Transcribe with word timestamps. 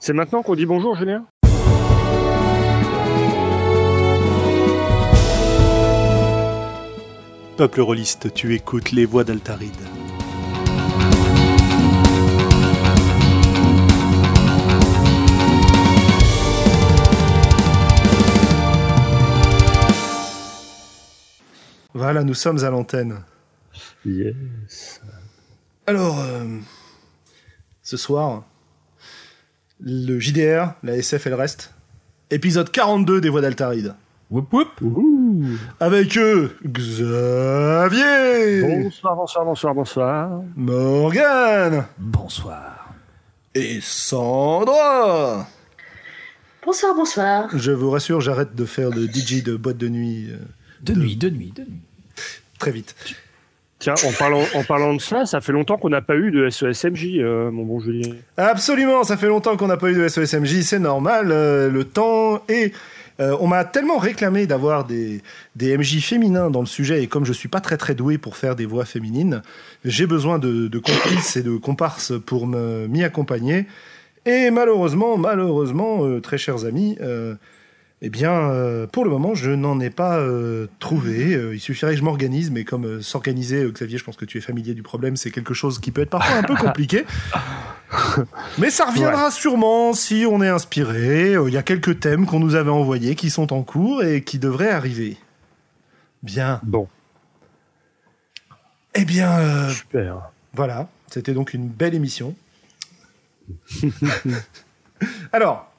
C'est 0.00 0.12
maintenant 0.12 0.42
qu'on 0.42 0.54
dit 0.54 0.64
bonjour, 0.64 0.94
Julien? 0.96 1.26
Peuple 7.56 7.80
rôliste, 7.80 8.32
tu 8.32 8.54
écoutes 8.54 8.92
les 8.92 9.04
voix 9.04 9.24
d'Altaride. 9.24 9.74
Voilà, 21.92 22.22
nous 22.22 22.34
sommes 22.34 22.62
à 22.62 22.70
l'antenne. 22.70 23.24
Yes. 24.06 25.02
Alors, 25.88 26.20
euh, 26.20 26.58
ce 27.82 27.96
soir, 27.96 28.44
le 29.80 30.18
JDR, 30.18 30.72
la 30.82 30.96
SF 30.96 31.26
et 31.26 31.30
le 31.30 31.36
reste, 31.36 31.72
épisode 32.30 32.70
42 32.70 33.20
des 33.20 33.28
Voix 33.28 33.40
d'Altaride. 33.40 33.94
Whoop 34.30 34.52
whoop 34.52 34.68
Avec 35.80 36.18
eux, 36.18 36.54
Xavier, 36.66 38.60
Bonsoir, 38.82 39.16
bonsoir, 39.16 39.44
bonsoir, 39.46 39.74
bonsoir. 39.74 40.42
Morgane 40.56 41.86
Bonsoir. 41.98 42.92
et 43.54 43.78
Sandra. 43.80 45.46
Bonsoir, 46.64 46.94
bonsoir. 46.94 47.48
Je 47.56 47.72
vous 47.72 47.90
rassure, 47.90 48.20
j'arrête 48.20 48.54
de 48.54 48.64
faire 48.66 48.90
le 48.90 49.06
DJ 49.06 49.42
de 49.42 49.56
boîte 49.56 49.78
de 49.78 49.88
nuit 49.88 50.28
euh, 50.30 50.36
De 50.82 50.92
nuit, 50.92 51.16
de 51.16 51.30
nuit, 51.30 51.52
de 51.56 51.62
nuit. 51.62 51.80
très 52.58 52.70
vite. 52.72 52.94
Tiens, 53.78 53.94
en 54.04 54.12
parlant, 54.12 54.42
en 54.54 54.64
parlant 54.64 54.94
de 54.94 55.00
ça, 55.00 55.24
ça 55.24 55.40
fait 55.40 55.52
longtemps 55.52 55.76
qu'on 55.76 55.88
n'a 55.88 56.02
pas 56.02 56.16
eu 56.16 56.32
de 56.32 56.50
SESMJ, 56.50 57.18
euh, 57.18 57.50
mon 57.52 57.64
bon 57.64 57.78
Julien. 57.78 58.12
Absolument, 58.36 59.04
ça 59.04 59.16
fait 59.16 59.28
longtemps 59.28 59.56
qu'on 59.56 59.68
n'a 59.68 59.76
pas 59.76 59.90
eu 59.90 59.94
de 59.94 60.08
SOSMJ, 60.08 60.62
c'est 60.62 60.80
normal, 60.80 61.28
euh, 61.30 61.70
le 61.70 61.84
temps 61.84 62.42
et 62.48 62.72
euh, 63.20 63.36
on 63.40 63.46
m'a 63.46 63.64
tellement 63.64 63.98
réclamé 63.98 64.46
d'avoir 64.46 64.84
des, 64.84 65.22
des 65.54 65.78
MJ 65.78 66.00
féminins 66.00 66.50
dans 66.50 66.60
le 66.60 66.66
sujet 66.66 67.04
et 67.04 67.06
comme 67.06 67.24
je 67.24 67.32
suis 67.32 67.48
pas 67.48 67.60
très 67.60 67.76
très 67.76 67.94
doué 67.94 68.18
pour 68.18 68.36
faire 68.36 68.56
des 68.56 68.66
voix 68.66 68.84
féminines, 68.84 69.42
j'ai 69.84 70.06
besoin 70.06 70.40
de, 70.40 70.66
de 70.66 70.78
complices 70.78 71.36
et 71.36 71.42
de 71.42 71.56
comparses 71.56 72.12
pour 72.26 72.48
m'y 72.48 73.04
accompagner. 73.04 73.66
Et 74.26 74.50
malheureusement, 74.50 75.16
malheureusement, 75.16 76.20
très 76.20 76.38
chers 76.38 76.64
amis, 76.64 76.98
eh 78.00 78.10
bien, 78.10 78.32
euh, 78.32 78.86
pour 78.86 79.04
le 79.04 79.10
moment, 79.10 79.34
je 79.34 79.50
n'en 79.50 79.80
ai 79.80 79.90
pas 79.90 80.18
euh, 80.18 80.68
trouvé. 80.78 81.34
Euh, 81.34 81.54
il 81.54 81.60
suffirait 81.60 81.92
que 81.92 81.98
je 81.98 82.04
m'organise, 82.04 82.50
mais 82.52 82.64
comme 82.64 83.02
s'organiser, 83.02 83.68
Xavier, 83.72 83.98
je 83.98 84.04
pense 84.04 84.16
que 84.16 84.24
tu 84.24 84.38
es 84.38 84.40
familier 84.40 84.74
du 84.74 84.84
problème, 84.84 85.16
c'est 85.16 85.32
quelque 85.32 85.52
chose 85.54 85.80
qui 85.80 85.90
peut 85.90 86.02
être 86.02 86.10
parfois 86.10 86.36
un 86.36 86.42
peu 86.44 86.54
compliqué. 86.60 87.04
Mais 88.58 88.70
ça 88.70 88.84
reviendra 88.86 89.30
sûrement 89.32 89.94
si 89.94 90.24
on 90.30 90.42
est 90.42 90.48
inspiré. 90.48 91.32
Il 91.32 91.52
y 91.52 91.56
a 91.56 91.62
quelques 91.62 91.98
thèmes 91.98 92.26
qu'on 92.26 92.38
nous 92.38 92.54
avait 92.54 92.70
envoyés 92.70 93.16
qui 93.16 93.30
sont 93.30 93.52
en 93.52 93.62
cours 93.62 94.04
et 94.04 94.22
qui 94.22 94.38
devraient 94.38 94.70
arriver. 94.70 95.16
Bien. 96.22 96.60
Bon, 96.62 96.88
Eh 98.94 99.04
bien, 99.04 99.70
super. 99.70 100.30
voilà. 100.54 100.88
C'était 101.08 101.32
donc 101.32 101.54
une 101.54 101.66
belle 101.68 101.94
émission. 101.94 102.36
Alors, 105.32 105.72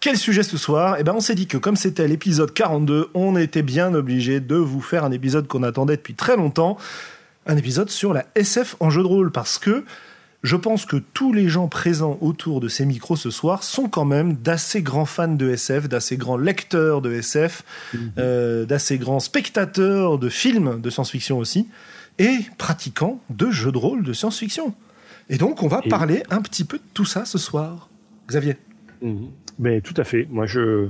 quel 0.00 0.16
sujet 0.16 0.42
ce 0.42 0.56
soir? 0.56 0.96
Eh 0.98 1.02
ben, 1.04 1.12
on 1.14 1.20
s'est 1.20 1.34
dit 1.34 1.46
que 1.46 1.56
comme 1.58 1.76
c'était 1.76 2.06
l'épisode 2.08 2.52
42, 2.52 3.08
on 3.14 3.36
était 3.36 3.62
bien 3.62 3.94
obligé 3.94 4.40
de 4.40 4.56
vous 4.56 4.80
faire 4.80 5.04
un 5.04 5.10
épisode 5.12 5.46
qu'on 5.48 5.62
attendait 5.62 5.96
depuis 5.96 6.14
très 6.14 6.36
longtemps, 6.36 6.76
un 7.46 7.56
épisode 7.56 7.90
sur 7.90 8.12
la 8.12 8.26
SF 8.34 8.76
en 8.80 8.90
jeu 8.90 9.02
de 9.02 9.06
rôle, 9.08 9.32
parce 9.32 9.58
que 9.58 9.84
je 10.44 10.54
pense 10.54 10.84
que 10.86 10.96
tous 10.96 11.32
les 11.32 11.48
gens 11.48 11.66
présents 11.66 12.16
autour 12.20 12.60
de 12.60 12.68
ces 12.68 12.86
micros 12.86 13.16
ce 13.16 13.30
soir 13.30 13.64
sont 13.64 13.88
quand 13.88 14.04
même 14.04 14.34
d'assez 14.34 14.82
grands 14.82 15.04
fans 15.04 15.26
de 15.26 15.50
SF, 15.50 15.88
d'assez 15.88 16.16
grands 16.16 16.36
lecteurs 16.36 17.02
de 17.02 17.12
SF, 17.12 17.64
euh, 18.18 18.64
d'assez 18.64 18.98
grands 18.98 19.18
spectateurs 19.18 20.18
de 20.18 20.28
films 20.28 20.80
de 20.80 20.90
science-fiction 20.90 21.38
aussi, 21.38 21.66
et 22.20 22.36
pratiquants 22.56 23.20
de 23.30 23.50
jeux 23.50 23.72
de 23.72 23.78
rôle 23.78 24.04
de 24.04 24.12
science-fiction. 24.12 24.74
Et 25.28 25.38
donc, 25.38 25.62
on 25.64 25.68
va 25.68 25.80
Et- 25.84 25.88
parler 25.88 26.22
un 26.30 26.40
petit 26.40 26.64
peu 26.64 26.78
de 26.78 26.82
tout 26.94 27.04
ça 27.04 27.24
ce 27.24 27.38
soir. 27.38 27.88
Xavier 28.28 28.56
Mhm. 29.02 29.28
Mais 29.58 29.80
tout 29.80 29.94
à 29.96 30.04
fait. 30.04 30.26
Moi, 30.30 30.46
je. 30.46 30.88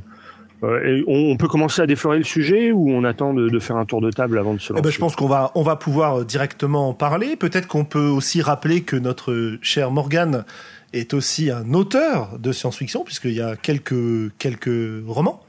euh, 0.62 0.84
et 0.84 1.04
on, 1.06 1.32
on 1.32 1.36
peut 1.36 1.48
commencer 1.48 1.80
à 1.82 1.86
déflorer 1.86 2.18
le 2.18 2.24
sujet 2.24 2.72
ou 2.72 2.90
on 2.90 3.04
attend 3.04 3.32
de, 3.34 3.48
de 3.48 3.58
faire 3.58 3.76
un 3.76 3.84
tour 3.86 4.00
de 4.00 4.10
table 4.10 4.38
avant 4.38 4.54
de 4.54 4.58
se 4.60 4.72
Eh 4.72 4.76
lancer 4.76 4.82
ben, 4.82 4.90
je 4.90 4.98
pense 4.98 5.16
qu'on 5.16 5.28
va, 5.28 5.50
on 5.54 5.62
va 5.62 5.76
pouvoir 5.76 6.20
euh, 6.20 6.24
directement 6.24 6.88
en 6.88 6.94
parler. 6.94 7.36
Peut-être 7.36 7.66
qu'on 7.68 7.84
peut 7.84 8.08
aussi 8.08 8.42
rappeler 8.42 8.82
que 8.82 8.96
notre 8.96 9.58
cher 9.62 9.90
Morgan 9.90 10.44
est 10.92 11.14
aussi 11.14 11.50
un 11.50 11.72
auteur 11.74 12.38
de 12.38 12.50
science-fiction, 12.52 13.04
puisqu'il 13.04 13.32
y 13.34 13.40
a 13.42 13.56
quelques, 13.56 14.32
quelques 14.38 15.02
romans 15.06 15.42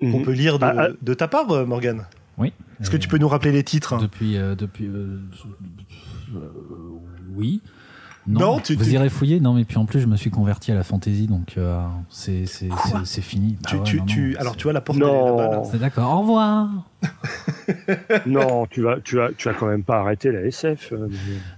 qu'on 0.00 0.18
Mhm. 0.18 0.22
peut 0.24 0.32
lire 0.32 0.58
de, 0.58 0.64
Ah, 0.64 0.74
ah. 0.76 0.88
de 1.00 1.14
ta 1.14 1.26
part, 1.28 1.50
euh, 1.50 1.64
Morgan. 1.66 2.06
Oui. 2.38 2.52
Est-ce 2.80 2.90
que 2.90 2.96
tu 2.96 3.08
peux 3.08 3.18
nous 3.18 3.26
rappeler 3.28 3.50
les 3.50 3.64
titres? 3.64 3.98
Depuis. 4.00 4.36
euh, 4.36 4.54
depuis 4.54 4.86
euh, 4.86 5.18
euh, 6.36 6.38
oui. 7.34 7.60
Non, 8.28 8.60
tu- 8.60 8.74
vous 8.74 8.84
tu- 8.84 8.90
irez 8.92 9.08
fouiller. 9.08 9.40
Non, 9.40 9.54
mais 9.54 9.64
puis 9.64 9.78
en 9.78 9.86
plus, 9.86 10.00
je 10.00 10.06
me 10.06 10.16
suis 10.16 10.30
converti 10.30 10.70
à 10.70 10.74
la 10.74 10.82
fantasy, 10.84 11.26
donc 11.26 11.54
euh, 11.56 11.80
c'est 12.10 12.46
c'est- 12.46 12.68
c'est- 12.68 13.04
c'est 13.04 13.20
fini. 13.22 13.56
Bah 13.62 13.70
tu, 13.70 13.76
ouais, 13.76 13.82
tu, 13.84 13.96
non, 13.98 14.04
tu- 14.04 14.30
non, 14.34 14.40
alors, 14.40 14.52
c'est- 14.52 14.58
tu 14.58 14.62
vois 14.64 14.72
la 14.72 14.80
porte 14.80 14.98
là-bas, 14.98 15.50
là. 15.50 15.62
C'est 15.70 15.78
d'accord. 15.78 16.14
Au 16.14 16.20
revoir. 16.20 16.68
Non, 18.26 18.66
tu 18.66 18.82
vas, 18.82 19.00
tu 19.00 19.16
vas, 19.16 19.28
tu 19.36 19.48
vas 19.48 19.54
quand 19.54 19.66
même 19.66 19.82
pas 19.84 20.00
arrêter 20.00 20.30
la 20.32 20.40
SF. 20.42 20.92
euh, 20.92 21.08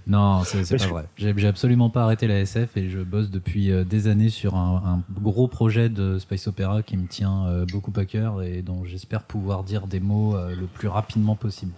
Non, 0.07 0.43
c'est 0.43 0.67
pas 0.77 0.83
que- 0.83 0.89
vrai. 0.89 1.05
J'ai 1.17 1.33
j'ai 1.37 1.47
absolument 1.47 1.89
pas 1.89 2.03
arrêté 2.03 2.27
la 2.27 2.39
SF 2.39 2.77
et 2.77 2.89
je 2.89 2.99
bosse 2.99 3.29
depuis 3.31 3.71
euh, 3.71 3.83
des 3.83 4.07
années 4.07 4.29
sur 4.29 4.55
un, 4.55 4.81
un 4.85 5.13
gros 5.21 5.47
projet 5.47 5.89
de 5.89 6.19
space 6.19 6.47
opéra 6.47 6.81
qui 6.83 6.97
me 6.97 7.07
tient 7.07 7.65
beaucoup 7.71 7.93
à 7.97 8.05
cœur 8.05 8.43
et 8.43 8.61
dont 8.61 8.83
j'espère 8.85 9.23
pouvoir 9.23 9.63
dire 9.63 9.87
des 9.87 9.99
mots 9.99 10.35
le 10.35 10.67
plus 10.67 10.87
rapidement 10.87 11.35
possible. 11.35 11.71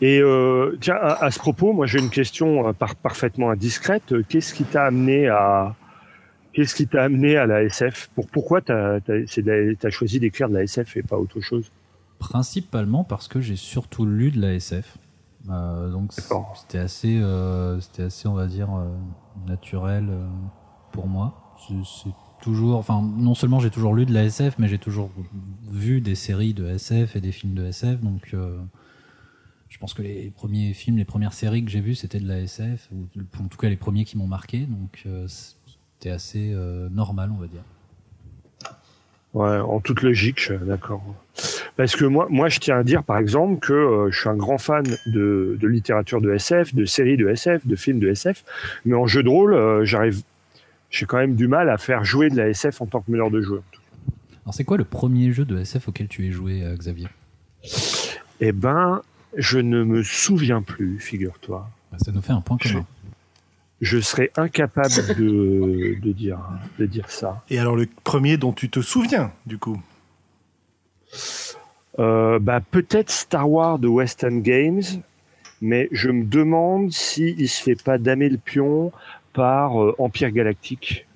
Et 0.00 0.20
euh, 0.20 0.76
tiens, 0.80 0.96
à, 1.00 1.24
à 1.24 1.30
ce 1.30 1.38
propos, 1.38 1.72
moi 1.72 1.86
j'ai 1.86 1.98
une 1.98 2.10
question 2.10 2.68
euh, 2.68 2.72
par- 2.72 2.96
parfaitement 2.96 3.50
indiscrète. 3.50 4.12
Euh, 4.12 4.22
Qu'est-ce 4.28 4.54
qui 4.54 4.64
t'a 4.64 4.84
amené 4.86 5.28
à 5.28 5.74
Qu'est-ce 6.52 6.74
qui 6.74 6.86
t'a 6.86 7.02
amené 7.04 7.36
à 7.36 7.46
la 7.46 7.64
SF 7.64 8.10
Pour 8.14 8.28
pourquoi 8.28 8.60
t'as 8.60 8.98
as, 9.08 9.90
choisi 9.90 10.20
d'écrire 10.20 10.48
de 10.48 10.54
la 10.54 10.62
SF 10.62 10.96
et 10.96 11.02
pas 11.02 11.16
autre 11.16 11.40
chose? 11.40 11.70
Principalement 12.18 13.02
parce 13.02 13.26
que 13.26 13.40
j'ai 13.40 13.56
surtout 13.56 14.06
lu 14.06 14.30
de 14.30 14.40
la 14.40 14.54
SF. 14.54 14.98
Euh, 15.50 15.90
donc 15.90 16.12
c'était 16.12 16.78
assez, 16.78 17.18
euh, 17.18 17.80
c'était 17.80 18.04
assez, 18.04 18.28
on 18.28 18.34
va 18.34 18.46
dire, 18.46 18.68
naturel 19.48 20.08
pour 20.92 21.08
moi. 21.08 21.56
C'est 21.66 21.74
c'est 21.84 22.10
toujours, 22.44 22.76
enfin, 22.76 23.02
non 23.16 23.34
seulement 23.34 23.58
j'ai 23.58 23.70
toujours 23.70 23.94
lu 23.94 24.04
de 24.04 24.12
la 24.12 24.24
SF, 24.24 24.56
mais 24.58 24.68
j'ai 24.68 24.78
toujours 24.78 25.10
vu 25.70 26.02
des 26.02 26.14
séries 26.14 26.52
de 26.52 26.66
SF 26.66 27.16
et 27.16 27.20
des 27.20 27.32
films 27.32 27.54
de 27.54 27.64
SF. 27.64 28.00
Donc, 28.02 28.34
euh, 28.34 28.58
je 29.74 29.78
pense 29.80 29.92
que 29.92 30.02
les 30.02 30.30
premiers 30.30 30.72
films, 30.72 30.98
les 30.98 31.04
premières 31.04 31.32
séries 31.32 31.64
que 31.64 31.68
j'ai 31.70 31.80
vues, 31.80 31.96
c'était 31.96 32.20
de 32.20 32.28
la 32.28 32.38
SF, 32.38 32.88
ou 32.92 33.08
en 33.42 33.48
tout 33.48 33.58
cas 33.58 33.68
les 33.68 33.74
premiers 33.76 34.04
qui 34.04 34.16
m'ont 34.16 34.28
marqué. 34.28 34.60
Donc, 34.60 35.02
euh, 35.04 35.26
c'était 35.26 36.10
assez 36.14 36.52
euh, 36.54 36.88
normal, 36.90 37.32
on 37.36 37.40
va 37.40 37.48
dire. 37.48 37.64
Ouais, 39.34 39.58
en 39.58 39.80
toute 39.80 40.02
logique, 40.02 40.40
je- 40.40 40.54
d'accord. 40.54 41.02
Parce 41.76 41.96
que 41.96 42.04
moi, 42.04 42.28
moi, 42.30 42.48
je 42.48 42.60
tiens 42.60 42.78
à 42.78 42.84
dire, 42.84 43.02
par 43.02 43.18
exemple, 43.18 43.58
que 43.58 43.72
euh, 43.72 44.10
je 44.12 44.20
suis 44.20 44.28
un 44.28 44.36
grand 44.36 44.58
fan 44.58 44.84
de, 45.06 45.58
de 45.60 45.66
littérature 45.66 46.20
de 46.20 46.32
SF, 46.32 46.72
de 46.72 46.84
séries 46.84 47.16
de 47.16 47.28
SF, 47.28 47.66
de 47.66 47.74
films 47.74 47.98
de 47.98 48.08
SF, 48.10 48.44
mais 48.84 48.94
en 48.94 49.08
jeu 49.08 49.24
de 49.24 49.28
rôle, 49.28 49.54
euh, 49.54 49.84
j'arrive, 49.84 50.22
j'ai 50.88 51.04
quand 51.04 51.16
même 51.18 51.34
du 51.34 51.48
mal 51.48 51.68
à 51.68 51.78
faire 51.78 52.04
jouer 52.04 52.30
de 52.30 52.36
la 52.36 52.48
SF 52.48 52.80
en 52.80 52.86
tant 52.86 53.00
que 53.00 53.10
meneur 53.10 53.32
de 53.32 53.40
jeu. 53.42 53.60
Alors, 54.44 54.54
c'est 54.54 54.62
quoi 54.62 54.76
le 54.76 54.84
premier 54.84 55.32
jeu 55.32 55.44
de 55.44 55.58
SF 55.58 55.88
auquel 55.88 56.06
tu 56.06 56.28
es 56.28 56.30
joué, 56.30 56.62
euh, 56.62 56.76
Xavier? 56.76 57.08
Eh 58.38 58.52
ben, 58.52 59.02
je 59.36 59.58
ne 59.58 59.82
me 59.84 60.02
souviens 60.02 60.62
plus, 60.62 60.98
figure-toi. 61.00 61.68
Bah, 61.92 61.98
Ça 62.04 62.12
nous 62.12 62.22
fait 62.22 62.32
un 62.32 62.40
point 62.40 62.56
Je- 62.60 62.72
commun. 62.74 62.86
Je 63.80 63.98
serais 63.98 64.30
incapable 64.36 64.94
de, 65.18 65.98
de 66.00 66.12
dire, 66.12 66.38
de 66.78 66.86
dire 66.86 67.10
ça. 67.10 67.44
Et 67.50 67.58
alors, 67.58 67.76
le 67.76 67.86
premier 68.04 68.36
dont 68.38 68.52
tu 68.52 68.70
te 68.70 68.80
souviens, 68.80 69.32
du 69.46 69.58
coup? 69.58 69.80
Euh, 71.98 72.38
bah, 72.38 72.60
peut-être 72.60 73.10
Star 73.10 73.50
Wars 73.50 73.78
de 73.78 73.88
West 73.88 74.24
End 74.24 74.38
Games, 74.38 74.82
mais 75.60 75.88
je 75.92 76.08
me 76.10 76.24
demande 76.24 76.92
s'il 76.92 77.38
il 77.40 77.48
se 77.48 77.62
fait 77.62 77.80
pas 77.80 77.98
damer 77.98 78.28
le 78.28 78.38
pion 78.38 78.90
par 79.32 79.82
euh, 79.82 79.94
Empire 79.98 80.30
Galactique. 80.30 81.06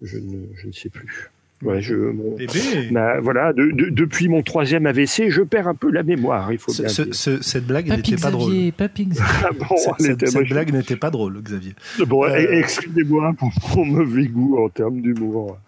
Je 0.00 0.18
ne, 0.18 0.46
je 0.54 0.66
ne 0.68 0.72
sais 0.72 0.90
plus. 0.90 1.30
Ouais, 1.64 1.80
je, 1.80 1.94
mon- 1.94 2.36
Bébé 2.36 2.88
bah, 2.92 3.20
voilà, 3.20 3.52
de- 3.52 3.70
de- 3.72 3.88
depuis 3.90 4.28
mon 4.28 4.42
troisième 4.42 4.86
AVC, 4.86 5.30
je 5.30 5.42
perds 5.42 5.68
un 5.68 5.74
peu 5.74 5.90
la 5.90 6.02
mémoire, 6.02 6.52
il 6.52 6.58
faut 6.58 6.72
Ce- 6.72 6.82
bien 6.82 6.88
ce- 6.90 7.02
dire. 7.02 7.14
ce- 7.14 7.42
Cette 7.42 7.66
blague 7.66 7.88
n'était 7.88 8.16
pas 8.16 8.30
drôle. 8.30 8.52
Ah 9.44 9.50
bon, 9.58 9.76
Cette, 9.98 10.48
blague 10.48 10.72
n'était 10.72 10.96
pas 10.96 11.10
drôle, 11.10 11.40
Xavier. 11.42 11.74
Bon, 12.06 12.24
Euh, 12.24 12.36
excusez-moi 12.60 13.32
pour 13.38 13.50
mon 13.76 13.84
mauvais 13.84 14.26
goût 14.26 14.58
en 14.64 14.68
termes 14.68 15.00
d'humour. 15.00 15.58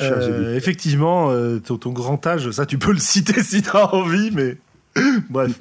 Euh, 0.00 0.56
effectivement, 0.56 1.30
euh, 1.30 1.58
ton, 1.58 1.76
ton 1.76 1.90
grand 1.92 2.26
âge, 2.26 2.50
ça 2.52 2.64
tu 2.66 2.78
peux 2.78 2.92
le 2.92 2.98
citer 2.98 3.42
si 3.42 3.60
tu 3.62 3.70
as 3.70 3.94
envie, 3.94 4.30
mais 4.34 4.56
Bref, 5.30 5.52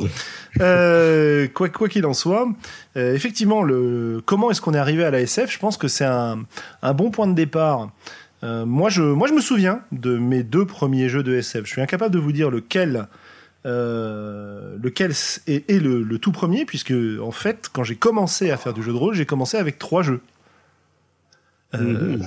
euh, 0.59 1.47
quoi 1.53 1.69
quoi 1.69 1.87
qu'il 1.87 2.05
en 2.05 2.13
soit, 2.13 2.49
euh, 2.97 3.15
effectivement, 3.15 3.63
le 3.63 4.21
comment 4.25 4.51
est-ce 4.51 4.59
qu'on 4.61 4.73
est 4.73 4.77
arrivé 4.77 5.03
à 5.05 5.11
la 5.11 5.21
SF 5.21 5.51
Je 5.53 5.59
pense 5.59 5.77
que 5.77 5.87
c'est 5.87 6.05
un, 6.05 6.39
un 6.81 6.93
bon 6.93 7.11
point 7.11 7.27
de 7.27 7.33
départ. 7.33 7.91
Euh, 8.43 8.65
moi, 8.65 8.89
je 8.89 9.03
moi 9.03 9.27
je 9.27 9.33
me 9.33 9.41
souviens 9.41 9.81
de 9.91 10.17
mes 10.17 10.43
deux 10.43 10.65
premiers 10.65 11.09
jeux 11.09 11.23
de 11.23 11.35
SF. 11.35 11.65
Je 11.65 11.71
suis 11.71 11.81
incapable 11.81 12.13
de 12.13 12.19
vous 12.19 12.31
dire 12.31 12.49
lequel 12.49 13.07
euh, 13.65 14.77
lequel 14.81 15.11
est, 15.11 15.69
est 15.69 15.79
le, 15.79 16.01
le 16.01 16.19
tout 16.19 16.31
premier, 16.31 16.65
puisque 16.65 16.93
en 17.21 17.31
fait, 17.31 17.69
quand 17.71 17.83
j'ai 17.83 17.95
commencé 17.95 18.49
à 18.49 18.57
faire 18.57 18.73
du 18.73 18.81
jeu 18.81 18.91
de 18.91 18.97
rôle, 18.97 19.13
j'ai 19.13 19.25
commencé 19.27 19.57
avec 19.57 19.77
trois 19.77 20.01
jeux. 20.01 20.21
Euh, 21.75 22.17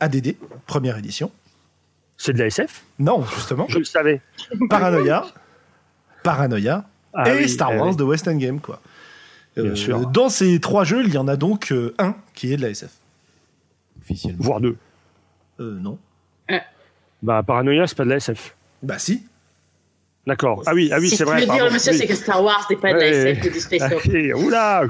ADD, 0.00 0.34
première 0.66 0.96
édition. 0.96 1.30
C'est 2.16 2.32
de 2.32 2.38
la 2.38 2.46
SF 2.46 2.82
Non, 2.98 3.24
justement. 3.34 3.66
Je 3.68 3.78
le 3.78 3.84
savais. 3.84 4.20
Paranoia, 4.70 5.26
Paranoia 6.22 6.88
Ah 7.12 7.28
et 7.30 7.38
oui, 7.42 7.48
Star 7.48 7.70
ah 7.72 7.76
Wars 7.76 7.90
oui. 7.90 7.96
de 7.96 8.02
West 8.04 8.26
Endgame, 8.26 8.60
quoi. 8.60 8.80
Euh, 9.58 9.64
Bien 9.64 9.74
sûr. 9.74 10.06
Dans 10.08 10.28
ces 10.28 10.58
trois 10.60 10.84
jeux, 10.84 11.02
il 11.04 11.12
y 11.12 11.18
en 11.18 11.28
a 11.28 11.36
donc 11.36 11.72
euh, 11.72 11.94
un 11.98 12.16
qui 12.34 12.52
est 12.52 12.56
de 12.56 12.62
la 12.62 12.70
SF. 12.70 12.90
Officiellement. 14.00 14.42
Voire 14.42 14.60
deux. 14.60 14.76
Euh, 15.60 15.78
non. 15.80 15.98
Bah, 17.22 17.42
Paranoia, 17.42 17.86
c'est 17.86 17.96
pas 17.96 18.04
de 18.04 18.10
la 18.10 18.16
SF. 18.16 18.54
Bah 18.82 18.98
si. 18.98 19.24
D'accord. 20.26 20.62
Ah 20.66 20.74
oui, 20.74 20.90
ah 20.92 20.98
oui, 21.00 21.08
Si 21.08 21.16
c'est 21.16 21.24
tu 21.24 21.30
vrai. 21.30 21.40
veux 21.40 21.46
dire, 21.46 21.56
pardon. 21.56 21.72
monsieur, 21.72 21.92
Oui. 21.92 21.98
c'est 21.98 22.06
que 22.06 22.14
Star 22.14 22.42
Wars 22.42 22.66
n'est 22.68 22.76
pas 22.76 22.92
de 22.92 22.98
la 22.98 23.04
Ouais. 23.06 23.30
SF 23.32 23.46
ou 23.46 23.48
du 23.50 23.60
space. 23.60 23.82
Eh, 24.12 24.34
Oula 24.34 24.82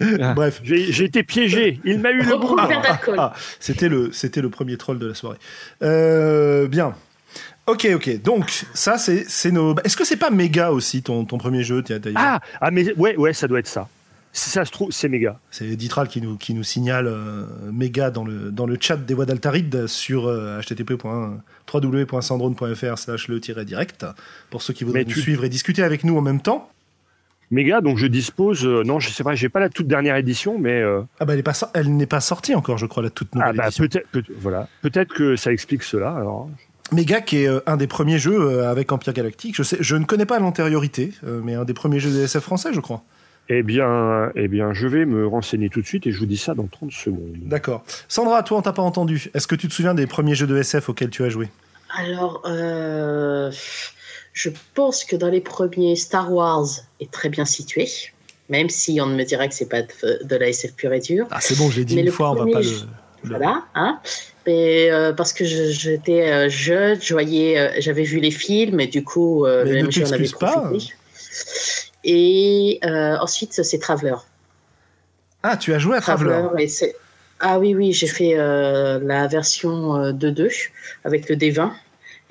Bref. 0.34 0.60
J'ai 0.62 1.04
été 1.04 1.22
piégé. 1.22 1.80
Il 1.84 1.98
m'a 2.00 2.10
eu 2.12 2.22
le 2.22 2.36
bras. 2.38 2.66
d'alcool. 2.66 3.16
Ah, 3.18 3.32
c'était 3.58 3.88
le, 3.88 4.12
c'était 4.12 4.40
le 4.40 4.48
premier 4.50 4.76
troll 4.76 4.98
de 4.98 5.06
la 5.08 5.14
soirée. 5.14 5.38
Euh, 5.82 6.66
bien. 6.68 6.94
Ok, 7.66 7.88
ok. 7.94 8.22
Donc 8.22 8.64
ça, 8.74 8.96
c'est, 8.98 9.24
c'est 9.28 9.50
nos. 9.50 9.74
Est-ce 9.84 9.96
que 9.96 10.04
c'est 10.04 10.16
pas 10.16 10.30
méga 10.30 10.70
aussi 10.72 11.02
ton, 11.02 11.24
ton 11.24 11.38
premier 11.38 11.62
jeu, 11.62 11.82
Ah, 12.14 12.40
ah, 12.60 12.70
mais 12.70 12.92
ouais, 12.94 13.16
ouais, 13.16 13.32
ça 13.32 13.48
doit 13.48 13.58
être 13.58 13.66
ça. 13.68 13.88
Si 14.32 14.50
ça 14.50 14.64
se 14.64 14.70
trouve, 14.70 14.92
c'est 14.92 15.08
méga. 15.08 15.40
C'est 15.50 15.74
Ditral 15.76 16.06
qui 16.06 16.22
nous, 16.22 16.36
qui 16.36 16.54
nous 16.54 16.62
signale 16.62 17.08
euh, 17.08 17.46
méga 17.72 18.10
dans 18.10 18.22
le, 18.24 18.52
dans 18.52 18.66
le 18.66 18.78
chat 18.80 18.96
des 18.96 19.14
voix 19.14 19.26
d'Altaride 19.26 19.88
sur 19.88 20.28
euh, 20.28 20.60
http.www.sandrone.fr 20.60 22.98
slash 22.98 23.26
le-direct 23.28 24.06
pour 24.48 24.62
ceux 24.62 24.72
qui 24.72 24.84
voudraient 24.84 25.04
nous 25.04 25.14
suivre 25.14 25.42
et 25.44 25.48
discuter 25.48 25.82
avec 25.82 26.04
nous 26.04 26.16
en 26.16 26.20
même 26.20 26.40
temps. 26.40 26.70
Méga, 27.50 27.80
donc 27.80 27.98
je 27.98 28.06
dispose. 28.06 28.64
euh, 28.64 28.84
non, 28.84 29.00
je 29.00 29.10
sais 29.10 29.24
pas, 29.24 29.34
j'ai 29.34 29.48
pas 29.48 29.58
la 29.58 29.68
toute 29.68 29.88
dernière 29.88 30.14
édition, 30.14 30.56
mais 30.58 30.80
euh, 30.80 31.00
Ah 31.18 31.24
bah 31.24 31.34
elle, 31.34 31.42
pas, 31.42 31.54
n'est 31.82 32.06
pas 32.06 32.20
sortie 32.20 32.54
encore, 32.54 32.78
je 32.78 32.86
crois, 32.86 33.02
la 33.02 33.10
toute 33.10 33.34
nouvelle 33.34 33.50
ah 33.50 33.54
bah 33.54 33.66
édition. 33.66 33.88
peut-être, 33.88 34.08
peut 34.10 34.22
voilà, 34.38 34.68
peut-être 34.82 35.12
que 35.12 35.34
ça 35.34 35.52
explique 35.52 35.82
cela. 35.82 36.12
Alors, 36.12 36.48
Méga 36.92 37.20
qui 37.20 37.44
est 37.44 37.48
euh, 37.48 37.60
un 37.66 37.76
des 37.76 37.86
premiers 37.86 38.18
jeux 38.18 38.40
euh, 38.40 38.70
avec 38.70 38.90
Empire 38.90 39.12
Galactique. 39.12 39.56
Je, 39.56 39.62
sais, 39.62 39.76
je 39.80 39.96
ne 39.96 40.04
connais 40.04 40.26
pas 40.26 40.38
l'antériorité, 40.38 41.12
euh, 41.24 41.40
mais 41.44 41.54
un 41.54 41.64
des 41.64 41.74
premiers 41.74 42.00
jeux 42.00 42.10
de 42.10 42.20
SF 42.20 42.42
français, 42.42 42.70
je 42.72 42.80
crois. 42.80 43.02
Eh 43.52 43.62
bien, 43.64 44.30
eh 44.36 44.46
bien, 44.46 44.72
je 44.72 44.86
vais 44.86 45.04
me 45.04 45.26
renseigner 45.26 45.68
tout 45.68 45.82
de 45.82 45.86
suite 45.86 46.06
et 46.06 46.12
je 46.12 46.18
vous 46.20 46.26
dis 46.26 46.36
ça 46.36 46.54
dans 46.54 46.66
30 46.68 46.92
secondes. 46.92 47.34
D'accord. 47.42 47.82
Sandra, 48.06 48.42
toi, 48.44 48.58
on 48.58 48.62
t'a 48.62 48.72
pas 48.72 48.82
entendu. 48.82 49.28
Est-ce 49.34 49.48
que 49.48 49.56
tu 49.56 49.66
te 49.66 49.74
souviens 49.74 49.94
des 49.94 50.06
premiers 50.06 50.36
jeux 50.36 50.46
de 50.46 50.56
SF 50.56 50.88
auxquels 50.88 51.10
tu 51.10 51.24
as 51.24 51.28
joué? 51.28 51.48
Alors, 51.96 52.42
euh, 52.46 53.50
je 54.32 54.50
pense 54.74 55.04
que 55.04 55.16
dans 55.16 55.28
les 55.28 55.40
premiers, 55.40 55.96
Star 55.96 56.32
Wars 56.32 56.68
est 57.00 57.10
très 57.10 57.28
bien 57.28 57.44
situé, 57.44 57.88
même 58.48 58.70
si 58.70 59.00
on 59.00 59.06
me 59.06 59.24
dirait 59.24 59.48
que 59.48 59.54
c'est 59.54 59.68
pas 59.68 59.82
de, 59.82 60.24
de 60.24 60.36
la 60.36 60.48
SF 60.48 60.74
pure 60.74 60.92
et 60.92 61.00
dure. 61.00 61.26
Ah, 61.32 61.40
c'est 61.40 61.58
bon, 61.58 61.70
je 61.70 61.78
l'ai 61.78 61.84
dit 61.84 61.96
Mais 61.96 62.02
une 62.02 62.06
le 62.06 62.12
fois, 62.12 62.30
on 62.30 62.44
va 62.44 62.52
pas 62.52 62.60
le. 62.60 62.70
Voilà, 63.24 63.64
hein. 63.74 63.98
Mais 64.46 64.90
euh, 64.90 65.12
parce 65.12 65.32
que 65.32 65.44
j'étais 65.44 66.30
euh, 66.30 66.48
jeune, 66.48 66.98
je 67.02 67.12
voyais, 67.12 67.58
euh, 67.58 67.70
j'avais 67.78 68.04
vu 68.04 68.18
les 68.20 68.30
films 68.30 68.80
et 68.80 68.86
du 68.86 69.04
coup, 69.04 69.44
euh, 69.44 69.64
Mais 69.64 69.72
le 69.72 69.82
ne 69.82 69.86
t'excuse 69.88 70.32
pas. 70.32 70.60
profité. 70.60 70.94
Et 72.04 72.78
euh, 72.84 73.16
ensuite, 73.18 73.52
c'est 73.62 73.78
Traveler. 73.78 74.14
Ah, 75.42 75.56
tu 75.56 75.72
as 75.74 75.78
joué 75.78 75.96
à 75.96 76.00
Traveler. 76.00 76.42
et 76.58 76.68
Ah 77.40 77.58
oui, 77.58 77.74
oui, 77.74 77.92
j'ai 77.92 78.06
fait 78.06 78.38
euh, 78.38 78.98
la 79.02 79.26
version 79.26 79.96
euh, 79.96 80.12
2.2 80.12 80.50
avec 81.04 81.28
le 81.28 81.36
D20. 81.36 81.70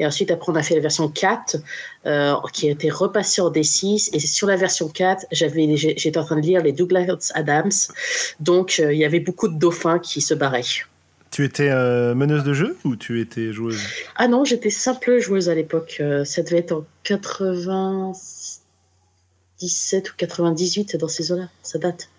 Et 0.02 0.06
ensuite, 0.06 0.32
après, 0.32 0.52
on 0.52 0.56
a 0.56 0.64
fait 0.64 0.76
la 0.76 0.82
version 0.82 1.10
4 1.10 1.58
euh, 2.06 2.34
qui 2.54 2.70
a 2.70 2.72
été 2.72 2.90
repassée 2.90 3.42
en 3.42 3.52
D6. 3.52 4.12
Et 4.14 4.20
sur 4.20 4.48
la 4.48 4.56
version 4.56 4.88
4, 4.88 5.26
j'avais, 5.32 5.76
j'ai- 5.76 5.96
j'étais 5.98 6.18
en 6.18 6.24
train 6.24 6.38
de 6.38 6.42
lire 6.42 6.64
les 6.64 6.72
Douglas 6.72 7.32
Adams. 7.36 7.72
Donc, 8.40 8.78
il 8.80 8.94
y 8.98 9.04
avait 9.04 9.20
beaucoup 9.20 9.50
de 9.50 9.58
dauphins 9.58 10.00
qui 10.00 10.22
se 10.22 10.34
barraient. 10.34 10.62
Tu 11.32 11.44
étais 11.44 11.70
meneuse 12.16 12.44
de 12.44 12.54
jeu 12.54 12.78
ou 12.86 12.96
tu 12.96 13.20
étais 13.22 13.52
joueuse? 13.54 13.80
Ah 14.16 14.28
non, 14.28 14.46
j'étais 14.46 14.70
simple 14.72 15.20
joueuse 15.20 15.50
à 15.50 15.54
l'époque. 15.56 16.02
Ça 16.24 16.42
devait 16.44 16.60
être 16.60 16.86
en 17.68 18.14
97 19.70 20.12
ou 20.12 20.14
98 20.18 20.96
dans 20.98 21.08
ces 21.08 21.32
eaux-là. 21.32 21.50
Ça 21.64 21.80
date. 21.80 22.10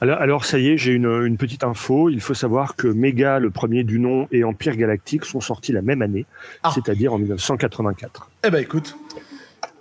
Alors, 0.00 0.18
alors, 0.20 0.44
ça 0.44 0.58
y 0.58 0.68
est, 0.68 0.76
j'ai 0.76 0.92
une, 0.92 1.06
une 1.24 1.36
petite 1.36 1.62
info. 1.64 2.08
Il 2.10 2.20
faut 2.20 2.34
savoir 2.34 2.74
que 2.76 2.88
Méga, 2.88 3.38
le 3.38 3.50
premier 3.50 3.84
du 3.84 3.98
nom, 4.00 4.26
et 4.32 4.42
Empire 4.44 4.76
Galactique 4.76 5.24
sont 5.24 5.40
sortis 5.40 5.72
la 5.72 5.82
même 5.82 6.02
année, 6.02 6.26
Ah. 6.62 6.72
c'est-à-dire 6.74 7.12
en 7.12 7.18
1984. 7.18 8.30
Eh 8.44 8.50
ben 8.50 8.58
écoute, 8.62 8.96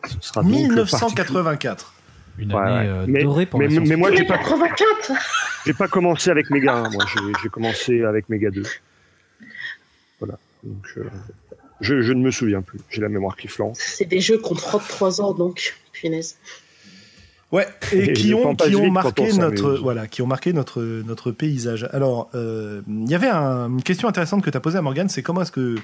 Ce 0.07 0.15
sera 0.21 0.41
donc 0.43 0.51
1984. 0.51 1.93
Une 2.37 2.53
Ouais, 2.53 2.61
année 2.61 2.89
ouais. 2.89 2.95
euh, 2.95 3.05
Mais- 3.07 3.23
dorée 3.23 3.45
pour 3.45 3.59
mais- 3.59 3.67
la 3.67 3.79
mais 3.81 3.95
moi, 3.95 4.15
j'ai 4.15 4.23
pas, 4.25 4.37
84 4.37 5.11
j'ai 5.65 5.73
pas 5.73 5.87
commencé 5.87 6.29
avec 6.29 6.49
Méga. 6.49 6.75
hein. 6.75 6.89
Moi, 6.91 7.03
j'ai- 7.13 7.33
j'ai 7.43 7.49
commencé 7.49 8.03
avec 8.03 8.29
Méga 8.29 8.49
2. 8.51 8.63
Voilà. 10.19 10.37
Donc, 10.63 10.85
euh, 10.97 11.03
je, 11.81 12.01
je 12.01 12.13
ne 12.13 12.21
me 12.21 12.31
souviens 12.31 12.61
plus. 12.61 12.79
J'ai 12.89 13.01
la 13.01 13.09
mémoire 13.09 13.35
qui 13.35 13.47
flanche. 13.47 13.77
C'est 13.79 14.05
des 14.05 14.21
jeux 14.21 14.37
qui 14.37 14.51
ont 14.51 14.55
33 14.55 15.21
ans, 15.21 15.33
donc, 15.33 15.75
punaise. 15.91 16.37
Ouais, 17.51 17.67
et, 17.91 18.05
Et 18.11 18.13
qui 18.13 18.33
ont, 18.33 18.55
qui 18.55 18.75
ont 18.77 18.89
marqué 18.89 19.29
on 19.33 19.37
notre 19.37 19.73
voilà, 19.81 20.07
qui 20.07 20.21
ont 20.21 20.27
marqué 20.27 20.53
notre 20.53 20.81
notre 20.81 21.31
paysage. 21.31 21.85
Alors, 21.91 22.29
euh, 22.33 22.81
il 22.87 23.09
y 23.09 23.13
avait 23.15 23.27
un- 23.27 23.67
une 23.67 23.83
question 23.83 24.07
intéressante 24.07 24.41
que 24.41 24.49
tu 24.49 24.55
as 24.55 24.61
posée 24.61 24.77
à 24.77 24.81
Morgane, 24.81 25.09
c'est 25.09 25.21
comment 25.21 25.41
est-ce 25.41 25.51
que 25.51 25.75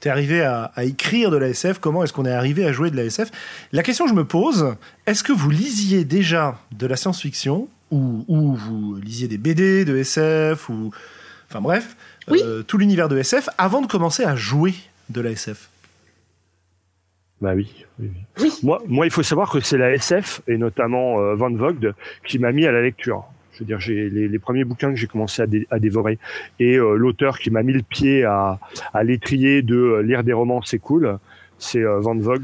tu 0.00 0.08
es 0.08 0.10
arrivé 0.10 0.42
à, 0.42 0.64
à 0.76 0.84
écrire 0.84 1.30
de 1.30 1.38
la 1.38 1.48
SF 1.48 1.78
Comment 1.78 2.04
est-ce 2.04 2.12
qu'on 2.12 2.26
est 2.26 2.30
arrivé 2.32 2.66
à 2.66 2.72
jouer 2.72 2.90
de 2.90 2.96
la 2.96 3.04
SF 3.04 3.30
La 3.72 3.82
question 3.82 4.04
que 4.04 4.10
je 4.10 4.14
me 4.14 4.26
pose, 4.26 4.74
est-ce 5.06 5.22
que 5.24 5.32
vous 5.32 5.48
lisiez 5.48 6.04
déjà 6.04 6.58
de 6.72 6.86
la 6.86 6.96
science-fiction? 6.96 7.68
Ou, 7.90 8.24
ou 8.28 8.54
vous 8.54 8.96
lisiez 8.96 9.26
des 9.28 9.38
BD 9.38 9.86
de 9.86 9.96
SF 9.96 10.68
ou 10.68 10.90
enfin 11.48 11.62
bref, 11.62 11.96
Oui. 12.28 12.40
euh, 12.44 12.62
tout 12.62 12.76
l'univers 12.76 13.08
de 13.08 13.16
SF 13.16 13.48
avant 13.56 13.80
de 13.80 13.86
commencer 13.86 14.24
à 14.24 14.36
jouer 14.36 14.74
de 15.10 15.20
la 15.20 15.30
SF 15.30 15.68
Bah 17.40 17.52
oui. 17.54 17.84
oui, 17.98 18.10
oui. 18.14 18.20
Oui. 18.42 18.52
Moi, 18.62 18.82
moi, 18.86 19.06
il 19.06 19.10
faut 19.12 19.22
savoir 19.22 19.50
que 19.50 19.60
c'est 19.60 19.78
la 19.78 19.92
SF 19.92 20.42
et 20.48 20.56
notamment 20.56 21.20
euh, 21.20 21.34
Van 21.34 21.50
Vogt 21.52 21.92
qui 22.26 22.38
m'a 22.38 22.52
mis 22.52 22.66
à 22.66 22.72
la 22.72 22.82
lecture. 22.82 23.24
Je 23.52 23.60
veux 23.60 23.66
dire, 23.66 23.78
j'ai 23.80 24.10
les, 24.10 24.26
les 24.28 24.38
premiers 24.38 24.64
bouquins 24.64 24.90
que 24.90 24.96
j'ai 24.96 25.06
commencé 25.06 25.40
à, 25.42 25.46
dé- 25.46 25.66
à 25.70 25.78
dévorer 25.78 26.18
et 26.58 26.76
euh, 26.76 26.96
l'auteur 26.96 27.38
qui 27.38 27.50
m'a 27.50 27.62
mis 27.62 27.72
le 27.72 27.82
pied 27.82 28.24
à, 28.24 28.58
à 28.92 29.04
l'étrier 29.04 29.62
de 29.62 29.76
euh, 29.76 30.02
lire 30.02 30.24
des 30.24 30.32
romans, 30.32 30.60
c'est 30.64 30.78
cool. 30.80 31.18
C'est 31.58 31.78
euh, 31.84 32.00
Van 32.00 32.16
Vogt. 32.16 32.40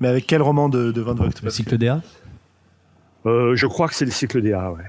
Mais 0.00 0.08
avec 0.08 0.26
quel 0.26 0.42
roman 0.42 0.68
de, 0.68 0.90
de 0.90 1.00
Van 1.00 1.14
Vogt 1.14 1.30
Le 1.42 1.50
cycle 1.50 1.78
DA 1.78 2.02
euh, 3.26 3.54
je 3.54 3.66
crois 3.66 3.86
que 3.86 3.94
c'est 3.94 4.06
le 4.06 4.10
cycle 4.10 4.40
DA, 4.40 4.72
ouais. 4.72 4.82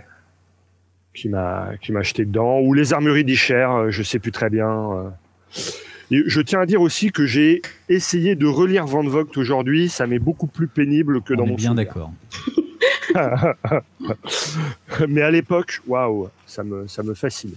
Qui 1.13 1.27
m'a 1.27 1.71
qui 1.81 1.91
m'a 1.91 1.99
acheté 1.99 2.23
dedans 2.23 2.61
ou 2.61 2.73
les 2.73 2.93
armuries 2.93 3.25
d'Icher, 3.25 3.67
je 3.89 4.01
sais 4.01 4.17
plus 4.19 4.31
très 4.31 4.49
bien. 4.49 5.11
Et 6.11 6.23
je 6.27 6.41
tiens 6.41 6.59
à 6.59 6.65
dire 6.65 6.81
aussi 6.81 7.11
que 7.11 7.25
j'ai 7.25 7.61
essayé 7.87 8.35
de 8.35 8.45
relire 8.45 8.85
Van 8.85 9.03
Vogt 9.03 9.37
aujourd'hui, 9.37 9.87
ça 9.87 10.07
m'est 10.07 10.19
beaucoup 10.19 10.47
plus 10.47 10.67
pénible 10.67 11.21
que 11.21 11.33
dans 11.33 11.45
est 11.45 11.49
mon 11.49 11.55
bien 11.55 11.73
d'accord. 11.73 12.11
Mais 15.07 15.21
à 15.21 15.31
l'époque, 15.31 15.79
waouh, 15.87 16.29
ça 16.45 16.63
me, 16.63 16.85
ça 16.87 17.01
me 17.01 17.13
fascine. 17.13 17.55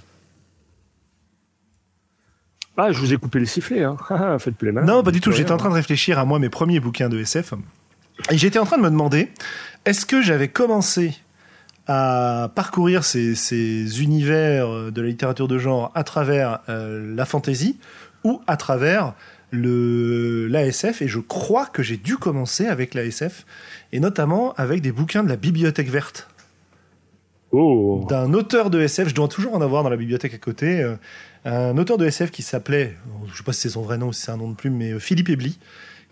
Ah, 2.76 2.92
je 2.92 2.98
vous 2.98 3.12
ai 3.12 3.16
coupé 3.16 3.40
le 3.40 3.46
sifflet, 3.46 3.82
hein. 3.82 3.96
Faites 4.38 4.56
plus 4.56 4.66
les 4.66 4.72
mains. 4.72 4.82
Non, 4.82 5.02
pas 5.02 5.10
du 5.10 5.20
tout. 5.20 5.32
J'étais 5.32 5.52
en 5.52 5.56
train 5.56 5.68
de 5.68 5.74
réfléchir 5.74 6.18
à 6.18 6.24
moi, 6.24 6.38
mes 6.38 6.48
premiers 6.48 6.80
bouquins 6.80 7.08
de 7.08 7.18
SF. 7.18 7.54
Et 8.30 8.38
j'étais 8.38 8.60
en 8.60 8.64
train 8.64 8.78
de 8.78 8.82
me 8.82 8.90
demander, 8.90 9.30
est-ce 9.84 10.06
que 10.06 10.22
j'avais 10.22 10.48
commencé 10.48 11.16
à 11.86 12.50
parcourir 12.54 13.04
ces, 13.04 13.34
ces 13.34 14.02
univers 14.02 14.92
de 14.92 15.02
la 15.02 15.08
littérature 15.08 15.48
de 15.48 15.58
genre 15.58 15.92
à 15.94 16.02
travers 16.02 16.60
euh, 16.68 17.14
la 17.14 17.26
fantasy 17.26 17.78
ou 18.24 18.40
à 18.46 18.56
travers 18.56 19.14
le 19.50 20.48
l'ASF 20.48 21.00
et 21.02 21.08
je 21.08 21.20
crois 21.20 21.66
que 21.66 21.82
j'ai 21.82 21.96
dû 21.96 22.16
commencer 22.16 22.66
avec 22.66 22.94
l'ASF 22.94 23.46
et 23.92 24.00
notamment 24.00 24.52
avec 24.54 24.80
des 24.80 24.90
bouquins 24.90 25.22
de 25.22 25.28
la 25.28 25.36
bibliothèque 25.36 25.88
verte 25.88 26.28
Oh, 27.56 28.04
d'un 28.08 28.34
auteur 28.34 28.68
de 28.68 28.80
SF, 28.80 29.10
je 29.10 29.14
dois 29.14 29.28
toujours 29.28 29.54
en 29.54 29.60
avoir 29.60 29.84
dans 29.84 29.88
la 29.88 29.96
bibliothèque 29.96 30.34
à 30.34 30.38
côté, 30.38 30.80
euh, 30.80 30.96
un 31.44 31.78
auteur 31.78 31.98
de 31.98 32.04
SF 32.04 32.32
qui 32.32 32.42
s'appelait, 32.42 32.96
je 33.30 33.36
sais 33.36 33.44
pas 33.44 33.52
si 33.52 33.60
c'est 33.60 33.68
son 33.68 33.82
vrai 33.82 33.96
nom 33.96 34.08
ou 34.08 34.12
si 34.12 34.22
c'est 34.22 34.32
un 34.32 34.36
nom 34.36 34.48
de 34.48 34.56
plume, 34.56 34.74
mais 34.74 34.90
euh, 34.90 34.98
Philippe 34.98 35.28
Ebly, 35.28 35.56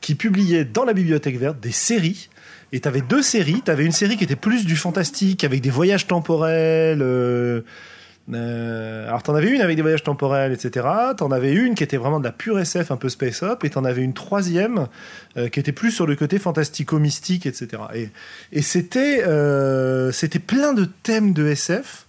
qui 0.01 0.15
publiait 0.15 0.65
dans 0.65 0.85
la 0.85 0.93
bibliothèque 0.93 1.39
verte 1.39 1.59
des 1.59 1.73
séries. 1.73 2.29
Et 2.71 2.81
tu 2.81 2.87
avais 2.87 3.01
deux 3.01 3.23
séries. 3.23 3.61
Tu 3.65 3.71
avais 3.73 3.85
une 3.85 3.93
série 3.93 4.17
qui 4.17 4.23
était 4.25 4.37
plus 4.37 4.65
du 4.67 4.77
fantastique, 4.77 5.43
avec 5.43 5.61
des 5.63 5.71
voyages 5.71 6.07
temporels, 6.07 7.03
euh, 7.03 7.63
Euh, 8.33 9.09
alors 9.09 9.23
t'en 9.23 9.35
avais 9.35 9.51
une 9.51 9.61
avec 9.61 9.77
des 9.77 9.83
voyages 9.83 10.05
temporels, 10.05 10.53
etc. 10.53 10.87
T'en 11.17 11.31
avais 11.31 11.53
une 11.53 11.75
qui 11.75 11.83
était 11.83 11.97
vraiment 11.97 12.21
de 12.21 12.25
la 12.25 12.33
pure 12.33 12.59
SF, 12.59 12.91
un 12.91 12.97
peu 12.97 13.09
space 13.09 13.43
up, 13.43 13.65
et 13.65 13.71
t'en 13.71 13.85
avais 13.85 14.03
une 14.03 14.15
troisième 14.15 14.87
euh, 15.37 15.49
qui 15.49 15.59
était 15.59 15.73
plus 15.73 15.91
sur 15.91 16.07
le 16.07 16.15
côté 16.15 16.39
fantastico-mystique, 16.39 17.47
etc. 17.47 17.83
Et, 18.53 18.63
c'était 18.63 19.25
euh, 19.27 20.13
c'était 20.13 20.39
plein 20.39 20.73
de 20.73 20.85
thèmes 20.85 21.33
de 21.33 21.47
SF 21.49 22.07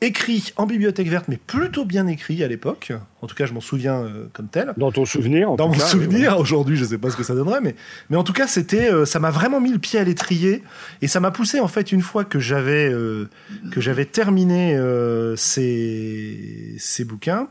écrit 0.00 0.52
en 0.56 0.66
bibliothèque 0.66 1.08
verte, 1.08 1.26
mais 1.28 1.36
plutôt 1.38 1.84
bien 1.84 2.08
écrit 2.08 2.42
à 2.42 2.48
l'époque. 2.48 2.92
En 3.22 3.26
tout 3.28 3.34
cas, 3.36 3.46
je 3.46 3.52
m'en 3.54 3.60
souviens 3.60 4.02
euh, 4.02 4.26
comme 4.32 4.48
tel. 4.48 4.74
Dans 4.76 4.90
ton 4.92 5.04
souvenir 5.04 5.50
en 5.50 5.56
Dans 5.56 5.66
tout 5.68 5.74
mon 5.74 5.78
cas, 5.78 5.86
souvenir, 5.86 6.38
aujourd'hui, 6.38 6.76
je 6.76 6.84
sais 6.84 6.98
pas 6.98 7.08
ce 7.10 7.16
que 7.16 7.22
ça 7.22 7.34
donnerait, 7.34 7.60
mais, 7.62 7.74
mais 8.10 8.16
en 8.16 8.24
tout 8.24 8.32
cas, 8.32 8.46
c'était, 8.46 8.92
euh, 8.92 9.04
ça 9.04 9.20
m'a 9.20 9.30
vraiment 9.30 9.60
mis 9.60 9.72
le 9.72 9.78
pied 9.78 9.98
à 9.98 10.04
l'étrier 10.04 10.62
et 11.02 11.08
ça 11.08 11.20
m'a 11.20 11.30
poussé, 11.30 11.60
en 11.60 11.68
fait, 11.68 11.92
une 11.92 12.02
fois 12.02 12.24
que 12.24 12.40
j'avais, 12.40 12.92
euh, 12.92 13.28
que 13.70 13.80
j'avais 13.80 14.04
terminé 14.06 14.76
euh, 14.76 15.36
ces, 15.36 16.74
ces 16.78 17.04
bouquins, 17.04 17.48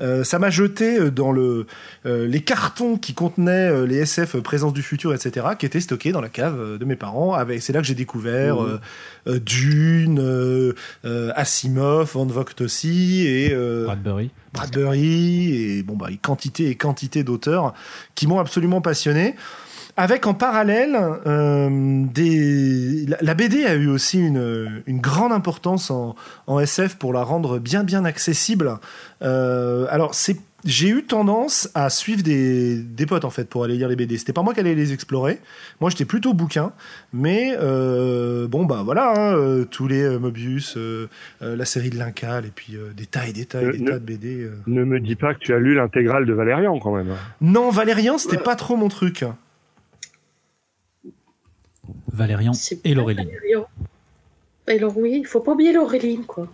euh, 0.00 0.24
ça 0.24 0.38
m'a 0.38 0.50
jeté 0.50 1.10
dans 1.10 1.32
le, 1.32 1.66
euh, 2.06 2.26
les 2.26 2.42
cartons 2.42 2.96
qui 2.98 3.14
contenaient 3.14 3.70
euh, 3.70 3.86
les 3.86 3.96
SF 3.98 4.36
Présence 4.40 4.72
du 4.74 4.82
futur, 4.82 5.14
etc., 5.14 5.46
qui 5.58 5.64
étaient 5.66 5.80
stockés 5.80 6.12
dans 6.12 6.20
la 6.20 6.28
cave 6.28 6.60
euh, 6.60 6.78
de 6.78 6.84
mes 6.84 6.96
parents. 6.96 7.32
Avec, 7.34 7.62
c'est 7.62 7.72
là 7.72 7.80
que 7.80 7.86
j'ai 7.86 7.94
découvert 7.94 8.34
Mmh. 8.34 8.66
euh, 8.66 8.78
euh, 9.28 9.40
Dune, 9.40 10.18
euh, 10.20 10.74
euh, 11.04 11.32
Asimov, 11.34 12.10
Van 12.14 12.26
Vogt 12.26 12.60
aussi, 12.60 13.26
et 13.26 13.52
euh, 13.52 13.84
Bradbury. 13.86 14.30
Bradbury 14.54 15.54
et 15.54 15.82
bon 15.82 15.96
bah 15.96 16.08
quantité 16.22 16.70
et 16.70 16.76
quantité 16.76 17.24
d'auteurs 17.24 17.74
qui 18.14 18.26
m'ont 18.26 18.38
absolument 18.38 18.80
passionné. 18.80 19.34
Avec 19.96 20.26
en 20.26 20.34
parallèle 20.34 20.98
euh, 21.26 22.06
la, 23.20 23.34
BD 23.34 23.64
a 23.64 23.74
eu 23.74 23.88
aussi 23.88 24.18
une, 24.18 24.82
grande 24.88 25.30
importance 25.30 25.90
en, 25.90 26.16
en 26.48 26.58
SF 26.58 26.96
pour 26.96 27.12
la 27.12 27.22
rendre 27.22 27.58
bien 27.58 27.84
bien 27.84 28.04
accessible. 28.04 28.78
Euh, 29.22 29.86
alors 29.90 30.14
c'est 30.14 30.38
j'ai 30.64 30.88
eu 30.88 31.04
tendance 31.04 31.68
à 31.74 31.90
suivre 31.90 32.22
des, 32.22 32.76
des 32.78 33.06
potes 33.06 33.24
en 33.24 33.30
fait 33.30 33.48
pour 33.48 33.64
aller 33.64 33.76
lire 33.76 33.88
les 33.88 33.96
BD. 33.96 34.16
C'était 34.18 34.32
pas 34.32 34.42
moi 34.42 34.54
qui 34.54 34.60
allais 34.60 34.74
les 34.74 34.92
explorer. 34.92 35.38
Moi 35.80 35.90
j'étais 35.90 36.04
plutôt 36.04 36.32
bouquin, 36.34 36.72
mais 37.12 37.54
euh, 37.58 38.46
bon 38.48 38.64
bah 38.64 38.82
voilà 38.84 39.12
hein, 39.16 39.36
euh, 39.36 39.64
tous 39.64 39.88
les 39.88 40.02
euh, 40.02 40.18
Mobius, 40.18 40.76
euh, 40.76 41.08
euh, 41.42 41.56
la 41.56 41.64
série 41.64 41.90
de 41.90 41.98
Lincal 41.98 42.46
et 42.46 42.50
puis 42.54 42.76
euh, 42.76 42.92
des 42.92 43.06
tas 43.06 43.26
et 43.28 43.32
des 43.32 43.46
tas 43.46 43.62
et 43.62 43.72
des 43.72 43.78
ne- 43.80 43.90
tas 43.90 43.98
de 43.98 44.04
BD. 44.04 44.40
euh. 44.42 44.56
Ne 44.66 44.84
me 44.84 45.00
dis 45.00 45.16
pas 45.16 45.34
que 45.34 45.38
tu 45.40 45.52
as 45.54 45.58
lu 45.58 45.74
l'intégrale 45.74 46.26
de 46.26 46.32
Valérian 46.32 46.78
quand 46.78 46.94
même. 46.94 47.14
Non 47.40 47.70
Valérian 47.70 48.18
c'était 48.18 48.38
pas 48.38 48.56
trop 48.56 48.76
mon 48.76 48.88
truc. 48.88 49.24
Valérian 52.08 52.52
et 52.84 52.94
Laureline. 52.94 53.26
Valérian. 53.28 53.66
Et 54.68 54.72
alors 54.78 54.96
oui, 54.96 55.18
il 55.20 55.26
faut 55.26 55.40
pas 55.40 55.52
oublier 55.52 55.72
Laureline, 55.72 56.24
quoi. 56.24 56.48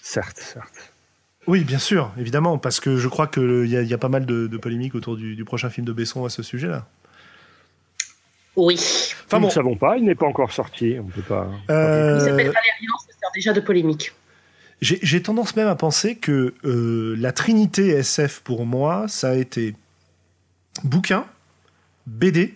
Certes, 0.00 0.38
certes. 0.38 0.91
Oui 1.46 1.64
bien 1.64 1.78
sûr 1.78 2.12
évidemment 2.18 2.56
parce 2.58 2.78
que 2.80 2.96
je 2.96 3.08
crois 3.08 3.26
qu'il 3.26 3.66
y, 3.66 3.76
a- 3.76 3.82
y 3.82 3.94
a 3.94 3.98
pas 3.98 4.08
mal 4.08 4.26
de, 4.26 4.46
de 4.46 4.56
polémiques 4.58 4.94
autour 4.94 5.16
du, 5.16 5.34
du 5.34 5.44
prochain 5.44 5.70
film 5.70 5.84
de 5.86 5.92
Besson 5.92 6.24
à 6.24 6.28
ce 6.30 6.42
sujet-là. 6.42 6.86
Oui. 8.56 8.74
Enfin 9.26 9.38
Nous 9.38 9.40
bon. 9.42 9.46
ne 9.48 9.52
savons 9.52 9.76
pas, 9.76 9.96
il 9.96 10.04
n'est 10.04 10.14
pas 10.14 10.26
encore 10.26 10.52
sorti. 10.52 10.96
On 11.00 11.04
peut 11.06 11.22
pas. 11.22 11.48
euh, 11.70 12.16
Il 12.16 12.20
s'appelle 12.20 12.36
Valérian, 12.46 12.92
ça 13.08 13.18
sert 13.18 13.30
déjà 13.34 13.52
de 13.52 13.60
polémique. 13.60 14.12
J'ai 14.80 14.98
j'ai 15.02 15.22
tendance 15.22 15.56
même 15.56 15.68
à 15.68 15.76
penser 15.76 16.16
que 16.16 16.54
euh, 16.64 17.14
la 17.18 17.32
trinité 17.32 17.88
SF 17.90 18.40
pour 18.40 18.66
moi, 18.66 19.06
ça 19.08 19.30
a 19.30 19.34
été 19.34 19.74
bouquin, 20.84 21.24
BD, 22.06 22.54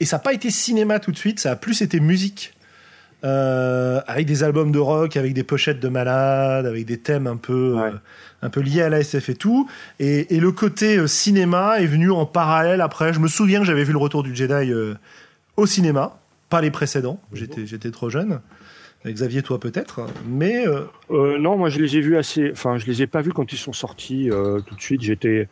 et 0.00 0.04
ça 0.06 0.16
n'a 0.16 0.22
pas 0.22 0.32
été 0.32 0.50
cinéma 0.50 0.98
tout 1.00 1.12
de 1.12 1.18
suite, 1.18 1.38
ça 1.38 1.52
a 1.52 1.56
plus 1.56 1.82
été 1.82 2.00
musique. 2.00 2.53
Euh, 3.24 4.00
avec 4.06 4.26
des 4.26 4.42
albums 4.44 4.70
de 4.70 4.78
rock, 4.78 5.16
avec 5.16 5.32
des 5.32 5.44
pochettes 5.44 5.80
de 5.80 5.88
malades, 5.88 6.66
avec 6.66 6.84
des 6.84 6.98
thèmes 6.98 7.26
un 7.26 7.36
peu, 7.36 7.74
Ouais. 7.74 7.82
euh, 7.88 7.92
un 8.42 8.50
peu 8.50 8.60
liés 8.60 8.82
à 8.82 8.90
la 8.90 9.00
SF 9.00 9.30
et 9.30 9.34
tout. 9.34 9.66
Et, 9.98 10.36
et 10.36 10.40
le 10.40 10.52
côté 10.52 10.98
euh, 10.98 11.06
cinéma 11.06 11.80
est 11.80 11.86
venu 11.86 12.10
en 12.10 12.26
parallèle 12.26 12.82
après. 12.82 13.14
Je 13.14 13.20
me 13.20 13.28
souviens 13.28 13.60
que 13.60 13.64
j'avais 13.66 13.84
vu 13.84 13.92
le 13.92 13.98
retour 13.98 14.22
du 14.22 14.34
Jedi 14.36 14.72
au 15.56 15.64
cinéma, 15.66 16.18
pas 16.50 16.60
les 16.60 16.70
précédents. 16.70 17.18
J'étais, 17.32 17.66
j'étais 17.66 17.90
trop 17.90 18.10
jeune. 18.10 18.40
Xavier, 19.06 19.42
toi 19.42 19.60
peut-être, 19.60 20.06
mais 20.26 20.66
euh, 20.66 20.80
Euh, 21.10 21.38
non, 21.38 21.58
moi 21.58 21.68
je 21.68 21.78
les 21.78 21.96
ai 21.98 22.00
vus 22.00 22.16
assez. 22.16 22.50
Enfin, 22.52 22.78
je 22.78 22.86
les 22.86 23.02
ai 23.02 23.06
pas 23.06 23.20
vus 23.20 23.32
quand 23.32 23.52
ils 23.52 23.58
sont 23.58 23.74
sortis 23.74 24.30
euh, 24.30 24.60
tout 24.60 24.74
de 24.74 24.80
suite. 24.80 25.02
J'étais. 25.02 25.46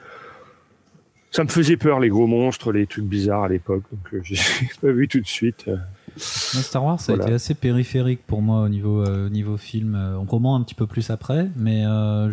Ça 1.30 1.44
me 1.44 1.48
faisait 1.48 1.76
peur 1.76 2.00
les 2.00 2.08
gros 2.08 2.26
monstres, 2.26 2.72
les 2.72 2.86
trucs 2.86 3.04
bizarres 3.04 3.44
à 3.44 3.48
l'époque. 3.48 3.82
Donc 3.92 4.14
euh, 4.14 4.20
j'ai 4.24 4.36
pas 4.80 4.90
vu 4.90 5.06
tout 5.06 5.20
de 5.20 5.26
suite. 5.26 5.66
Moi, 6.54 6.62
Star 6.62 6.84
Wars, 6.84 7.00
ça 7.00 7.12
a 7.12 7.16
été 7.16 7.32
assez 7.32 7.54
périphérique 7.54 8.20
pour 8.26 8.42
moi 8.42 8.60
au 8.62 8.68
niveau, 8.68 9.00
euh, 9.02 9.26
au 9.26 9.30
niveau 9.30 9.56
film. 9.56 9.94
Euh, 9.94 10.18
roman 10.18 10.56
un 10.56 10.62
petit 10.62 10.74
peu 10.74 10.86
plus 10.86 11.08
après, 11.10 11.48
mais 11.56 11.86
euh, 11.86 12.30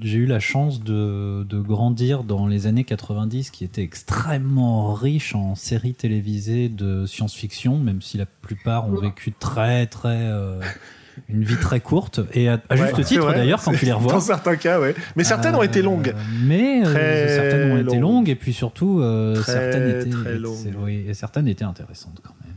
j'ai 0.00 0.16
eu 0.18 0.26
la 0.26 0.40
chance 0.40 0.82
de, 0.82 1.44
de 1.44 1.60
grandir 1.60 2.24
dans 2.24 2.46
les 2.46 2.66
années 2.66 2.84
90, 2.84 3.50
qui 3.50 3.64
étaient 3.64 3.82
extrêmement 3.82 4.94
riches 4.94 5.34
en 5.34 5.54
séries 5.54 5.94
télévisées 5.94 6.68
de 6.70 7.04
science-fiction, 7.04 7.78
même 7.78 8.00
si 8.00 8.16
la 8.16 8.26
plupart 8.26 8.88
ont 8.88 8.94
vécu 8.96 9.32
très, 9.32 9.86
très. 9.86 10.08
euh, 10.18 10.60
une 11.28 11.44
vie 11.44 11.56
très 11.58 11.80
courte, 11.80 12.20
et 12.32 12.48
à, 12.48 12.58
à 12.70 12.76
juste 12.76 12.96
Ouais, 12.96 13.04
titre 13.04 13.32
d'ailleurs, 13.34 13.62
quand 13.62 13.72
tu 13.74 13.84
les 13.84 13.92
revois. 13.92 14.14
Dans 14.14 14.20
certains 14.20 14.56
cas, 14.56 14.80
ouais. 14.80 14.94
Mais 15.14 15.24
certaines 15.24 15.54
ont 15.54 15.62
été 15.62 15.82
longues. 15.82 16.14
Mais 16.42 16.80
euh, 16.86 16.90
Très 16.90 17.28
certaines 17.28 17.72
ont 17.72 17.76
été 17.78 17.98
longues. 17.98 18.28
et 18.30 18.34
puis 18.34 18.54
surtout 18.54 19.00
euh, 19.00 19.34
Très, 19.34 19.52
certaines 19.52 20.00
étaient 20.00 20.08
très 20.10 20.38
longues. 20.38 20.54
c'est- 20.56 20.72
oui, 20.82 21.04
et 21.06 21.12
certaines 21.12 21.48
étaient 21.48 21.64
intéressantes 21.66 22.18
quand 22.24 22.32
même. 22.42 22.54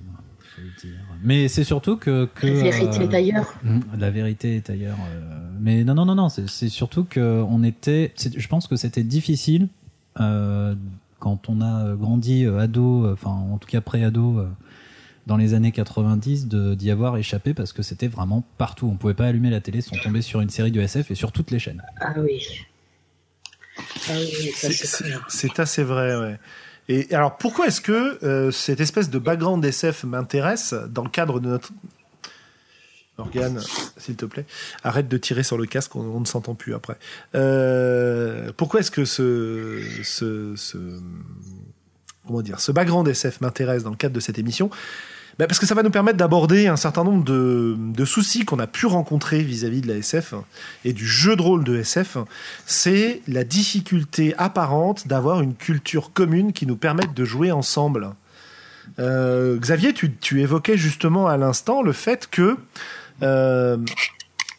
Dire. 0.82 0.98
Mais 1.24 1.48
c'est 1.48 1.64
surtout 1.64 1.98
que, 1.98 2.26
que 2.36 2.46
La 2.48 2.54
vérité 2.54 3.00
euh, 3.00 3.02
est 3.10 3.14
ailleurs. 3.14 3.54
mm, 3.64 3.80
La 3.98 4.12
vérité 4.12 4.56
est 4.56 4.70
ailleurs. 4.70 4.98
euh, 5.10 5.22
mais 5.60 5.84
non 5.84 5.94
non 5.96 6.06
non 6.06 6.16
non, 6.16 6.30
c'est 6.30 6.70
surtout 6.70 7.04
que 7.06 7.44
on 7.50 7.64
était. 7.64 8.14
Je 8.18 8.48
pense 8.48 8.68
que 8.68 8.76
c'était 8.76 9.04
difficile 9.04 9.68
euh, 10.20 10.76
quand 11.20 11.50
on 11.50 11.62
a 11.62 11.96
grandi 11.96 12.46
euh, 12.46 12.60
ado, 12.60 13.06
euh, 13.06 13.14
enfin 13.14 13.32
en 13.32 13.58
tout 13.58 13.68
cas 13.70 13.82
pré-ado. 13.82 14.40
euh, 14.40 14.48
dans 15.28 15.38
les 15.38 15.56
années 15.56 15.72
90 15.72 16.48
de- 16.48 16.76
d'y 16.76 16.92
avoir 16.92 17.18
échappé 17.18 17.56
parce 17.56 17.74
que 17.74 17.82
c'était 17.82 18.08
vraiment 18.08 18.44
partout. 18.60 18.88
On 18.88 18.96
pouvait 18.96 19.16
pas 19.16 19.26
allumer 19.26 19.50
la 19.50 19.60
télé 19.60 19.82
sans 19.82 19.96
tomber 19.98 20.22
sur 20.22 20.40
une 20.40 20.52
série 20.52 20.70
de 20.70 20.80
SF 20.80 21.10
et 21.10 21.16
sur 21.16 21.32
toutes 21.32 21.50
les 21.50 21.58
chaînes. 21.58 21.82
Ah 22.00 22.14
oui. 22.20 22.44
Ah 24.08 24.14
oui, 24.20 24.52
c'est 25.28 25.60
assez 25.60 25.84
vrai, 25.84 26.16
ouais. 26.16 26.38
Et 26.88 27.14
alors, 27.14 27.38
pourquoi 27.38 27.68
est-ce 27.68 27.82
que 27.82 28.24
euh, 28.24 28.52
cette 28.52 28.80
espèce 28.80 29.10
de 29.10 29.18
background 29.20 29.64
SF 29.64 30.04
m'intéresse 30.04 30.76
dans 30.90 31.04
le 31.04 31.10
cadre 31.10 31.40
de 31.40 31.50
notre. 31.50 31.72
Morgane, 33.18 33.62
s'il 33.98 34.18
te 34.18 34.26
plaît, 34.26 34.46
arrête 34.84 35.08
de 35.08 35.18
tirer 35.18 35.44
sur 35.44 35.58
le 35.58 35.66
casque, 35.66 35.96
on, 35.96 36.20
ne 36.20 36.26
s'entend 36.26 36.54
plus 36.54 36.74
après. 36.74 36.98
Euh, 37.34 38.52
pourquoi 38.58 38.82
est-ce 38.82 38.92
que 38.92 39.06
ce, 39.06 39.82
comment 42.28 42.42
dire, 42.42 42.60
ce 42.60 42.74
background 42.74 43.08
SF 43.08 43.40
m'intéresse 43.40 43.84
dans 43.84 43.92
le 43.92 43.96
cadre 43.96 44.14
de 44.14 44.20
cette 44.20 44.38
émission? 44.38 44.70
Ben, 45.38 45.48
Parce 45.48 45.60
que 45.60 45.66
ça 45.66 45.76
va 45.76 45.84
nous 45.84 45.92
permettre 45.92 46.18
d'aborder 46.18 46.68
un 46.68 46.78
certain 46.78 47.04
nombre 47.04 47.24
de, 47.24 47.76
de 47.78 48.06
soucis 48.06 48.46
qu'on 48.46 48.60
a 48.60 48.68
pu 48.68 48.86
rencontrer 48.86 49.40
vis-à-vis 49.40 49.82
de 49.82 49.88
la 49.88 49.96
SF 49.96 50.36
et 50.86 50.94
du 50.94 51.06
jeu 51.06 51.36
de 51.36 51.42
rôle 51.42 51.64
de 51.64 51.78
SF. 51.78 52.18
C'est 52.66 53.22
la 53.28 53.44
difficulté 53.44 54.34
apparente 54.38 55.08
d'avoir 55.08 55.42
une 55.42 55.56
culture 55.56 56.14
commune 56.14 56.54
qui 56.54 56.66
nous 56.66 56.78
permette 56.78 57.14
de 57.14 57.26
jouer 57.26 57.52
ensemble. 57.52 58.12
Euh, 59.00 59.58
Xavier, 59.58 59.94
tu, 59.94 60.16
tu 60.16 60.42
évoquais 60.42 60.78
justement 60.78 61.28
à 61.28 61.38
l'instant 61.38 61.82
le 61.82 61.92
fait 61.92 62.30
que 62.30 62.58
euh, 63.24 63.78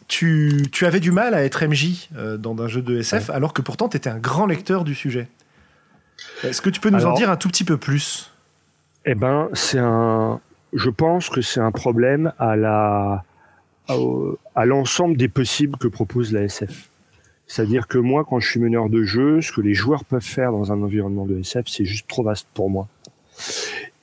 tu, 0.07 0.63
tu 0.71 0.85
avais 0.85 0.99
du 0.99 1.11
mal 1.11 1.33
à 1.33 1.43
être 1.43 1.65
MJ 1.65 2.09
euh, 2.15 2.37
dans 2.37 2.59
un 2.61 2.67
jeu 2.67 2.81
de 2.81 2.99
SF, 2.99 3.29
alors 3.29 3.53
que 3.53 3.61
pourtant 3.61 3.89
tu 3.89 3.97
étais 3.97 4.09
un 4.09 4.19
grand 4.19 4.45
lecteur 4.45 4.83
du 4.83 4.95
sujet. 4.95 5.27
Est-ce 6.43 6.61
que 6.61 6.69
tu 6.69 6.79
peux 6.79 6.89
nous 6.89 7.05
en 7.05 7.13
dire 7.13 7.29
un 7.29 7.35
tout 7.35 7.47
petit 7.47 7.63
peu 7.63 7.77
plus? 7.77 8.31
Eh 9.05 9.15
ben, 9.15 9.49
c'est 9.53 9.79
un. 9.79 10.39
Je 10.73 10.89
pense 10.89 11.29
que 11.29 11.41
c'est 11.41 11.59
un 11.59 11.71
problème 11.71 12.33
à 12.39 12.55
la 12.55 13.23
à 14.55 14.65
l'ensemble 14.65 15.15
des 15.15 15.29
possibles 15.29 15.77
que 15.77 15.87
propose 15.87 16.33
la 16.33 16.43
SF. 16.43 16.89
C'est-à-dire 17.47 17.87
que 17.87 17.97
moi, 17.97 18.25
quand 18.29 18.39
je 18.41 18.49
suis 18.49 18.59
meneur 18.59 18.89
de 18.89 19.03
jeu, 19.03 19.41
ce 19.41 19.53
que 19.53 19.61
les 19.61 19.73
joueurs 19.73 20.03
peuvent 20.03 20.21
faire 20.21 20.51
dans 20.51 20.73
un 20.73 20.81
environnement 20.83 21.25
de 21.25 21.39
SF, 21.39 21.67
c'est 21.67 21.85
juste 21.85 22.07
trop 22.07 22.23
vaste 22.23 22.47
pour 22.53 22.69
moi. 22.69 22.87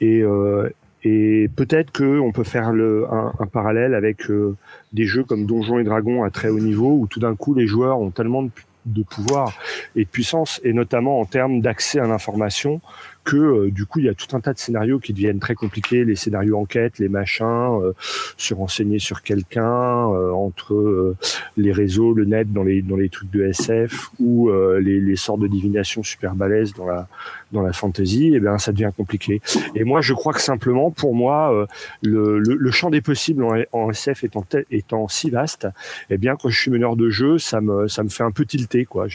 Et, 0.00 0.22
euh, 0.22 0.70
et 1.02 1.50
peut-être 1.54 1.92
qu'on 1.92 2.32
peut 2.32 2.44
faire 2.44 2.72
le, 2.72 3.06
un, 3.10 3.46
parallèle 3.46 3.94
avec 3.94 4.30
euh, 4.30 4.56
des 4.94 5.04
jeux 5.04 5.24
comme 5.24 5.44
Donjons 5.44 5.78
et 5.78 5.84
Dragons 5.84 6.24
à 6.24 6.30
très 6.30 6.48
haut 6.48 6.58
niveau, 6.58 6.96
où 6.98 7.06
tout 7.06 7.20
d'un 7.20 7.36
coup 7.36 7.52
les 7.52 7.66
joueurs 7.66 8.00
ont 8.00 8.10
tellement 8.10 8.48
de 8.86 9.02
pouvoir 9.02 9.52
et 9.96 10.04
de 10.04 10.08
puissance, 10.08 10.60
et 10.64 10.72
notamment 10.72 11.20
en 11.20 11.26
termes 11.26 11.60
d'accès 11.60 11.98
à 11.98 12.06
l'information, 12.06 12.80
que 13.24 13.36
euh, 13.36 13.70
du 13.70 13.86
coup 13.86 13.98
il 13.98 14.04
y 14.04 14.08
a 14.08 14.14
tout 14.14 14.36
un 14.36 14.40
tas 14.40 14.52
de 14.52 14.58
scénarios 14.58 14.98
qui 14.98 15.12
deviennent 15.12 15.40
très 15.40 15.54
compliqués, 15.54 16.04
les 16.04 16.14
scénarios 16.14 16.58
enquête, 16.58 16.98
les 16.98 17.08
machins, 17.08 17.80
euh, 17.82 17.92
se 18.36 18.54
renseigner 18.54 18.98
sur 18.98 19.22
quelqu'un 19.22 20.10
euh, 20.10 20.30
entre 20.30 21.16
les 21.56 21.72
réseaux, 21.72 22.12
le 22.12 22.24
net 22.24 22.52
dans 22.52 22.62
les 22.62 22.82
dans 22.82 22.96
les 22.96 23.08
trucs 23.08 23.30
de 23.30 23.44
SF 23.44 24.10
ou 24.20 24.50
les, 24.50 25.00
les 25.00 25.16
sortes 25.16 25.40
de 25.40 25.46
divination 25.46 26.02
super 26.02 26.34
balèzes 26.34 26.74
dans 26.74 26.86
la 26.86 27.08
dans 27.52 27.62
la 27.62 27.72
fantasy, 27.72 28.28
et 28.28 28.34
eh 28.34 28.40
bien 28.40 28.58
ça 28.58 28.72
devient 28.72 28.90
compliqué. 28.96 29.40
Et 29.74 29.84
moi 29.84 30.00
je 30.00 30.12
crois 30.12 30.32
que 30.32 30.40
simplement 30.40 30.90
pour 30.90 31.14
moi 31.14 31.66
le, 32.02 32.38
le, 32.38 32.70
champ 32.70 32.90
des 32.90 33.00
possibles 33.00 33.44
en, 33.72 33.90
SF 33.90 34.24
étant 34.24 34.44
étant 34.70 35.08
si 35.08 35.30
vaste, 35.30 35.64
et 36.10 36.14
eh 36.14 36.18
bien 36.18 36.36
quand 36.36 36.48
je 36.48 36.60
suis 36.60 36.70
meneur 36.70 36.96
de 36.96 37.08
jeu, 37.08 37.38
ça 37.38 37.60
me 37.60 37.88
ça 37.88 38.02
me 38.02 38.08
fait 38.08 38.24
un 38.24 38.32
peu 38.32 38.44
tilter 38.44 38.84
quoi. 38.84 39.06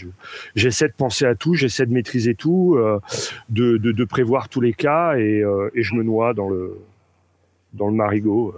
J'essaie 0.55 0.87
de 0.87 0.93
penser 0.93 1.25
à 1.25 1.35
tout, 1.35 1.53
j'essaie 1.53 1.85
de 1.85 1.93
maîtriser 1.93 2.33
tout, 2.33 2.79
de 3.49 3.99
prévoir 4.06 4.50
tous 4.50 4.62
les 4.62 4.74
cas 4.74 5.15
et, 5.18 5.41
euh, 5.41 5.70
et 5.74 5.84
je 5.84 5.96
me 5.96 6.03
noie 6.03 6.34
dans 6.34 6.50
le, 6.50 6.77
dans 7.74 7.88
le 7.88 7.94
marigot. 7.94 8.56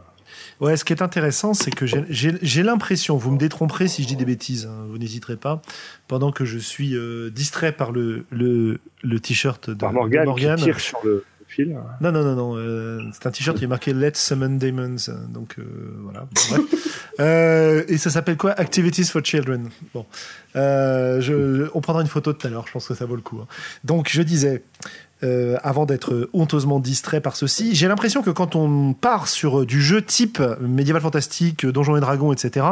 Ouais, 0.60 0.78
ce 0.78 0.86
qui 0.86 0.94
est 0.94 1.02
intéressant, 1.02 1.54
c'est 1.54 1.72
que 1.72 1.86
j'ai 1.86 2.64
l'impression, 2.64 3.18
vous 3.18 3.32
me 3.32 3.38
détromperez 3.38 3.88
si 3.88 4.04
je 4.04 4.08
dis 4.08 4.16
des 4.16 4.26
bêtises, 4.26 4.66
hein, 4.66 4.86
vous 4.90 4.98
n'hésiterez 4.98 5.36
pas, 5.36 5.62
pendant 6.08 6.32
que 6.32 6.46
je 6.46 6.58
suis 6.58 6.96
euh, 6.96 7.30
distrait 7.30 7.74
par 7.74 7.92
le, 7.92 8.26
le, 8.30 8.80
le 9.04 9.20
t-shirt 9.20 9.70
de, 9.70 9.76
par 9.76 9.92
Morgan, 9.92 10.34
Qui 10.36 10.64
tire 10.64 10.80
sur 10.80 11.00
le 11.04 11.26
fil. 11.48 11.78
Non, 12.00 12.12
non, 12.14 12.24
non, 12.24 12.36
non. 12.36 12.58
Euh, 12.58 13.02
c'est 13.12 13.28
un 13.28 13.32
t-shirt 13.32 13.58
qui 13.58 13.66
est 13.66 13.68
marqué 13.68 13.92
Let's 13.94 14.20
Summon 14.20 14.56
Demons. 14.58 14.96
Donc 15.30 15.58
voilà. 16.00 16.28
et 17.90 17.98
ça 17.98 18.10
s'appelle 18.10 18.38
quoi? 18.38 18.52
Activities 18.52 19.06
for 19.06 19.22
Children. 19.24 19.70
Bon. 19.94 20.06
Je, 20.56 21.70
on 21.74 21.82
prendra 21.82 22.02
une 22.04 22.08
photo 22.08 22.32
tout 22.32 22.48
à 22.48 22.50
l'heure, 22.50 22.68
je 22.68 22.72
pense 22.72 22.88
que 22.88 22.94
ça 22.94 23.06
vaut 23.06 23.18
le 23.18 23.22
coup. 23.22 23.40
Hein. 23.42 23.48
Donc 23.84 24.10
je 24.10 24.22
disais, 24.22 24.64
euh, 25.24 25.58
avant 25.63 25.86
d'être 25.86 26.30
honteusement 26.34 26.80
distrait 26.80 27.22
par 27.22 27.36
ceci. 27.36 27.75
J'ai 27.75 27.88
l'impression 27.88 28.22
que 28.24 28.30
quand 28.30 28.56
on 28.56 28.94
part 28.94 29.28
sur 29.28 29.66
du 29.66 29.82
jeu 29.82 30.01
type 30.01 30.42
médiéval 30.60 31.01
fantastique, 31.01 31.66
Donjons 31.66 31.96
et 31.98 32.00
Dragons, 32.00 32.34
etc., 32.34 32.66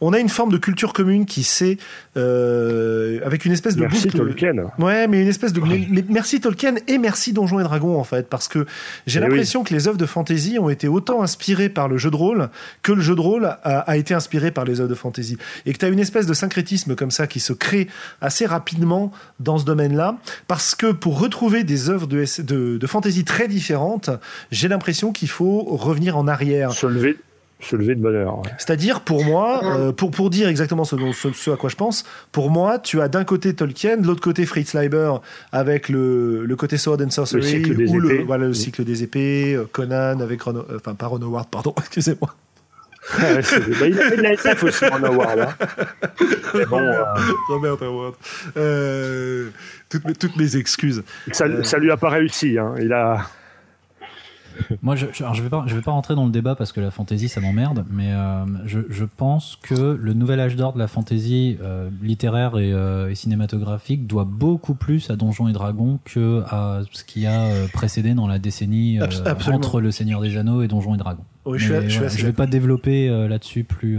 on 0.00 0.12
a 0.12 0.18
une 0.18 0.28
forme 0.28 0.50
de 0.50 0.58
culture 0.58 0.92
commune 0.92 1.26
qui 1.26 1.42
s'est 1.42 1.78
euh, 2.16 3.20
avec 3.24 3.44
une 3.44 3.52
espèce 3.52 3.76
de 3.76 3.82
merci 3.82 4.08
Tolkien. 4.08 4.54
Ouais, 4.78 5.06
mais 5.06 5.22
une 5.22 5.28
espèce 5.28 5.52
de 5.52 5.62
merci 6.08 6.40
Tolkien 6.40 6.74
et 6.88 6.98
merci 6.98 7.32
Donjons 7.32 7.60
et 7.60 7.64
Dragons 7.64 7.98
en 7.98 8.04
fait, 8.04 8.28
parce 8.28 8.48
que 8.48 8.66
j'ai 9.06 9.18
eh 9.18 9.22
l'impression 9.22 9.62
que 9.64 9.72
les 9.72 9.86
œuvres 9.86 9.98
de 9.98 10.06
fantasy 10.06 10.58
ont 10.58 10.70
été 10.70 10.88
autant 10.88 11.22
inspirées 11.22 11.68
par 11.68 11.88
le 11.88 11.98
jeu 11.98 12.10
de 12.10 12.16
rôle 12.16 12.48
que 12.82 12.92
le 12.92 13.00
jeu 13.00 13.14
de 13.14 13.20
rôle 13.20 13.44
a, 13.44 13.54
a 13.54 13.96
été 13.96 14.14
inspiré 14.14 14.50
par 14.50 14.64
les 14.64 14.80
œuvres 14.80 14.90
de 14.90 14.94
fantasy, 14.94 15.36
et 15.66 15.72
que 15.72 15.78
tu 15.78 15.84
as 15.84 15.88
une 15.88 15.98
espèce 15.98 16.26
de 16.26 16.34
syncrétisme 16.34 16.94
comme 16.96 17.10
ça 17.10 17.26
qui 17.26 17.40
se 17.40 17.52
crée 17.52 17.88
assez 18.20 18.46
rapidement 18.46 19.12
dans 19.40 19.58
ce 19.58 19.64
domaine-là, 19.64 20.16
parce 20.48 20.74
que 20.74 20.92
pour 20.92 21.20
retrouver 21.20 21.64
des 21.64 21.75
des 21.76 21.90
œuvres 21.90 22.06
de, 22.06 22.24
de, 22.42 22.78
de 22.78 22.86
fantasy 22.86 23.24
très 23.24 23.48
différentes, 23.48 24.10
j'ai 24.50 24.68
l'impression 24.68 25.12
qu'il 25.12 25.28
faut 25.28 25.62
revenir 25.62 26.16
en 26.16 26.26
arrière. 26.26 26.72
Se 26.72 26.86
lever, 26.86 27.18
se 27.60 27.76
lever 27.76 27.94
de 27.94 28.00
bonheur. 28.00 28.42
C'est-à-dire, 28.56 29.02
pour 29.02 29.24
moi, 29.24 29.60
euh, 29.64 29.92
pour, 29.92 30.10
pour 30.10 30.30
dire 30.30 30.48
exactement 30.48 30.84
ce, 30.84 30.96
ce, 31.12 31.50
à 31.50 31.56
quoi 31.56 31.68
je 31.68 31.76
pense, 31.76 32.04
pour 32.32 32.50
moi, 32.50 32.78
tu 32.78 33.00
as 33.02 33.08
d'un 33.08 33.24
côté 33.24 33.54
Tolkien, 33.54 33.98
de 33.98 34.06
l'autre 34.06 34.22
côté 34.22 34.46
Fritz 34.46 34.72
Leiber 34.72 35.12
avec 35.52 35.90
le, 35.90 36.46
le 36.46 36.56
côté 36.56 36.78
Sword 36.78 37.02
and 37.02 37.10
Sorcery, 37.10 37.60
le 37.60 37.88
ou 37.88 38.00
le, 38.00 38.22
voilà, 38.24 38.46
le 38.46 38.54
cycle 38.54 38.84
des 38.84 39.02
épées, 39.02 39.54
euh, 39.54 39.68
Conan 39.70 40.20
avec 40.20 40.42
Ron, 40.42 40.56
euh, 40.56 40.76
enfin 40.76 40.94
pas 40.94 41.06
Ron 41.06 41.20
Howard, 41.20 41.48
pardon, 41.50 41.74
excusez-moi. 41.78 42.34
Bah, 43.18 43.86
il 43.86 44.00
a 44.00 44.10
fait 44.10 44.16
de 44.16 44.22
la 44.22 44.32
SF 44.32 44.64
aussi, 44.64 44.84
Ron 44.86 45.02
Howard. 45.04 45.38
Hein. 45.38 45.54
bon, 46.68 46.80
Robert 47.48 47.82
Howard. 47.82 48.14
Euh, 48.56 49.50
toutes, 49.88 50.04
mes, 50.04 50.14
toutes 50.14 50.36
mes 50.36 50.56
excuses. 50.56 51.02
Ça, 51.32 51.44
euh... 51.44 51.62
ça, 51.62 51.78
lui 51.78 51.90
a 51.90 51.96
pas 51.96 52.10
réussi. 52.10 52.58
Hein. 52.58 52.74
Il 52.80 52.92
a. 52.92 53.28
Moi, 54.82 54.96
je, 54.96 55.06
alors 55.20 55.34
je 55.34 55.42
vais 55.42 55.48
pas, 55.48 55.64
je 55.66 55.74
vais 55.74 55.82
pas 55.82 55.90
rentrer 55.90 56.14
dans 56.14 56.24
le 56.24 56.30
débat 56.30 56.54
parce 56.54 56.72
que 56.72 56.80
la 56.80 56.90
fantasy, 56.90 57.28
ça 57.28 57.40
m'emmerde, 57.40 57.84
mais 57.90 58.12
euh, 58.12 58.44
je, 58.64 58.80
je, 58.88 59.04
pense 59.04 59.58
que 59.62 59.74
le 59.74 60.12
nouvel 60.12 60.40
âge 60.40 60.56
d'or 60.56 60.72
de 60.72 60.78
la 60.78 60.88
fantasy 60.88 61.56
euh, 61.62 61.88
littéraire 62.02 62.58
et, 62.58 62.72
euh, 62.72 63.10
et, 63.10 63.14
cinématographique 63.14 64.06
doit 64.06 64.24
beaucoup 64.24 64.74
plus 64.74 65.10
à 65.10 65.16
Donjons 65.16 65.48
et 65.48 65.52
Dragons 65.52 65.98
que 66.04 66.42
à 66.46 66.82
ce 66.92 67.04
qui 67.04 67.26
a 67.26 67.48
précédé 67.72 68.14
dans 68.14 68.26
la 68.26 68.38
décennie 68.38 69.00
euh, 69.00 69.06
entre 69.52 69.80
Le 69.80 69.90
Seigneur 69.90 70.20
des 70.20 70.36
Anneaux 70.36 70.62
et 70.62 70.68
Donjons 70.68 70.94
et 70.94 70.98
Dragons. 70.98 71.24
Oui, 71.44 71.58
je, 71.58 71.72
mais, 71.72 71.88
suis, 71.88 71.98
voilà, 71.98 72.12
je, 72.12 72.18
je 72.18 72.26
vais 72.26 72.32
pas 72.32 72.46
développer 72.46 73.08
là-dessus 73.28 73.64
plus, 73.64 73.98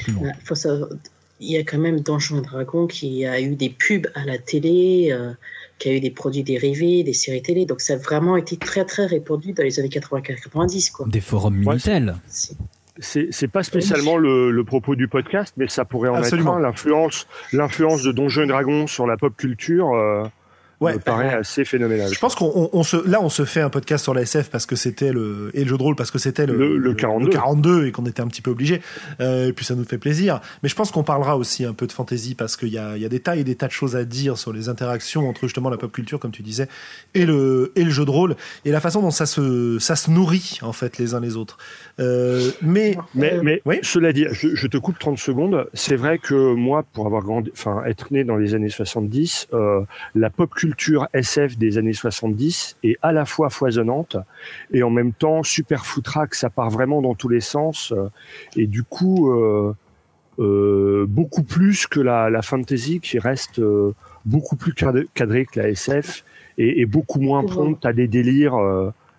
plus 0.00 0.12
loin. 0.12 0.30
Faut 0.44 0.54
savoir, 0.54 0.88
il 1.40 1.50
y 1.50 1.56
a 1.56 1.60
quand 1.60 1.78
même 1.78 2.00
Donjons 2.00 2.38
et 2.38 2.42
Dragons 2.42 2.86
qui 2.86 3.26
a 3.26 3.40
eu 3.40 3.54
des 3.54 3.70
pubs 3.70 4.06
à 4.14 4.24
la 4.24 4.38
télé 4.38 5.14
qui 5.78 5.88
a 5.88 5.92
eu 5.92 6.00
des 6.00 6.10
produits 6.10 6.42
dérivés, 6.42 7.02
des 7.04 7.12
séries 7.12 7.42
télé. 7.42 7.66
Donc 7.66 7.80
ça 7.80 7.94
a 7.94 7.96
vraiment 7.96 8.36
été 8.36 8.56
très 8.56 8.84
très 8.84 9.06
répandu 9.06 9.52
dans 9.52 9.62
les 9.62 9.78
années 9.78 9.88
80-90. 9.88 10.92
Quoi. 10.92 11.06
Des 11.08 11.20
forums 11.20 11.56
Minitel. 11.56 12.16
c'est 12.98 13.48
pas 13.48 13.62
spécialement 13.62 14.16
le, 14.16 14.50
le, 14.50 14.64
propos 14.64 14.96
du 14.96 15.08
podcast, 15.08 15.54
mais 15.56 15.68
ça 15.68 15.84
pourrait 15.84 16.08
en 16.08 16.16
Absolument. 16.16 16.58
être 16.58 16.64
un. 16.64 16.68
L'influence, 16.68 17.26
l'influence 17.52 18.02
de 18.02 18.12
Donjons 18.12 18.42
et 18.42 18.46
Dragons 18.46 18.86
sur 18.86 19.06
la 19.06 19.16
pop 19.16 19.36
culture. 19.36 19.94
Euh, 19.94 20.24
ouais, 20.80 20.94
me 20.94 20.98
paraît 20.98 21.34
assez 21.34 21.64
phénoménal. 21.64 22.12
Je 22.12 22.18
pense 22.18 22.34
qu'on 22.34 22.70
on 22.72 22.82
se, 22.82 22.96
là, 23.08 23.20
on 23.22 23.28
se 23.28 23.44
fait 23.44 23.60
un 23.60 23.70
podcast 23.70 24.04
sur 24.04 24.14
la 24.14 24.22
SF 24.22 24.50
parce 24.50 24.66
que 24.66 24.76
c'était 24.76 25.12
le 25.12 25.50
et 25.54 25.64
le 25.64 25.68
jeu 25.68 25.76
de 25.76 25.82
rôle 25.82 25.96
parce 25.96 26.10
que 26.10 26.18
c'était 26.18 26.46
le, 26.46 26.56
le, 26.56 26.76
le, 26.76 26.94
42. 26.94 27.26
le 27.26 27.32
42 27.32 27.86
et 27.86 27.92
qu'on 27.92 28.06
était 28.06 28.22
un 28.22 28.28
petit 28.28 28.42
peu 28.42 28.50
obligé. 28.50 28.80
Euh, 29.20 29.48
et 29.48 29.52
puis 29.52 29.64
ça 29.64 29.74
nous 29.74 29.84
fait 29.84 29.98
plaisir. 29.98 30.40
Mais 30.62 30.68
je 30.68 30.74
pense 30.74 30.90
qu'on 30.90 31.02
parlera 31.02 31.36
aussi 31.36 31.64
un 31.64 31.74
peu 31.74 31.86
de 31.86 31.92
fantasy 31.92 32.34
parce 32.34 32.56
qu'il 32.56 32.68
y 32.68 32.78
a, 32.78 32.96
y 32.96 33.04
a 33.04 33.08
des 33.08 33.20
tas 33.20 33.36
et 33.36 33.44
des 33.44 33.54
tas 33.54 33.66
de 33.66 33.72
choses 33.72 33.96
à 33.96 34.04
dire 34.04 34.38
sur 34.38 34.52
les 34.52 34.68
interactions 34.68 35.28
entre 35.28 35.42
justement 35.42 35.70
la 35.70 35.76
pop 35.76 35.92
culture, 35.92 36.18
comme 36.20 36.32
tu 36.32 36.42
disais, 36.42 36.68
et 37.14 37.26
le 37.26 37.72
et 37.74 37.84
le 37.84 37.90
jeu 37.90 38.04
de 38.04 38.10
rôle 38.10 38.36
et 38.64 38.70
la 38.70 38.80
façon 38.80 39.02
dont 39.02 39.10
ça 39.10 39.26
se 39.26 39.78
ça 39.78 39.96
se 39.96 40.10
nourrit 40.10 40.58
en 40.62 40.72
fait 40.72 40.98
les 40.98 41.14
uns 41.14 41.20
les 41.20 41.36
autres. 41.36 41.58
Euh, 42.00 42.50
mais 42.62 42.96
mais, 43.14 43.40
mais 43.42 43.62
oui 43.64 43.78
cela 43.82 44.12
dit, 44.12 44.26
je, 44.30 44.54
je, 44.54 44.66
te 44.66 44.76
coupe 44.76 44.98
30 44.98 45.18
secondes. 45.18 45.68
C'est 45.74 45.96
vrai 45.96 46.18
que 46.18 46.54
moi, 46.54 46.84
pour 46.92 47.06
avoir 47.06 47.22
grandi, 47.22 47.50
enfin 47.52 47.82
être 47.86 48.12
né 48.12 48.24
dans 48.24 48.36
les 48.36 48.54
années 48.54 48.68
70, 48.68 49.48
euh, 49.52 49.80
la 50.14 50.30
pop 50.30 50.52
culture 50.54 50.67
culture 50.68 51.08
SF 51.14 51.56
des 51.56 51.78
années 51.78 51.94
70 51.94 52.76
est 52.82 52.98
à 53.00 53.10
la 53.12 53.24
fois 53.24 53.48
foisonnante 53.48 54.18
et 54.70 54.82
en 54.82 54.90
même 54.90 55.14
temps 55.14 55.42
super 55.42 55.86
foutraque, 55.86 56.34
ça 56.34 56.50
part 56.50 56.68
vraiment 56.68 57.00
dans 57.00 57.14
tous 57.14 57.30
les 57.30 57.40
sens 57.40 57.94
et 58.54 58.66
du 58.66 58.82
coup 58.82 59.30
euh, 59.30 59.74
euh, 60.38 61.06
beaucoup 61.08 61.42
plus 61.42 61.86
que 61.86 62.00
la, 62.00 62.28
la 62.28 62.42
fantasy 62.42 63.00
qui 63.00 63.18
reste 63.18 63.60
euh, 63.60 63.94
beaucoup 64.26 64.56
plus 64.56 64.74
cadrée 64.74 65.46
que 65.46 65.58
la 65.58 65.70
SF 65.70 66.22
et, 66.58 66.82
et 66.82 66.86
beaucoup 66.86 67.20
moins 67.20 67.44
prompte 67.44 67.86
à 67.86 67.94
des 67.94 68.06
délires 68.06 68.58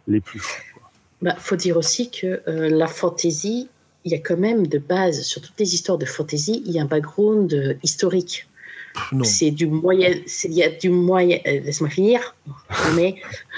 les 0.08 0.22
plus 0.22 0.40
fous. 0.40 0.62
Bah, 1.24 1.36
faut 1.36 1.56
dire 1.56 1.78
aussi 1.78 2.12
que 2.12 2.44
la 2.46 2.88
fantasy, 2.88 3.70
il 4.06 4.12
y 4.12 4.16
a 4.16 4.20
quand 4.20 4.38
même 4.38 4.68
de 4.68 4.78
base 4.78 5.22
sur 5.22 5.42
toutes 5.42 5.60
les 5.60 5.74
histoires 5.74 5.98
de 5.98 6.06
fantasy, 6.06 6.62
il 6.68 6.74
y 6.74 6.80
a 6.80 6.84
un 6.84 6.86
background 6.86 7.80
historique. 7.82 8.49
C'est 9.24 9.52
du 9.52 9.68
moyen, 9.68 10.14
il 10.44 10.54
y 10.54 10.64
a 10.64 10.70
du 10.70 10.90
moyen, 10.90 11.40
euh, 11.48 11.60
laisse-moi 11.62 11.90
finir, 11.90 12.36
mais 12.96 13.16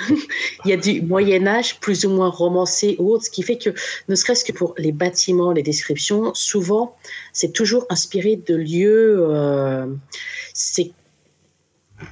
il 0.65 0.71
y 0.71 0.73
a 0.73 0.77
du 0.77 1.01
Moyen 1.01 1.47
Âge 1.47 1.79
plus 1.79 2.05
ou 2.05 2.09
moins 2.09 2.29
romancé 2.29 2.95
ou 2.99 3.11
autre, 3.11 3.25
ce 3.25 3.29
qui 3.29 3.43
fait 3.43 3.57
que, 3.57 3.69
ne 4.07 4.15
serait-ce 4.15 4.45
que 4.45 4.51
pour 4.51 4.73
les 4.77 4.91
bâtiments, 4.91 5.51
les 5.51 5.63
descriptions, 5.63 6.33
souvent, 6.33 6.95
c'est 7.33 7.53
toujours 7.53 7.85
inspiré 7.89 8.35
de 8.35 8.55
lieux, 8.55 9.25
euh, 9.29 9.87
c'est 10.53 10.91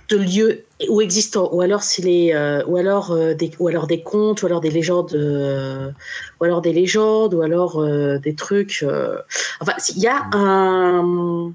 de 0.10 0.18
lieux 0.18 0.66
ou 0.88 1.02
existants, 1.02 1.50
ou 1.52 1.62
alors 1.62 1.82
c'est 1.82 2.04
les, 2.04 2.32
euh, 2.34 2.64
ou 2.68 2.78
alors 2.78 3.18
des, 3.36 3.52
ou 3.60 3.68
alors 3.68 3.88
des 3.88 4.02
contes, 4.02 4.44
ou 4.44 4.46
alors 4.46 4.62
des 4.62 4.70
légendes, 4.70 5.14
ou 6.40 6.44
alors 6.44 6.62
des 6.62 6.74
légendes, 6.74 7.34
ou 7.34 7.42
alors 7.42 7.84
des 8.20 8.36
trucs. 8.36 8.86
enfin, 9.62 9.74
il 9.96 10.02
y 10.02 10.08
a 10.08 10.30
un 10.34 11.54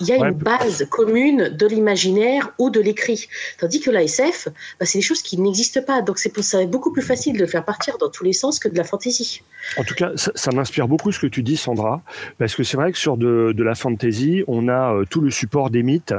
il 0.00 0.06
y 0.06 0.12
a 0.12 0.18
ouais. 0.18 0.28
une 0.28 0.34
base 0.34 0.86
commune 0.90 1.48
de 1.48 1.66
l'imaginaire 1.66 2.50
ou 2.58 2.70
de 2.70 2.80
l'écrit. 2.80 3.28
Tandis 3.58 3.80
que 3.80 3.90
la 3.90 4.02
SF, 4.02 4.48
bah, 4.78 4.86
c'est 4.86 4.98
des 4.98 5.02
choses 5.02 5.22
qui 5.22 5.38
n'existent 5.38 5.82
pas. 5.82 6.02
Donc 6.02 6.18
c'est 6.18 6.32
pour 6.32 6.44
ça 6.44 6.64
beaucoup 6.66 6.92
plus 6.92 7.02
facile 7.02 7.34
de 7.34 7.40
le 7.40 7.46
faire 7.46 7.64
partir 7.64 7.98
dans 7.98 8.08
tous 8.08 8.24
les 8.24 8.32
sens 8.32 8.58
que 8.58 8.68
de 8.68 8.76
la 8.76 8.84
fantaisie. 8.84 9.42
En 9.76 9.84
tout 9.84 9.94
cas, 9.94 10.12
ça, 10.16 10.32
ça 10.34 10.50
m'inspire 10.52 10.88
beaucoup 10.88 11.12
ce 11.12 11.18
que 11.18 11.26
tu 11.26 11.42
dis, 11.42 11.56
Sandra, 11.56 12.02
parce 12.38 12.54
que 12.54 12.62
c'est 12.62 12.76
vrai 12.76 12.92
que 12.92 12.98
sur 12.98 13.16
de, 13.16 13.52
de 13.54 13.62
la 13.62 13.74
fantaisie, 13.74 14.44
on 14.46 14.68
a 14.68 14.94
euh, 14.94 15.04
tout 15.08 15.20
le 15.20 15.30
support 15.30 15.70
des 15.70 15.82
mythes 15.82 16.14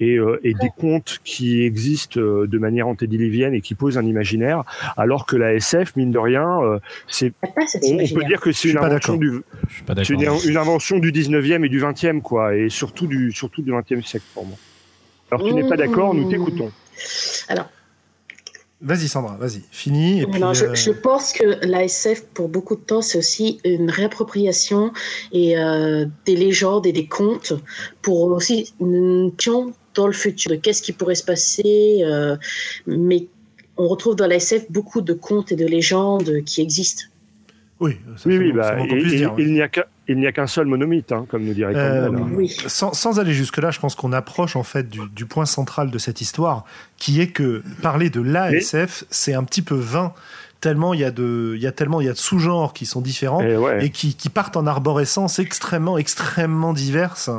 et, 0.00 0.16
euh, 0.16 0.40
et, 0.42 0.54
des 0.54 0.70
contes 0.76 1.20
qui 1.24 1.62
existent 1.62 2.20
euh, 2.20 2.46
de 2.46 2.58
manière 2.58 2.88
antédiluvienne 2.88 3.54
et 3.54 3.60
qui 3.60 3.74
posent 3.74 3.98
un 3.98 4.06
imaginaire, 4.06 4.64
alors 4.96 5.26
que 5.26 5.36
la 5.36 5.54
SF, 5.54 5.94
mine 5.96 6.10
de 6.10 6.18
rien, 6.18 6.60
euh, 6.62 6.78
c'est 7.06 7.32
on, 7.82 7.98
on, 7.98 8.08
peut 8.08 8.24
dire 8.24 8.40
que 8.40 8.50
c'est 8.50 8.70
une 8.70 8.78
invention 8.78 9.16
du 9.16 9.42
une, 10.08 10.28
une, 10.46 10.56
invention 10.56 10.98
du 10.98 11.12
19e 11.12 11.64
et 11.64 11.68
du 11.68 11.80
20e 11.80 12.22
quoi, 12.22 12.56
et 12.56 12.68
surtout 12.70 13.06
du 13.06 13.30
surtout 13.32 13.62
du 13.62 13.72
20e 13.72 14.02
siècle 14.02 14.26
pour 14.34 14.46
moi. 14.46 14.56
Alors 15.30 15.46
tu 15.46 15.52
mmh. 15.52 15.56
n'es 15.56 15.68
pas 15.68 15.76
d'accord, 15.76 16.14
nous 16.14 16.28
t'écoutons. 16.28 16.72
Alors 17.48 17.68
Vas-y 18.82 19.08
Sandra, 19.08 19.36
vas-y, 19.36 19.62
fini. 19.70 20.22
Et 20.22 20.26
puis, 20.26 20.40
non, 20.40 20.54
je, 20.54 20.64
euh... 20.64 20.74
je, 20.74 20.90
pense 20.90 21.34
que 21.34 21.66
l'ASF, 21.66 22.22
pour 22.32 22.48
beaucoup 22.48 22.76
de 22.76 22.80
temps, 22.80 23.02
c'est 23.02 23.18
aussi 23.18 23.60
une 23.62 23.90
réappropriation 23.90 24.90
et 25.32 25.58
euh, 25.58 26.06
des 26.24 26.34
légendes 26.34 26.86
et 26.86 26.92
des 26.92 27.06
contes 27.06 27.52
pour 28.00 28.22
aussi 28.30 28.72
une 28.80 29.32
dans 30.00 30.06
le 30.06 30.12
futur 30.14 30.50
de 30.50 30.56
qu'est-ce 30.56 30.82
qui 30.82 30.92
pourrait 30.92 31.14
se 31.14 31.24
passer, 31.24 32.00
euh, 32.02 32.36
mais 32.86 33.26
on 33.76 33.86
retrouve 33.88 34.16
dans 34.16 34.26
la 34.26 34.36
SF 34.36 34.70
beaucoup 34.70 35.00
de 35.02 35.12
contes 35.12 35.52
et 35.52 35.56
de 35.56 35.66
légendes 35.66 36.42
qui 36.46 36.60
existent. 36.62 37.04
Oui, 37.80 37.96
ça 38.16 38.28
Oui, 38.28 38.52
bah, 38.52 38.76
et- 38.78 38.92
et- 38.92 39.26
il 39.38 39.52
n'y 39.54 39.62
a 39.62 39.68
qu'un- 39.68 39.84
il 40.06 40.18
n'y 40.18 40.26
a 40.26 40.32
qu'un 40.32 40.46
seul 40.46 40.66
monomythe, 40.66 41.12
hein, 41.12 41.24
comme 41.30 41.44
nous 41.44 41.54
dirait 41.54 41.74
Euh, 41.74 42.08
Campbell. 42.10 42.36
Oui. 42.36 42.48
sans, 42.66 42.92
sans 42.92 43.18
aller 43.20 43.32
jusque-là, 43.32 43.70
je 43.70 43.78
pense 43.80 43.94
qu'on 43.94 44.12
approche 44.12 44.54
en 44.56 44.62
fait 44.64 44.88
du, 44.88 45.00
du 45.14 45.24
point 45.24 45.46
central 45.46 45.90
de 45.90 45.98
cette 45.98 46.20
histoire, 46.20 46.64
qui 46.98 47.20
est 47.22 47.28
que 47.28 47.62
parler 47.80 48.10
de 48.10 48.20
l'ASF, 48.20 49.04
c'est 49.10 49.32
un 49.34 49.44
petit 49.44 49.62
peu 49.62 49.76
vain, 49.76 50.12
tellement 50.60 50.92
il 50.92 51.00
y 51.00 51.04
a 51.04 51.10
de, 51.10 51.54
il 51.56 51.62
y 51.62 51.66
a 51.66 51.72
tellement 51.72 52.02
il 52.02 52.06
y 52.06 52.10
a 52.10 52.12
de 52.12 52.18
sous-genres 52.18 52.74
qui 52.74 52.84
sont 52.84 53.00
différents 53.00 53.40
Et 53.40 53.56
ouais. 53.56 53.86
et 53.86 53.90
qui, 53.90 54.14
qui 54.14 54.28
partent 54.28 54.58
en 54.58 54.66
arborescence 54.66 55.38
extrêmement, 55.38 55.96
extrêmement 55.96 56.74
diverses. 56.74 57.30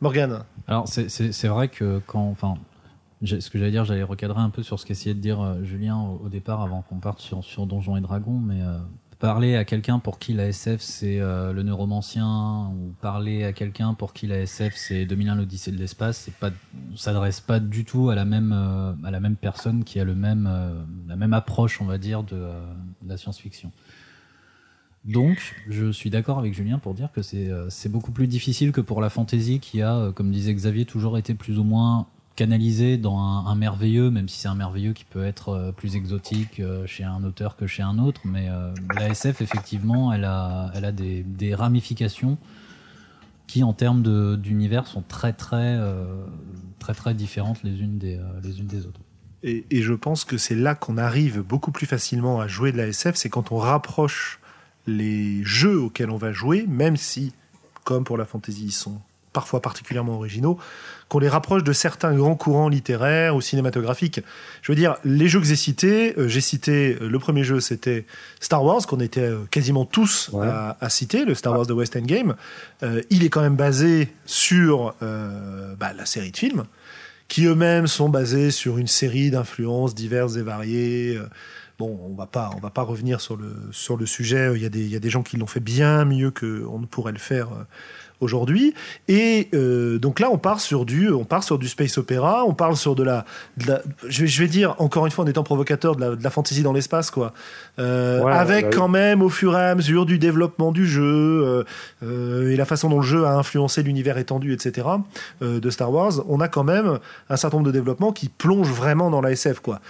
Morgane? 0.00 0.42
Alors 0.66 0.88
c'est- 0.88 1.48
vrai 1.48 1.68
que 1.68 2.00
quand, 2.06 2.28
enfin, 2.30 2.56
ce 3.24 3.50
que 3.50 3.58
j'allais 3.58 3.70
dire, 3.70 3.84
j'allais 3.84 4.02
recadrer 4.02 4.40
un 4.40 4.50
peu 4.50 4.62
sur 4.62 4.78
ce 4.80 4.86
qu'essayait 4.86 5.14
de 5.14 5.20
dire 5.20 5.40
euh, 5.40 5.62
Julien 5.62 5.98
au, 5.98 6.28
départ 6.28 6.62
avant 6.62 6.82
qu'on 6.82 6.98
parte 6.98 7.20
sur, 7.20 7.44
sur 7.44 7.66
Donjons 7.66 7.96
et 7.96 8.00
Dragons, 8.00 8.38
mais 8.38 8.62
euh, 8.62 8.78
parler 9.18 9.56
à 9.56 9.64
quelqu'un 9.64 9.98
pour 9.98 10.18
qui 10.18 10.32
la 10.32 10.48
SF 10.48 10.80
c'est 10.80 11.20
euh, 11.20 11.52
le 11.52 11.62
neuromancien 11.62 12.70
ou 12.74 12.94
parler 13.00 13.44
à 13.44 13.52
quelqu'un 13.52 13.94
pour 13.94 14.12
qui 14.12 14.26
la 14.26 14.40
SF 14.40 14.74
c'est 14.76 15.06
2001 15.06 15.34
l'Odyssée 15.36 15.70
de 15.70 15.78
l'espace, 15.78 16.18
c'est 16.18 16.34
pas, 16.34 16.50
s'adresse 16.96 17.40
pas 17.40 17.60
du 17.60 17.84
tout 17.84 18.10
à 18.10 18.14
la 18.14 18.24
même 18.24 18.52
à 19.04 19.10
la 19.10 19.20
même 19.20 19.36
personne 19.36 19.84
qui 19.84 20.00
a 20.00 20.04
le 20.04 20.14
même 20.14 20.50
la 21.08 21.16
même 21.16 21.32
approche, 21.32 21.80
on 21.80 21.86
va 21.86 21.98
dire, 21.98 22.22
de, 22.22 22.36
de 22.36 23.08
la 23.08 23.16
science-fiction. 23.16 23.70
Donc, 25.04 25.54
je 25.68 25.92
suis 25.92 26.08
d'accord 26.08 26.38
avec 26.38 26.54
Julien 26.54 26.78
pour 26.78 26.94
dire 26.94 27.12
que 27.12 27.20
c'est 27.20 27.50
euh, 27.50 27.68
beaucoup 27.86 28.10
plus 28.10 28.26
difficile 28.26 28.72
que 28.72 28.80
pour 28.80 29.02
la 29.02 29.10
fantasy 29.10 29.60
qui 29.60 29.82
a, 29.82 29.94
euh, 29.96 30.12
comme 30.12 30.30
disait 30.30 30.54
Xavier, 30.54 30.86
toujours 30.86 31.18
été 31.18 31.34
plus 31.34 31.58
ou 31.58 31.64
moins 31.64 32.06
canalisé 32.36 32.96
dans 32.96 33.18
un, 33.18 33.54
merveilleux, 33.54 34.10
même 34.10 34.28
si 34.28 34.38
c'est 34.40 34.48
un 34.48 34.54
merveilleux 34.54 34.92
qui 34.92 35.04
peut 35.04 35.24
être 35.24 35.50
euh, 35.50 35.72
plus 35.72 35.94
exotique 35.94 36.60
chez 36.86 37.04
un 37.04 37.22
auteur 37.22 37.56
que 37.56 37.66
chez 37.66 37.82
un 37.82 37.98
autre. 37.98 38.22
Mais 38.24 38.48
euh, 38.48 38.72
la 38.96 39.08
SF, 39.08 39.42
effectivement, 39.42 40.10
elle 40.12 40.24
a, 40.24 40.92
des, 40.92 41.54
ramifications 41.54 42.38
qui, 43.46 43.62
en 43.62 43.74
termes 43.74 44.38
d'univers, 44.38 44.86
sont 44.86 45.04
très 45.06 45.34
très, 45.34 45.78
très 46.78 46.94
très 46.94 47.12
différentes 47.12 47.62
les 47.62 47.78
unes 47.78 47.98
des, 47.98 48.18
les 48.42 48.58
unes 48.58 48.66
des 48.66 48.86
autres. 48.86 49.00
Et, 49.42 49.66
et 49.70 49.82
je 49.82 49.92
pense 49.92 50.24
que 50.24 50.38
c'est 50.38 50.54
là 50.54 50.74
qu'on 50.74 50.96
arrive 50.96 51.42
beaucoup 51.42 51.70
plus 51.70 51.86
facilement 51.86 52.40
à 52.40 52.48
jouer 52.48 52.72
de 52.72 52.78
la 52.78 52.86
SF, 52.86 53.16
c'est 53.16 53.28
quand 53.28 53.52
on 53.52 53.58
rapproche 53.58 54.40
les 54.86 55.42
jeux 55.44 55.78
auxquels 55.78 56.10
on 56.10 56.16
va 56.16 56.32
jouer, 56.32 56.66
même 56.68 56.96
si, 56.96 57.32
comme 57.84 58.04
pour 58.04 58.16
la 58.18 58.24
fantasy, 58.24 58.64
ils 58.66 58.72
sont 58.72 59.00
parfois 59.32 59.60
particulièrement 59.60 60.14
originaux, 60.14 60.58
qu'on 61.08 61.18
les 61.18 61.28
rapproche 61.28 61.64
de 61.64 61.72
certains 61.72 62.14
grands 62.14 62.36
courants 62.36 62.68
littéraires 62.68 63.34
ou 63.34 63.40
cinématographiques. 63.40 64.20
Je 64.62 64.70
veux 64.70 64.76
dire, 64.76 64.94
les 65.04 65.26
jeux 65.28 65.40
que 65.40 65.46
j'ai 65.46 65.56
cités, 65.56 66.14
euh, 66.18 66.28
j'ai 66.28 66.40
cité, 66.40 66.96
euh, 67.00 67.08
le 67.08 67.18
premier 67.18 67.42
jeu 67.42 67.58
c'était 67.58 68.06
Star 68.40 68.62
Wars, 68.64 68.86
qu'on 68.86 69.00
était 69.00 69.20
euh, 69.22 69.40
quasiment 69.50 69.86
tous 69.86 70.30
Ouais. 70.32 70.46
à, 70.46 70.76
à 70.80 70.88
citer, 70.88 71.24
le 71.24 71.34
Star 71.34 71.52
Wars 71.52 71.66
de 71.66 71.72
West 71.72 71.96
Endgame. 71.96 72.36
Euh, 72.84 73.02
il 73.10 73.24
est 73.24 73.28
quand 73.28 73.42
même 73.42 73.56
basé 73.56 74.08
sur 74.24 74.94
bah, 75.00 75.92
la 75.96 76.06
série 76.06 76.30
de 76.30 76.36
films 76.36 76.64
qui 77.26 77.46
eux-mêmes 77.46 77.86
sont 77.88 78.08
basés 78.08 78.50
sur 78.52 78.78
une 78.78 78.86
série 78.86 79.30
d'influences 79.30 79.94
diverses 79.96 80.36
et 80.36 80.42
variées. 80.42 81.18
Bon, 81.78 81.98
on 82.02 82.14
va 82.14 82.26
pas, 82.26 82.50
on 82.56 82.60
va 82.60 82.70
pas 82.70 82.82
revenir 82.82 83.20
sur 83.20 83.36
le 83.36 83.52
sur 83.72 83.96
le 83.96 84.06
sujet. 84.06 84.52
Il 84.54 84.62
y 84.62 84.66
a 84.66 84.68
des, 84.68 84.80
il 84.80 84.90
y 84.90 84.96
a 84.96 85.00
des 85.00 85.10
gens 85.10 85.24
qui 85.24 85.36
l'ont 85.36 85.46
fait 85.46 85.60
bien 85.60 86.04
mieux 86.04 86.30
que 86.30 86.64
on 86.66 86.78
ne 86.78 86.86
pourrait 86.86 87.12
le 87.12 87.18
faire 87.18 87.52
euh, 87.52 87.64
aujourd'hui. 88.20 88.74
Et 89.08 89.48
euh, 89.54 89.98
donc 89.98 90.20
là, 90.20 90.28
on 90.30 90.38
part 90.38 90.60
sur 90.60 90.84
du, 90.84 91.10
on 91.10 91.24
part 91.24 91.44
sur 91.44 91.58
du 91.58 91.68
space 91.68 91.98
opéra. 91.98 92.44
On 92.46 92.54
parle 92.54 92.76
sur 92.76 92.94
de 92.94 93.02
la, 93.02 93.24
de 93.58 93.66
la- 93.68 93.82
je, 94.08 94.22
vais, 94.22 94.26
je 94.26 94.42
vais 94.42 94.48
dire 94.48 94.74
encore 94.78 95.04
une 95.06 95.12
fois 95.12 95.24
en 95.24 95.28
étant 95.28 95.42
provocateur 95.42 95.96
de 95.96 96.00
la, 96.00 96.16
de 96.16 96.22
la 96.24 96.30
fantasy 96.30 96.62
dans 96.62 96.72
l'espace, 96.72 97.10
quoi. 97.10 97.32
Euh, 97.78 98.22
Ouais, 98.22 98.32
avec 98.32 98.64
bah 98.64 98.68
oui. 98.72 98.76
quand 98.76 98.88
même 98.88 99.22
au 99.22 99.28
fur 99.28 99.56
et 99.58 99.62
à 99.62 99.74
mesure 99.74 100.06
du 100.06 100.18
développement 100.18 100.72
du 100.72 100.86
jeu 100.86 101.64
euh, 102.02 102.50
et 102.50 102.56
la 102.56 102.64
façon 102.64 102.88
dont 102.88 102.98
le 103.00 103.06
jeu 103.06 103.24
a 103.24 103.34
influencé 103.36 103.82
l'univers 103.82 104.16
étendu, 104.18 104.52
etc. 104.52 104.86
de 105.42 105.70
Star 105.70 105.92
Wars, 105.92 106.12
on 106.28 106.40
a 106.40 106.48
quand 106.48 106.64
même 106.64 106.98
un 107.28 107.36
certain 107.36 107.56
nombre 107.58 107.66
de 107.66 107.72
développements 107.72 108.12
qui 108.12 108.28
plongent 108.28 108.70
vraiment 108.72 109.10
dans 109.10 109.20
la 109.20 109.32
SF, 109.32 109.60
quoi. 109.60 109.80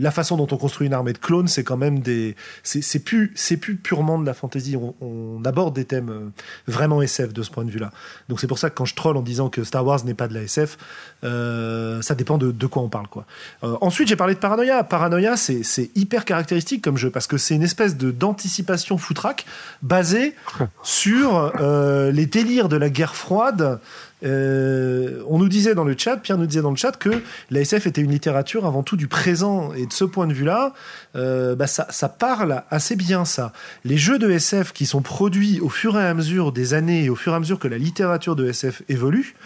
La 0.00 0.10
façon 0.10 0.36
dont 0.36 0.46
on 0.50 0.56
construit 0.56 0.86
une 0.86 0.94
armée 0.94 1.12
de 1.12 1.18
clones, 1.18 1.48
c'est 1.48 1.64
quand 1.64 1.76
même 1.76 2.00
des, 2.00 2.36
c'est 2.62 2.82
c'est 2.82 3.00
plus, 3.00 3.32
c'est 3.34 3.56
plus 3.56 3.76
purement 3.76 4.18
de 4.18 4.26
la 4.26 4.34
fantasy. 4.34 4.76
On, 4.76 4.94
on 5.00 5.44
aborde 5.44 5.74
des 5.74 5.84
thèmes 5.84 6.27
vraiment 6.66 7.02
SF 7.02 7.32
de 7.32 7.42
ce 7.42 7.50
point 7.50 7.64
de 7.64 7.70
vue-là. 7.70 7.90
Donc 8.28 8.40
c'est 8.40 8.46
pour 8.46 8.58
ça 8.58 8.70
que 8.70 8.74
quand 8.74 8.84
je 8.84 8.94
troll 8.94 9.16
en 9.16 9.22
disant 9.22 9.48
que 9.48 9.64
Star 9.64 9.84
Wars 9.84 10.04
n'est 10.04 10.14
pas 10.14 10.28
de 10.28 10.34
la 10.34 10.42
SF, 10.42 10.78
euh, 11.24 12.00
ça 12.02 12.14
dépend 12.14 12.38
de, 12.38 12.50
de 12.50 12.66
quoi 12.66 12.82
on 12.82 12.88
parle, 12.88 13.08
quoi. 13.08 13.24
Euh, 13.64 13.76
ensuite, 13.80 14.08
j'ai 14.08 14.16
parlé 14.16 14.34
de 14.34 14.38
Paranoia. 14.38 14.84
Paranoia, 14.84 15.36
c'est 15.36 15.62
c'est 15.62 15.90
hyper 15.94 16.24
caractéristique 16.24 16.82
comme 16.82 16.96
jeu 16.96 17.10
parce 17.10 17.26
que 17.26 17.36
c'est 17.38 17.54
une 17.54 17.62
espèce 17.62 17.96
de 17.96 18.10
d'anticipation 18.10 18.98
foutraque 18.98 19.46
basée 19.82 20.34
sur 20.82 21.52
euh, 21.60 22.10
les 22.12 22.26
délires 22.26 22.68
de 22.68 22.76
la 22.76 22.90
guerre 22.90 23.16
froide. 23.16 23.80
Euh, 24.24 25.22
on 25.28 25.38
nous 25.38 25.48
disait 25.48 25.74
dans 25.74 25.84
le 25.84 25.94
chat, 25.96 26.16
Pierre 26.16 26.38
nous 26.38 26.46
disait 26.46 26.62
dans 26.62 26.70
le 26.70 26.76
chat 26.76 26.92
que 26.92 27.22
la 27.50 27.60
SF 27.60 27.86
était 27.86 28.00
une 28.00 28.10
littérature 28.10 28.66
avant 28.66 28.82
tout 28.82 28.96
du 28.96 29.08
présent 29.08 29.72
et 29.74 29.86
de 29.86 29.92
ce 29.92 30.04
point 30.04 30.26
de 30.26 30.32
vue-là, 30.32 30.74
euh, 31.16 31.54
bah 31.54 31.66
ça, 31.66 31.86
ça 31.90 32.08
parle 32.08 32.62
assez 32.70 32.96
bien 32.96 33.24
ça. 33.24 33.52
Les 33.84 33.96
jeux 33.96 34.18
de 34.18 34.30
SF 34.30 34.72
qui 34.72 34.86
sont 34.86 35.02
produits 35.02 35.60
au 35.60 35.68
fur 35.68 35.98
et 35.98 36.06
à 36.06 36.14
mesure 36.14 36.52
des 36.52 36.74
années 36.74 37.04
et 37.04 37.10
au 37.10 37.16
fur 37.16 37.32
et 37.32 37.36
à 37.36 37.40
mesure 37.40 37.58
que 37.58 37.68
la 37.68 37.78
littérature 37.78 38.36
de 38.36 38.48
SF 38.48 38.82
évolue 38.88 39.36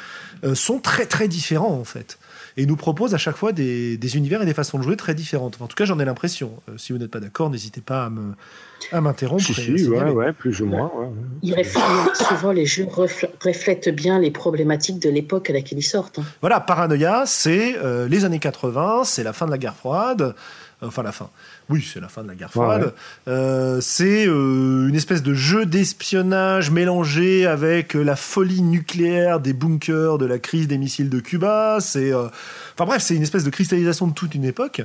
euh, 0.44 0.54
sont 0.54 0.78
très 0.78 1.06
très 1.06 1.28
différents 1.28 1.78
en 1.78 1.84
fait 1.84 2.18
et 2.56 2.66
nous 2.66 2.76
proposent 2.76 3.14
à 3.14 3.18
chaque 3.18 3.36
fois 3.36 3.52
des, 3.52 3.96
des 3.96 4.16
univers 4.16 4.42
et 4.42 4.46
des 4.46 4.54
façons 4.54 4.78
de 4.78 4.82
jouer 4.82 4.96
très 4.96 5.14
différentes. 5.14 5.54
Enfin, 5.56 5.64
en 5.64 5.68
tout 5.68 5.74
cas, 5.76 5.84
j'en 5.84 5.98
ai 5.98 6.04
l'impression. 6.04 6.52
Euh, 6.68 6.72
si 6.76 6.92
vous 6.92 6.98
n'êtes 6.98 7.10
pas 7.10 7.20
d'accord, 7.20 7.48
n'hésitez 7.50 7.80
pas 7.80 8.10
à 8.92 9.00
m'interrompre. 9.00 9.42
Si, 9.42 9.54
si, 9.54 9.88
ouais, 9.88 10.10
ouais, 10.10 10.32
plus 10.32 10.60
ou 10.60 10.66
moins. 10.66 10.90
ouais, 10.94 11.06
ouais. 11.06 11.12
Il 11.42 11.54
reflète- 11.54 12.14
souvent, 12.28 12.52
les 12.52 12.66
jeux 12.66 12.84
refl- 12.84 13.30
reflètent 13.42 13.88
bien 13.88 14.18
les 14.18 14.30
problématiques 14.30 14.98
de 15.00 15.08
l'époque 15.10 15.48
à 15.50 15.52
laquelle 15.52 15.78
ils 15.78 15.82
sortent. 15.82 16.18
hein. 16.18 16.24
Voilà, 16.40 16.60
Paranoia, 16.60 17.24
c'est 17.26 17.76
euh, 17.78 18.08
les 18.08 18.24
années 18.24 18.38
80, 18.38 19.02
c'est 19.04 19.22
la 19.22 19.32
fin 19.32 19.46
de 19.46 19.50
la 19.50 19.58
guerre 19.58 19.76
froide. 19.76 20.34
Enfin, 20.84 21.02
la 21.04 21.12
fin. 21.12 21.30
Oui, 21.68 21.86
c'est 21.92 22.00
la 22.00 22.08
fin 22.08 22.22
de 22.22 22.28
la 22.28 22.34
guerre 22.34 22.50
froide. 22.50 22.82
Ouais, 22.82 22.92
Euh, 23.28 23.80
c'est 23.80 24.26
euh, 24.26 24.88
une 24.88 24.94
espèce 24.94 25.22
de 25.22 25.34
jeu 25.34 25.64
d'espionnage 25.64 26.70
mélangé 26.70 27.46
avec 27.46 27.94
euh, 27.96 28.02
la 28.02 28.16
folie 28.16 28.62
nucléaire 28.62 29.40
des 29.40 29.52
bunkers 29.52 30.18
de 30.18 30.26
la 30.26 30.38
crise 30.38 30.68
des 30.68 30.78
missiles 30.78 31.08
de 31.08 31.20
Cuba. 31.20 31.78
C'est, 31.80 32.12
euh, 32.12 32.26
enfin 32.74 32.84
bref, 32.84 33.02
c'est 33.02 33.14
une 33.14 33.22
espèce 33.22 33.44
de 33.44 33.50
cristallisation 33.50 34.06
de 34.06 34.12
toute 34.12 34.34
une 34.34 34.44
époque 34.44 34.82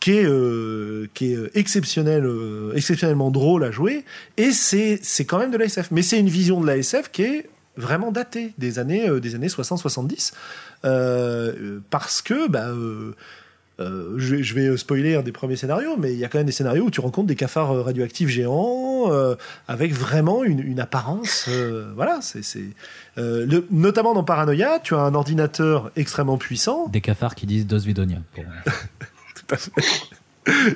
qui 0.00 0.12
est, 0.12 1.12
qui 1.14 1.32
est 1.32 1.38
exceptionnelle, 1.56 2.28
exceptionnellement 2.74 3.30
drôle 3.30 3.64
à 3.64 3.70
jouer. 3.70 4.04
Et 4.36 4.52
c'est, 4.52 5.00
c'est 5.02 5.24
quand 5.24 5.38
même 5.38 5.50
de 5.50 5.56
l'ASF. 5.56 5.90
Mais 5.90 6.02
c'est 6.02 6.20
une 6.20 6.28
vision 6.28 6.60
de 6.60 6.66
l'ASF 6.66 7.10
qui 7.10 7.22
est 7.22 7.48
vraiment 7.76 8.12
datée 8.12 8.52
des 8.58 8.78
années, 8.78 9.08
des 9.20 9.34
années 9.34 9.48
60-70. 9.48 10.32
Euh, 10.84 11.80
parce 11.90 12.22
que, 12.22 12.48
bah, 12.48 12.68
euh, 12.68 13.14
euh, 13.80 14.14
je, 14.16 14.34
vais, 14.36 14.42
je 14.42 14.54
vais 14.54 14.76
spoiler 14.76 15.14
un 15.16 15.22
des 15.22 15.30
premiers 15.32 15.54
scénarios, 15.56 15.96
mais 15.98 16.12
il 16.12 16.18
y 16.18 16.24
a 16.24 16.28
quand 16.28 16.38
même 16.38 16.46
des 16.46 16.52
scénarios 16.52 16.84
où 16.84 16.90
tu 16.90 17.00
rencontres 17.00 17.28
des 17.28 17.36
cafards 17.36 17.70
euh, 17.72 17.82
radioactifs 17.82 18.28
géants 18.28 19.12
euh, 19.12 19.36
avec 19.68 19.92
vraiment 19.92 20.42
une, 20.44 20.58
une 20.60 20.80
apparence. 20.80 21.46
euh, 21.48 21.92
voilà, 21.94 22.18
c'est 22.20 22.40
euh, 23.18 23.46
notamment 23.70 24.14
dans 24.14 24.24
Paranoia, 24.24 24.80
tu 24.80 24.94
as 24.94 24.98
un 25.00 25.14
ordinateur 25.14 25.90
extrêmement 25.96 26.38
puissant 26.38 26.88
Des 26.88 27.00
cafards 27.00 27.34
qui 27.36 27.46
disent 27.46 27.66
Dos 27.66 27.78
Vidonia. 27.78 28.18
pour- 28.34 28.44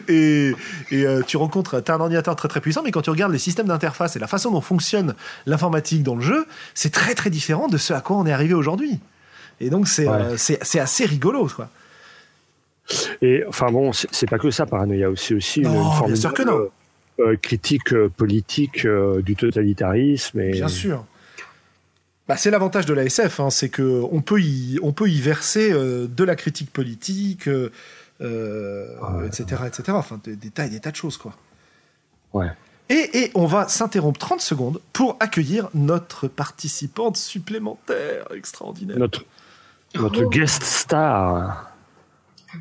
et, 0.09 0.53
et, 0.91 1.07
euh, 1.07 1.23
tu 1.27 1.37
rencontres, 1.37 1.81
tu 1.83 1.91
as 1.91 1.95
un 1.95 2.01
ordinateur 2.01 2.37
très 2.37 2.49
très 2.49 2.61
puissant, 2.61 2.83
mais 2.85 2.91
quand 2.91 3.03
tu 3.03 3.11
regardes 3.11 3.33
les 3.33 3.39
systèmes 3.39 3.67
d'interface 3.69 4.17
et 4.17 4.19
la 4.19 4.27
façon 4.27 4.51
dont 4.51 4.61
fonctionne 4.61 5.15
l'informatique 5.47 6.03
dans 6.03 6.15
le 6.15 6.21
jeu, 6.21 6.47
c'est 6.75 6.93
très 6.93 7.15
très 7.15 7.31
différent 7.31 7.69
de 7.69 7.79
ce 7.79 7.93
à 7.95 8.01
quoi 8.01 8.17
on 8.17 8.27
est 8.27 8.33
arrivé 8.33 8.55
aujourd'hui. 8.55 9.01
Et 9.61 9.71
donc 9.71 9.89
c'est 9.89 10.07
Ouais. 10.09 10.15
euh, 10.15 10.37
c'est 10.37 10.59
c'est 10.63 10.81
assez 10.81 11.05
rigolo, 11.07 11.49
quoi. 11.55 11.71
Et 13.23 13.45
enfin 13.49 13.71
bon, 13.71 13.93
c'est 13.93 14.29
pas 14.29 14.39
que 14.39 14.51
ça, 14.51 14.67
Paranoia, 14.67 15.09
c'est 15.17 15.35
aussi 15.35 15.61
une, 15.61 15.69
Non, 15.73 16.01
une 16.01 16.07
bien 16.07 16.17
sûr 16.17 16.33
que 16.35 16.43
formidable, 16.45 16.71
euh, 17.21 17.37
critique 17.41 17.93
euh, 17.93 18.09
politique 18.09 18.85
euh, 18.85 19.23
du 19.23 19.37
totalitarisme. 19.37 20.41
Et, 20.41 20.53
Bien 20.53 20.69
sûr. 20.69 21.05
Bah, 22.29 22.37
c'est 22.37 22.51
l'avantage 22.51 22.87
de 22.87 22.95
la 22.95 23.05
SF, 23.05 23.41
hein, 23.41 23.51
c'est 23.51 23.69
que 23.69 24.03
on 24.11 24.21
peut 24.23 24.41
y, 24.41 24.79
on 24.83 24.93
peut 24.93 25.09
y 25.09 25.21
verser 25.21 25.73
euh, 25.73 26.07
de 26.07 26.25
la 26.25 26.37
critique 26.37 26.73
politique, 26.73 27.49
euh, 27.49 27.71
euh, 28.21 28.87
Ouais. 29.01 29.27
etc., 29.27 29.63
etc. 29.67 29.83
Enfin, 29.93 30.21
des, 30.23 30.37
des 30.37 30.51
tas 30.51 30.67
et 30.67 30.71
des 30.71 30.81
tas 30.81 30.91
de 30.93 30.97
choses, 30.97 31.17
quoi. 31.17 31.35
Ouais. 32.33 32.47
Et, 32.89 33.25
et 33.25 33.31
on 33.35 33.47
va 33.47 33.69
s'interrompre 33.69 34.19
30 34.19 34.41
secondes 34.41 34.81
pour 34.93 35.17
accueillir 35.21 35.69
notre 35.75 36.29
participante 36.29 37.17
supplémentaire 37.17 38.27
extraordinaire. 38.35 38.99
Notre, 38.99 39.25
notre 39.95 40.23
Oh. 40.25 40.29
guest 40.31 40.63
star. 40.63 41.72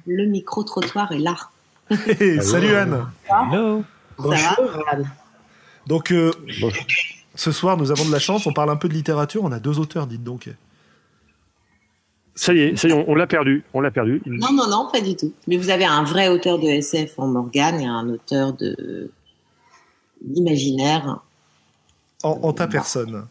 Le 0.05 0.25
micro-trottoir 0.25 1.11
est 1.11 1.19
là. 1.19 1.35
Hey, 2.07 2.41
salut 2.41 2.73
Anne. 2.75 3.05
Hello 3.29 3.83
Bonjour, 4.17 4.85
Anne. 4.89 5.09
Donc, 5.87 6.11
euh, 6.11 6.31
Bonjour. 6.61 6.83
ce 7.35 7.51
soir, 7.51 7.75
nous 7.75 7.91
avons 7.91 8.05
de 8.05 8.11
la 8.11 8.19
chance, 8.19 8.47
on 8.47 8.53
parle 8.53 8.69
un 8.69 8.75
peu 8.77 8.87
de 8.87 8.93
littérature, 8.93 9.43
on 9.43 9.51
a 9.51 9.59
deux 9.59 9.79
auteurs, 9.79 10.07
dites 10.07 10.23
donc. 10.23 10.49
Ça 12.35 12.53
y 12.53 12.59
est, 12.59 12.75
ça 12.77 12.87
y 12.87 12.91
est, 12.91 12.93
on, 12.93 13.09
on 13.09 13.15
l'a 13.15 13.27
perdu, 13.27 13.63
on 13.73 13.81
l'a 13.81 13.91
perdu. 13.91 14.21
Non, 14.25 14.53
non, 14.53 14.67
non, 14.69 14.89
pas 14.91 15.01
du 15.01 15.15
tout. 15.17 15.33
Mais 15.47 15.57
vous 15.57 15.69
avez 15.69 15.83
un 15.85 16.03
vrai 16.03 16.29
auteur 16.29 16.59
de 16.59 16.65
SF 16.67 17.19
en 17.19 17.27
Morgane 17.27 17.81
et 17.81 17.85
un 17.87 18.07
auteur 18.09 18.53
de 18.53 19.11
d'imaginaire. 20.21 21.19
En, 22.23 22.39
en 22.43 22.53
ta 22.53 22.67
personne. 22.67 23.25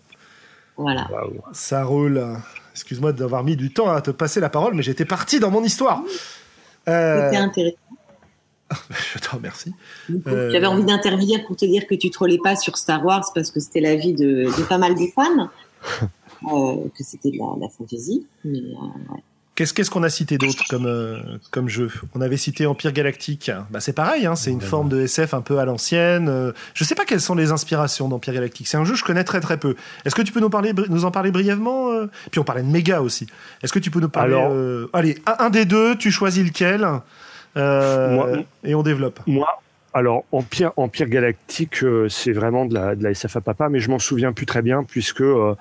Voilà. 0.76 1.08
Ça 1.52 1.84
roule. 1.84 2.22
Excuse-moi 2.72 3.12
d'avoir 3.12 3.44
mis 3.44 3.56
du 3.56 3.72
temps 3.72 3.88
à 3.90 4.00
te 4.00 4.10
passer 4.10 4.40
la 4.40 4.48
parole, 4.50 4.74
mais 4.74 4.82
j'étais 4.82 5.04
parti 5.04 5.38
dans 5.40 5.50
mon 5.50 5.62
histoire. 5.62 6.02
Euh, 6.90 7.24
C'était 7.30 7.36
intéressant. 7.42 7.76
je 9.14 9.18
te 9.18 9.30
remercie. 9.34 9.72
J'avais 10.26 10.66
envie 10.66 10.84
d'intervenir 10.84 11.44
pour 11.46 11.56
te 11.56 11.64
dire 11.64 11.86
que 11.86 11.94
tu 11.94 12.10
trollais 12.10 12.38
pas 12.42 12.56
sur 12.56 12.76
Star 12.78 13.04
Wars 13.04 13.24
parce 13.34 13.50
que 13.50 13.60
c'était 13.60 13.80
l'avis 13.80 14.12
de, 14.12 14.44
de 14.44 14.62
pas 14.68 14.78
mal 14.78 14.94
de 14.94 15.06
fans. 15.14 15.48
Euh, 16.50 16.88
que 16.96 17.04
c'était 17.04 17.32
de 17.32 17.36
la, 17.36 17.44
la 17.60 17.68
fantasy. 17.68 18.26
Mais, 18.46 18.60
euh, 18.60 19.12
ouais. 19.12 19.22
Qu'est-ce 19.64 19.90
qu'on 19.90 20.02
a 20.02 20.08
cité 20.08 20.38
d'autre 20.38 20.64
comme, 20.68 20.86
euh, 20.86 21.18
comme 21.50 21.68
jeu? 21.68 21.90
On 22.14 22.20
avait 22.20 22.36
cité 22.36 22.66
Empire 22.66 22.92
Galactique. 22.92 23.50
Bah, 23.70 23.80
c'est 23.80 23.92
pareil, 23.92 24.26
hein, 24.26 24.36
c'est 24.36 24.50
une 24.50 24.60
forme 24.60 24.88
de 24.88 25.00
SF 25.02 25.34
un 25.34 25.40
peu 25.42 25.58
à 25.58 25.64
l'ancienne. 25.64 26.28
Euh, 26.28 26.52
Je 26.74 26.84
sais 26.84 26.94
pas 26.94 27.04
quelles 27.04 27.20
sont 27.20 27.34
les 27.34 27.50
inspirations 27.52 28.08
d'Empire 28.08 28.34
Galactique. 28.34 28.68
C'est 28.68 28.76
un 28.76 28.84
jeu 28.84 28.92
que 28.94 28.98
je 28.98 29.04
connais 29.04 29.24
très 29.24 29.40
très 29.40 29.56
peu. 29.58 29.74
Est-ce 30.04 30.14
que 30.14 30.22
tu 30.22 30.32
peux 30.32 30.40
nous, 30.40 30.50
parler, 30.50 30.72
nous 30.88 31.04
en 31.04 31.10
parler 31.10 31.30
brièvement 31.30 31.90
euh? 31.92 32.06
Puis 32.30 32.38
on 32.40 32.44
parlait 32.44 32.62
de 32.62 32.68
Méga 32.68 33.02
aussi. 33.02 33.26
Est-ce 33.62 33.72
que 33.72 33.78
tu 33.78 33.90
peux 33.90 34.00
nous 34.00 34.08
parler 34.08 34.34
Alors- 34.34 34.50
euh, 34.52 34.88
Allez, 34.92 35.18
un, 35.26 35.44
un 35.46 35.50
des 35.50 35.64
deux, 35.64 35.96
tu 35.96 36.10
choisis 36.10 36.44
lequel? 36.44 36.86
Euh, 37.56 38.14
Moi- 38.14 38.28
et 38.64 38.74
on 38.74 38.82
développe. 38.82 39.20
Moi, 39.26 39.46
alors 39.92 40.24
Empire, 40.32 40.72
Empire 40.76 41.08
Galactique, 41.08 41.82
euh, 41.82 42.08
c'est 42.08 42.32
vraiment 42.32 42.64
de 42.64 42.74
la, 42.74 42.94
de 42.94 43.02
la 43.02 43.10
SF 43.10 43.38
papa, 43.40 43.68
mais 43.68 43.80
je 43.80 43.90
m'en 43.90 43.98
souviens 43.98 44.32
plus 44.32 44.46
très 44.46 44.62
bien 44.62 44.84
puisque 44.84 45.20
euh, 45.20 45.54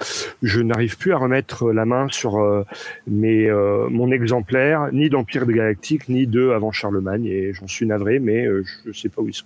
je 0.44 0.62
n'arrive 0.62 0.98
plus 0.98 1.14
à 1.14 1.18
remettre 1.18 1.72
la 1.72 1.86
main 1.86 2.08
sur 2.10 2.38
euh, 2.38 2.64
mes, 3.08 3.50
euh, 3.50 3.88
mon 3.90 4.12
exemplaire, 4.12 4.90
ni 4.92 5.10
d'Empire 5.10 5.46
Galactique, 5.46 6.10
ni 6.10 6.28
de 6.28 6.50
Avant 6.50 6.72
Charlemagne, 6.72 7.26
et 7.26 7.54
j'en 7.54 7.68
suis 7.68 7.86
navré, 7.86 8.20
mais 8.20 8.46
euh, 8.46 8.64
je 8.86 8.92
sais 8.92 9.10
pas 9.10 9.22
où 9.22 9.28
ils 9.28 9.34
sont. 9.34 9.46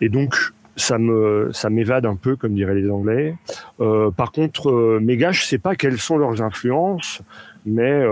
Et 0.00 0.08
donc, 0.08 0.34
ça 0.76 0.98
me 0.98 1.50
ça 1.52 1.70
m'évade 1.70 2.06
un 2.06 2.16
peu, 2.16 2.36
comme 2.36 2.54
diraient 2.54 2.74
les 2.74 2.90
Anglais. 2.90 3.34
Euh, 3.80 4.10
par 4.10 4.32
contre, 4.32 4.70
euh, 4.70 5.00
Méga, 5.02 5.32
je 5.32 5.44
sais 5.44 5.58
pas 5.58 5.74
quelles 5.74 5.98
sont 5.98 6.16
leurs 6.16 6.42
influences, 6.42 7.22
mais 7.66 8.04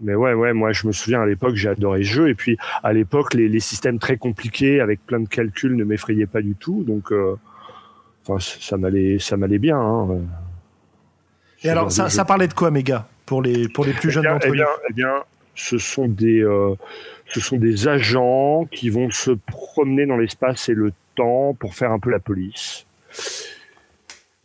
mais 0.00 0.14
ouais, 0.14 0.34
ouais, 0.34 0.52
moi 0.52 0.72
je 0.72 0.86
me 0.86 0.92
souviens 0.92 1.22
à 1.22 1.26
l'époque, 1.26 1.54
j'ai 1.56 1.68
adoré 1.68 2.02
ce 2.02 2.08
jeu, 2.08 2.28
et 2.28 2.34
puis 2.34 2.56
à 2.82 2.92
l'époque, 2.92 3.34
les, 3.34 3.48
les 3.48 3.60
systèmes 3.60 3.98
très 3.98 4.16
compliqués 4.16 4.80
avec 4.80 5.04
plein 5.06 5.20
de 5.20 5.28
calculs 5.28 5.76
ne 5.76 5.84
m'effrayaient 5.84 6.26
pas 6.26 6.42
du 6.42 6.54
tout, 6.54 6.84
donc 6.84 7.12
euh, 7.12 7.36
enfin, 8.26 8.38
ça 8.60 8.76
m'allait 8.76 9.18
ça 9.18 9.36
m'allait 9.36 9.58
bien. 9.58 9.78
Hein. 9.78 10.18
Et 11.62 11.68
alors, 11.70 11.90
ça, 11.90 12.10
ça 12.10 12.24
parlait 12.24 12.48
de 12.48 12.54
quoi, 12.54 12.70
Méga 12.70 13.06
pour 13.26 13.42
les, 13.42 13.68
pour 13.68 13.84
les 13.84 13.92
plus 13.92 14.08
Eh 14.08 14.12
jeunes 14.12 14.24
d'entre 14.24 14.46
eh 14.46 14.50
nous? 14.50 14.54
bien, 14.54 14.66
eh 14.88 14.92
bien, 14.92 15.24
ce 15.54 15.78
sont 15.78 16.08
des, 16.08 16.40
euh, 16.40 16.74
ce 17.26 17.40
sont 17.40 17.56
des 17.56 17.88
agents 17.88 18.66
qui 18.70 18.88
vont 18.88 19.10
se 19.10 19.32
promener 19.32 20.06
dans 20.06 20.16
l'espace 20.16 20.68
et 20.68 20.74
le 20.74 20.92
temps 21.16 21.54
pour 21.58 21.74
faire 21.74 21.90
un 21.90 21.98
peu 21.98 22.10
la 22.10 22.20
police 22.20 22.86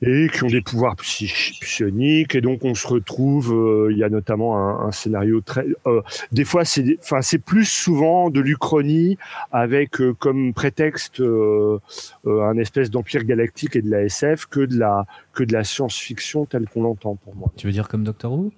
et 0.04 0.30
qui 0.34 0.44
ont 0.44 0.48
des 0.48 0.62
pouvoirs 0.62 0.96
psioniques 0.96 2.34
et 2.36 2.42
donc 2.42 2.64
on 2.66 2.74
se 2.74 2.88
retrouve. 2.88 3.54
euh, 3.54 3.90
Il 3.92 3.98
y 3.98 4.04
a 4.04 4.10
notamment 4.10 4.58
un, 4.58 4.88
un 4.88 4.92
scénario 4.92 5.42
très. 5.42 5.66
euh, 5.88 6.02
des 6.32 6.44
fois, 6.46 6.66
c'est, 6.66 6.98
enfin, 7.02 7.22
c'est 7.22 7.38
plus 7.38 7.66
souvent 7.66 8.30
de 8.30 8.40
l'Uchronie 8.40 9.18
avec 9.52 10.02
euh, 10.02 10.14
comme 10.14 10.54
prétexte 10.54 11.20
euh, 11.20 11.80
euh, 12.26 12.44
un 12.44 12.58
espèce 12.58 12.90
d'empire 12.90 13.24
galactique 13.24 13.76
et 13.76 13.82
de 13.82 13.90
la 13.92 14.04
SF 14.04 14.48
que 14.48 14.62
de 14.62 14.78
la 14.80 15.06
que 15.34 15.44
de 15.44 15.54
la 15.54 15.64
science-fiction 15.64 16.46
telle 16.46 16.68
qu'on 16.68 16.84
l'entend 16.84 17.16
pour 17.16 17.36
moi. 17.36 17.52
Tu 17.56 17.68
veux 17.68 17.74
dire 17.74 17.88
comme 17.88 18.04
Doctor 18.04 18.32
Who? 18.34 18.52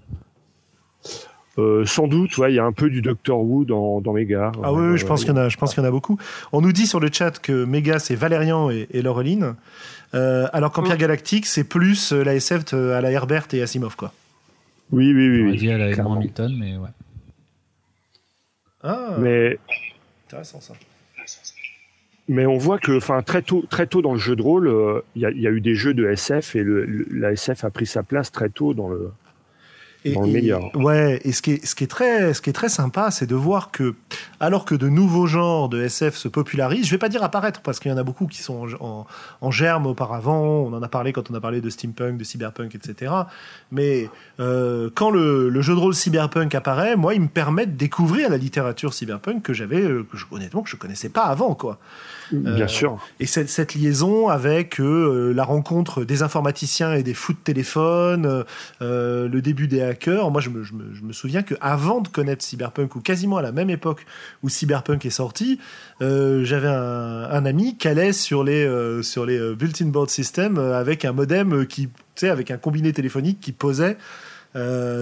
Euh, 1.60 1.86
sans 1.86 2.08
doute, 2.08 2.36
ouais, 2.40 2.52
il 2.52 2.56
y 2.56 2.60
a 2.60 2.66
un 2.66 2.72
peu 2.72 2.90
du 2.90 3.04
Doctor 3.04 3.40
Who 3.40 3.64
dans, 3.64 4.02
dans 4.02 4.12
mes 4.14 4.26
gars. 4.26 4.52
Ah 4.64 4.74
oui, 4.74 4.98
je 4.98 5.06
pense 5.06 5.20
qu'il 5.24 5.30
y 5.30 5.34
en 5.34 5.38
a, 5.38 5.50
je 5.50 5.58
pense 5.58 5.76
qu'il 5.76 5.84
y 5.84 5.86
en 5.86 5.88
a 5.88 5.92
beaucoup. 5.92 6.18
On 6.52 6.62
nous 6.62 6.72
dit 6.72 6.88
sur 6.88 7.00
le 7.00 7.10
chat 7.12 7.40
que 7.40 7.66
Méga 7.66 8.00
c'est 8.00 8.16
Valérian 8.16 8.72
et, 8.72 8.88
et 8.90 9.04
Laureline, 9.04 9.54
euh, 10.14 10.48
alors 10.54 10.72
qu'Empire 10.72 10.98
Galactique 10.98 11.46
c'est 11.46 11.64
plus 11.64 12.12
euh, 12.14 12.24
la 12.24 12.36
SF 12.36 12.74
à 12.74 13.02
la 13.02 13.12
Herbert 13.12 13.48
et 13.54 13.62
Asimov 13.62 13.96
quoi. 13.96 14.14
Oui, 14.92 15.12
oui, 15.14 15.30
oui. 15.30 15.44
On 15.44 15.52
oui, 15.52 15.58
dit 15.58 15.72
à 15.72 15.78
la 15.78 15.90
Edmond. 15.90 16.16
Hamilton, 16.18 16.56
mais 16.60 16.78
ouais. 16.78 16.90
Ah, 18.84 19.16
Mais, 19.20 19.58
intéressant 20.28 20.60
ça. 20.62 20.74
mais 22.28 22.46
on 22.46 22.58
voit 22.58 22.80
que, 22.80 22.98
enfin, 22.98 23.22
très 23.22 23.42
tôt, 23.42 23.64
très 23.70 23.88
tôt 23.88 24.02
dans 24.02 24.14
le 24.14 24.20
jeu 24.20 24.36
de 24.36 24.42
rôle, 24.42 24.68
euh, 24.68 25.02
il 25.16 25.22
y, 25.22 25.26
a, 25.26 25.32
il 25.32 25.40
y 25.42 25.48
a 25.48 25.52
eu 25.52 25.62
des 25.62 25.74
jeux 25.76 25.94
de 25.94 26.06
SF 26.08 26.56
et 26.58 26.64
le, 26.64 26.86
le- 26.86 27.08
la 27.12 27.32
SF 27.32 27.64
a 27.64 27.70
pris 27.70 27.86
sa 27.86 28.04
place 28.04 28.32
très 28.32 28.50
tôt 28.50 28.74
dans 28.74 28.90
le. 28.90 29.12
Et, 30.06 30.14
Dans 30.14 30.22
le 30.24 30.28
et- 30.28 30.32
média. 30.34 30.60
Ouais, 30.76 31.22
et 31.24 31.32
ce 31.32 31.42
qui 31.42 31.52
est, 31.54 31.66
ce 31.66 31.76
qui 31.76 31.84
est 31.86 31.88
très, 31.88 32.34
ce 32.34 32.42
qui 32.42 32.50
est 32.50 32.54
très 32.54 32.70
sympa, 32.70 33.10
c'est 33.12 33.26
de 33.26 33.36
voir 33.36 33.72
que, 33.72 33.96
alors 34.40 34.66
que 34.66 34.76
de 34.76 34.90
nouveaux 34.90 35.28
genres 35.28 35.70
de 35.70 35.82
SF 35.82 36.16
se 36.16 36.28
popularisent, 36.28 36.86
je 36.86 36.92
vais 36.92 36.98
pas 36.98 37.10
dire 37.10 37.24
apparaître 37.24 37.62
parce 37.62 37.80
qu'il 37.80 37.90
y 37.90 37.94
en 37.94 37.98
a 37.98 38.04
beaucoup 38.04 38.28
qui 38.28 38.42
sont 38.42 38.68
en, 38.82 38.86
en, 38.86 39.08
en 39.42 39.52
germe 39.52 39.86
auparavant. 39.88 40.42
On 40.44 40.74
en 40.74 40.84
a 40.84 40.88
parlé 40.90 41.14
quand 41.14 41.32
on 41.32 41.34
a 41.36 41.40
parlé 41.40 41.62
de 41.62 41.70
steampunk, 41.70 42.18
de 42.18 42.24
cyberpunk, 42.24 42.76
etc. 42.76 43.12
Mais 43.72 44.10
euh, 44.40 44.90
quand 44.96 45.12
le, 45.12 45.50
le 45.50 45.62
jeu 45.62 45.74
de 45.76 45.80
rôle 45.80 45.94
cyberpunk 45.94 46.56
apparaît, 46.56 46.96
moi, 46.96 47.14
il 47.14 47.22
me 47.22 47.28
permet 47.28 47.66
de 47.66 47.72
découvrir 47.78 48.30
la 48.30 48.38
littérature 48.38 48.94
cyberpunk 48.94 49.44
que 49.44 49.54
j'avais, 49.54 49.82
euh, 49.82 50.06
que 50.12 50.18
je, 50.18 50.26
honnêtement, 50.32 50.62
que 50.64 50.70
je 50.70 50.76
connaissais 50.76 51.10
pas 51.10 51.24
avant, 51.24 51.54
quoi. 51.56 51.80
Bien 52.32 52.64
Euh, 52.64 52.68
sûr. 52.68 52.98
Et 53.20 53.28
cette, 53.28 53.50
cette 53.50 53.76
liaison 53.76 54.28
avec 54.30 54.80
euh, 54.80 55.34
la 55.36 55.44
rencontre 55.44 56.04
des 56.04 56.24
informaticiens 56.24 56.94
et 56.96 57.04
des 57.04 57.14
fous 57.14 57.34
de 57.34 57.38
téléphone, 57.38 58.44
le 58.82 59.40
début 59.42 59.68
des 59.68 59.82
hackers. 59.82 60.32
Moi, 60.32 60.42
je 60.42 60.50
me, 60.50 60.64
je 60.64 60.74
me, 60.74 60.94
je 60.94 61.04
me 61.04 61.14
souviens 61.14 61.44
que 61.44 61.54
avant 61.62 62.02
de 62.02 62.08
connaître 62.08 62.44
Cyberpunk, 62.44 62.96
ou 62.96 63.02
quasiment 63.02 63.38
à 63.38 63.42
la 63.42 63.52
même 63.52 63.70
époque 63.70 64.06
où 64.42 64.50
Cyberpunk 64.50 65.06
est 65.06 65.10
sorti, 65.12 65.60
euh, 66.02 66.44
j'avais 66.44 66.68
un, 66.68 67.30
un 67.30 67.46
ami 67.46 67.78
qui 67.78 67.88
allait 67.88 68.14
sur 68.14 68.44
les, 68.44 68.66
euh, 68.66 69.02
sur 69.04 69.26
les 69.26 69.38
euh, 69.38 69.54
bulletin 69.56 69.86
board 69.86 70.10
systems 70.10 70.58
euh, 70.58 70.78
avec 70.80 71.06
un 71.06 71.12
modem 71.14 71.66
qui, 71.68 71.88
tu 71.88 71.92
sais, 72.16 72.30
avec 72.30 72.52
un 72.52 72.58
combiné 72.58 72.92
téléphonique 72.94 73.40
qui 73.40 73.52
posait 73.52 73.98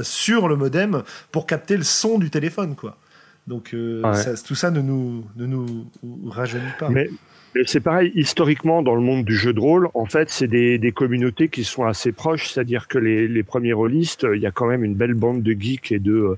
sur 0.03 0.47
le 0.47 0.55
modem 0.55 1.03
pour 1.31 1.45
capter 1.45 1.75
le 1.75 1.83
son 1.83 2.17
du 2.19 2.29
téléphone, 2.29 2.75
quoi. 2.75 2.97
Donc 3.47 3.71
Ouais. 3.73 4.13
ça- 4.15 4.35
tout 4.35 4.55
ça 4.55 4.71
ne 4.71 4.81
nous, 4.81 5.25
ne 5.35 5.45
nous 5.45 5.87
rajeunit 6.29 6.71
pas. 6.79 6.89
Mais 6.89 7.09
c'est 7.65 7.79
pareil, 7.81 8.11
historiquement, 8.15 8.81
dans 8.81 8.95
le 8.95 9.01
monde 9.01 9.25
du 9.25 9.35
jeu 9.35 9.53
de 9.53 9.59
rôle, 9.59 9.89
en 9.93 10.05
fait, 10.05 10.29
c'est 10.29 10.47
des, 10.47 10.77
des 10.77 10.91
communautés 10.91 11.49
qui 11.49 11.63
sont 11.63 11.83
assez 11.83 12.11
proches, 12.11 12.49
c'est-à-dire 12.49 12.87
que 12.87 12.97
les, 12.97 13.27
les 13.27 13.43
premiers 13.43 13.73
rôlistes, 13.73 14.25
il 14.33 14.41
y 14.41 14.45
a 14.45 14.51
quand 14.51 14.67
même 14.67 14.83
une 14.83 14.95
belle 14.95 15.13
bande 15.13 15.43
de 15.43 15.51
geeks 15.51 15.91
et 15.91 15.99
de, 15.99 16.13
euh, 16.13 16.37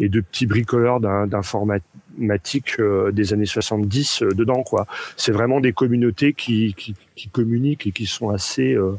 et 0.00 0.08
de 0.08 0.20
petits 0.20 0.46
bricoleurs 0.46 1.00
d'in- 1.00 1.26
d'informatique 1.26 2.80
euh, 2.80 3.10
des 3.12 3.32
années 3.32 3.46
70 3.46 4.22
euh, 4.22 4.28
dedans, 4.34 4.62
quoi. 4.62 4.86
C'est 5.16 5.32
vraiment 5.32 5.60
des 5.60 5.72
communautés 5.72 6.32
qui, 6.32 6.74
qui, 6.76 6.94
qui 7.14 7.28
communiquent 7.28 7.86
et 7.86 7.92
qui 7.92 8.06
sont 8.06 8.30
assez, 8.30 8.74
euh, 8.74 8.96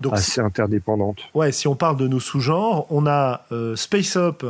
Donc, 0.00 0.14
assez 0.14 0.40
interdépendantes. 0.40 1.20
Ouais, 1.34 1.52
si 1.52 1.68
on 1.68 1.76
parle 1.76 1.96
de 1.98 2.08
nos 2.08 2.20
sous-genres, 2.20 2.86
on 2.90 3.06
a 3.06 3.46
euh, 3.52 3.76
Space 3.76 4.16
Up, 4.16 4.44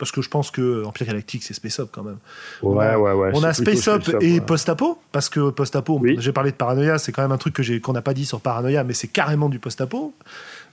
parce 0.00 0.10
que 0.10 0.20
je 0.22 0.28
pense 0.28 0.50
que 0.50 0.84
Empire 0.84 1.06
Galactique, 1.06 1.44
c'est 1.44 1.54
Space 1.54 1.78
Up 1.78 1.90
quand 1.92 2.02
même. 2.02 2.16
On 2.62 2.74
Ouais, 2.74 2.86
a- 2.86 2.98
ouais, 2.98 3.12
ouais. 3.12 3.30
on 3.34 3.44
a 3.44 3.52
Space 3.54 3.86
Up 3.86 4.02
et 4.20 4.34
ouais. 4.34 4.40
Post-Apo, 4.40 4.98
parce 5.12 5.28
que 5.28 5.50
Post-Apo, 5.50 5.98
Oui. 6.00 6.16
j'ai 6.18 6.32
parlé 6.32 6.50
de 6.50 6.56
Paranoia, 6.56 6.98
c'est 6.98 7.12
quand 7.12 7.22
même 7.22 7.30
un 7.30 7.38
truc 7.38 7.54
que 7.54 7.62
j'ai 7.62 7.80
qu'on 7.80 7.92
n'a 7.92 8.02
pas 8.02 8.14
dit 8.14 8.24
sur 8.26 8.40
Paranoia, 8.40 8.82
mais 8.82 8.94
c'est 8.94 9.06
carrément 9.08 9.48
du 9.48 9.60
Post-Apo. 9.60 10.12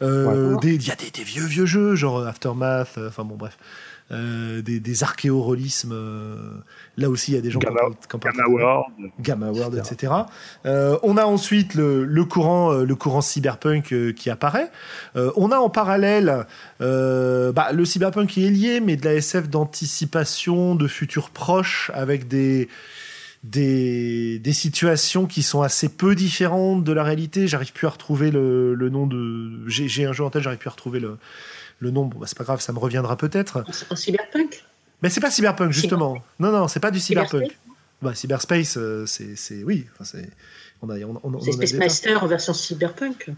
Euh, 0.01 0.53
Ouais. 0.55 0.59
Il 0.63 0.87
y 0.87 0.91
a 0.91 0.95
des, 0.95 1.11
des 1.11 1.23
vieux, 1.23 1.45
vieux 1.45 1.65
jeux, 1.67 1.93
genre 1.95 2.25
Aftermath, 2.25 2.97
euh, 2.97 3.09
enfin 3.09 3.23
bon, 3.23 3.35
bref. 3.35 3.57
Euh, 4.09 4.61
des, 4.61 4.79
des 4.79 5.03
archéorolismes. 5.03 5.91
euh, 5.91 6.51
là 6.95 7.09
aussi, 7.09 7.31
il 7.31 7.35
y 7.35 7.37
a 7.37 7.41
des 7.41 7.51
gens 7.51 7.59
qui 7.59 7.67
en 7.67 7.71
Gamma- 7.73 7.81
parlent-. 8.21 8.47
World. 8.49 8.85
Gamma 9.19 9.51
World, 9.51 9.75
etc. 9.85 10.13
Euh, 10.65 10.97
on 11.03 11.17
a 11.17 11.25
ensuite 11.25 11.73
le, 11.75 12.05
le 12.05 12.23
courant, 12.23 12.71
euh, 12.71 12.85
le 12.85 12.95
courant 12.95 13.19
cyberpunk 13.19 14.13
qui 14.15 14.29
apparaît. 14.29 14.71
Euh, 15.17 15.31
on 15.35 15.51
a 15.51 15.57
en 15.57 15.69
parallèle 15.69 16.45
euh, 16.79 17.51
bah, 17.51 17.73
le 17.73 17.83
cyberpunk 17.83 18.29
qui 18.29 18.45
est 18.45 18.49
lié, 18.49 18.79
mais 18.79 18.95
de 18.95 19.03
la 19.03 19.15
SF 19.15 19.49
d'anticipation 19.49 20.75
de 20.75 20.87
futurs 20.87 21.29
proches 21.29 21.91
avec 21.93 22.29
des 22.29 22.69
des, 23.43 24.39
des 24.39 24.53
situations 24.53 25.25
qui 25.25 25.43
sont 25.43 25.61
assez 25.61 25.89
peu 25.89 26.15
différentes 26.15 26.83
de 26.83 26.91
la 26.91 27.03
réalité. 27.03 27.47
J'arrive 27.47 27.71
plus 27.71 27.87
à 27.87 27.91
retrouver 27.91 28.31
le, 28.31 28.73
le 28.73 28.89
nom 28.89 29.05
de. 29.05 29.67
J'ai 29.67 29.87
j'ai 29.87 30.05
un 30.05 30.13
jeu 30.13 30.23
en 30.23 30.29
tête, 30.29 30.41
j'arrive 30.43 30.59
plus 30.59 30.67
à 30.69 30.71
retrouver 30.71 30.99
le, 30.99 31.17
le 31.79 31.91
nom. 31.91 32.05
Bah, 32.05 32.25
c'est 32.27 32.37
pas 32.37 32.43
grave, 32.43 32.61
ça 32.61 32.73
me 32.73 32.79
reviendra 32.79 33.17
peut-être. 33.17 33.63
En, 33.89 33.93
en 33.93 33.95
cyberpunk? 33.95 34.63
Mais 35.01 35.09
c'est 35.09 35.21
pas 35.21 35.31
cyberpunk 35.31 35.71
justement. 35.71 36.17
Non, 36.39 36.51
non, 36.51 36.67
c'est 36.67 36.79
pas 36.79 36.91
du 36.91 36.99
cyberpunk. 36.99 37.43
Cyberspace 37.43 38.01
Bah, 38.01 38.15
cyberspace, 38.15 38.77
euh, 38.77 39.05
c'est, 39.05 39.63
oui. 39.63 39.85
enfin, 39.93 40.03
c'est, 40.05 40.29
on 40.81 40.89
a, 40.89 40.97
on, 40.99 41.19
on- 41.23 41.33
on 41.35 41.39
C'est 41.41 41.49
en 41.49 41.53
a 41.53 41.55
Space 41.57 41.71
des 41.73 41.77
Master 41.77 42.23
en 42.23 42.27
version 42.27 42.53
cyberpunk? 42.53 43.29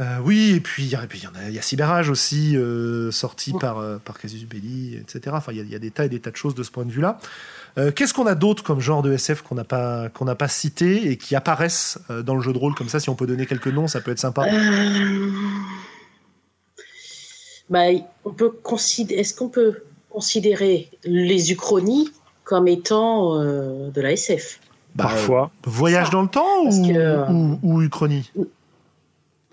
Euh, 0.00 0.16
oui, 0.24 0.52
et 0.56 0.60
puis 0.60 0.84
il 0.84 0.88
y 0.88 0.94
a, 0.96 1.02
y 1.02 1.46
a, 1.46 1.50
y 1.50 1.58
a 1.58 1.62
Cyberage 1.62 2.08
aussi 2.08 2.56
euh, 2.56 3.10
sorti 3.10 3.52
Ouais. 3.52 3.58
par 3.60 4.00
par 4.00 4.18
Casus 4.18 4.46
Belli, 4.46 4.94
etc. 4.96 5.20
Enfin, 5.36 5.52
il 5.52 5.58
y, 5.58 5.60
a, 5.60 5.64
y 5.64 5.74
a 5.74 5.78
des 5.78 5.90
tas 5.90 6.06
et 6.06 6.08
des 6.08 6.20
tas 6.20 6.30
de 6.30 6.36
choses 6.36 6.54
de 6.54 6.62
ce 6.62 6.70
point 6.70 6.86
de 6.86 6.90
vue-là. 6.90 7.18
Euh, 7.76 7.92
qu'est-ce 7.92 8.14
qu'on 8.14 8.26
a 8.26 8.34
d'autre 8.34 8.62
comme 8.64 8.80
genre 8.80 9.02
de 9.02 9.12
SF 9.12 9.42
qu'on 9.42 9.54
n'a 9.56 9.64
pas 9.64 10.08
qu'on 10.08 10.24
n'a 10.24 10.34
pas 10.36 10.48
cité 10.48 11.10
et 11.10 11.16
qui 11.18 11.36
apparaissent 11.36 11.98
dans 12.24 12.34
le 12.34 12.40
jeu 12.40 12.52
de 12.54 12.58
rôle 12.58 12.74
comme 12.74 12.88
ça 12.88 12.98
Si 12.98 13.10
on 13.10 13.14
peut 13.14 13.26
donner 13.26 13.44
quelques 13.46 13.66
noms, 13.68 13.88
ça 13.88 14.00
peut 14.00 14.10
être 14.10 14.18
sympa. 14.18 14.46
Euh, 17.70 17.72
bah, 17.72 18.04
on 18.24 18.30
peut 18.30 18.50
considérer, 18.50 19.20
est-ce 19.20 19.34
qu'on 19.34 19.48
peut 19.48 19.82
considérer 20.10 20.88
les 21.04 21.52
uchronies 21.52 22.08
comme 22.44 22.68
étant 22.68 23.40
euh, 23.40 23.90
de 23.90 24.00
la 24.00 24.12
SF 24.12 24.60
Bah, 24.94 25.04
Parfois. 25.04 25.50
Voyage 25.64 26.10
dans 26.10 26.22
le 26.22 26.28
temps 26.28 26.64
ou, 26.64 26.70
que- 26.88 27.30
ou, 27.32 27.58
ou 27.62 27.82
Uchronie? 27.82 28.30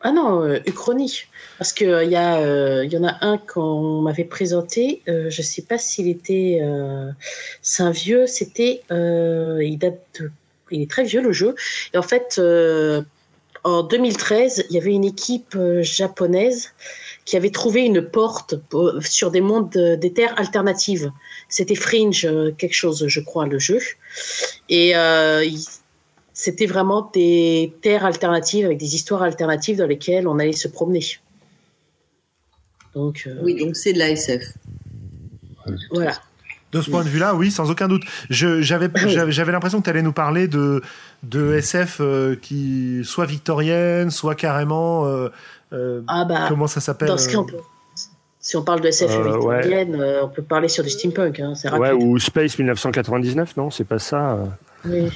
Ah 0.01 0.11
non, 0.11 0.43
euh, 0.43 0.59
Uchronie. 0.67 1.23
Parce 1.57 1.73
qu'il 1.73 1.87
y, 1.87 2.15
a, 2.15 2.37
euh, 2.37 2.85
il 2.85 2.93
y 2.93 2.97
en 2.97 3.03
a 3.03 3.17
un 3.21 3.37
qu'on 3.39 4.01
m'avait 4.01 4.23
présenté, 4.25 5.01
euh, 5.07 5.29
je 5.29 5.41
ne 5.41 5.45
sais 5.45 5.63
pas 5.63 5.77
s'il 5.79 6.07
était. 6.07 6.59
euh, 6.61 7.09
c'est 7.61 7.83
un 7.83 7.91
vieux, 7.91 8.27
c'était. 8.27 8.81
euh, 8.91 9.59
il 9.63 9.77
date 9.77 9.99
de- 10.19 10.31
Il 10.69 10.81
est 10.81 10.89
très 10.89 11.03
vieux 11.03 11.21
le 11.21 11.31
jeu. 11.31 11.55
Et 11.93 11.97
en 11.97 12.01
fait, 12.03 12.35
euh, 12.39 13.01
en 13.63 13.83
2013, 13.83 14.65
il 14.69 14.75
y 14.75 14.79
avait 14.79 14.91
une 14.93 15.05
équipe 15.05 15.55
euh, 15.55 15.81
japonaise 15.81 16.73
qui 17.27 17.35
avait 17.35 17.49
trouvé 17.51 17.81
une 17.81 18.01
porte 18.01 18.55
pour- 18.69 18.93
sur 19.01 19.31
des 19.31 19.41
mondes, 19.41 19.75
euh, 19.75 19.97
des 19.97 20.13
terres 20.13 20.33
alternatives. 20.39 21.11
C'était 21.49 21.75
Fringe, 21.75 22.23
euh, 22.25 22.51
quelque 22.57 22.73
chose, 22.73 23.05
je 23.07 23.19
crois, 23.19 23.45
le 23.45 23.59
jeu. 23.59 23.79
Et 24.69 24.95
euh, 24.95 25.43
c'était 26.33 26.67
vraiment 26.67 27.11
des 27.13 27.73
terres 27.81 28.05
alternatives 28.05 28.65
avec 28.65 28.77
des 28.77 28.95
histoires 28.95 29.23
alternatives 29.23 29.75
dans 29.77 29.87
lesquelles 29.87 30.25
on 30.25 30.39
allait 30.39 30.53
se 30.53 30.69
promener. 30.69 31.03
Donc, 32.95 33.23
euh, 33.27 33.35
Oui, 33.43 33.55
donc 33.59 33.75
c'est 33.75 33.91
de 33.91 33.99
la 33.99 34.09
SF. 34.11 34.43
voilà. 35.91 36.13
De 36.71 36.81
ce 36.81 36.89
point 36.89 37.03
de 37.03 37.09
vue-là, 37.09 37.33
oui, 37.33 37.49
sans 37.49 37.71
aucun 37.71 37.87
doute. 37.87 38.03
Je- 38.29 38.61
J'avais 38.61 38.87
l'impression 39.51 39.79
que 39.79 39.83
tu 39.85 39.89
allais 39.89 40.01
nous 40.01 40.11
parler 40.13 40.47
de, 40.49 40.81
de 41.23 41.53
SF 41.55 41.97
euh, 42.01 42.35
qui 42.35 43.01
soit 43.03 43.25
victorienne, 43.25 44.11
soit 44.11 44.35
carrément. 44.35 45.05
euh, 45.05 45.09
euh, 45.17 45.29
Ah 45.71 46.25
bah, 46.25 46.45
comment 46.49 46.67
ça 46.67 46.79
s'appelle 46.81 47.07
dans 47.09 47.17
ce 47.17 47.29
cas, 47.29 47.37
on 47.37 47.43
euh, 47.43 47.45
peut- 47.51 47.57
si 48.39 48.55
on 48.55 48.63
parle 48.63 48.79
de 48.81 48.87
SF 48.87 49.11
Euh, 49.11 49.23
victorienne, 49.23 49.95
euh, 49.99 50.23
on 50.23 50.29
peut 50.29 50.41
parler 50.41 50.69
sur 50.69 50.83
du 50.83 50.89
steampunk. 50.89 51.39
Hein, 51.41 51.53
c'est 51.55 51.67
rapide. 51.67 51.81
Ouais, 51.81 51.91
ou 51.91 52.17
Space 52.17 52.57
1999, 52.57 53.57
non, 53.57 53.69
c'est 53.69 53.83
pas 53.83 53.99
ça. 53.99 54.33
euh, 54.33 54.45
Oui. 54.85 55.11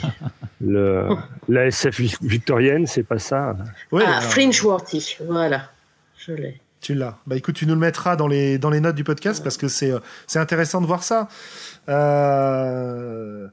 Le, 0.60 1.08
la 1.48 1.68
SF 1.68 2.00
vi- 2.00 2.18
victorienne, 2.22 2.86
c'est 2.88 3.04
pas 3.04 3.20
ça. 3.20 3.56
ouais, 3.92 4.04
ah, 4.06 4.18
alors, 4.18 4.24
Fringe 4.32 4.62
Worthy, 4.64 5.18
voilà. 5.28 5.62
Je 6.18 6.34
l'ai. 6.34 6.60
Tu 6.82 6.94
l'as. 6.96 7.18
Bah 7.28 7.36
écoute, 7.36 7.56
tu 7.56 7.66
nous 7.68 7.76
le 7.76 7.80
mettras 7.80 8.16
dans 8.16 8.28
les, 8.28 8.58
dans 8.58 8.70
les 8.72 8.80
notes 8.82 8.96
du 8.96 9.04
podcast 9.04 9.44
parce 9.44 9.56
que 9.56 9.68
c'est 9.68 9.92
euh, 9.92 10.00
c'est 10.28 10.40
intéressant 10.40 10.82
de 10.82 10.88
voir 10.88 11.04
ça. 11.04 11.28
Euh, 11.90 13.48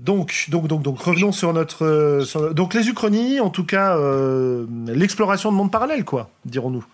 Donc, 0.00 0.46
donc, 0.48 0.66
donc, 0.68 0.82
donc, 0.82 0.98
revenons 1.00 1.32
sur 1.32 1.52
notre. 1.52 1.84
euh, 1.84 2.24
sur- 2.24 2.52
donc, 2.54 2.74
les 2.74 2.88
Uchronies, 2.88 3.40
en 3.40 3.50
tout 3.50 3.64
cas, 3.64 3.96
euh, 3.96 4.66
l'exploration 4.86 5.50
de 5.52 5.56
monde 5.56 5.70
parallèle, 5.70 6.04
quoi, 6.04 6.30
dirons-nous. 6.44 6.84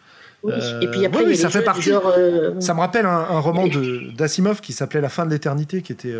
Oui. 0.42 0.52
Euh, 0.54 0.80
Et 0.82 0.88
puis 0.88 1.06
après, 1.06 1.20
oui, 1.24 1.30
il 1.30 1.36
y 1.36 1.38
oui, 1.38 1.38
a 1.38 1.42
ça 1.42 1.50
fait 1.50 1.62
partie. 1.64 1.82
genre. 1.90 2.12
euh, 2.16 2.60
Ça 2.60 2.74
me 2.74 2.80
rappelle 2.80 3.06
un, 3.06 3.10
un 3.18 3.40
roman 3.40 3.66
de 3.66 4.10
d'Asimov 4.16 4.60
qui 4.60 4.72
s'appelait 4.72 5.00
La 5.00 5.08
fin 5.08 5.24
de 5.24 5.30
l'éternité, 5.30 5.80
qui 5.82 5.92
était 5.92 6.14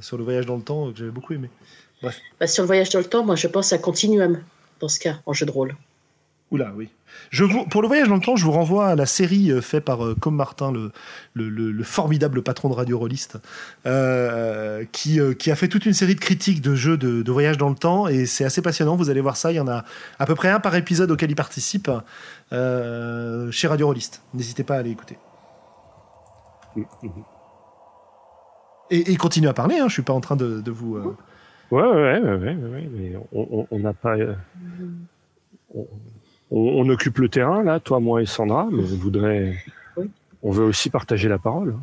sur 0.00 0.16
le 0.16 0.24
voyage 0.24 0.46
dans 0.46 0.56
le 0.56 0.62
temps, 0.62 0.90
que 0.90 0.98
j'avais 0.98 1.10
beaucoup 1.10 1.34
aimé. 1.34 1.50
bah, 2.02 2.46
sur 2.46 2.62
le 2.62 2.66
voyage 2.66 2.88
dans 2.90 2.98
le 3.00 3.04
temps, 3.04 3.24
moi 3.24 3.36
je 3.36 3.46
pense 3.48 3.72
à 3.72 3.78
Continuum, 3.78 4.38
dans 4.80 4.88
ce 4.88 4.98
cas, 4.98 5.16
en 5.26 5.32
jeu 5.34 5.44
de 5.46 5.50
rôle. 5.50 5.74
Oula, 6.52 6.72
oui. 6.76 6.88
Pour 7.70 7.82
le 7.82 7.88
voyage 7.88 8.06
dans 8.08 8.14
le 8.14 8.20
temps, 8.20 8.36
je 8.36 8.44
vous 8.44 8.52
renvoie 8.52 8.86
à 8.88 8.94
la 8.94 9.06
série 9.06 9.50
euh, 9.50 9.60
faite 9.60 9.84
par 9.84 10.04
euh, 10.04 10.14
Com 10.14 10.34
Martin, 10.36 10.70
le, 10.70 10.92
le, 11.34 11.48
le- 11.48 11.72
le 11.72 11.82
formidable 11.84 12.40
patron 12.42 12.68
de 12.68 12.74
Radio 12.74 12.98
Rolliste, 12.98 13.38
euh, 13.84 14.84
qui, 14.92 15.18
euh, 15.18 15.34
qui 15.34 15.50
a 15.50 15.56
fait 15.56 15.66
toute 15.66 15.86
une 15.86 15.92
série 15.92 16.14
de 16.14 16.20
critiques 16.20 16.60
de 16.60 16.76
jeux 16.76 16.96
de, 16.96 17.28
voyage 17.32 17.58
dans 17.58 17.68
le 17.68 17.74
temps, 17.74 18.06
et 18.06 18.26
c'est 18.26 18.44
assez 18.44 18.62
passionnant. 18.62 18.94
Vous 18.94 19.10
allez 19.10 19.20
voir 19.20 19.36
ça. 19.36 19.50
Il 19.50 19.56
y 19.56 19.60
en 19.60 19.66
a 19.66 19.84
à 20.20 20.26
peu 20.26 20.36
près 20.36 20.48
un 20.50 20.60
par 20.60 20.76
épisode 20.76 21.10
auquel 21.10 21.30
il 21.32 21.36
participe 21.36 21.90
chez 22.52 23.66
Radio 23.66 23.86
Rolliste. 23.88 24.22
N'hésitez 24.32 24.62
pas 24.62 24.76
à 24.76 24.78
aller 24.78 24.90
écouter. 24.90 25.18
Et, 28.90 29.12
et 29.12 29.16
continuez 29.16 29.48
à 29.48 29.54
parler. 29.54 29.78
Hein, 29.78 29.88
je 29.88 29.94
suis 29.94 30.02
pas 30.02 30.12
en 30.12 30.20
train 30.20 30.36
de, 30.36 30.62
vous. 30.70 30.96
Ouais, 31.72 31.82
ouais, 31.82 32.20
ouais, 32.20 32.54
ouais, 32.54 32.88
mais 32.92 33.12
on- 33.32 33.78
n'a 33.78 33.92
pas. 33.94 34.14
On- 36.50 36.58
on 36.84 36.88
occupe 36.88 37.18
le 37.18 37.28
terrain, 37.28 37.62
là, 37.62 37.80
toi, 37.80 38.00
moi 38.00 38.22
et 38.22 38.26
Sandra, 38.26 38.68
mais 38.70 38.82
on 38.82 38.96
voudrait. 38.96 39.56
Oui. 39.96 40.10
On 40.42 40.50
veut 40.50 40.64
aussi 40.64 40.90
partager 40.90 41.28
la 41.28 41.38
parole. 41.38 41.74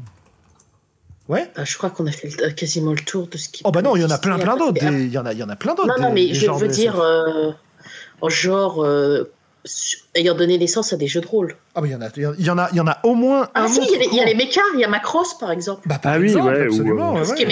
Ouais. 1.29 1.49
Ah, 1.55 1.63
je 1.63 1.77
crois 1.77 1.89
qu'on 1.89 2.05
a 2.07 2.11
fait 2.11 2.29
le- 2.41 2.51
quasiment 2.51 2.91
le 2.91 2.99
tour 2.99 3.27
de 3.27 3.37
ce 3.37 3.47
qui. 3.49 3.61
Oh 3.65 3.71
bah 3.71 3.81
non, 3.81 3.95
il 3.95 4.01
y 4.01 4.05
en 4.05 4.09
a 4.09 4.17
plein, 4.17 4.37
plein 4.37 4.57
d'autres. 4.57 4.83
Il 4.83 5.07
y 5.11 5.17
en 5.17 5.25
a, 5.25 5.31
il 5.33 5.39
y 5.39 5.43
en 5.43 5.49
a 5.49 5.55
plein 5.55 5.73
d'autres. 5.73 5.87
Non, 5.97 6.07
non, 6.09 6.13
mais 6.13 6.33
je 6.33 6.49
veux 6.51 6.67
dire, 6.67 6.99
euh, 6.99 7.51
en 8.21 8.29
genre, 8.29 8.83
euh, 8.83 9.31
ayant 10.15 10.35
donné 10.35 10.57
naissance 10.57 10.91
à 10.91 10.97
des 10.97 11.07
jeux 11.07 11.21
de 11.21 11.27
rôle. 11.27 11.55
Ah 11.75 11.79
bah 11.81 11.87
il 11.87 11.93
y 11.93 11.95
en 11.95 12.01
a, 12.01 12.09
il 12.37 12.45
y 12.45 12.49
en 12.49 12.57
a, 12.57 12.67
il 12.71 12.75
y 12.75 12.79
en 12.81 12.87
a 12.87 12.99
au 13.03 13.15
moins 13.15 13.49
Ah 13.53 13.63
un 13.63 13.67
si, 13.69 13.79
il 13.81 13.89
y, 13.91 13.95
a 13.95 13.99
les- 13.99 14.07
il 14.11 14.15
y 14.17 14.19
a 14.19 14.25
les 14.25 14.35
mechas, 14.35 14.59
il 14.73 14.81
y 14.81 14.83
a 14.83 14.89
Macross 14.89 15.37
par 15.39 15.51
exemple. 15.51 15.87
Bah, 15.87 15.97
par 15.99 16.13
Ah 16.13 16.17
oui, 16.19 16.25
exemple, 16.25 16.47
ouais, 16.51 16.63
ou, 16.63 16.71
absolument. 16.71 17.09
euh, 17.11 17.13
ouais, 17.13 17.19
Tout 17.21 17.25
ce 17.29 17.33
qui 17.35 17.43
est 17.43 17.45
ouais. 17.45 17.51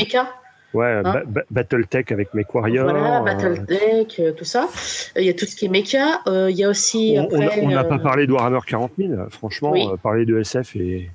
Ouais, 0.73 0.87
Hein? 0.87 1.01
ba- 1.03 1.23
ba- 1.27 1.43
Battletech 1.51 2.11
avec 2.13 2.33
MechWarrior. 2.33 2.89
Voilà, 2.89 3.19
euh, 3.19 3.23
Battletech, 3.23 4.19
euh, 4.19 4.31
tout 4.31 4.45
ça. 4.45 4.69
Euh, 5.17 5.21
Il 5.21 5.25
y 5.25 5.29
a 5.29 5.33
tout 5.33 5.45
ce 5.45 5.55
qui 5.55 5.65
est 5.65 5.69
mecha. 5.69 6.21
Euh, 6.27 6.49
Il 6.49 6.55
y 6.57 6.63
a 6.63 6.69
aussi. 6.69 7.15
on- 7.17 7.23
on 7.35 7.41
après, 7.41 7.61
on 7.61 7.69
n'a 7.69 7.81
euh, 7.81 7.83
pas 7.83 7.99
parlé 7.99 8.25
de 8.27 8.31
Warhammer 8.31 8.59
40 8.65 8.91
000. 8.97 9.13
Franchement, 9.29 9.71
Oui. 9.71 9.85
euh, 9.91 9.97
parler 9.97 10.25
de 10.25 10.39
SF 10.39 10.75
et. 10.77 11.11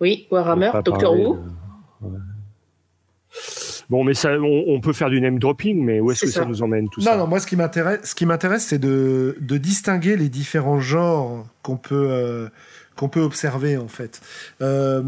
Oui, 0.00 0.26
Warhammer, 0.30 0.70
Doctor 0.84 1.12
Who. 1.12 1.36
de- 1.36 2.08
ouais. 2.08 2.18
Bon, 3.88 4.04
mais 4.04 4.14
ça, 4.14 4.30
on, 4.38 4.64
on 4.68 4.80
peut 4.80 4.92
faire 4.92 5.10
du 5.10 5.20
name 5.20 5.38
dropping, 5.38 5.84
mais 5.84 5.98
où 6.00 6.10
est-ce 6.12 6.22
que 6.22 6.30
ça. 6.30 6.40
ça. 6.42 6.46
nous 6.46 6.62
emmène 6.62 6.88
tout 6.88 7.00
Non, 7.00 7.06
ça 7.06 7.16
non, 7.16 7.26
moi 7.26 7.40
ce 7.40 7.46
qui 7.46 7.56
m'intéresse, 7.56 8.00
ce 8.04 8.14
qui 8.14 8.24
m'intéresse, 8.24 8.66
c'est 8.66 8.78
de, 8.78 9.36
de 9.40 9.56
distinguer 9.56 10.16
les 10.16 10.28
différents 10.28 10.78
genres 10.80 11.44
qu'on 11.62 11.76
peut 11.76 12.06
euh, 12.10 12.48
qu'on 12.96 13.08
peut 13.08 13.20
observer 13.20 13.76
en 13.76 13.88
fait. 13.88 14.20
Euh, 14.60 15.02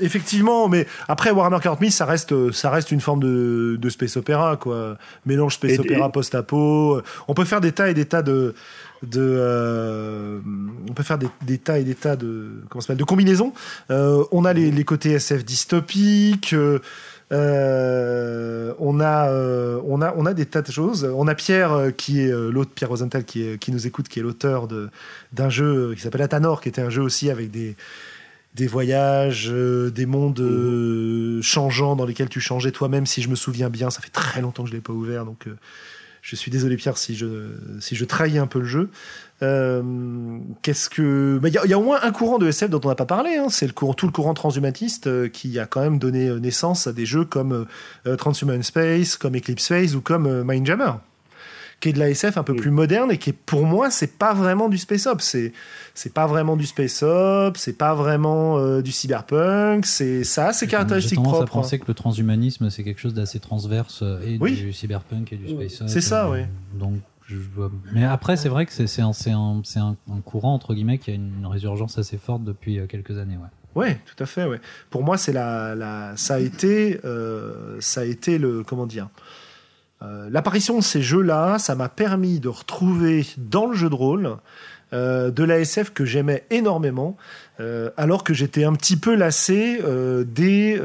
effectivement, 0.00 0.68
mais 0.68 0.86
après 1.08 1.30
Warhammer 1.30 1.58
40 1.62 1.80
000, 1.80 1.90
ça 1.90 2.06
reste 2.06 2.52
ça 2.52 2.70
reste 2.70 2.90
une 2.90 3.00
forme 3.00 3.20
de, 3.20 3.76
de 3.80 3.88
space 3.90 4.16
opéra 4.16 4.56
quoi, 4.56 4.96
mélange 5.26 5.54
space 5.54 5.78
opéra 5.78 6.10
post-apo. 6.10 7.02
On 7.28 7.34
peut 7.34 7.44
faire 7.44 7.60
des 7.60 7.72
tas 7.72 7.90
et 7.90 7.94
des 7.94 8.06
tas 8.06 8.22
de 8.22 8.54
de 9.02 9.20
euh, 9.20 10.40
on 10.88 10.92
peut 10.94 11.02
faire 11.02 11.18
des, 11.18 11.28
des 11.42 11.58
tas 11.58 11.78
et 11.78 11.84
des 11.84 11.94
tas 11.94 12.16
de 12.16 12.50
comment 12.68 12.80
ça 12.80 12.88
s'appelle 12.88 12.98
de 12.98 13.04
combinaisons. 13.04 13.52
Euh, 13.90 14.24
on 14.32 14.44
a 14.44 14.52
les, 14.52 14.70
les 14.70 14.84
côtés 14.84 15.12
SF 15.12 15.44
dystopiques. 15.44 16.54
Euh, 17.34 18.54
euh, 18.64 18.74
on 18.78 19.00
a, 19.00 19.28
euh, 19.28 19.80
on 19.86 20.02
a, 20.02 20.14
on 20.16 20.26
a 20.26 20.34
des 20.34 20.46
tas 20.46 20.62
de 20.62 20.70
choses. 20.70 21.08
On 21.14 21.28
a 21.28 21.34
Pierre 21.34 21.72
euh, 21.72 21.90
qui 21.90 22.20
est 22.20 22.30
l'autre 22.30 22.70
Pierre 22.74 22.90
Rosenthal 22.90 23.24
qui, 23.24 23.42
est, 23.42 23.58
qui 23.58 23.72
nous 23.72 23.86
écoute, 23.86 24.08
qui 24.08 24.20
est 24.20 24.22
l'auteur 24.22 24.68
de 24.68 24.88
d'un 25.32 25.50
jeu 25.50 25.94
qui 25.94 26.00
s'appelle 26.00 26.22
Atanor, 26.22 26.60
qui 26.60 26.68
était 26.68 26.82
un 26.82 26.90
jeu 26.90 27.02
aussi 27.02 27.30
avec 27.30 27.50
des 27.50 27.76
des 28.54 28.68
voyages, 28.68 29.48
des 29.48 30.06
mondes 30.06 30.38
euh, 30.38 31.42
changeants 31.42 31.96
dans 31.96 32.06
lesquels 32.06 32.28
tu 32.28 32.40
changeais 32.40 32.70
toi-même. 32.70 33.04
Si 33.04 33.20
je 33.20 33.28
me 33.28 33.34
souviens 33.34 33.68
bien, 33.68 33.90
ça 33.90 34.00
fait 34.00 34.12
très 34.12 34.40
longtemps 34.40 34.62
que 34.62 34.68
je 34.68 34.74
l'ai 34.74 34.80
pas 34.80 34.92
ouvert, 34.92 35.24
donc 35.24 35.48
je 36.26 36.36
suis 36.36 36.50
désolé 36.50 36.76
Pierre 36.76 36.96
si 36.96 37.14
je 37.94 38.04
trahis 38.06 38.38
un 38.38 38.46
peu 38.46 38.60
le 38.60 38.64
jeu. 38.64 38.88
Euh, 39.42 39.82
Qu'est-ce 40.62 40.88
que 40.88 41.38
bah, 41.42 41.48
il 41.48 41.54
y, 41.54 41.58
a- 41.58 41.66
il 41.66 41.74
au 41.74 41.82
moins 41.82 41.98
un 42.02 42.12
courant 42.12 42.38
de 42.38 42.48
SF 42.48 42.70
dont 42.70 42.80
on 42.84 42.88
n'a 42.88 42.94
pas 42.94 43.04
parlé. 43.04 43.36
Hein, 43.36 43.48
c'est 43.50 43.66
le 43.66 43.72
tout 43.94 44.06
le 44.06 44.12
courant 44.12 44.32
transhumaniste 44.32 45.06
euh, 45.06 45.28
qui 45.28 45.58
a 45.58 45.66
quand 45.66 45.82
même 45.82 45.98
donné 45.98 46.28
euh, 46.28 46.38
naissance 46.38 46.86
à 46.86 46.92
des 46.94 47.04
jeux 47.04 47.26
comme 47.26 47.52
euh, 47.52 47.64
euh, 48.06 48.16
Transhuman 48.16 48.62
Space, 48.62 49.16
comme 49.18 49.36
Eclipse 49.36 49.68
Phase 49.68 49.94
ou 49.96 50.00
comme 50.00 50.26
euh, 50.26 50.44
Mindjammer, 50.44 50.92
qui 51.80 51.88
est 51.90 51.92
de 51.92 51.98
la 51.98 52.08
SF 52.10 52.36
un 52.38 52.42
peu 52.42 52.52
Mm. 52.54 52.56
plus 52.56 52.70
moderne 52.70 53.10
et 53.12 53.18
qui 53.18 53.30
est 53.30 53.38
pour 53.46 53.66
moi 53.66 53.90
c'est 53.90 54.16
pas 54.18 54.32
vraiment 54.34 54.68
du 54.68 54.78
space 54.78 55.06
op. 55.06 55.20
C'est 55.20 55.52
c'est 55.94 56.12
pas 56.12 56.26
vraiment 56.26 56.56
du 56.56 56.66
space 56.66 57.02
op, 57.02 57.56
c'est 57.56 57.76
pas 57.78 57.94
vraiment 57.94 58.58
euh, 58.58 58.82
du 58.82 58.92
cyberpunk. 58.92 59.86
C'est 59.86 60.24
ça, 60.24 60.48
a 60.48 60.52
ses 60.52 60.66
caractéristiques 60.66 61.18
J'ai 61.18 61.24
tendance 61.24 61.42
à 61.42 61.46
penser 61.46 61.78
que 61.78 61.84
le 61.88 61.94
transhumanisme, 61.94 62.70
c'est 62.70 62.84
quelque 62.84 63.00
chose 63.00 63.14
d'assez 63.14 63.38
transverse 63.40 64.00
euh, 64.02 64.20
et 64.26 64.38
Oui. 64.40 64.52
du 64.56 64.72
cyberpunk 64.72 65.32
et 65.32 65.36
du 65.36 65.48
space 65.48 65.74
opera, 65.82 65.88
C'est 65.88 66.00
ça, 66.00 66.26
euh, 66.26 66.32
oui. 66.32 66.38
Donc, 66.78 66.94
je 67.26 67.36
vois- 67.36 67.70
Mais 67.92 68.04
après, 68.04 68.36
c'est 68.36 68.48
vrai 68.48 68.66
que 68.66 68.72
c'est 68.72 68.86
c'est 68.86 69.02
un, 69.02 69.12
c'est 69.12 69.30
un, 69.30 69.60
c'est 69.64 69.78
un, 69.78 69.96
un 70.12 70.20
courant, 70.20 70.54
entre 70.54 70.74
guillemets, 70.74 70.98
qui 70.98 71.10
a 71.10 71.14
une 71.14 71.46
résurgence 71.46 71.96
assez 71.98 72.18
forte 72.18 72.44
depuis 72.44 72.80
quelques 72.88 73.18
années. 73.18 73.36
Ouais. 73.36 73.48
Ouais, 73.82 73.98
tout 74.06 74.22
à 74.22 74.26
fait. 74.26 74.44
Ouais. 74.44 74.60
Pour 74.90 75.02
moi, 75.02 75.16
c'est 75.16 75.32
la, 75.32 75.74
la, 75.74 76.12
ça 76.16 76.34
a 76.34 76.38
été, 76.38 77.00
euh, 77.04 77.76
ça 77.80 78.02
a 78.02 78.04
été 78.04 78.38
le, 78.38 78.62
comment 78.62 78.86
dire, 78.86 79.08
euh, 80.02 80.28
l'apparition 80.30 80.78
de 80.78 80.82
ces 80.84 81.02
jeux-là, 81.02 81.58
ça 81.58 81.74
m'a 81.74 81.88
permis 81.88 82.40
de 82.40 82.48
retrouver 82.48 83.26
dans 83.38 83.66
le 83.66 83.74
jeu 83.74 83.88
de 83.88 83.94
rôle 83.94 84.36
euh, 84.92 85.30
de 85.30 85.42
la 85.42 85.58
SF 85.58 85.92
que 85.92 86.04
j'aimais 86.04 86.44
énormément, 86.50 87.16
euh, 87.58 87.90
alors 87.96 88.22
que 88.22 88.34
j'étais 88.34 88.64
un 88.64 88.74
petit 88.74 88.96
peu 88.96 89.14
lassé 89.14 89.80
euh, 89.82 90.24
des 90.24 90.80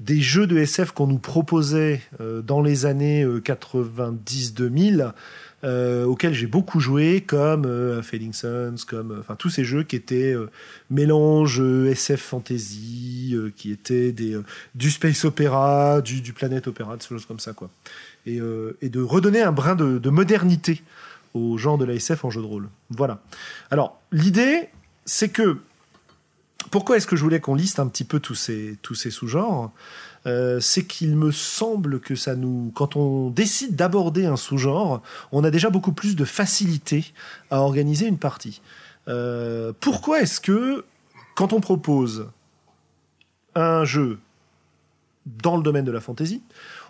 des 0.00 0.20
jeux 0.20 0.46
de 0.46 0.56
SF 0.58 0.92
qu'on 0.92 1.06
nous 1.06 1.18
proposait 1.18 2.00
dans 2.20 2.62
les 2.62 2.86
années 2.86 3.24
euh, 3.24 3.40
90-2000. 3.40 5.12
euh, 5.64 6.04
auxquels 6.04 6.34
j'ai 6.34 6.46
beaucoup 6.46 6.80
joué, 6.80 7.22
comme 7.22 8.02
Fading 8.02 8.32
Suns, 8.32 8.84
comme 8.86 9.16
enfin 9.18 9.34
tous 9.34 9.50
ces 9.50 9.64
jeux 9.64 9.82
qui 9.82 9.96
étaient 9.96 10.34
mélange 10.90 11.60
SF 11.60 12.20
fantasy, 12.20 13.34
qui 13.56 13.72
étaient 13.72 14.12
des, 14.12 14.38
du 14.74 14.90
space 14.90 15.24
opéra, 15.24 16.00
du, 16.02 16.20
du 16.20 16.32
planète 16.32 16.68
opéra, 16.68 16.96
des 16.96 17.04
choses 17.04 17.26
comme 17.26 17.40
ça 17.40 17.52
quoi. 17.52 17.68
Et, 18.26 18.40
euh, 18.40 18.76
et 18.82 18.88
de 18.88 19.00
redonner 19.00 19.40
un 19.40 19.52
brin 19.52 19.76
de, 19.76 19.98
de 19.98 20.10
modernité 20.10 20.82
au 21.34 21.58
genre 21.58 21.78
de 21.78 21.84
la 21.84 21.94
SF 21.94 22.24
en 22.24 22.30
jeu 22.30 22.40
de 22.40 22.46
rôle. 22.46 22.68
Voilà. 22.90 23.22
Alors 23.70 24.00
l'idée, 24.10 24.68
c'est 25.04 25.28
que 25.28 25.58
pourquoi 26.70 26.96
est-ce 26.96 27.06
que 27.06 27.16
je 27.16 27.22
voulais 27.22 27.40
qu'on 27.40 27.54
liste 27.54 27.78
un 27.78 27.86
petit 27.86 28.04
peu 28.04 28.20
tous 28.20 28.34
ces, 28.34 28.78
sous-genres? 29.10 29.72
Euh, 30.26 30.58
c'est 30.58 30.84
qu'il 30.84 31.16
me 31.16 31.30
semble 31.30 32.00
que 32.00 32.16
ça 32.16 32.34
nous, 32.34 32.72
quand 32.74 32.96
on 32.96 33.30
décide 33.30 33.76
d'aborder 33.76 34.26
un 34.26 34.36
sous-genre, 34.36 35.02
on 35.30 35.44
a 35.44 35.50
déjà 35.50 35.70
beaucoup 35.70 35.92
plus 35.92 36.16
de 36.16 36.24
facilité 36.24 37.12
à 37.50 37.60
organiser 37.60 38.06
une 38.06 38.18
partie. 38.18 38.60
Euh, 39.06 39.72
pourquoi 39.78 40.20
est-ce 40.20 40.40
que 40.40 40.84
quand 41.36 41.52
on 41.52 41.60
propose 41.60 42.28
un 43.54 43.84
jeu 43.84 44.18
dans 45.26 45.56
le 45.56 45.62
domaine 45.62 45.84
de 45.84 45.92
la 45.92 46.00
fantasy, 46.00 46.42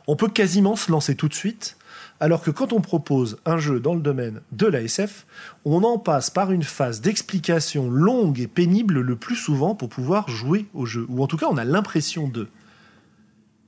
on 0.07 0.17
peut 0.17 0.29
quasiment 0.29 0.77
se 0.77 0.91
lancer 0.91 1.15
tout 1.15 1.29
de 1.29 1.35
suite 1.35 1.77
alors 2.21 2.43
que 2.43 2.51
quand 2.51 2.73
on 2.73 2.81
propose 2.81 3.39
un 3.45 3.59
jeu 3.59 3.81
dans 3.81 3.95
le 3.95 4.01
domaine 4.01 4.41
de 4.53 4.67
la 4.67 4.81
SF, 4.81 5.27
on 5.65 5.83
en 5.83 5.99
passe 5.99 6.31
par 6.31 6.51
une 6.51 6.63
phase 6.63 7.01
d'explication 7.01 7.91
longue 7.91 8.41
et 8.41 8.47
pénible 8.47 9.01
le 9.01 9.17
plus 9.17 9.37
souvent 9.37 9.75
pour 9.75 9.89
pouvoir 9.89 10.29
jouer 10.29 10.67
au 10.73 10.87
jeu. 10.87 11.05
Ou 11.09 11.23
en 11.23 11.27
tout 11.27 11.37
cas, 11.37 11.47
on 11.51 11.59
a 11.59 11.65
l'impression 11.65 12.29
de. 12.29 12.49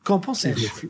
Qu'en 0.04 0.18
pensez-vous? 0.18 0.88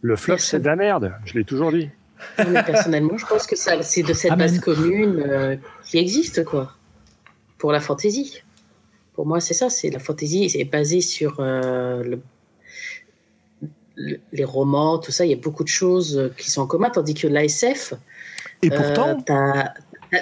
Le 0.00 0.16
flop, 0.16 0.38
c'est 0.38 0.60
de 0.60 0.66
la 0.66 0.76
merde, 0.76 1.12
je 1.24 1.34
l'ai 1.34 1.44
toujours 1.44 1.72
dit. 1.72 1.90
personnellement, 2.36 3.18
je 3.18 3.26
pense 3.26 3.46
que 3.46 3.56
c'est 3.56 4.02
de 4.02 4.12
cette 4.12 4.36
base 4.36 4.60
commune 4.60 5.22
euh, 5.26 5.56
qui 5.84 5.98
existe, 5.98 6.44
quoi, 6.44 6.72
pour 7.58 7.72
la 7.72 7.80
fantaisie. 7.80 8.42
Pour 9.14 9.26
moi, 9.26 9.40
c'est 9.40 9.54
ça, 9.54 9.68
c'est 9.68 9.90
la 9.90 9.98
fantaisie, 9.98 10.48
c'est 10.48 10.64
basé 10.64 11.00
sur 11.00 11.36
euh, 11.40 12.02
le 12.02 12.20
les 13.96 14.44
romans, 14.44 14.98
tout 14.98 15.12
ça, 15.12 15.24
il 15.24 15.30
y 15.30 15.34
a 15.34 15.38
beaucoup 15.38 15.64
de 15.64 15.68
choses 15.68 16.18
euh, 16.18 16.32
qui 16.36 16.50
sont 16.50 16.62
en 16.62 16.66
commun, 16.66 16.90
tandis 16.90 17.14
que 17.14 17.26
l'ASF, 17.26 17.94
et 18.62 18.70
pourtant, 18.70 19.18
euh, 19.30 19.62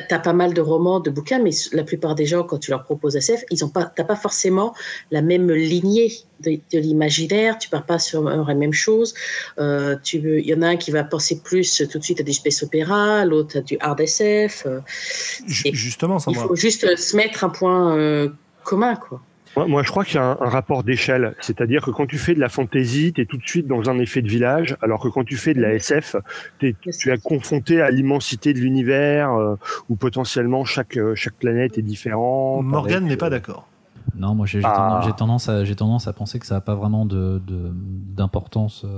tu 0.09 0.14
as, 0.14 0.18
pas 0.18 0.33
mal 0.33 0.55
de 0.55 0.61
romans, 0.61 0.99
de 0.99 1.11
bouquins, 1.11 1.39
mais 1.39 1.51
la 1.72 1.85
plupart 1.85 2.14
des 2.14 2.27
gens, 2.27 2.43
quand 2.43 2.59
tu 2.59 2.70
leur 2.70 2.83
proposes 2.83 3.16
SF, 3.16 3.45
ils 3.51 3.64
ont 3.64 3.68
pas, 3.68 3.85
t'as 3.85 4.05
pas 4.05 4.16
forcément 4.16 4.75
la 5.11 5.22
même 5.22 5.51
lignée 5.53 6.12
de, 6.41 6.59
l'imaginaire. 6.72 7.59
Tu 7.59 7.68
pars 7.68 7.87
pas 7.87 8.01
sur 8.01 8.25
la 8.25 8.55
même 8.55 8.72
chose. 8.72 9.14
Euh, 9.59 9.97
il 10.12 10.41
y 10.41 10.55
en 10.55 10.62
a 10.62 10.68
un 10.68 10.77
qui 10.77 10.91
va 10.91 11.05
penser 11.05 11.41
plus 11.45 11.85
tout 11.91 11.99
de 11.99 12.05
suite 12.05 12.20
à 12.20 12.22
du 12.25 12.33
space 12.33 12.62
opéra, 12.64 13.25
l'autre 13.25 13.59
à 13.59 13.61
du 13.61 13.77
hard 13.79 14.01
SF. 14.01 14.66
Justement, 15.47 16.18
ça 16.18 16.33
il 16.33 16.37
faut 16.37 16.57
juste 16.57 16.97
se 16.97 17.16
mettre 17.16 17.45
un 17.45 17.51
point 17.51 18.29
commun, 18.64 18.97
quoi. 18.97 19.20
Moi, 19.57 19.83
je 19.83 19.91
crois 19.91 20.05
qu'il 20.05 20.17
y 20.17 20.19
a 20.19 20.37
un, 20.41 20.49
rapport 20.49 20.83
d'échelle. 20.83 21.35
C'est-à-dire 21.41 21.83
que 21.83 21.91
quand 21.91 22.07
tu 22.07 22.19
fais 22.19 22.35
de 22.35 22.41
la 22.41 22.49
fantasy, 22.49 23.13
tu 23.13 23.21
es 23.21 23.27
tout 23.27 23.37
de 23.37 23.47
suite 23.47 23.67
dans 23.67 23.89
un 23.89 23.99
effet 23.99 24.23
de 24.23 24.29
village, 24.29 24.77
alors 24.83 25.01
que 25.01 25.09
quand 25.09 25.25
tu 25.25 25.37
fais 25.37 25.55
de 25.55 25.61
la 25.61 25.75
SF, 25.75 26.17
es, 26.63 26.75
tu 26.99 27.13
es 27.13 27.19
confronté 27.19 27.81
à 27.81 27.91
l'immensité 27.91 28.53
de 28.53 28.59
l'univers, 28.59 29.33
euh, 29.33 29.57
où 29.89 29.97
potentiellement 29.97 30.65
chaque, 30.65 30.97
euh, 30.97 31.15
chaque 31.15 31.35
planète 31.35 31.79
est 31.79 31.83
différente. 31.83 32.65
Morgan 32.65 33.05
n'est 33.05 33.17
pas 33.17 33.27
euh, 33.27 33.31
d'accord. 33.31 33.69
Non, 34.17 34.35
moi 34.35 34.47
j'ai 34.47 34.61
ah. 34.63 35.01
tendance, 35.17 35.49
à, 35.49 35.65
tendance 35.75 36.07
à 36.07 36.13
penser 36.13 36.39
que 36.39 36.47
ça 36.47 36.57
n'a 36.57 36.61
pas 36.61 36.75
vraiment 36.75 37.07
d'importance. 37.07 38.85
De, 38.85 38.91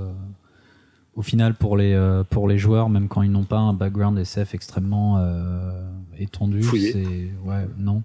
au 1.15 1.21
final, 1.23 1.55
pour 1.55 1.77
les, 1.77 1.97
pour 2.29 2.47
les 2.47 2.57
joueurs, 2.57 2.89
même 2.89 3.07
quand 3.07 3.23
ils 3.23 3.31
n'ont 3.31 3.45
pas 3.45 3.57
un 3.57 3.73
background 3.73 4.19
SF 4.19 4.53
extrêmement 4.53 5.19
étendu, 6.19 6.61
c'est 6.61 7.31
ouais, 7.45 7.67
non 7.79 8.03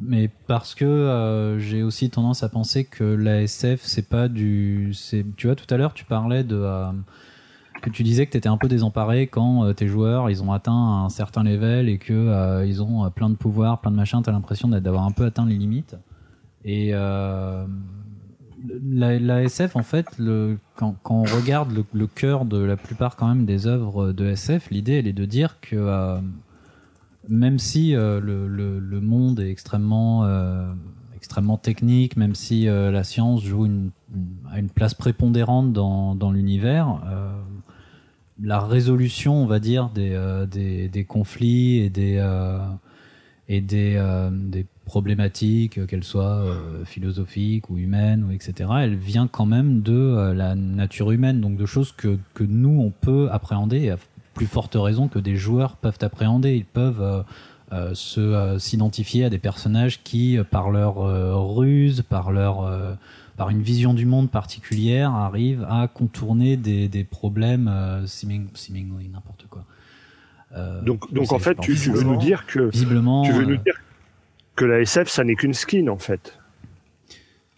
mais 0.00 0.30
parce 0.46 0.74
que 0.74 0.84
euh, 0.84 1.58
j'ai 1.58 1.82
aussi 1.82 2.10
tendance 2.10 2.42
à 2.42 2.48
penser 2.48 2.84
que 2.84 3.04
la 3.04 3.42
SF 3.42 3.80
c'est 3.82 4.08
pas 4.08 4.28
du 4.28 4.92
c'est 4.94 5.24
tu 5.36 5.48
vois 5.48 5.56
tout 5.56 5.72
à 5.72 5.76
l'heure 5.76 5.92
tu 5.92 6.04
parlais 6.04 6.44
de 6.44 6.56
euh, 6.56 6.92
que 7.82 7.90
tu 7.90 8.04
disais 8.04 8.26
que 8.26 8.32
tu 8.32 8.38
étais 8.38 8.48
un 8.48 8.58
peu 8.58 8.68
désemparé 8.68 9.26
quand 9.26 9.64
euh, 9.64 9.72
tes 9.72 9.88
joueurs 9.88 10.30
ils 10.30 10.42
ont 10.42 10.52
atteint 10.52 11.04
un 11.04 11.08
certain 11.08 11.42
level 11.42 11.88
et 11.88 11.98
que 11.98 12.64
ils 12.64 12.80
ont 12.82 13.10
plein 13.10 13.28
de 13.28 13.34
pouvoirs 13.34 13.80
plein 13.80 13.90
de 13.90 13.96
machins 13.96 14.22
t'as 14.22 14.32
l'impression 14.32 14.68
d'avoir 14.68 15.04
un 15.04 15.12
peu 15.12 15.24
atteint 15.24 15.46
les 15.46 15.56
limites. 15.56 15.96
Et 16.64 16.90
la, 16.90 17.66
la, 19.20 19.42
SF 19.44 19.76
en 19.76 19.84
fait 19.84 20.06
le 20.18 20.58
quand, 20.74 20.96
quand 21.02 21.14
on 21.14 21.22
regarde 21.22 21.72
le, 21.72 21.84
le 21.92 22.06
cœur 22.08 22.44
de 22.44 22.58
la 22.58 22.76
plupart 22.76 23.14
quand 23.14 23.28
même 23.28 23.46
des 23.46 23.68
œuvres 23.68 24.12
de 24.12 24.26
SF 24.26 24.70
l'idée 24.70 24.94
elle 24.94 25.06
est 25.06 25.12
de 25.12 25.24
dire 25.24 25.60
que 25.60 26.20
même 27.28 27.58
si 27.58 27.94
euh, 27.94 28.20
le, 28.20 29.00
monde 29.00 29.40
est 29.40 29.50
extrêmement 29.50 30.24
euh, 30.24 30.72
extrêmement 31.16 31.58
technique, 31.58 32.16
même 32.16 32.34
si 32.34 32.68
euh, 32.68 32.90
la 32.90 33.04
science 33.04 33.44
joue 33.44 33.66
une, 33.66 33.90
une 34.56 34.70
place 34.70 34.94
prépondérante 34.94 35.72
dans, 35.72 36.14
dans 36.14 36.32
l'univers, 36.32 37.00
la 38.40 38.60
résolution, 38.60 39.42
on 39.42 39.46
va 39.46 39.58
dire, 39.58 39.90
des, 39.90 40.88
des, 40.92 41.04
conflits 41.04 41.78
et 41.78 41.90
des 41.90 42.24
et 43.48 43.60
des, 43.60 44.30
des 44.32 44.64
problématiques, 44.84 45.84
qu'elles 45.86 46.04
soient 46.04 46.44
philosophiques 46.84 47.68
ou 47.68 47.78
humaines 47.78 48.24
ou 48.24 48.30
etc. 48.30 48.70
Elle 48.80 48.94
vient 48.94 49.26
quand 49.26 49.46
même 49.46 49.82
de 49.82 50.32
la 50.32 50.54
nature 50.54 51.10
humaine, 51.10 51.40
donc 51.40 51.56
de 51.56 51.66
choses 51.66 51.90
que, 51.90 52.16
que 52.34 52.44
nous 52.44 52.80
on 52.80 52.90
peut 52.90 53.28
appréhender 53.32 53.92
plus 54.38 54.46
forte 54.46 54.76
raison 54.76 55.08
que 55.08 55.18
des 55.18 55.34
joueurs 55.34 55.74
peuvent 55.76 55.98
appréhender. 56.00 56.54
Ils 56.54 56.64
peuvent 56.64 57.02
euh, 57.02 57.22
euh, 57.72 57.90
se 57.94 58.20
euh, 58.20 58.58
s'identifier 58.60 59.24
à 59.24 59.30
des 59.30 59.38
personnages 59.38 60.00
qui, 60.04 60.38
par 60.52 60.70
leur 60.70 60.96
ruse, 61.56 62.02
par 62.08 62.30
leur 62.30 62.96
par 63.36 63.50
une 63.50 63.62
vision 63.62 63.94
du 63.94 64.04
monde 64.04 64.30
particulière, 64.30 65.12
arrivent 65.12 65.66
à 65.68 65.86
contourner 65.86 66.56
des, 66.56 66.88
des 66.88 67.04
problèmes 67.04 67.70
seemingly 68.06 69.08
n'importe 69.12 69.46
quoi. 69.48 69.64
donc, 70.82 71.12
donc 71.12 71.32
en 71.32 71.38
fait, 71.38 71.56
tu, 71.60 71.74
veux 71.74 72.02
nous 72.02 72.16
dire 72.16 72.46
que 72.46 72.70
visiblement, 72.70 73.22
tu 73.22 73.32
veux 73.32 73.44
nous 73.44 73.56
dire 73.56 73.74
que 74.56 74.64
la 74.64 74.80
SF, 74.80 75.08
ça 75.08 75.22
n'est 75.22 75.36
qu'une 75.36 75.54
skin 75.54 75.88
en 75.88 75.98
fait. 75.98 76.38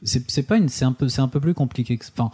C'est 0.02 0.46
pas 0.46 0.56
une, 0.56 0.70
c'est 0.70 0.86
un 0.86 0.92
peu, 0.92 1.08
c'est 1.08 1.20
un 1.20 1.28
peu 1.28 1.40
plus 1.40 1.54
compliqué. 1.54 1.98
Enfin, 2.16 2.30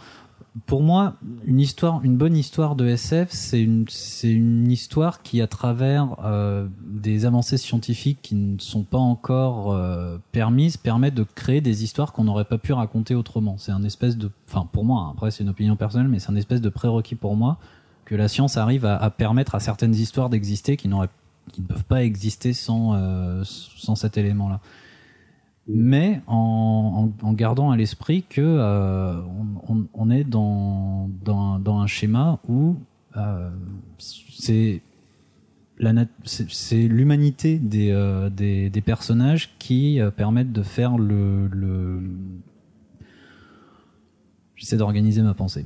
pour 0.65 0.81
moi, 0.81 1.15
une 1.45 1.59
histoire, 1.59 2.03
une 2.03 2.17
bonne 2.17 2.35
histoire 2.35 2.75
de 2.75 2.87
SF, 2.87 3.29
c'est 3.31 3.61
une, 3.61 3.85
c'est 3.89 4.31
une 4.31 4.71
histoire 4.71 5.21
qui, 5.21 5.41
à 5.41 5.47
travers 5.47 6.15
euh, 6.23 6.67
des 6.81 7.25
avancées 7.25 7.57
scientifiques 7.57 8.19
qui 8.21 8.35
ne 8.35 8.57
sont 8.59 8.83
pas 8.83 8.97
encore 8.97 9.73
euh, 9.73 10.17
permises, 10.31 10.77
permet 10.77 11.11
de 11.11 11.23
créer 11.23 11.61
des 11.61 11.83
histoires 11.83 12.13
qu'on 12.13 12.23
n'aurait 12.23 12.45
pas 12.45 12.57
pu 12.57 12.73
raconter 12.73 13.13
autrement. 13.13 13.57
C'est 13.57 13.71
un 13.71 13.83
espèce 13.83 14.17
de, 14.17 14.31
enfin 14.47 14.67
pour 14.71 14.85
moi, 14.85 15.01
hein, 15.01 15.13
après 15.15 15.31
c'est 15.31 15.43
une 15.43 15.49
opinion 15.49 15.75
personnelle, 15.75 16.07
mais 16.07 16.19
c'est 16.19 16.31
un 16.31 16.35
espèce 16.35 16.61
de 16.61 16.69
prérequis 16.69 17.15
pour 17.15 17.35
moi 17.35 17.57
que 18.05 18.15
la 18.15 18.29
science 18.29 18.55
arrive 18.55 18.85
à, 18.85 19.09
permettre 19.09 19.53
à 19.53 19.59
certaines 19.59 19.93
histoires 19.93 20.29
d'exister 20.29 20.77
qui 20.77 20.87
n'auraient, 20.87 21.09
qui 21.51 21.61
ne 21.61 21.67
peuvent 21.67 21.83
pas 21.83 22.03
exister 22.03 22.53
sans, 22.53 22.93
euh, 22.95 23.43
sans 23.43 23.95
cet 23.95 24.17
élément-là 24.17 24.61
mais 25.67 26.21
en, 26.27 27.11
en, 27.21 27.27
en, 27.27 27.33
gardant 27.33 27.71
à 27.71 27.77
l'esprit 27.77 28.23
que 28.23 28.41
euh, 28.41 29.19
on, 29.67 29.85
on, 29.93 30.09
est 30.09 30.23
dans, 30.23 31.09
dans, 31.23 31.59
dans, 31.59 31.79
un 31.79 31.87
schéma 31.87 32.39
où 32.47 32.77
euh, 33.17 33.49
c'est 33.99 34.81
l'humanité 35.79 37.59
des, 37.59 37.91
euh, 37.91 38.29
des, 38.29 38.69
des, 38.69 38.81
personnages 38.81 39.57
qui 39.59 39.99
euh, 39.99 40.09
permettent 40.09 40.53
de 40.53 40.63
faire 40.63 40.97
le, 40.97 41.47
le... 41.47 42.01
j'essaie 44.55 44.77
d'organiser 44.77 45.21
ma 45.21 45.33
pensée. 45.33 45.65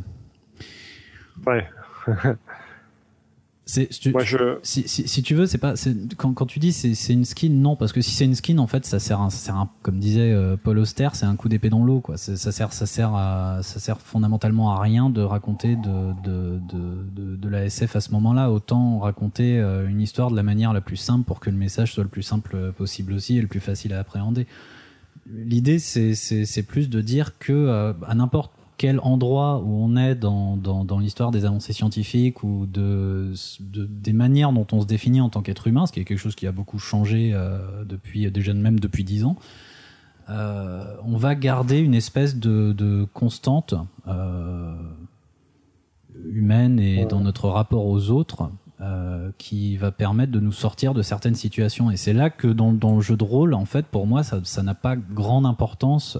Ouais 1.46 1.68
si, 3.72 4.84
si, 4.88 5.08
si, 5.08 5.24
tu 5.24 5.34
veux, 5.34 5.46
c'est 5.46 5.58
pas 5.58 5.76
quand, 6.18 6.34
quand 6.34 6.46
tu 6.46 6.60
dis 6.60 6.74
c'est 6.74 7.14
une 7.14 7.24
skin, 7.24 7.50
non, 7.50 7.76
parce 7.76 7.94
que 7.94 8.02
si 8.02 8.12
c'est 8.12 8.26
une 8.26 8.36
skin, 8.36 8.58
en 8.58 8.68
fait, 8.68 8.86
ça 8.86 9.00
sert, 9.00 9.22
un, 9.22 9.30
ça 9.30 9.38
sert 9.38 9.56
un, 9.56 9.70
comme 9.82 10.00
disait 10.00 10.32
euh, 10.32 10.58
Paul 10.62 10.78
Auster, 10.78 11.10
c'est 11.14 11.26
un 11.26 11.36
coup 11.36 11.48
d'épée 11.48 11.70
dans 11.70 11.84
l'eau, 11.84 12.02
quoi. 12.02 12.18
Ça 12.18 12.36
sert, 12.52 12.74
ça 12.74 12.86
sert 12.86 13.14
à, 13.16 13.60
ça 13.64 13.80
sert 13.80 14.02
fondamentalement 14.02 14.76
à 14.76 14.82
rien 14.82 15.10
de 15.10 15.22
raconter 15.22 15.78
de 15.78 16.12
de, 16.24 16.60
de, 16.70 17.36
de, 17.38 17.50
la 17.50 17.66
SF 17.66 17.96
à 17.96 18.02
ce 18.02 18.12
moment-là. 18.12 18.52
Autant 18.52 19.00
raconter 19.00 19.60
euh, 19.60 19.88
une 19.88 20.02
histoire 20.02 20.32
de 20.32 20.36
la 20.36 20.44
manière 20.44 20.74
la 20.74 20.82
plus 20.82 20.98
simple 20.98 21.24
pour 21.24 21.40
que 21.40 21.50
le 21.50 21.58
message 21.58 21.94
soit 21.94 22.04
le 22.04 22.10
plus 22.10 22.24
simple 22.24 22.74
possible 22.74 23.14
aussi 23.14 23.38
et 23.38 23.42
le 23.42 23.48
plus 23.48 23.62
facile 23.62 23.94
à 23.94 24.00
appréhender. 24.00 24.48
L'idée, 25.32 25.80
c'est 25.80 26.64
plus 26.64 26.90
de 26.90 27.00
dire 27.00 27.38
que 27.38 27.54
euh, 27.54 27.94
à 28.06 28.16
n'importe 28.16 28.52
quel 28.78 29.00
endroit 29.02 29.60
où 29.60 29.84
on 29.84 29.96
est 29.96 30.16
dans, 30.16 30.58
dans, 30.58 30.84
dans 30.84 31.00
l'histoire 31.00 31.32
des 31.32 31.46
avancées 31.46 31.74
scientifiques 31.74 32.44
ou 32.44 32.66
de, 32.66 33.34
de, 33.60 33.86
des 33.86 34.14
manières 34.14 34.52
dont 34.52 34.68
on 34.72 34.82
se 34.82 34.88
définit 34.88 35.22
en 35.22 35.30
tant 35.30 35.42
qu'être 35.42 35.68
humain, 35.68 35.86
ce 35.86 35.92
qui 35.92 36.00
est 36.00 36.06
quelque 36.06 36.18
chose 36.18 36.36
qui 36.36 36.48
a 36.48 36.52
beaucoup 36.52 36.80
changé 36.80 37.32
euh, 37.34 37.84
depuis 37.86 38.30
déjà 38.32 38.54
même 38.54 38.80
depuis 38.80 39.04
dix 39.04 39.24
ans. 39.24 39.36
Euh, 40.30 40.96
on 41.04 41.18
va 41.18 41.36
garder 41.36 41.80
une 41.80 41.94
espèce 41.94 42.38
de, 42.38 42.74
de 42.74 43.06
constante 43.14 43.74
euh, 44.08 44.74
humaine 46.30 46.80
et 46.80 47.06
dans 47.06 47.20
notre 47.20 47.50
rapport 47.50 47.86
aux 47.86 48.10
autres 48.12 48.50
euh, 48.80 49.32
qui 49.38 49.78
va 49.78 49.92
permettre 49.92 50.32
de 50.32 50.40
nous 50.40 50.52
sortir 50.52 50.94
de 50.94 51.02
certaines 51.02 51.36
situations. 51.36 51.92
Et 51.92 51.98
c'est 51.98 52.14
là 52.14 52.30
que 52.30 52.48
dans, 52.48 52.72
dans, 52.72 52.96
le 52.96 53.02
jeu 53.02 53.18
de 53.18 53.24
rôle, 53.24 53.54
en 53.54 53.66
fait, 53.66 53.86
pour 53.86 54.08
moi, 54.08 54.24
ça 54.24 54.64
n'a 54.64 54.76
pas 54.76 54.96
grande 54.96 55.46
importance. 55.46 56.18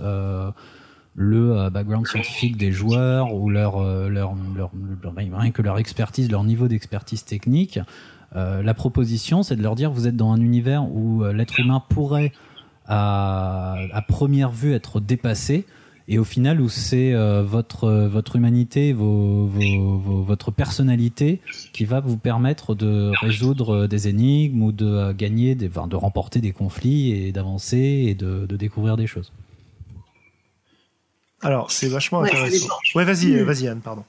Euh, 1.18 1.22
le 1.24 1.58
euh, 1.58 1.70
background 1.70 2.08
scientifique 2.08 2.58
des 2.58 2.72
joueurs 2.72 3.34
ou 3.34 3.50
leur, 3.50 3.78
euh, 3.78 4.10
leur, 4.10 4.34
leur, 4.56 4.72
rien 5.38 5.52
que 5.52 5.62
leur 5.62 5.78
expertise, 5.78 6.32
leur 6.32 6.44
niveau 6.44 6.68
d'expertise 6.68 7.24
technique. 7.26 7.80
Euh, 8.36 8.64
la 8.64 8.74
proposition, 8.74 9.44
c'est 9.44 9.56
de 9.58 9.62
leur 9.62 9.76
dire 9.76 9.92
vous 9.92 10.08
êtes 10.08 10.16
dans 10.16 10.32
un 10.32 10.40
univers 10.42 10.84
où 10.90 11.24
l'être 11.26 11.60
humain 11.60 11.84
pourrait 11.90 12.32
à, 12.88 13.76
à 13.94 14.02
première 14.02 14.52
vue 14.52 14.74
être 14.74 15.00
dépassé 15.02 15.66
et 16.08 16.18
au 16.18 16.24
final 16.24 16.60
où 16.62 16.68
c'est 16.70 17.14
euh, 17.14 17.44
votre 17.44 17.90
votre 18.08 18.36
humanité, 18.38 18.92
vos, 18.94 19.46
vos, 19.46 19.98
vos- 19.98 20.24
votre 20.24 20.52
personnalité 20.52 21.42
qui 21.74 21.86
va 21.86 22.00
vous 22.00 22.18
permettre 22.18 22.74
de 22.74 23.12
résoudre 23.22 23.86
des 23.88 24.08
énigmes 24.08 24.64
ou 24.64 24.72
de 24.72 24.86
euh, 24.86 25.14
gagner, 25.14 25.56
des, 25.56 25.68
enfin, 25.68 25.88
de 25.88 25.96
remporter 25.96 26.40
des 26.40 26.54
conflits 26.54 27.12
et 27.12 27.32
d'avancer 27.34 28.06
et 28.08 28.16
de, 28.16 28.46
de 28.46 28.56
découvrir 28.58 28.98
des 28.98 29.08
choses. 29.08 29.32
Alors, 31.44 31.72
c'est 31.72 31.88
vachement 31.88 32.20
Ouais, 32.20 32.30
intéressant. 32.30 32.68
Ouais, 32.96 33.04
vas-y, 33.06 33.34
Hmm. 33.34 33.44
vas-y, 33.46 33.68
Anne, 33.68 33.82
pardon. 33.84 34.04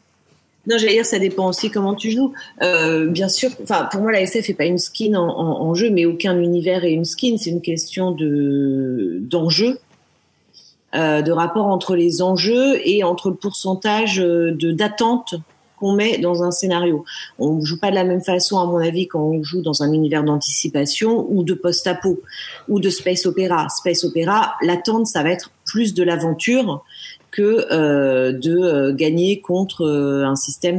Non, 0.68 0.78
j'allais 0.78 0.92
dire, 0.92 1.06
ça 1.06 1.18
dépend 1.18 1.48
aussi 1.48 1.70
comment 1.70 1.94
tu 1.94 2.10
joues. 2.12 2.32
Euh, 2.62 3.06
bien 3.08 3.28
sûr, 3.28 3.50
enfin, 3.64 3.88
pour 3.90 4.00
moi, 4.00 4.12
la 4.12 4.20
SF 4.20 4.48
est 4.50 4.54
pas 4.54 4.64
une 4.66 4.78
skin 4.78 5.14
en, 5.14 5.26
en- 5.28 5.60
en 5.62 5.74
jeu, 5.74 5.90
mais 5.90 6.04
aucun 6.06 6.38
univers 6.40 6.84
est 6.84 6.92
une 6.92 7.04
skin. 7.04 7.36
C'est 7.36 7.50
une 7.50 7.62
question 7.62 8.12
de 8.12 9.18
d'enjeu, 9.22 9.80
euh, 10.94 11.20
de 11.22 11.32
rapport 11.32 11.66
entre 11.66 11.96
les 11.96 12.22
enjeux 12.22 12.78
et 12.86 13.02
entre 13.02 13.30
le 13.30 13.34
pourcentage 13.36 14.20
euh, 14.20 14.52
de 14.52 14.70
d'attente 14.70 15.34
qu'on 15.80 15.94
met 15.94 16.18
dans 16.18 16.44
un 16.44 16.52
scénario. 16.52 17.04
On 17.40 17.64
joue 17.64 17.80
pas 17.80 17.90
de 17.90 17.96
la 17.96 18.04
même 18.04 18.22
façon, 18.22 18.60
à 18.60 18.66
mon 18.66 18.76
avis, 18.76 19.08
quand 19.08 19.18
on 19.20 19.42
joue 19.42 19.62
dans 19.62 19.82
un 19.82 19.92
univers 19.92 20.22
d'anticipation 20.22 21.26
ou 21.28 21.42
de 21.42 21.54
post-apo 21.54 22.20
ou 22.68 22.78
de 22.78 22.88
space 22.88 23.26
opéra. 23.26 23.66
Space 23.68 24.04
opéra, 24.04 24.54
l'attente, 24.62 25.08
ça 25.08 25.24
va 25.24 25.30
être 25.30 25.50
plus 25.64 25.92
de 25.94 26.04
l'aventure 26.04 26.84
que 27.32 27.66
euh, 27.72 28.30
de 28.32 28.56
euh, 28.56 28.92
gagner 28.94 29.40
contre 29.40 29.82
euh, 29.82 30.24
un 30.24 30.36
système 30.36 30.78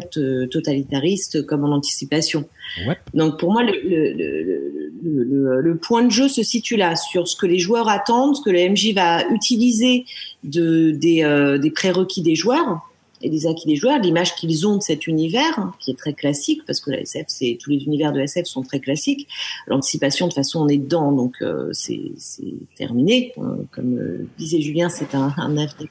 totalitariste 0.51 1.45
comme 1.45 1.65
en 1.65 1.73
anticipation. 1.75 2.45
Ouais. 2.87 2.97
Donc 3.13 3.39
pour 3.39 3.51
moi, 3.51 3.63
le, 3.63 3.73
le, 3.73 4.13
le, 4.13 4.71
le, 5.03 5.23
le- 5.23 5.61
le 5.61 5.77
point 5.77 6.03
de 6.03 6.11
jeu 6.11 6.27
se 6.29 6.43
situe 6.43 6.77
là, 6.77 6.95
sur 6.95 7.27
ce 7.27 7.35
que 7.35 7.45
les 7.45 7.59
joueurs 7.59 7.89
attendent, 7.89 8.35
ce 8.35 8.41
que 8.41 8.49
le 8.51 8.69
MJ 8.69 8.93
va 8.93 9.27
utiliser 9.29 10.05
de, 10.43 10.91
des, 10.91 11.57
des 11.61 11.71
prérequis 11.71 12.21
des 12.21 12.35
joueurs 12.35 12.79
et 13.21 13.29
des 13.29 13.47
acquis 13.47 13.67
des 13.67 13.77
joueurs, 13.77 13.99
l'image 13.99 14.35
qu'ils 14.35 14.67
ont 14.67 14.75
de 14.77 14.81
cet 14.81 15.07
univers, 15.07 15.57
hein, 15.57 15.73
qui 15.79 15.91
est 15.91 15.97
très 15.97 16.11
classique, 16.13 16.61
parce 16.67 16.81
que 16.81 16.91
la 16.91 16.99
SF, 16.99 17.25
c'est 17.29 17.57
tous 17.61 17.69
les 17.69 17.77
univers 17.85 18.11
de 18.11 18.19
SF 18.19 18.45
sont 18.47 18.63
très 18.63 18.81
classiques. 18.81 19.27
L'anticipation, 19.67 20.25
de 20.27 20.31
toute 20.31 20.35
façon, 20.35 20.59
on 20.61 20.67
est 20.67 20.77
dedans, 20.77 21.13
donc 21.13 21.35
euh, 21.41 21.69
c'est 21.71 22.01
c'est 22.17 22.53
terminé. 22.77 23.31
Euh, 23.37 23.55
comme 23.71 23.97
euh, 23.97 24.27
disait 24.37 24.59
Julien, 24.61 24.89
c'est 24.89 25.15
un, 25.15 25.33
un 25.37 25.51
avenir 25.57 25.87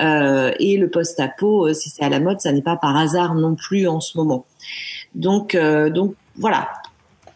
Euh, 0.00 0.52
et 0.58 0.76
le 0.76 0.90
post-apo, 0.90 1.68
euh, 1.68 1.72
si 1.72 1.88
c'est 1.88 2.02
à 2.02 2.10
la 2.10 2.20
mode, 2.20 2.40
ça 2.40 2.52
n'est 2.52 2.62
pas 2.62 2.76
par 2.76 2.96
hasard 2.96 3.34
non 3.34 3.54
plus 3.54 3.88
en 3.88 4.00
ce 4.00 4.18
moment. 4.18 4.44
Donc, 5.14 5.54
euh, 5.54 5.88
donc 5.88 6.14
voilà. 6.36 6.68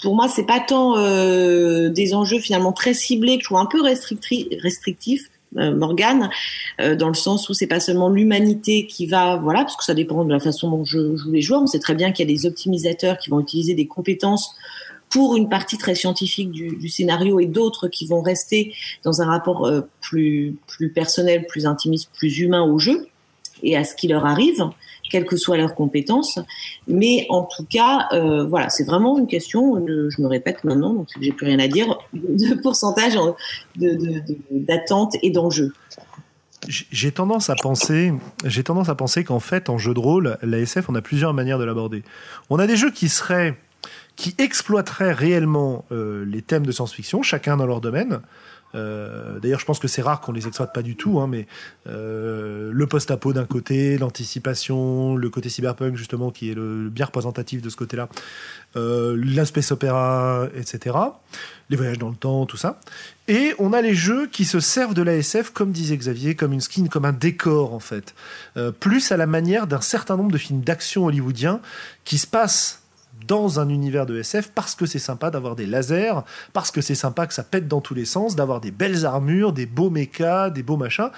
Pour 0.02 0.14
moi, 0.14 0.28
c'est 0.28 0.46
pas 0.46 0.60
tant 0.60 0.96
des 0.96 2.14
enjeux 2.14 2.38
finalement 2.38 2.72
très 2.72 2.94
ciblés 2.94 3.36
que 3.36 3.42
je 3.42 3.48
trouve 3.48 3.58
un 3.58 3.66
peu 3.66 3.82
restricti- 3.82 4.48
restrictifs, 4.62 5.30
Morgane, 5.52 6.30
dans 6.78 7.08
le 7.08 7.14
sens 7.14 7.50
où 7.50 7.54
c'est 7.54 7.66
pas 7.66 7.80
seulement 7.80 8.08
l'humanité 8.08 8.86
qui 8.86 9.04
va, 9.06 9.36
voilà, 9.36 9.60
parce 9.60 9.76
que 9.76 9.84
ça 9.84 9.92
dépend 9.92 10.24
de 10.24 10.32
la 10.32 10.40
façon 10.40 10.70
dont 10.70 10.84
je 10.84 11.16
joue 11.16 11.32
les 11.32 11.42
joueurs. 11.42 11.60
On 11.60 11.66
sait 11.66 11.80
très 11.80 11.94
bien 11.94 12.12
qu'il 12.12 12.26
y 12.26 12.32
a 12.32 12.34
des 12.34 12.46
optimisateurs 12.46 13.18
qui 13.18 13.28
vont 13.28 13.40
utiliser 13.40 13.74
des 13.74 13.86
compétences 13.86 14.54
pour 15.10 15.36
une 15.36 15.48
partie 15.48 15.76
très 15.76 15.94
scientifique 15.94 16.50
du, 16.52 16.88
scénario 16.88 17.40
et 17.40 17.46
d'autres 17.46 17.88
qui 17.88 18.06
vont 18.06 18.22
rester 18.22 18.72
dans 19.04 19.20
un 19.22 19.26
rapport 19.26 19.66
euh, 19.66 19.82
plus 20.00 20.56
personnel, 20.94 21.46
plus 21.46 21.66
intimiste, 21.66 22.10
plus 22.16 22.38
humain 22.38 22.62
au 22.62 22.78
jeu 22.78 23.06
et 23.62 23.76
à 23.76 23.84
ce 23.84 23.94
qui 23.94 24.08
leur 24.08 24.24
arrive, 24.24 24.64
quelles 25.10 25.26
que 25.26 25.36
soient 25.36 25.56
leurs 25.56 25.74
compétences. 25.74 26.38
Mais 26.88 27.26
en 27.28 27.42
tout 27.42 27.66
cas, 27.68 28.06
euh, 28.12 28.44
voilà, 28.46 28.70
c'est 28.70 28.84
vraiment 28.84 29.18
une 29.18 29.26
question. 29.26 29.84
je 29.86 30.22
me 30.22 30.26
répète 30.28 30.64
maintenant, 30.64 30.94
donc 30.94 31.08
j'ai 31.20 31.32
plus 31.32 31.46
rien 31.46 31.58
à 31.58 31.68
dire, 31.68 31.98
de 32.14 32.54
pourcentage 32.62 33.16
en- 33.16 33.34
de- 33.76 33.94
de- 33.94 34.22
d'attente 34.52 35.16
et 35.22 35.30
d'enjeu. 35.30 35.72
J'ai 36.68 37.10
tendance 37.10 37.50
à 37.50 37.54
penser, 37.56 38.12
j'ai 38.44 38.62
tendance 38.62 38.88
à 38.90 38.94
penser 38.94 39.24
qu'en 39.24 39.40
fait, 39.40 39.68
en 39.70 39.78
jeu 39.78 39.94
de 39.94 39.98
rôle, 39.98 40.38
la 40.42 40.58
SF, 40.58 40.88
on 40.88 40.94
a 40.94 41.02
plusieurs 41.02 41.32
manières 41.34 41.58
de 41.58 41.64
l'aborder. 41.64 42.02
On 42.50 42.58
a 42.58 42.66
des 42.66 42.76
jeux 42.76 42.90
qui 42.90 43.08
seraient, 43.08 43.56
qui 44.16 44.34
exploiteraient 44.38 45.12
réellement 45.12 45.84
euh, 45.92 46.24
les 46.24 46.42
thèmes 46.42 46.66
de 46.66 46.72
science-fiction, 46.72 47.22
chacun 47.22 47.56
dans 47.56 47.66
leur 47.66 47.80
domaine. 47.80 48.20
Euh, 48.76 49.40
D'ailleurs, 49.40 49.58
je 49.58 49.64
pense 49.64 49.80
que 49.80 49.88
c'est 49.88 50.02
rare 50.02 50.20
qu'on 50.20 50.30
les 50.30 50.46
exploite 50.46 50.72
pas 50.72 50.82
du 50.82 50.94
tout, 50.94 51.18
hein, 51.18 51.26
mais 51.26 51.48
euh, 51.88 52.70
le 52.72 52.86
post-apo 52.86 53.32
d'un 53.32 53.44
côté, 53.44 53.98
l'anticipation, 53.98 55.16
le 55.16 55.28
côté 55.28 55.48
cyberpunk 55.48 55.96
justement 55.96 56.30
qui 56.30 56.52
est 56.52 56.54
le, 56.54 56.88
bien 56.88 57.06
représentatif 57.06 57.62
de 57.62 57.68
ce 57.68 57.76
côté-là, 57.76 58.08
la 58.76 59.44
space 59.44 59.72
opéra, 59.72 60.46
etc. 60.54 60.96
Les 61.68 61.76
voyages 61.76 61.98
dans 61.98 62.10
le 62.10 62.14
temps, 62.14 62.46
tout 62.46 62.56
ça. 62.56 62.78
Et 63.26 63.54
on 63.58 63.72
a 63.72 63.82
les 63.82 63.94
jeux 63.94 64.28
qui 64.28 64.44
se 64.44 64.60
servent 64.60 64.94
de 64.94 65.02
l'ASF, 65.02 65.50
comme 65.50 65.72
disait 65.72 65.96
Xavier, 65.96 66.36
comme 66.36 66.52
une 66.52 66.60
skin, 66.60 66.86
comme 66.86 67.04
un 67.04 67.12
décor 67.12 67.74
en 67.74 67.80
fait. 67.80 68.14
Plus 68.78 69.10
à 69.10 69.16
la 69.16 69.26
manière 69.26 69.66
d'un 69.66 69.80
certain 69.80 70.16
nombre 70.16 70.30
de 70.30 70.38
films 70.38 70.60
d'action 70.60 71.06
hollywoodiens 71.06 71.60
qui 72.04 72.18
se 72.18 72.28
passent 72.28 72.80
dans 73.26 73.60
un 73.60 73.68
univers 73.68 74.06
de 74.06 74.18
SF 74.18 74.50
parce 74.54 74.74
que 74.74 74.86
c'est 74.86 74.98
sympa 74.98 75.30
d'avoir 75.30 75.56
des 75.56 75.66
lasers, 75.66 76.22
parce 76.52 76.70
que 76.70 76.80
c'est 76.80 76.94
sympa 76.94 77.26
que 77.26 77.34
ça 77.34 77.42
pète 77.42 77.68
dans 77.68 77.80
tous 77.80 77.94
les 77.94 78.04
sens, 78.04 78.36
d'avoir 78.36 78.60
des 78.60 78.70
belles 78.70 79.06
armures, 79.06 79.52
des 79.52 79.66
beaux 79.66 79.90
mechas, 79.90 80.50
des 80.50 80.62
beaux 80.62 80.76
machins. 80.76 81.10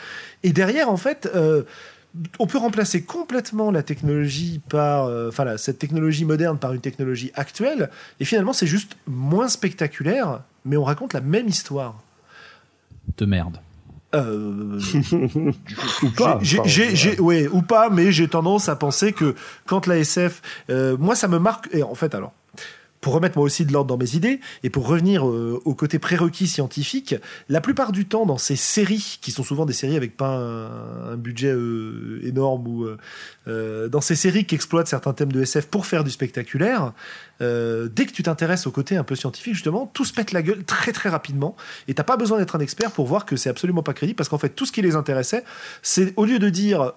Et 0.43 0.53
derrière, 0.53 0.91
en 0.91 0.97
fait, 0.97 1.31
euh, 1.35 1.63
on 2.39 2.47
peut 2.47 2.59
remplacer 2.59 3.03
complètement 3.03 3.71
la 3.71 3.83
technologie 3.83 4.61
par, 4.69 5.07
euh, 5.07 5.29
enfin, 5.29 5.57
cette 5.57 5.79
technologie 5.79 6.25
moderne 6.25 6.59
par 6.59 6.73
une 6.73 6.81
technologie 6.81 7.31
actuelle. 7.35 7.91
Et 8.21 8.25
finalement, 8.25 8.53
c'est 8.53 8.67
juste 8.67 8.97
moins 9.07 9.49
spectaculaire, 9.49 10.43
mais 10.65 10.77
on 10.77 10.85
raconte 10.85 11.15
la 11.15 11.21
même 11.21 11.49
histoire. 11.49 12.03
De 13.17 13.27
merde. 13.27 13.59
Euh, 14.15 14.79
Ou 16.03 16.11
pas. 16.11 16.39
ouais, 17.19 17.49
ou 17.49 17.63
pas, 17.63 17.89
mais 17.91 18.13
j'ai 18.13 18.29
tendance 18.29 18.69
à 18.69 18.77
penser 18.77 19.13
que 19.13 19.35
quand 19.67 19.87
la 19.87 19.99
SF, 19.99 20.43
euh, 20.71 20.97
moi, 20.99 21.15
ça 21.15 21.29
me 21.29 21.39
marque. 21.39 21.69
Et 21.73 21.83
en 21.83 21.95
fait, 21.95 22.15
alors, 22.15 22.33
pour 23.03 23.15
remettre 23.15 23.37
moi 23.37 23.45
aussi 23.45 23.67
de 23.67 23.73
l'ordre 23.73 23.89
dans 23.89 23.99
mes 23.99 24.15
idées 24.15 24.41
et 24.63 24.71
pour 24.71 24.87
revenir 24.87 25.29
euh, 25.29 25.61
au 25.65 25.75
côté 25.75 25.99
prérequis 25.99 26.47
scientifique, 26.47 27.17
la 27.49 27.61
plupart 27.61 27.91
du 27.91 28.07
temps 28.07 28.25
dans 28.25 28.39
ces 28.39 28.55
séries 28.55 29.19
qui 29.21 29.33
sont 29.33 29.43
souvent 29.43 29.67
des 29.67 29.73
séries 29.73 29.97
avec 29.97 30.17
pas 30.17 30.37
un, 30.37 31.17
budget 31.17 31.53
euh, 31.53 32.21
énorme 32.23 32.67
ou 32.69 32.87
euh, 33.49 33.89
dans 33.89 34.01
ces 34.01 34.15
séries 34.15 34.47
qui 34.47 34.55
exploitent 34.55 34.87
certains 34.87 35.13
thèmes 35.13 35.33
de 35.33 35.43
SF 35.43 35.67
pour 35.67 35.85
faire 35.85 36.05
du 36.05 36.11
spectaculaire, 36.11 36.93
dès 37.41 38.07
que 38.07 38.13
tu 38.13 38.23
t'intéresses 38.23 38.69
au 38.69 38.71
côté 38.71 38.97
un 38.97 39.03
peu 39.03 39.17
scientifique 39.17 39.55
justement, 39.55 39.91
tout 39.93 40.05
se 40.05 40.13
pète 40.13 40.31
la 40.31 40.43
gueule 40.43 40.63
très 40.63 40.93
très 40.93 41.09
rapidement 41.09 41.57
et 41.89 41.95
t'as 41.95 42.05
pas 42.05 42.17
besoin 42.17 42.39
d'être 42.39 42.55
un 42.55 42.61
expert 42.61 42.93
pour 42.93 43.07
voir 43.07 43.27
que 43.27 43.35
c'est 43.35 43.51
absolument 43.51 43.83
pas 43.83 43.95
crédible 43.95 44.17
parce 44.17 44.29
qu'en 44.29 44.39
fait 44.39 44.51
tout 44.51 44.65
ce 44.65 44.71
qui 44.71 44.81
les 44.81 44.95
intéressait, 44.95 45.43
c'est 45.83 46.13
au 46.17 46.25
lieu 46.25 46.39
de 46.39 46.49
dire 46.51 46.93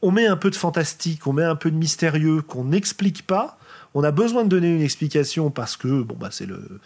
on 0.00 0.12
met 0.12 0.28
un 0.28 0.36
peu 0.36 0.50
de 0.50 0.54
fantastique, 0.54 1.26
on 1.26 1.32
met 1.32 1.44
un 1.44 1.56
peu 1.56 1.72
de 1.72 1.76
mystérieux 1.76 2.40
qu'on 2.40 2.64
n'explique 2.64 3.26
pas, 3.26 3.58
on 3.94 4.02
a 4.04 4.10
besoin 4.10 4.44
de 4.44 4.48
donner 4.48 4.74
une 4.74 4.82
explication 4.82 5.50
parce 5.50 5.76
que 5.76 6.02
bon 6.02 6.16
bah 6.18 6.28
c'est 6.30 6.46
le 6.46 6.80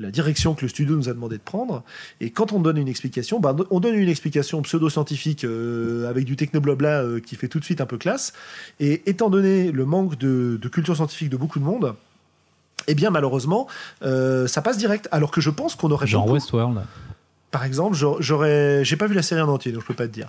la 0.00 0.12
direction 0.12 0.54
que 0.54 0.62
le 0.62 0.68
studio 0.68 0.94
nous 0.94 1.08
a 1.08 1.12
demandé 1.12 1.38
de 1.38 1.42
prendre. 1.42 1.82
Et 2.20 2.30
quand 2.30 2.52
on 2.52 2.60
donne 2.60 2.76
une 2.76 2.86
explication, 2.86 3.40
bah, 3.40 3.56
on 3.70 3.80
donne 3.80 3.96
une 3.96 4.08
explication 4.08 4.62
pseudo-scientifique 4.62 5.42
euh, 5.42 6.08
avec 6.08 6.24
du 6.24 6.36
technoblabla 6.36 7.02
euh, 7.02 7.18
qui 7.18 7.34
fait 7.34 7.48
tout 7.48 7.58
de 7.58 7.64
suite 7.64 7.80
un 7.80 7.86
peu 7.86 7.98
classe. 7.98 8.32
Et 8.78 9.02
étant 9.10 9.28
donné 9.28 9.72
le 9.72 9.84
manque 9.84 10.16
de, 10.16 10.56
de 10.62 10.68
culture 10.68 10.94
scientifique 10.94 11.30
de 11.30 11.36
beaucoup 11.36 11.58
de 11.58 11.64
monde, 11.64 11.94
eh 12.86 12.94
bien 12.94 13.10
malheureusement, 13.10 13.66
euh, 14.02 14.46
ça 14.46 14.62
passe 14.62 14.78
direct. 14.78 15.08
Alors 15.10 15.32
que 15.32 15.40
je 15.40 15.50
pense 15.50 15.74
qu'on 15.74 15.90
aurait 15.90 16.06
Genre 16.06 16.22
beaucoup- 16.22 16.34
Westworld. 16.34 16.78
Par 17.50 17.64
exemple, 17.64 17.96
j'aurais- 18.20 18.84
j'ai 18.84 18.96
pas 18.96 19.06
vu 19.06 19.14
la 19.14 19.22
série 19.22 19.40
en 19.40 19.48
entier, 19.48 19.72
donc 19.72 19.82
je 19.82 19.86
peux 19.86 19.94
pas 19.94 20.06
te 20.06 20.12
dire. 20.12 20.28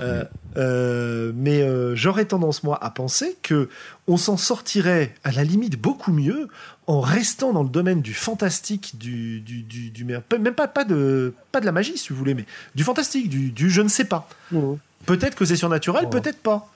Euh, 0.00 0.24
euh, 0.56 1.32
mais 1.34 1.62
euh, 1.62 1.94
j'aurais 1.94 2.24
tendance 2.24 2.62
moi 2.62 2.82
à 2.82 2.90
penser 2.90 3.36
que 3.42 3.68
on 4.08 4.16
s'en 4.16 4.36
sortirait 4.36 5.14
à 5.24 5.30
la 5.32 5.44
limite 5.44 5.78
beaucoup 5.80 6.12
mieux 6.12 6.48
en 6.86 7.00
restant 7.00 7.52
dans 7.52 7.62
le 7.62 7.68
domaine 7.68 8.00
du 8.02 8.14
fantastique, 8.14 8.96
du, 8.98 9.40
du, 9.40 9.62
du, 9.62 9.90
du- 9.90 10.04
même 10.04 10.22
pas 10.54 10.68
pas 10.68 10.84
de 10.84 11.34
pas 11.52 11.60
de 11.60 11.66
la 11.66 11.72
magie 11.72 11.98
si 11.98 12.10
vous 12.10 12.16
voulez, 12.16 12.34
mais 12.34 12.46
du 12.74 12.82
fantastique, 12.84 13.28
du, 13.28 13.50
du 13.50 13.68
je 13.70 13.82
ne 13.82 13.88
sais 13.88 14.04
pas. 14.04 14.28
Mhm. 14.50 14.78
Peut-être 15.06 15.34
que 15.36 15.44
c'est 15.44 15.56
surnaturel, 15.56 16.04
Oh. 16.06 16.10
peut-être 16.10 16.38
pas. 16.40 16.70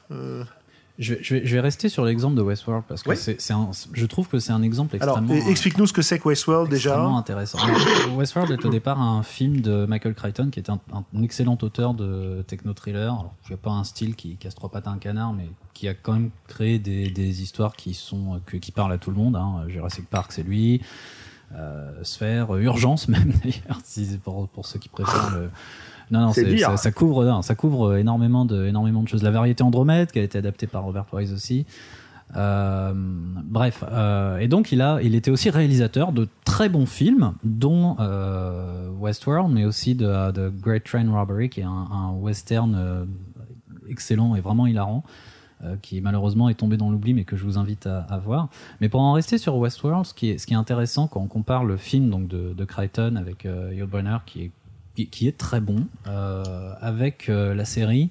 Je 0.99 1.14
vais, 1.14 1.20
je 1.22 1.34
vais- 1.34 1.46
je 1.46 1.55
vais 1.55 1.61
rester 1.61 1.88
sur 1.88 2.05
l'exemple 2.05 2.34
de 2.34 2.42
Westworld 2.42 2.84
parce 2.88 3.05
que 3.05 3.14
c'est, 3.14 3.40
c'est 3.40 3.53
un, 3.53 3.70
je 3.92 4.05
trouve 4.07 4.26
que 4.28 4.40
c'est 4.40 4.51
un 4.53 4.62
exemple 4.62 4.96
alors, 5.01 5.18
extrêmement. 5.18 5.46
e- 5.46 5.51
explique-nous 5.51 5.86
ce 5.86 5.92
que 5.92 6.03
c'est 6.03 6.18
que 6.18 6.26
Westworld 6.28 6.68
déjà. 6.70 6.90
extrêmement 6.90 7.16
intéressant. 7.18 7.59
Alors, 7.59 8.16
Westworld 8.16 8.51
est 8.51 8.64
au 8.64 8.68
départ 8.68 9.01
un 9.01 9.22
film 9.22 9.61
de 9.61 9.86
Michael 9.86 10.14
Crichton 10.14 10.49
qui 10.51 10.59
est 10.59 10.70
un, 10.70 10.80
un 10.92 11.22
excellent 11.22 11.57
auteur 11.62 11.94
de 11.94 12.42
techno-thriller. 12.49 13.12
Alors, 13.12 13.34
il 13.49 13.57
pas 13.57 13.70
un 13.70 13.84
style 13.84 14.16
qui 14.16 14.36
casse 14.36 14.57
trois 14.57 14.70
pattes 14.70 14.88
à 14.88 14.90
un 14.90 14.99
canard, 14.99 15.32
mais 15.32 15.49
qui 15.72 15.86
a 15.86 15.94
quand 15.94 16.14
même 16.14 16.30
créé 16.49 16.80
des, 16.80 17.11
des 17.11 17.42
histoires 17.42 17.76
qui 17.76 17.94
sont 17.94 18.40
que- 18.44 18.57
qui 18.57 18.72
parlent 18.72 18.92
à 18.92 18.99
tout 18.99 19.11
le 19.11 19.16
monde. 19.16 19.36
Hein. 19.36 19.66
Jurassic 19.68 20.09
Park, 20.11 20.32
c'est 20.32 20.42
lui. 20.42 20.82
Euh, 21.55 21.92
Sphère, 22.03 22.55
euh, 22.57 22.61
Urgence 22.61 23.07
même 23.09 23.32
d'ailleurs, 23.42 23.80
si 23.84 24.05
c'est 24.05 24.18
pour, 24.20 24.49
pour 24.49 24.66
ceux 24.66 24.78
qui 24.80 24.88
préfèrent 24.88 25.30
le. 25.30 25.49
Non, 26.11 26.21
non, 26.21 26.31
dire. 26.33 26.71
ça, 26.71 26.77
ça 26.77 26.93
couvre, 26.93 27.25
non, 27.25 27.43
ça 27.43 27.55
couvre 27.55 27.97
énormément 27.97 28.45
de, 28.45 28.67
énormément 28.67 29.03
de 29.03 29.09
choses. 29.09 29.23
La 29.23 29.31
variété 29.31 29.63
Andromède, 29.63 30.11
qui 30.11 30.19
a 30.19 30.23
été 30.23 30.39
adaptée 30.39 30.67
par 30.67 30.85
Robert 30.85 31.07
Wise 31.13 31.33
aussi. 31.33 31.67
Euh, 32.37 32.93
bref, 32.95 33.83
euh, 33.91 34.37
et 34.39 34.49
donc 34.49 34.71
il 34.71 34.83
a, 34.83 35.01
il 35.01 35.15
était 35.15 35.31
aussi 35.31 35.49
réalisateur 35.49 36.13
de 36.13 36.29
très 36.45 36.69
bons 36.69 36.87
films, 36.87 37.33
dont 37.45 37.97
Westworld, 38.99 39.53
mais 39.53 39.65
aussi 39.65 39.95
de, 39.95 40.31
de, 40.33 40.51
Great 40.51 40.85
Train 40.85 41.11
Robbery, 41.11 41.49
qui 41.49 41.61
est 41.61 41.65
un, 41.65 41.89
un 41.91 42.11
western 42.13 43.07
excellent 43.89 44.35
et 44.35 44.41
vraiment 44.41 44.67
hilarant. 44.67 45.05
Euh, 45.65 45.75
qui 45.83 46.01
malheureusement 46.01 46.49
est 46.49 46.55
tombé 46.55 46.77
dans 46.77 46.89
l'oubli, 46.89 47.15
mais 47.15 47.25
que 47.25 47.35
je 47.35 47.43
vous 47.43 47.59
invite 47.59 47.89
à, 47.89 48.03
à, 48.03 48.19
voir. 48.19 48.49
Mais 48.81 48.89
pour 48.89 49.01
en 49.01 49.13
rester 49.13 49.39
sur 49.39 49.57
Westworld, 49.57 50.07
ce 50.07 50.15
qui 50.15 50.31
est, 50.31 50.39
ce 50.39 50.47
qui 50.47 50.55
est 50.55 50.57
intéressant 50.57 51.09
quand 51.09 51.21
on 51.21 51.27
compare 51.27 51.65
le 51.65 51.77
film 51.77 52.11
donc 52.11 52.29
de, 52.29 52.55
de 52.55 52.65
Crichton 52.65 53.17
avec 53.17 53.45
euh, 53.45 53.75
Yul 53.75 53.87
Brynner, 53.87 54.19
qui 54.25 54.43
est, 54.45 54.51
qui, 55.07 55.28
est 55.28 55.36
très 55.36 55.61
bon, 55.61 55.86
euh, 56.07 56.74
avec 56.80 57.28
euh, 57.28 57.55
la 57.55 57.64
série 57.64 58.11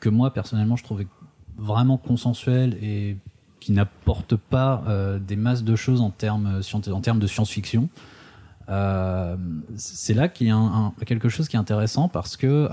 que 0.00 0.08
moi 0.08 0.32
personnellement 0.32 0.76
je 0.76 0.84
trouvais 0.84 1.06
vraiment 1.56 1.98
consensuelle 1.98 2.76
et 2.82 3.16
qui 3.60 3.72
n'apporte 3.72 4.36
pas 4.36 4.82
euh, 4.88 5.18
des 5.18 5.36
masses 5.36 5.62
de 5.62 5.76
choses 5.76 6.00
en 6.00 6.10
termes, 6.10 6.60
en 6.74 7.00
termes 7.00 7.18
de 7.18 7.26
science-fiction. 7.26 7.88
C'est 9.76 10.14
là 10.14 10.28
qu'il 10.28 10.46
y 10.46 10.50
a 10.50 10.92
quelque 11.04 11.28
chose 11.28 11.48
qui 11.48 11.56
est 11.56 11.58
intéressant 11.58 12.08
parce 12.08 12.36
que 12.36 12.68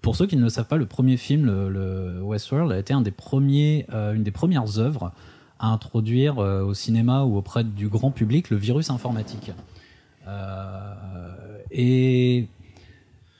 pour 0.00 0.14
ceux 0.14 0.26
qui 0.26 0.36
ne 0.36 0.42
le 0.42 0.48
savent 0.48 0.68
pas, 0.68 0.76
le 0.76 0.86
premier 0.86 1.16
film, 1.16 1.46
le, 1.46 2.22
Westworld, 2.22 2.70
a 2.70 2.78
été 2.78 2.94
un 2.94 3.00
des 3.00 3.10
premiers, 3.10 3.84
une 3.90 4.22
des 4.22 4.30
premières 4.30 4.78
œuvres 4.78 5.10
à 5.58 5.66
introduire 5.66 6.38
au 6.38 6.72
cinéma 6.72 7.24
ou 7.24 7.36
auprès 7.36 7.64
du 7.64 7.88
grand 7.88 8.12
public 8.12 8.48
le 8.50 8.56
virus 8.56 8.90
informatique. 8.90 9.50
Et 11.74 12.48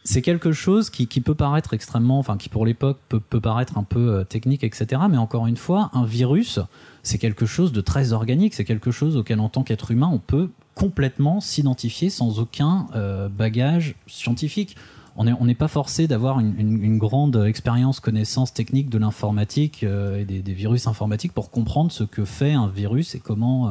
c'est 0.02 0.20
quelque 0.20 0.52
chose 0.52 0.90
qui, 0.90 1.06
peut 1.06 1.34
paraître 1.34 1.72
extrêmement, 1.72 2.18
enfin 2.18 2.36
qui 2.36 2.50
pour 2.50 2.66
l'époque 2.66 2.98
peut, 3.08 3.40
paraître 3.40 3.78
un 3.78 3.84
peu 3.84 4.16
euh, 4.16 4.24
technique, 4.24 4.62
etc. 4.62 5.02
Mais 5.08 5.16
encore 5.16 5.46
une 5.46 5.56
fois, 5.56 5.90
un 5.94 6.04
virus, 6.04 6.58
c'est 7.02 7.16
quelque 7.16 7.46
chose 7.46 7.72
de 7.72 7.80
très 7.80 8.12
organique, 8.12 8.52
c'est 8.52 8.64
quelque 8.64 8.90
chose 8.90 9.16
auquel 9.16 9.40
en 9.40 9.48
tant 9.48 9.62
qu'être 9.62 9.90
humain, 9.92 10.10
on 10.12 10.18
peut 10.18 10.50
complètement 10.74 11.40
s'identifier 11.40 12.10
sans 12.10 12.38
aucun 12.40 12.88
euh, 12.94 13.28
bagage 13.30 13.94
scientifique 14.06 14.76
on 15.16 15.44
n'est 15.44 15.54
pas 15.54 15.68
forcé 15.68 16.08
d'avoir 16.08 16.40
une, 16.40 16.98
grande 16.98 17.36
expérience, 17.46 18.00
connaissance 18.00 18.52
technique 18.52 18.90
de 18.90 18.98
l'informatique 18.98 19.84
euh, 19.84 20.20
et 20.20 20.24
des, 20.24 20.52
virus 20.52 20.86
informatiques 20.86 21.32
pour 21.32 21.50
comprendre 21.50 21.92
ce 21.92 22.04
que 22.04 22.24
fait 22.24 22.52
un 22.52 22.68
virus 22.68 23.14
et 23.14 23.20
comment, 23.20 23.70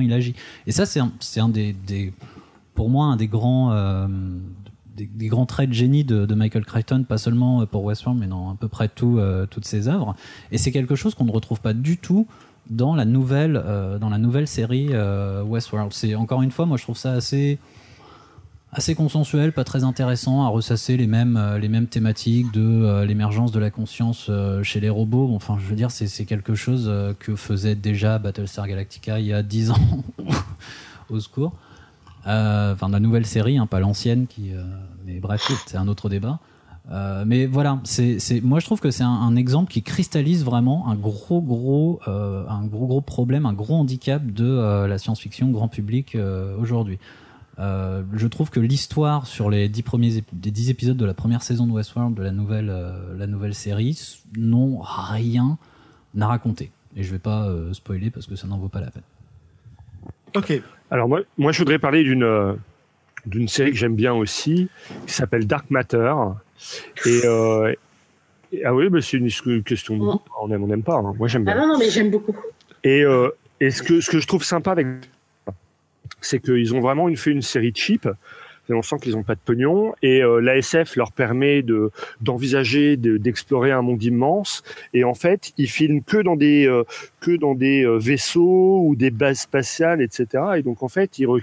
il 0.00 0.12
agit. 0.12 0.34
Et 0.66 0.72
ça, 0.72 0.86
c'est 0.86 1.00
un, 1.00 1.48
des, 1.48 2.12
pour 2.74 2.90
moi, 2.90 3.06
un 3.06 3.16
des 3.16 3.28
grands, 3.28 3.72
euh, 3.72 4.06
des, 4.96 5.28
grands 5.28 5.46
traits 5.46 5.70
de 5.70 5.74
génie 5.74 6.04
de, 6.04 6.34
Michael 6.34 6.64
Crichton, 6.64 7.04
pas 7.08 7.18
seulement 7.18 7.66
pour 7.66 7.84
Westworld, 7.84 8.20
mais 8.20 8.26
dans 8.26 8.50
à 8.50 8.56
peu 8.56 8.68
près 8.68 8.88
tout, 8.88 9.18
euh, 9.18 9.46
toutes 9.46 9.64
ses 9.64 9.88
œuvres. 9.88 10.14
Et 10.52 10.58
c'est 10.58 10.72
quelque 10.72 10.94
chose 10.94 11.14
qu'on 11.14 11.24
ne 11.24 11.32
retrouve 11.32 11.60
pas 11.60 11.72
du 11.72 11.98
tout 11.98 12.26
dans 12.70 12.94
la 12.94 13.04
nouvelle, 13.04 13.60
euh, 13.62 13.98
dans 13.98 14.08
la 14.08 14.18
nouvelle 14.18 14.48
série 14.48 14.90
Westworld. 15.46 15.92
C'est 15.92 16.14
encore 16.14 16.42
une 16.42 16.50
fois, 16.50 16.66
moi, 16.66 16.76
je 16.76 16.82
trouve 16.82 16.96
ça 16.98 17.12
assez 17.12 17.58
assez 18.74 18.94
consensuel, 18.94 19.52
pas 19.52 19.64
très 19.64 19.84
intéressant, 19.84 20.44
à 20.44 20.48
ressasser 20.48 20.96
les 20.96 21.06
mêmes, 21.06 21.36
euh, 21.36 21.58
les 21.58 21.68
mêmes 21.68 21.86
thématiques 21.86 22.52
de 22.52 22.60
euh, 22.60 23.04
l'émergence 23.04 23.52
de 23.52 23.60
la 23.60 23.70
conscience 23.70 24.26
euh, 24.28 24.62
chez 24.62 24.80
les 24.80 24.90
robots. 24.90 25.30
Enfin, 25.34 25.56
je 25.60 25.66
veux 25.66 25.76
dire, 25.76 25.90
c'est 25.90 26.24
quelque 26.24 26.54
chose 26.54 26.86
euh, 26.88 27.14
que 27.18 27.36
faisait 27.36 27.76
déjà 27.76 28.18
Battlestar 28.18 28.66
Galactica 28.66 29.20
il 29.20 29.26
y 29.26 29.32
a 29.32 29.42
10 29.42 29.70
ans, 29.70 30.04
au 31.08 31.20
secours. 31.20 31.52
Euh, 32.26 32.72
enfin, 32.72 32.88
la 32.88 33.00
nouvelle 33.00 33.26
série, 33.26 33.58
hein, 33.58 33.66
pas 33.66 33.80
l'ancienne, 33.80 34.26
qui. 34.26 34.52
mais 35.06 35.20
bref, 35.20 35.50
c'est 35.66 35.76
un 35.76 35.88
autre 35.88 36.08
débat. 36.08 36.38
mais 37.26 37.46
voilà, 37.46 37.80
c'est 37.84 38.18
moi 38.42 38.60
je 38.60 38.66
trouve 38.66 38.80
que 38.80 38.90
c'est 38.90 39.04
un, 39.04 39.36
exemple 39.36 39.72
qui 39.72 39.82
cristallise 39.82 40.44
vraiment 40.44 40.88
un 40.88 40.94
gros 40.94 41.42
gros 41.42 42.00
un 42.06 42.64
gros 42.64 42.86
gros 42.86 43.00
problème, 43.00 43.46
un 43.46 43.52
gros 43.52 43.74
handicap 43.74 44.24
de 44.24 44.86
la 44.86 44.98
science-fiction 44.98 45.50
grand 45.50 45.68
public 45.68 46.16
aujourd'hui. 46.58 46.98
Euh, 47.58 48.02
je 48.14 48.26
trouve 48.26 48.50
que 48.50 48.58
l'histoire 48.58 49.26
sur 49.26 49.48
les 49.48 49.68
dix 49.68 49.82
premiers 49.82 50.24
des 50.32 50.50
dix 50.50 50.70
épisodes 50.70 50.96
de 50.96 51.04
la 51.04 51.14
première 51.14 51.42
saison 51.42 51.66
de 51.68 51.72
Westworld 51.72 52.16
de 52.16 52.22
la 52.22 52.32
nouvelle 52.32 52.68
euh, 52.68 53.16
la 53.16 53.28
nouvelle 53.28 53.54
série 53.54 53.96
n'ont 54.36 54.80
rien 54.80 55.56
à 56.20 56.26
raconter 56.26 56.72
et 56.96 57.04
je 57.04 57.12
vais 57.12 57.20
pas 57.20 57.46
euh, 57.46 57.72
spoiler 57.72 58.10
parce 58.10 58.26
que 58.26 58.34
ça 58.34 58.48
n'en 58.48 58.58
vaut 58.58 58.68
pas 58.68 58.80
la 58.80 58.90
peine. 58.90 59.02
Ok. 60.34 60.62
Alors 60.94 61.08
moi 61.08 61.22
moi 61.38 61.50
je 61.50 61.58
voudrais 61.58 61.80
parler 61.80 62.04
d'une 62.04 62.22
euh, 62.22 62.52
d'une 63.26 63.48
série 63.48 63.72
que 63.72 63.76
j'aime 63.76 63.96
bien 63.96 64.14
aussi 64.14 64.68
qui 65.08 65.12
s'appelle 65.12 65.44
Dark 65.44 65.68
Matter 65.68 66.14
et, 67.04 67.22
euh, 67.24 67.74
et 68.52 68.64
ah 68.64 68.72
oui 68.72 68.88
bah 68.88 69.00
c'est 69.02 69.16
une 69.16 69.28
question 69.64 69.98
Oh. 70.00 70.22
on 70.40 70.52
aime 70.52 70.62
on 70.62 70.68
n'aime 70.68 70.84
pas 70.84 70.94
hein. 70.94 71.12
moi 71.18 71.26
j'aime 71.26 71.44
bien 71.44 71.54
Ah 71.56 71.60
non, 71.62 71.72
non, 71.72 71.78
mais 71.78 71.90
j'aime 71.90 72.10
beaucoup. 72.12 72.36
et, 72.84 73.02
euh, 73.02 73.28
et 73.58 73.72
ce 73.72 73.82
que 73.82 74.00
ce 74.00 74.08
que 74.08 74.20
je 74.20 74.26
trouve 74.28 74.44
sympa 74.44 74.70
avec 74.70 74.86
c'est 76.20 76.38
qu'ils 76.38 76.72
ont 76.76 76.80
vraiment 76.80 77.08
une, 77.08 77.16
fait 77.16 77.32
une 77.32 77.42
série 77.42 77.72
cheap. 77.74 78.08
Et 78.68 78.72
on 78.72 78.82
sent 78.82 78.96
qu'ils 79.02 79.12
n'ont 79.12 79.22
pas 79.22 79.34
de 79.34 79.40
pognon. 79.44 79.94
Et 80.02 80.22
euh, 80.22 80.40
l'ASF 80.40 80.96
leur 80.96 81.12
permet 81.12 81.62
de 81.62 81.90
d'envisager 82.20 82.96
de, 82.96 83.16
d'explorer 83.16 83.72
un 83.72 83.82
monde 83.82 84.02
immense. 84.02 84.62
Et 84.92 85.04
en 85.04 85.14
fait 85.14 85.52
ils 85.58 85.68
filment 85.68 86.02
que 86.02 86.18
dans 86.18 86.36
des 86.36 86.66
euh, 86.66 86.84
que 87.20 87.36
dans 87.36 87.54
des 87.54 87.84
euh, 87.84 87.98
vaisseaux 87.98 88.82
ou 88.84 88.96
des 88.96 89.10
bases 89.10 89.40
spatiales 89.40 90.02
etc 90.02 90.26
et 90.56 90.62
donc 90.62 90.82
en 90.82 90.88
fait 90.88 91.18
ils, 91.18 91.26
re, 91.26 91.40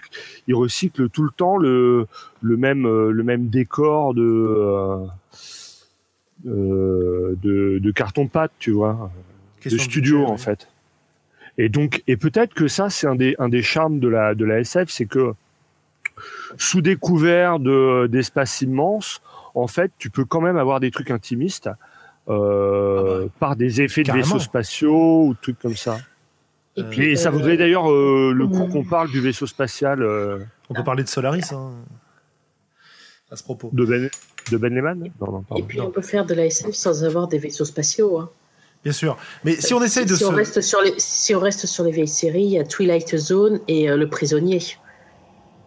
ils 0.47 0.55
recyclent 0.55 1.09
tout 1.09 1.23
le 1.23 1.31
temps 1.35 1.57
le 1.57 2.07
le 2.41 2.57
même 2.57 2.83
le 2.87 3.23
même 3.23 3.49
décor 3.49 4.13
de 4.13 5.07
euh, 6.47 7.35
de, 7.43 7.79
de 7.79 7.91
carton 7.91 8.27
pâte 8.27 8.51
tu 8.59 8.71
vois 8.71 9.11
Question 9.61 9.77
de 9.77 9.81
studio 9.83 10.17
budget, 10.17 10.31
en 10.31 10.35
oui. 10.35 10.41
fait. 10.41 10.67
Et 11.57 11.69
donc, 11.69 12.01
et 12.07 12.17
peut-être 12.17 12.53
que 12.53 12.67
ça, 12.67 12.89
c'est 12.89 13.07
un 13.07 13.15
des, 13.15 13.35
un 13.37 13.49
des 13.49 13.61
charmes 13.61 13.99
de 13.99 14.07
la, 14.07 14.33
de 14.33 14.45
la 14.45 14.59
SF, 14.59 14.89
c'est 14.89 15.05
que 15.05 15.33
sous 16.57 16.81
des 16.81 16.95
couverts 16.95 17.59
de, 17.59 18.07
d'espaces 18.07 18.61
immenses, 18.61 19.21
en 19.55 19.67
fait, 19.67 19.91
tu 19.97 20.09
peux 20.09 20.25
quand 20.25 20.41
même 20.41 20.57
avoir 20.57 20.79
des 20.79 20.91
trucs 20.91 21.11
intimistes 21.11 21.69
euh, 22.29 23.23
Ah 23.23 23.25
bah, 23.25 23.31
par 23.39 23.55
des 23.55 23.81
effets 23.81 24.03
carrément. 24.03 24.23
de 24.23 24.27
vaisseaux 24.27 24.39
spatiaux 24.39 25.25
ou 25.25 25.33
trucs 25.33 25.59
comme 25.59 25.75
ça. 25.75 25.97
Et 26.77 26.83
puis, 26.83 27.11
Et 27.11 27.15
ça 27.15 27.29
euh, 27.29 27.31
voudrait 27.31 27.57
d'ailleurs 27.57 27.91
euh, 27.91 28.31
le 28.33 28.47
coup 28.47 28.65
mm. 28.65 28.69
qu'on 28.69 28.83
parle 28.83 29.09
du 29.09 29.19
vaisseau 29.19 29.45
spatial 29.45 30.01
euh, 30.01 30.39
On 30.69 30.73
peut 30.73 30.83
parler 30.83 31.03
de 31.03 31.09
Solaris 31.09 31.51
hein, 31.51 31.71
à 33.29 33.35
ce 33.35 33.43
propos. 33.43 33.69
de 33.73 33.85
Ben, 33.85 34.09
de 34.51 34.57
ben 34.57 34.73
Lehman 34.73 35.11
Non, 35.19 35.31
non, 35.31 35.57
Et 35.57 35.63
puis 35.63 35.81
on 35.81 35.91
peut 35.91 36.01
faire 36.01 36.25
de 36.25 36.33
la 36.33 36.45
SF 36.45 36.73
sans 36.73 37.03
avoir 37.03 37.27
des 37.27 37.39
vaisseaux 37.39 37.65
spatiaux. 37.65 38.19
Hein. 38.19 38.29
Bien 38.83 38.93
sûr. 38.93 39.17
Mais 39.43 39.55
si 39.55 39.73
on 39.73 39.83
essaye 39.83 40.05
de 40.05 40.15
si 40.15 40.23
se... 40.23 40.25
on 40.25 40.31
reste 40.31 40.61
sur 40.61 40.81
les 40.81 40.93
si 40.97 41.35
on 41.35 41.39
reste 41.39 41.67
sur 41.67 41.83
les 41.83 41.91
vieilles 41.91 42.07
séries, 42.07 42.43
il 42.43 42.51
y 42.51 42.59
a 42.59 42.63
Twilight 42.63 43.15
Zone 43.17 43.59
et 43.67 43.89
euh, 43.89 43.97
Le 43.97 44.09
Prisonnier. 44.09 44.59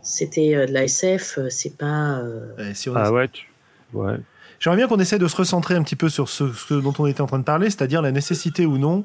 C'était 0.05 0.55
euh, 0.55 0.67
de 0.67 0.73
la 0.73 0.85
SF, 0.85 1.39
euh, 1.39 1.49
c'est 1.51 1.77
pas. 1.77 2.19
euh, 2.19 2.73
si 2.75 2.89
on 2.91 2.95
Ah 2.97 3.11
ouais, 3.11 3.27
tu... 3.29 3.47
ouais. 3.95 4.17
J'aimerais 4.61 4.77
bien 4.79 4.89
qu'on 4.89 4.99
essaie 5.01 5.19
de 5.19 5.27
se 5.29 5.37
recentrer 5.37 5.75
un 5.75 5.83
petit 5.83 5.97
peu 5.97 6.09
sur 6.09 6.29
ce, 6.29 6.53
ce 6.53 6.75
dont 6.75 6.95
on 6.99 7.07
était 7.07 7.21
en 7.21 7.27
train 7.27 7.39
de 7.39 7.45
parler, 7.45 7.67
c'est-à-dire 7.71 8.01
la 8.03 8.13
nécessité 8.13 8.65
ou 8.67 8.79
non 8.79 9.05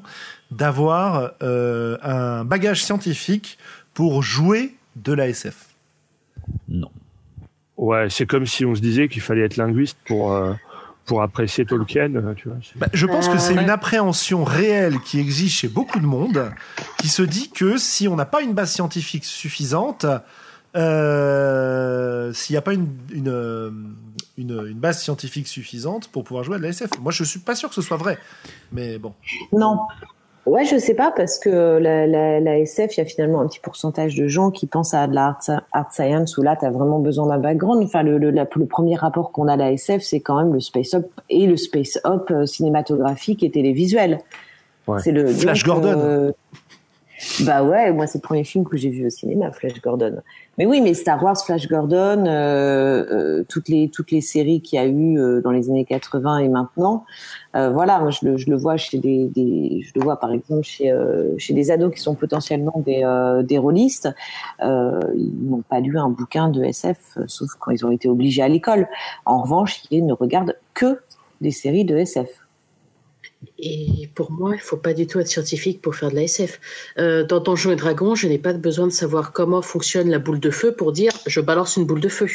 d'avoir 0.50 1.32
euh, 1.42 1.98
un 2.02 2.44
bagage 2.44 2.82
scientifique 2.84 3.58
pour 3.92 4.22
jouer 4.22 4.74
de 4.96 5.12
la 5.12 5.28
SF. 5.28 5.66
Non. 6.68 6.90
Ouais, 7.76 8.08
c'est 8.10 8.26
comme 8.26 8.46
si 8.46 8.64
on 8.64 8.74
se 8.74 8.80
disait 8.80 9.08
qu'il 9.08 9.22
fallait 9.22 9.42
être 9.44 9.56
linguiste 9.56 9.98
pour, 10.06 10.32
euh, 10.32 10.52
pour 11.06 11.22
apprécier 11.22 11.64
Tolkien, 11.66 12.10
tu 12.36 12.48
vois. 12.48 12.58
c'est- 12.62 12.78
Bah, 12.78 12.88
je 12.92 13.06
pense 13.06 13.28
que 13.28 13.38
c'est 13.38 13.54
une 13.54 13.70
appréhension 13.70 14.44
réelle 14.44 14.98
qui 15.00 15.18
existe 15.18 15.56
chez 15.56 15.68
beaucoup 15.68 15.98
de 16.00 16.06
monde, 16.06 16.52
qui 16.98 17.08
se 17.08 17.22
dit 17.22 17.50
que 17.50 17.76
si 17.78 18.06
on 18.08 18.16
n'a 18.16 18.26
pas 18.26 18.42
une 18.42 18.54
base 18.54 18.72
scientifique 18.72 19.24
suffisante, 19.24 20.06
euh, 20.76 22.32
s'il 22.32 22.54
n'y 22.54 22.58
a 22.58 22.62
pas 22.62 22.72
une, 22.74 22.88
une, 23.12 23.94
une, 24.38 24.66
une 24.70 24.78
base 24.78 25.00
scientifique 25.00 25.48
suffisante 25.48 26.08
pour 26.08 26.24
pouvoir 26.24 26.44
jouer 26.44 26.56
à 26.56 26.58
de 26.58 26.62
la 26.64 26.68
SF. 26.70 26.90
Moi, 27.00 27.12
je 27.12 27.24
suis 27.24 27.40
pas 27.40 27.54
sûr 27.54 27.68
que 27.68 27.74
ce 27.74 27.82
soit 27.82 27.96
vrai, 27.96 28.18
mais 28.72 28.98
bon. 28.98 29.12
Non. 29.52 29.78
Ouais, 30.46 30.64
je 30.64 30.78
sais 30.78 30.94
pas 30.94 31.12
parce 31.14 31.38
que 31.38 31.50
la, 31.78 32.06
la, 32.06 32.40
la 32.40 32.58
SF, 32.60 32.96
il 32.96 33.00
y 33.00 33.02
a 33.02 33.06
finalement 33.06 33.40
un 33.42 33.46
petit 33.46 33.60
pourcentage 33.60 34.14
de 34.14 34.26
gens 34.26 34.50
qui 34.50 34.66
pensent 34.66 34.94
à 34.94 35.06
de 35.06 35.14
la 35.14 35.26
art, 35.26 35.60
art 35.72 35.92
science 35.92 36.38
où 36.38 36.42
là, 36.42 36.56
tu 36.58 36.64
as 36.64 36.70
vraiment 36.70 36.98
besoin 36.98 37.26
d'un 37.28 37.38
background. 37.38 37.82
Enfin, 37.84 38.02
le, 38.02 38.16
le, 38.18 38.30
la- 38.30 38.48
le 38.56 38.66
premier 38.66 38.96
rapport 38.96 39.32
qu'on 39.32 39.48
a 39.48 39.52
à 39.52 39.56
la 39.56 39.72
SF, 39.72 40.02
c'est 40.02 40.20
quand 40.20 40.38
même 40.38 40.52
le 40.54 40.60
space 40.60 40.94
up 40.94 41.06
et 41.28 41.46
le 41.46 41.56
space 41.58 41.98
up 42.06 42.30
euh, 42.30 42.46
cinématographique 42.46 43.42
et 43.42 43.50
télévisuel. 43.50 44.20
Ouais. 44.86 44.98
C'est 45.04 45.12
le 45.12 45.26
Flash 45.26 45.62
donc, 45.62 45.82
Gordon. 45.82 46.00
euh, 46.00 46.32
bah 47.40 47.62
ouais, 47.62 47.92
moi 47.92 48.06
c'est 48.06 48.18
le 48.18 48.22
premier 48.22 48.44
film 48.44 48.64
que 48.64 48.76
j'ai 48.76 48.88
vu 48.88 49.06
au 49.06 49.10
cinéma, 49.10 49.52
Flash 49.52 49.80
Gordon. 49.80 50.20
Mais 50.58 50.66
oui, 50.66 50.80
mais 50.80 50.94
Star 50.94 51.22
Wars, 51.22 51.36
Flash 51.44 51.68
Gordon, 51.68 52.24
euh, 52.26 53.04
euh, 53.10 53.44
toutes 53.48 53.68
les 53.68 53.88
toutes 53.88 54.10
les 54.10 54.20
séries 54.20 54.60
qu'il 54.60 54.78
y 54.78 54.82
a 54.82 54.86
eu 54.86 55.18
euh, 55.18 55.40
dans 55.40 55.50
les 55.50 55.68
années 55.68 55.84
80 55.84 56.38
et 56.38 56.48
maintenant, 56.48 57.04
voilà, 57.54 57.98
moi 57.98 58.10
je 58.10 58.26
le, 58.26 58.56
vois 58.56 58.76
chez 58.76 58.98
des, 58.98 59.30
je 59.82 59.92
le 59.94 60.02
vois 60.02 60.18
par 60.18 60.32
exemple 60.32 60.62
chez 60.62 60.94
chez 61.36 61.52
des 61.52 61.70
ados 61.70 61.92
qui 61.92 62.00
sont 62.00 62.14
potentiellement 62.14 62.82
des 62.84 63.02
des 63.44 63.58
rôlistes, 63.58 64.08
ils 64.62 65.32
n'ont 65.42 65.62
pas 65.62 65.80
lu 65.80 65.98
un 65.98 66.08
bouquin 66.08 66.48
de 66.48 66.62
SF, 66.62 67.18
sauf 67.26 67.50
quand 67.58 67.70
ils 67.70 67.84
ont 67.84 67.90
été 67.90 68.08
obligés 68.08 68.42
à 68.42 68.48
l'école. 68.48 68.88
En 69.26 69.42
revanche, 69.42 69.82
ils 69.90 70.06
ne 70.06 70.12
regardent 70.12 70.56
que 70.74 71.00
des 71.40 71.50
séries 71.50 71.84
de 71.84 71.96
SF. 71.96 72.28
Et 73.58 74.10
pour 74.14 74.30
moi, 74.32 74.50
il 74.50 74.56
ne 74.58 74.62
faut 74.62 74.76
pas 74.76 74.92
du 74.92 75.06
tout 75.06 75.18
être 75.18 75.26
scientifique 75.28 75.80
pour 75.80 75.94
faire 75.94 76.10
de 76.10 76.14
la 76.16 76.22
SF. 76.24 76.60
Euh, 76.98 77.24
dans 77.24 77.40
Donjons 77.40 77.70
et 77.70 77.76
Dragons, 77.76 78.14
je 78.14 78.26
n'ai 78.28 78.38
pas 78.38 78.52
besoin 78.52 78.86
de 78.86 78.92
savoir 78.92 79.32
comment 79.32 79.62
fonctionne 79.62 80.10
la 80.10 80.18
boule 80.18 80.40
de 80.40 80.50
feu 80.50 80.72
pour 80.72 80.92
dire 80.92 81.12
je 81.26 81.40
balance 81.40 81.76
une 81.76 81.84
boule 81.86 82.00
de 82.00 82.08
feu. 82.10 82.26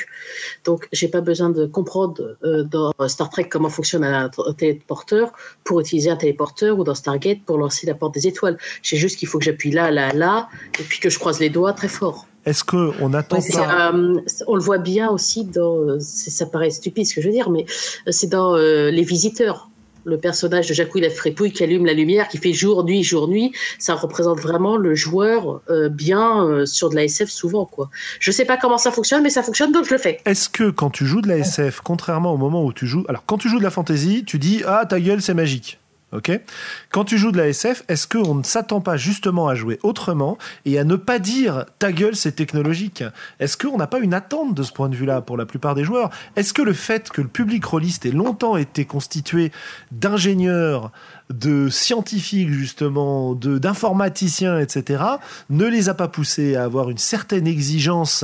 Donc, 0.63 0.87
j'ai 0.91 1.07
pas 1.07 1.21
besoin 1.21 1.49
de 1.51 1.67
comprendre 1.67 2.37
euh, 2.43 2.63
dans 2.63 2.91
Star 3.07 3.29
Trek 3.29 3.49
comment 3.49 3.69
fonctionne 3.69 4.03
un 4.03 4.29
téléporteur 4.57 5.31
pour 5.63 5.79
utiliser 5.79 6.09
un 6.09 6.15
téléporteur 6.15 6.77
ou 6.79 6.83
dans 6.83 6.95
Stargate 6.95 7.39
pour 7.45 7.57
lancer 7.57 7.85
la 7.85 7.93
porte 7.93 8.13
des 8.15 8.25
étoiles. 8.27 8.57
J'ai 8.81 8.97
juste 8.97 9.17
qu'il 9.19 9.27
faut 9.27 9.37
que 9.37 9.45
j'appuie 9.45 9.71
là, 9.71 9.91
là, 9.91 10.11
là, 10.11 10.49
et 10.79 10.83
puis 10.83 10.99
que 10.99 11.09
je 11.09 11.19
croise 11.19 11.39
les 11.39 11.49
doigts 11.49 11.73
très 11.73 11.87
fort. 11.87 12.25
Est-ce 12.45 12.63
qu'on 12.63 13.13
attend 13.13 13.37
Ouais, 13.39 13.51
pas... 13.53 13.91
euh, 13.93 14.19
on 14.47 14.55
le 14.55 14.61
voit 14.61 14.77
bien 14.79 15.09
aussi 15.09 15.45
dans. 15.45 15.99
c'est- 15.99 16.29
Ça 16.31 16.45
paraît 16.45 16.69
stupide 16.71 17.05
ce 17.05 17.15
que 17.15 17.21
je 17.21 17.27
veux 17.27 17.33
dire, 17.33 17.49
mais 17.49 17.65
c'est 18.09 18.27
dans 18.29 18.55
euh, 18.55 18.89
Les 18.91 19.03
Visiteurs. 19.03 19.69
Le 20.05 20.17
personnage 20.17 20.67
de 20.67 20.73
Jacouille 20.73 21.01
la 21.01 21.09
Frépouille 21.09 21.51
qui 21.51 21.63
allume 21.63 21.85
la 21.85 21.93
lumière, 21.93 22.27
qui 22.27 22.37
fait 22.37 22.53
jour, 22.53 22.83
nuit, 22.83 23.03
jour, 23.03 23.27
nuit, 23.27 23.51
ça 23.79 23.95
représente 23.95 24.39
vraiment 24.39 24.77
le 24.77 24.95
joueur 24.95 25.61
euh, 25.69 25.89
bien 25.89 26.45
euh, 26.45 26.65
sur 26.65 26.89
de 26.89 26.95
la 26.95 27.03
SF 27.03 27.29
souvent. 27.29 27.65
quoi. 27.65 27.89
Je 28.19 28.31
sais 28.31 28.45
pas 28.45 28.57
comment 28.57 28.77
ça 28.77 28.91
fonctionne, 28.91 29.23
mais 29.23 29.29
ça 29.29 29.43
fonctionne 29.43 29.71
donc 29.71 29.85
je 29.85 29.93
le 29.93 29.99
fais. 29.99 30.19
Est-ce 30.25 30.49
que 30.49 30.69
quand 30.69 30.89
tu 30.89 31.05
joues 31.05 31.21
de 31.21 31.27
la 31.27 31.37
SF, 31.37 31.81
contrairement 31.83 32.33
au 32.33 32.37
moment 32.37 32.63
où 32.63 32.71
tu 32.71 32.87
joues... 32.87 33.03
Alors, 33.09 33.25
quand 33.25 33.37
tu 33.37 33.49
joues 33.49 33.59
de 33.59 33.63
la 33.63 33.71
fantasy, 33.71 34.23
tu 34.25 34.39
dis 34.39 34.63
«Ah, 34.67 34.85
ta 34.85 34.99
gueule, 34.99 35.21
c'est 35.21 35.33
magique». 35.33 35.79
Ok? 36.11 36.31
Quand 36.91 37.03
tu 37.03 37.17
joues 37.17 37.31
de 37.31 37.37
la 37.37 37.47
SF, 37.47 37.83
est-ce 37.87 38.07
qu'on 38.07 38.35
ne 38.35 38.43
s'attend 38.43 38.79
pas 38.79 38.95
justement 38.95 39.47
à 39.47 39.55
jouer 39.55 39.79
autrement 39.83 40.37
et 40.63 40.77
à 40.77 40.83
ne 40.83 40.95
pas 40.95 41.19
dire 41.19 41.65
ta 41.79 41.91
gueule 41.91 42.15
c'est 42.15 42.33
technologique 42.33 43.03
Est-ce 43.39 43.57
qu'on 43.57 43.77
n'a 43.77 43.87
pas 43.87 43.99
une 43.99 44.13
attente 44.13 44.53
de 44.53 44.63
ce 44.63 44.71
point 44.71 44.87
de 44.87 44.95
vue-là 44.95 45.21
pour 45.21 45.35
la 45.35 45.45
plupart 45.45 45.75
des 45.75 45.83
joueurs? 45.83 46.11
Est-ce 46.35 46.53
que 46.53 46.61
le 46.61 46.73
fait 46.73 47.09
que 47.09 47.21
le 47.21 47.27
public 47.27 47.65
rôliste 47.65 48.05
ait 48.05 48.11
longtemps 48.11 48.55
été 48.55 48.85
constitué 48.85 49.51
d'ingénieurs, 49.91 50.91
de 51.31 51.69
scientifiques 51.69 52.51
justement, 52.51 53.33
de 53.33 53.57
d'informaticiens, 53.57 54.59
etc., 54.59 55.03
ne 55.49 55.65
les 55.65 55.89
a 55.89 55.95
pas 55.95 56.07
poussés 56.07 56.55
à 56.55 56.63
avoir 56.63 56.91
une 56.91 56.99
certaine 56.99 57.47
exigence 57.47 58.23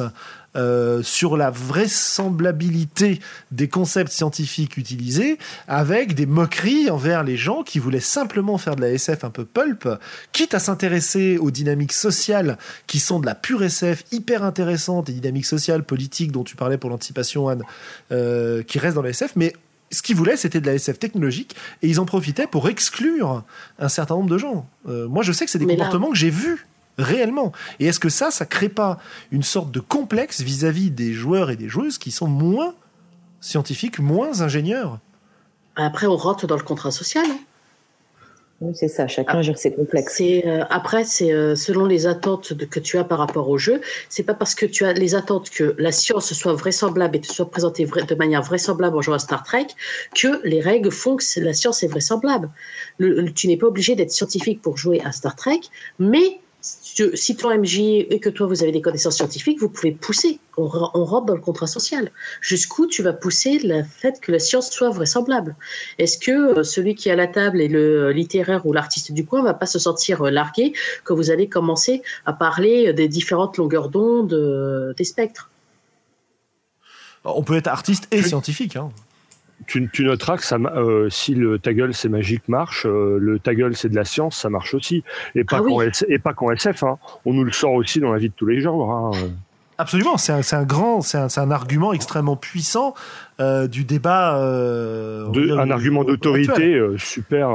euh, 0.56 1.02
sur 1.04 1.38
la 1.38 1.50
vraisemblabilité 1.50 3.20
des 3.52 3.68
concepts 3.70 4.12
scientifiques 4.12 4.78
utilisés, 4.78 5.38
avec 5.68 6.14
des 6.14 6.26
moqueries 6.26 6.90
envers 6.90 7.24
les 7.24 7.38
gens 7.38 7.64
qui 7.64 7.80
voulaient 7.80 8.00
simplement 8.00 8.58
faire 8.58 8.76
de 8.76 8.82
la 8.82 8.90
SF 8.92 9.24
un 9.24 9.30
peu 9.30 9.46
pulp, 9.46 9.88
quitte 10.32 10.54
à 10.54 10.60
s'intéresser 10.60 11.38
aux 11.38 11.52
dynamiques 11.52 11.94
sociales 11.94 12.58
qui 12.88 13.00
sont 13.00 13.20
de 13.20 13.26
la 13.26 13.36
pure 13.36 13.64
SF 13.64 14.04
hyper 14.12 14.44
intéressante, 14.44 15.10
et 15.10 15.14
dynamiques 15.14 15.46
sociales, 15.46 15.84
politiques 15.84 16.32
dont 16.32 16.44
tu 16.44 16.56
parlais 16.56 16.78
pour 16.78 16.90
l'anticipation, 16.90 17.48
Anne, 17.48 17.64
euh, 18.12 18.64
qui 18.64 18.80
restent 18.80 18.96
dans 18.96 19.02
la 19.02 19.10
SF, 19.10 19.34
mais 19.36 19.54
ce 19.94 20.02
qu'ils 20.02 20.16
voulaient, 20.16 20.38
c'était 20.38 20.62
de 20.62 20.68
la 20.68 20.74
SF 20.76 21.00
technologique, 21.00 21.56
et 21.82 21.88
ils 21.90 22.00
en 22.00 22.06
profitaient 22.06 22.48
pour 22.48 22.70
exclure 22.70 23.44
un 23.78 23.90
certain 23.90 24.16
nombre 24.16 24.30
de 24.30 24.38
gens. 24.38 24.66
Euh, 24.88 25.08
moi, 25.10 25.22
je 25.24 25.32
sais 25.34 25.44
que 25.46 25.52
c'est 25.52 25.60
des 25.60 25.66
Mais 25.66 25.76
là- 25.76 25.86
comportements 25.86 26.12
que 26.12 26.18
j'ai 26.18 26.30
vus 26.30 26.66
réellement. 27.02 27.52
Et 27.80 27.88
est-ce 27.88 28.00
que 28.00 28.10
ça, 28.10 28.32
ça 28.32 28.46
crée 28.46 28.70
pas 28.70 28.98
une 29.32 29.44
sorte 29.44 29.72
de 29.72 29.80
complexe 29.80 30.42
vis-à-vis 30.42 30.92
des 30.92 31.14
joueurs 31.14 31.50
et 31.52 31.56
des 31.56 31.70
joueuses 31.70 31.98
qui 31.98 32.12
sont 32.12 32.28
moins 32.28 32.74
scientifiques, 33.40 34.00
moins 34.00 34.42
ingénieurs? 34.42 35.00
Après, 35.76 36.08
on 36.08 36.16
rentre 36.18 36.48
dans 36.48 36.58
le 36.58 36.64
contrat 36.64 36.92
social. 36.92 37.26
hein. 37.28 37.40
Oui, 38.64 38.74
c'est 38.76 38.90
ça, 38.90 39.08
chacun 39.08 39.42
gère 39.42 39.58
ses 39.58 39.74
complexes. 39.74 40.18
C'est 40.18 40.46
euh, 40.46 40.64
après, 40.70 41.04
c'est 41.04 41.32
euh, 41.34 41.56
selon 41.56 41.88
les 41.88 42.06
attentes 42.06 42.54
de- 42.54 42.66
que 42.66 42.80
tu 42.80 43.00
as 43.00 43.04
par 43.04 43.18
rapport 43.18 43.50
au 43.50 43.58
jeu. 43.58 43.82
C'est 44.08 44.22
pas 44.22 44.36
parce 44.36 44.54
que 44.54 44.68
tu 44.68 44.86
as 44.86 44.94
les 44.94 45.16
attentes 45.16 45.50
que 45.50 45.74
la 45.80 45.92
science 45.92 46.32
soit 46.34 46.54
vraisemblable 46.54 47.16
et 47.16 47.22
te 47.22 47.26
soit 47.26 47.50
présentée 47.50 47.86
vra- 47.88 48.06
de 48.06 48.14
manière 48.14 48.44
vraisemblable 48.44 48.96
en 48.96 49.02
jouant 49.02 49.16
à 49.16 49.20
Star 49.20 49.44
Trek 49.44 49.66
que 50.14 50.42
les 50.48 50.62
règles 50.62 50.92
font 50.92 51.16
que 51.16 51.40
la 51.40 51.54
science 51.54 51.82
est 51.82 51.88
vraisemblable. 51.88 52.52
Le- 53.00 53.22
le- 53.22 53.34
tu 53.34 53.48
n'es 53.48 53.58
pas 53.58 53.66
obligé 53.66 53.96
d'être 53.96 54.12
scientifique 54.12 54.62
pour 54.62 54.78
jouer 54.78 55.02
à 55.04 55.12
Star 55.12 55.36
Trek, 55.36 55.62
mais 55.98 56.40
si 56.92 56.96
tu- 56.96 57.16
si 57.16 57.36
ton 57.38 57.52
MJ 57.52 58.06
et 58.10 58.20
que 58.20 58.30
toi 58.30 58.48
vous 58.48 58.64
avez 58.64 58.72
des 58.74 58.82
connaissances 58.82 59.16
scientifiques, 59.16 59.60
vous 59.62 59.70
pouvez 59.70 59.92
pousser. 59.94 60.40
On, 60.58 60.66
re- 60.66 60.92
on 60.94 61.06
rentre 61.06 61.28
dans 61.28 61.36
le 61.36 61.40
contrat 61.42 61.68
social. 61.68 62.12
Jusqu'où 62.42 62.86
tu 62.86 63.02
vas 63.02 63.14
pousser 63.14 63.60
le 63.60 63.84
fait 63.84 64.20
que 64.20 64.32
la 64.32 64.40
science 64.40 64.70
soit 64.72 64.90
vraisemblable? 64.90 65.56
Est-ce 66.00 66.18
que 66.18 66.60
euh, 66.60 66.64
celui 66.64 66.96
qui 66.96 67.08
est 67.08 67.14
à 67.14 67.16
la 67.16 67.28
table 67.28 67.62
et 67.62 67.70
le 67.70 68.12
littéraire 68.12 68.66
ou 68.66 68.74
l'artiste 68.74 69.14
du 69.14 69.26
coin 69.26 69.42
va 69.42 69.54
pas 69.54 69.66
se 69.68 69.80
sentir 69.80 70.22
euh, 70.24 70.30
largué 70.32 70.74
quand 71.06 71.16
vous 71.16 71.32
allez 71.32 71.48
commencer 71.48 72.02
à 72.26 72.34
parler 72.34 72.88
euh, 72.90 72.94
des 72.94 73.08
différentes 73.08 73.56
longueurs 73.58 73.88
d'onde 73.90 74.34
euh, 74.34 74.94
des 74.94 75.06
spectres? 75.06 75.50
On 77.24 77.44
peut 77.44 77.56
être 77.56 77.68
artiste 77.68 78.08
et 78.12 78.22
scientifique. 78.22 78.76
Hein. 78.76 78.90
Tu, 79.68 79.90
tu 79.92 80.04
noteras 80.04 80.38
que 80.38 80.44
ça, 80.44 80.58
euh, 80.58 81.10
si 81.10 81.36
le 81.36 81.60
ta 81.60 81.74
gueule 81.74 81.94
c'est 81.94 82.10
magique 82.10 82.48
marche, 82.48 82.86
euh, 82.86 83.18
le 83.20 83.40
ta 83.40 83.54
gueule 83.54 83.76
c'est 83.76 83.90
de 83.90 83.96
la 83.96 84.06
science, 84.06 84.38
ça 84.38 84.50
marche 84.50 84.74
aussi. 84.74 85.04
Et 85.36 85.44
pas 85.44 85.58
Ah 85.58 86.34
qu'en 86.34 86.52
SF. 86.52 86.84
Hein. 86.84 86.98
On 87.26 87.34
nous 87.34 87.44
le 87.44 87.52
sort 87.52 87.74
aussi 87.74 88.00
dans 88.00 88.12
la 88.12 88.20
vie 88.20 88.30
de 88.30 88.34
tous 88.36 88.48
les 88.48 88.62
jours. 88.62 88.92
Hein. 88.92 89.12
Absolument, 89.82 90.18
c'est 90.18 90.32
un, 90.54 90.64
grand, 90.64 91.02
c'est 91.02 91.18
un, 91.18 91.50
argument 91.50 91.92
extrêmement 91.92 92.36
puissant 92.36 92.94
euh, 93.40 93.68
du 93.68 93.84
débat. 93.84 94.38
euh, 94.38 95.28
De- 95.30 95.58
un 95.58 95.72
argument 95.72 96.04
d'autorité 96.04 96.76
euh, 96.76 97.00
super, 97.00 97.50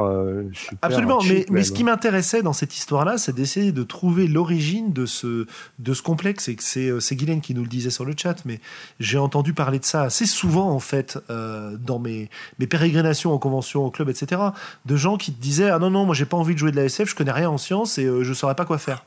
super. 0.51 0.77
Absolument, 0.81 1.19
mais, 1.21 1.37
cheap, 1.37 1.49
mais 1.49 1.55
même. 1.55 1.63
ce 1.63 1.71
qui 1.71 1.85
m'intéressait 1.85 2.41
dans 2.41 2.51
cette 2.51 2.75
histoire-là, 2.75 3.17
c'est 3.17 3.33
d'essayer 3.33 3.71
de 3.71 3.83
trouver 3.83 4.27
l'origine 4.27 4.91
de 4.91 5.05
ce, 5.05 5.45
de 5.79 5.93
ce 5.93 6.01
complexe. 6.01 6.49
Et 6.49 6.55
que 6.55 6.63
c'est, 6.63 6.91
c'est 6.99 7.15
Guylaine 7.15 7.39
qui 7.39 7.53
nous 7.55 7.63
le 7.63 7.69
disait 7.69 7.91
sur 7.91 8.03
le 8.03 8.13
chat, 8.17 8.43
mais 8.43 8.59
j'ai 8.99 9.17
entendu 9.17 9.53
parler 9.53 9.79
de 9.79 9.85
ça 9.85 10.01
assez 10.01 10.25
souvent, 10.25 10.69
en 10.69 10.79
fait, 10.79 11.17
dans 11.29 11.99
mes, 11.99 12.29
mes 12.59 12.67
pérégrinations 12.67 13.33
en 13.33 13.37
convention, 13.37 13.85
au 13.85 13.89
club, 13.89 14.09
etc. 14.09 14.41
De 14.85 14.95
gens 14.97 15.15
qui 15.15 15.31
te 15.31 15.41
disaient 15.41 15.69
Ah 15.69 15.79
non, 15.79 15.89
non, 15.89 16.05
moi 16.05 16.13
j'ai 16.13 16.25
pas 16.25 16.35
envie 16.35 16.55
de 16.55 16.59
jouer 16.59 16.71
de 16.71 16.75
la 16.75 16.83
SF, 16.83 17.09
je 17.11 17.15
connais 17.15 17.31
rien 17.31 17.49
en 17.49 17.57
sciences 17.57 17.97
et 17.97 18.05
je 18.21 18.33
saurais 18.33 18.55
pas 18.55 18.65
quoi 18.65 18.77
faire. 18.79 19.05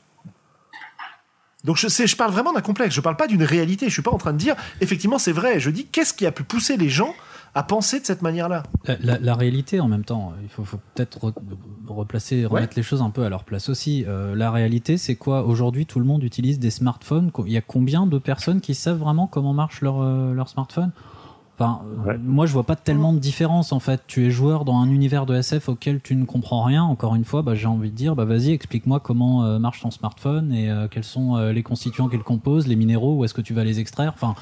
Donc 1.63 1.77
je, 1.77 1.87
sais, 1.87 2.07
je 2.07 2.15
parle 2.15 2.31
vraiment 2.31 2.53
d'un 2.53 2.61
complexe, 2.61 2.95
je 2.95 3.01
parle 3.01 3.17
pas 3.17 3.27
d'une 3.27 3.43
réalité. 3.43 3.87
Je 3.87 3.93
suis 3.93 4.01
pas 4.01 4.11
en 4.11 4.17
train 4.17 4.33
de 4.33 4.37
dire 4.37 4.55
effectivement 4.81 5.19
c'est 5.19 5.31
vrai. 5.31 5.59
Je 5.59 5.69
dis 5.69 5.85
qu'est-ce 5.85 6.13
qui 6.13 6.25
a 6.25 6.31
pu 6.31 6.43
pousser 6.43 6.77
les 6.77 6.89
gens 6.89 7.13
à 7.53 7.63
penser 7.63 7.99
de 7.99 8.05
cette 8.05 8.21
manière-là? 8.21 8.63
La, 8.85 8.95
la- 9.01 9.19
la 9.19 9.35
réalité 9.35 9.79
en 9.81 9.87
même 9.89 10.05
temps, 10.05 10.33
il 10.41 10.47
faut, 10.49 10.63
faut 10.63 10.79
peut-être 10.95 11.19
re- 11.19 11.33
replacer, 11.87 12.45
remettre 12.45 12.73
les 12.77 12.83
choses 12.83 13.01
un 13.01 13.09
peu 13.09 13.23
à 13.23 13.29
leur 13.29 13.43
place 13.43 13.67
aussi. 13.69 14.05
Euh, 14.07 14.35
la 14.35 14.51
réalité, 14.51 14.97
c'est 14.97 15.15
quoi? 15.15 15.45
Aujourd'hui, 15.45 15.85
tout 15.85 15.99
le 15.99 16.05
monde 16.05 16.23
utilise 16.23 16.59
des 16.59 16.71
smartphones. 16.71 17.29
Il 17.45 17.51
y 17.51 17.57
a 17.57 17.61
combien 17.61 18.05
de 18.05 18.17
personnes 18.17 18.61
qui 18.61 18.73
savent 18.73 18.97
vraiment 18.99 19.27
comment 19.27 19.53
marche 19.53 19.81
leur, 19.81 20.01
euh, 20.01 20.33
leur 20.33 20.47
smartphone? 20.49 20.91
Enfin, 21.61 21.81
euh, 22.07 22.17
moi, 22.23 22.47
je 22.47 22.53
vois 22.53 22.63
pas 22.63 22.75
tellement 22.75 23.13
de 23.13 23.19
différence 23.19 23.71
en 23.71 23.79
fait. 23.79 24.01
Tu 24.07 24.25
es 24.25 24.31
joueur 24.31 24.65
dans 24.65 24.77
un 24.77 24.89
univers 24.89 25.27
de 25.27 25.35
SF 25.35 25.69
auquel 25.69 26.01
tu 26.01 26.15
ne 26.15 26.25
comprends 26.25 26.63
rien. 26.63 26.83
Encore 26.83 27.13
une 27.13 27.25
fois, 27.25 27.43
bah, 27.43 27.53
j'ai 27.53 27.67
envie 27.67 27.91
de 27.91 27.95
dire, 27.95 28.15
bah 28.15 28.25
vas-y, 28.25 28.51
explique-moi 28.51 28.99
comment 28.99 29.45
euh, 29.45 29.59
marche 29.59 29.81
ton 29.81 29.91
smartphone 29.91 30.51
et 30.53 30.71
euh, 30.71 30.87
quels 30.89 31.03
sont 31.03 31.37
euh, 31.37 31.51
les 31.51 31.61
constituants 31.61 32.09
qu'il 32.09 32.23
compose, 32.23 32.67
les 32.67 32.75
minéraux, 32.75 33.17
où 33.17 33.25
est-ce 33.25 33.35
que 33.35 33.41
tu 33.41 33.53
vas 33.53 33.63
les 33.63 33.79
extraire. 33.79 34.11
Enfin, 34.15 34.33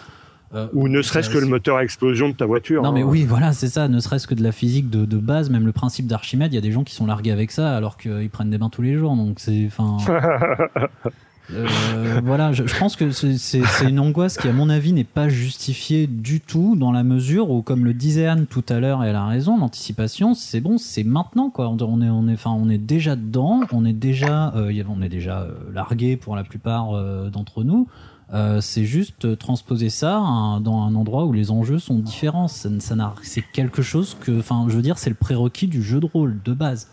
euh, 0.56 0.68
Ou 0.74 0.88
ne 0.88 1.02
serait-ce 1.02 1.30
que 1.30 1.38
le 1.38 1.46
moteur 1.46 1.78
à 1.78 1.84
explosion 1.84 2.30
de 2.30 2.34
ta 2.34 2.46
voiture. 2.46 2.82
non 2.82 2.92
mais 2.92 3.02
hein. 3.02 3.08
oui, 3.08 3.26
voilà, 3.26 3.54
c'est 3.54 3.68
ça. 3.68 3.88
Ne 3.88 4.00
serait-ce 4.00 4.26
que 4.26 4.34
de 4.34 4.42
la 4.42 4.52
physique 4.52 4.90
de, 4.90 5.06
de 5.06 5.18
base, 5.18 5.50
même 5.50 5.66
le 5.66 5.72
principe 5.74 6.08
d'Archimède, 6.08 6.54
il 6.54 6.56
y 6.56 6.60
a 6.60 6.62
des 6.62 6.72
gens 6.72 6.84
qui 6.84 6.96
sont 6.96 7.06
largués 7.06 7.32
avec 7.32 7.52
ça 7.52 7.76
alors 7.76 7.98
qu'ils 7.98 8.30
prennent 8.30 8.50
des 8.50 8.58
bains 8.58 8.70
tous 8.70 8.82
les 8.82 8.96
jours. 8.96 9.16
Donc 9.16 9.40
c'est, 9.40 9.70
euh, 11.54 12.22
voilà. 12.24 12.54
Je, 12.54 12.66
je 12.66 12.78
pense 12.78 12.96
que 12.96 13.12
c'est 13.12 13.62
une 13.88 14.00
angoisse 14.00 14.38
qui, 14.38 14.48
à 14.48 14.54
mon 14.54 14.70
avis, 14.70 14.94
n'est 14.94 15.04
pas 15.04 15.30
justifiée 15.30 16.08
du 16.08 16.42
tout 16.42 16.76
dans 16.76 16.92
la 16.92 17.04
mesure 17.04 17.50
où, 17.50 17.62
comme 17.62 17.86
le 17.86 17.94
disait 17.94 18.28
Anne 18.28 18.46
tout 18.46 18.64
à 18.70 18.80
l'heure, 18.80 19.04
elle 19.04 19.16
a 19.16 19.26
raison, 19.26 19.58
l'anticipation, 19.58 20.34
c'est 20.34 20.62
bon, 20.62 20.78
c'est 20.78 21.04
maintenant 21.04 21.50
quoi. 21.50 21.70
On 21.70 22.02
est, 22.02 22.10
on 22.10 22.28
est, 22.28 22.34
enfin, 22.34 22.52
on 22.52 22.70
est 22.70 22.78
déjà 22.78 23.16
dedans, 23.16 23.62
on 23.72 23.86
est 23.86 23.94
déjà, 23.94 24.54
euh, 24.56 24.84
on 24.90 25.02
est 25.02 25.10
déjà 25.10 25.42
euh, 25.42 25.52
largué 25.74 26.18
pour 26.18 26.36
la 26.36 26.44
plupart 26.44 26.96
euh, 26.96 27.30
d'entre 27.30 27.64
nous. 27.64 27.88
Euh, 28.32 28.62
c'est 28.62 28.86
juste 28.86 29.26
euh, 29.26 29.36
transposer 29.36 29.90
ça 29.90 30.20
dans 30.62 30.84
un 30.84 30.94
endroit 30.94 31.26
où 31.26 31.34
les 31.34 31.50
enjeux 31.50 31.80
sont 31.80 31.98
différents. 31.98 32.48
Ça, 32.48 32.70
ça 32.80 33.14
c'est 33.24 33.44
quelque 33.54 33.82
chose 33.82 34.16
que, 34.20 34.38
enfin, 34.38 34.66
je 34.70 34.76
veux 34.76 34.82
dire, 34.82 35.00
c'est 35.00 35.10
le 35.10 35.16
prérequis 35.16 35.68
du 35.68 35.82
jeu 35.82 36.00
de 36.00 36.06
rôle 36.06 36.40
de 36.44 36.54
base. 36.54 36.90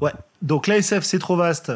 Ouais. 0.00 0.12
Donc 0.42 0.66
la 0.66 0.78
SF 0.78 1.04
c'est 1.04 1.18
trop 1.18 1.36
vaste. 1.36 1.72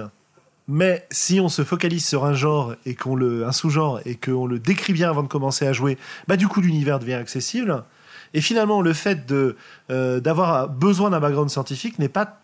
Mais 0.67 1.07
si 1.11 1.41
on 1.41 1.49
se 1.51 1.63
focalise 1.63 2.07
sur 2.07 2.25
un 2.25 2.33
genre 2.33 2.75
et 2.87 2.95
qu'on 2.95 3.17
le 3.17 3.47
un 3.47 3.53
sous-genre 3.53 4.01
et 4.07 4.15
qu'on 4.15 4.47
le 4.47 4.59
décrit 4.59 4.95
bien 4.95 5.11
avant 5.11 5.23
de 5.23 5.29
commencer 5.29 5.67
à 5.67 5.73
jouer, 5.75 5.99
bah 6.27 6.37
du 6.37 6.49
coup 6.49 6.61
l'univers 6.63 6.99
devient 6.99 7.15
accessible. 7.15 7.85
Et 8.33 8.41
finalement 8.41 8.81
le 8.81 8.95
fait 8.95 9.27
de 9.27 9.57
euh, 9.91 10.21
d'avoir 10.21 10.69
besoin 10.69 11.11
d'un 11.11 11.21
background 11.21 11.51
scientifique 11.51 11.99
n'est 11.99 12.09
pas 12.09 12.41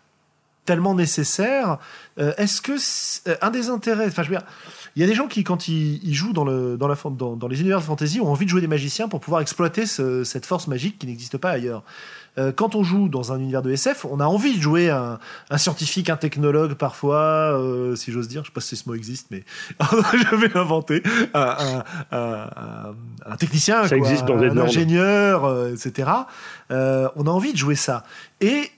tellement 0.65 0.93
nécessaire. 0.93 1.79
Euh, 2.19 2.33
Est-ce 2.37 2.61
que 2.61 2.73
euh, 3.27 3.35
un 3.41 3.49
des 3.49 3.69
intérêts, 3.69 4.05
enfin 4.07 4.21
je 4.21 4.29
veux 4.29 4.35
dire, 4.37 4.45
il 4.95 5.01
y 5.01 5.03
a 5.03 5.07
des 5.07 5.15
gens 5.15 5.27
qui 5.27 5.43
quand 5.43 5.67
ils, 5.67 6.13
jouent 6.13 6.33
dans 6.33 6.45
le 6.45 6.77
dans 6.77 7.47
les 7.47 7.59
univers 7.61 7.79
de 7.79 7.83
fantasy 7.83 8.19
ont 8.21 8.29
envie 8.29 8.45
de 8.45 8.51
jouer 8.51 8.61
des 8.61 8.67
magiciens 8.67 9.07
pour 9.07 9.19
pouvoir 9.19 9.41
exploiter 9.41 9.87
ce- 9.87 10.23
cette 10.23 10.45
force 10.45 10.67
magique 10.67 10.99
qui 10.99 11.07
n'existe 11.07 11.37
pas 11.37 11.49
ailleurs. 11.49 11.83
Euh, 12.37 12.51
quand 12.53 12.75
on 12.75 12.83
joue 12.83 13.09
dans 13.09 13.33
un 13.33 13.39
univers 13.39 13.61
de 13.61 13.71
SF, 13.71 14.05
on 14.05 14.19
a 14.21 14.25
envie 14.25 14.55
de 14.55 14.61
jouer 14.61 14.89
un, 14.89 15.19
un 15.49 15.57
scientifique, 15.57 16.09
un 16.09 16.15
technologue 16.15 16.75
parfois, 16.75 17.19
euh, 17.59 17.95
si 17.97 18.11
j'ose 18.13 18.29
dire, 18.29 18.43
je 18.43 18.47
sais 18.49 18.53
pas 18.53 18.61
si 18.61 18.77
ce 18.77 18.87
mot 18.87 18.95
existe, 18.95 19.27
mais 19.31 19.43
je 19.81 20.35
vais 20.37 20.47
l'inventer, 20.47 21.03
un, 21.33 21.83
un, 22.11 22.93
un- 23.25 23.35
technicien, 23.35 23.83
Ça 23.83 23.97
quoi, 23.97 24.07
existe 24.07 24.25
dans 24.25 24.37
un 24.41 24.57
ingénieur, 24.57 25.43
euh, 25.45 25.73
etc. 25.73 26.09
On 26.69 27.27
a 27.27 27.29
envie 27.29 27.51
de 27.51 27.57
jouer 27.57 27.75
ça. 27.75 28.03
Et 28.39 28.71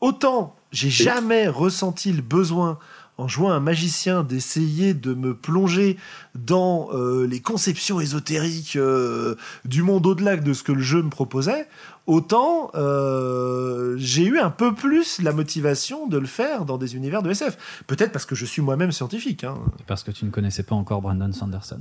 autant 0.00 0.54
j'ai 0.70 0.90
jamais 0.90 1.48
ressenti 1.48 2.12
le 2.12 2.20
besoin 2.20 2.78
en 3.18 3.26
jouant 3.26 3.50
un 3.50 3.60
magicien 3.60 4.22
d'essayer 4.22 4.94
de 4.94 5.12
me 5.12 5.34
plonger 5.34 5.98
dans 6.36 6.88
euh, 6.92 7.26
les 7.26 7.40
conceptions 7.40 8.00
ésotériques 8.00 8.76
euh, 8.76 9.34
du 9.64 9.82
monde 9.82 10.06
au-delà 10.06 10.36
de 10.36 10.52
ce 10.52 10.62
que 10.62 10.70
le 10.70 10.80
jeu 10.80 11.02
me 11.02 11.10
proposait, 11.10 11.66
autant 12.06 12.70
euh, 12.76 13.96
j'ai 13.98 14.24
eu 14.24 14.38
un 14.38 14.50
peu 14.50 14.72
plus 14.72 15.20
la 15.20 15.32
motivation 15.32 16.06
de 16.06 16.16
le 16.16 16.28
faire 16.28 16.64
dans 16.64 16.78
des 16.78 16.94
univers 16.94 17.22
de 17.22 17.30
SF. 17.30 17.82
Peut-être 17.88 18.12
parce 18.12 18.24
que 18.24 18.36
je 18.36 18.46
suis 18.46 18.62
moi-même 18.62 18.92
scientifique. 18.92 19.42
Hein. 19.42 19.58
Parce 19.88 20.04
que 20.04 20.12
tu 20.12 20.24
ne 20.24 20.30
connaissais 20.30 20.62
pas 20.62 20.76
encore 20.76 21.02
Brandon 21.02 21.32
Sanderson. 21.32 21.80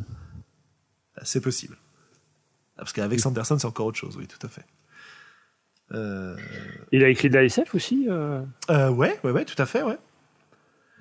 C'est 1.21 1.41
possible. 1.41 1.77
Parce 2.77 2.93
qu'avec 2.93 3.19
Sanderson, 3.19 3.57
c'est 3.59 3.67
encore 3.67 3.85
autre 3.85 3.97
chose, 3.97 4.17
oui, 4.17 4.27
tout 4.27 4.45
à 4.45 4.49
fait. 4.49 4.65
Il 6.91 7.03
a 7.03 7.09
écrit 7.09 7.29
de 7.29 7.35
la 7.35 7.43
SF 7.43 7.73
aussi 7.75 8.07
euh... 8.09 8.41
Ouais, 8.69 9.19
ouais, 9.23 9.31
ouais, 9.31 9.45
tout 9.45 9.59
à 9.61 9.65
fait, 9.65 9.83
ouais. 9.83 9.97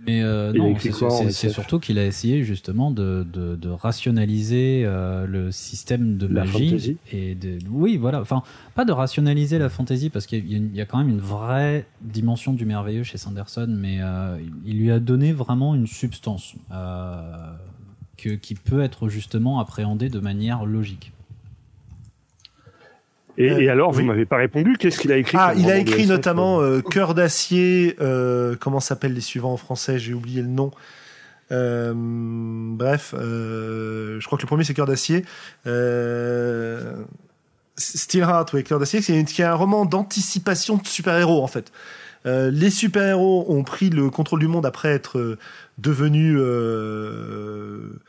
Mais 0.05 0.23
euh, 0.23 0.53
non, 0.53 0.77
c'est 0.79 1.49
surtout 1.49 1.79
qu'il 1.79 1.99
a 1.99 2.05
essayé 2.05 2.45
justement 2.45 2.91
de, 2.91 3.27
de, 3.33 3.57
de 3.57 3.69
rationaliser 3.71 4.83
euh, 4.85 5.27
le 5.27 5.51
système 5.51 6.19
de 6.19 6.27
magie 6.27 6.99
et 7.11 7.35
de, 7.35 7.59
oui, 7.71 7.97
voilà. 7.97 8.21
Enfin, 8.21 8.43
pas 8.75 8.85
de 8.85 8.93
rationaliser 8.93 9.59
la 9.59 9.71
fantaisie 9.71 10.11
parce 10.11 10.27
qu'il 10.27 10.77
y, 10.77 10.81
a 10.81 10.85
quand 10.85 10.99
même 10.99 11.09
une 11.09 11.21
vraie 11.21 11.87
dimension 12.03 12.53
du 12.53 12.67
merveilleux 12.67 13.05
chez 13.05 13.17
Sanderson, 13.17 13.69
mais 13.69 13.99
euh, 14.01 14.39
il 14.67 14.79
lui 14.79 14.91
a 14.91 15.01
donné 15.01 15.33
vraiment 15.33 15.75
une 15.75 15.87
substance 15.87 16.55
euh, 16.73 17.53
que, 18.19 18.31
qui 18.31 18.55
peut 18.55 18.83
être 18.83 19.09
justement 19.09 19.61
appréhendée 19.61 20.11
de 20.11 20.21
manière 20.21 20.67
logique. 20.67 21.13
Et, 23.39 23.47
et, 23.47 23.69
alors, 23.69 23.93
vous 23.93 24.03
m'avez 24.03 24.25
pas 24.25 24.37
répondu. 24.37 24.77
Qu'est-ce 24.79 24.99
qu'il 24.99 25.13
a 25.13 25.17
écrit 25.17 25.37
Ah, 25.39 25.53
il 25.57 25.71
a 25.71 25.77
écrit 25.77 26.07
notamment 26.07 26.61
euh, 26.61 26.81
Cœur 26.81 27.15
d'acier. 27.15 27.97
Euh, 28.01 28.57
comment 28.59 28.81
s'appellent 28.81 29.15
les 29.15 29.21
suivants 29.21 29.53
en 29.53 29.57
français? 29.57 29.99
J'ai 29.99 30.15
oublié 30.15 30.43
le 30.43 30.49
nom. 30.49 30.71
Euh, 31.53 31.93
bref, 31.97 33.15
euh, 33.17 34.19
je 34.19 34.27
crois 34.27 34.37
que 34.37 34.43
le 34.43 34.49
premier 34.49 34.65
c'est 34.65 34.75
Cœur 34.75 34.87
d'acier. 34.87 35.25
Euh, 35.67 36.95
Steelheart, 37.77 38.53
oui, 38.55 38.65
Cœur 38.65 38.81
d'acier, 38.81 39.01
c'est 39.03 39.43
un 39.43 39.55
roman 39.55 39.85
d'anticipation 39.85 40.77
de 40.77 40.87
super-héros 40.87 41.43
en 41.43 41.47
fait. 41.47 41.71
Euh, 42.25 42.51
les 42.51 42.71
super-héros 42.71 43.47
ont 43.49 43.63
pris 43.63 43.91
le 43.91 44.11
contrôle 44.11 44.41
du 44.41 44.49
monde 44.49 44.67
après 44.67 44.89
être 44.89 45.39
devenus 45.79 46.37
euh, 46.41 48.01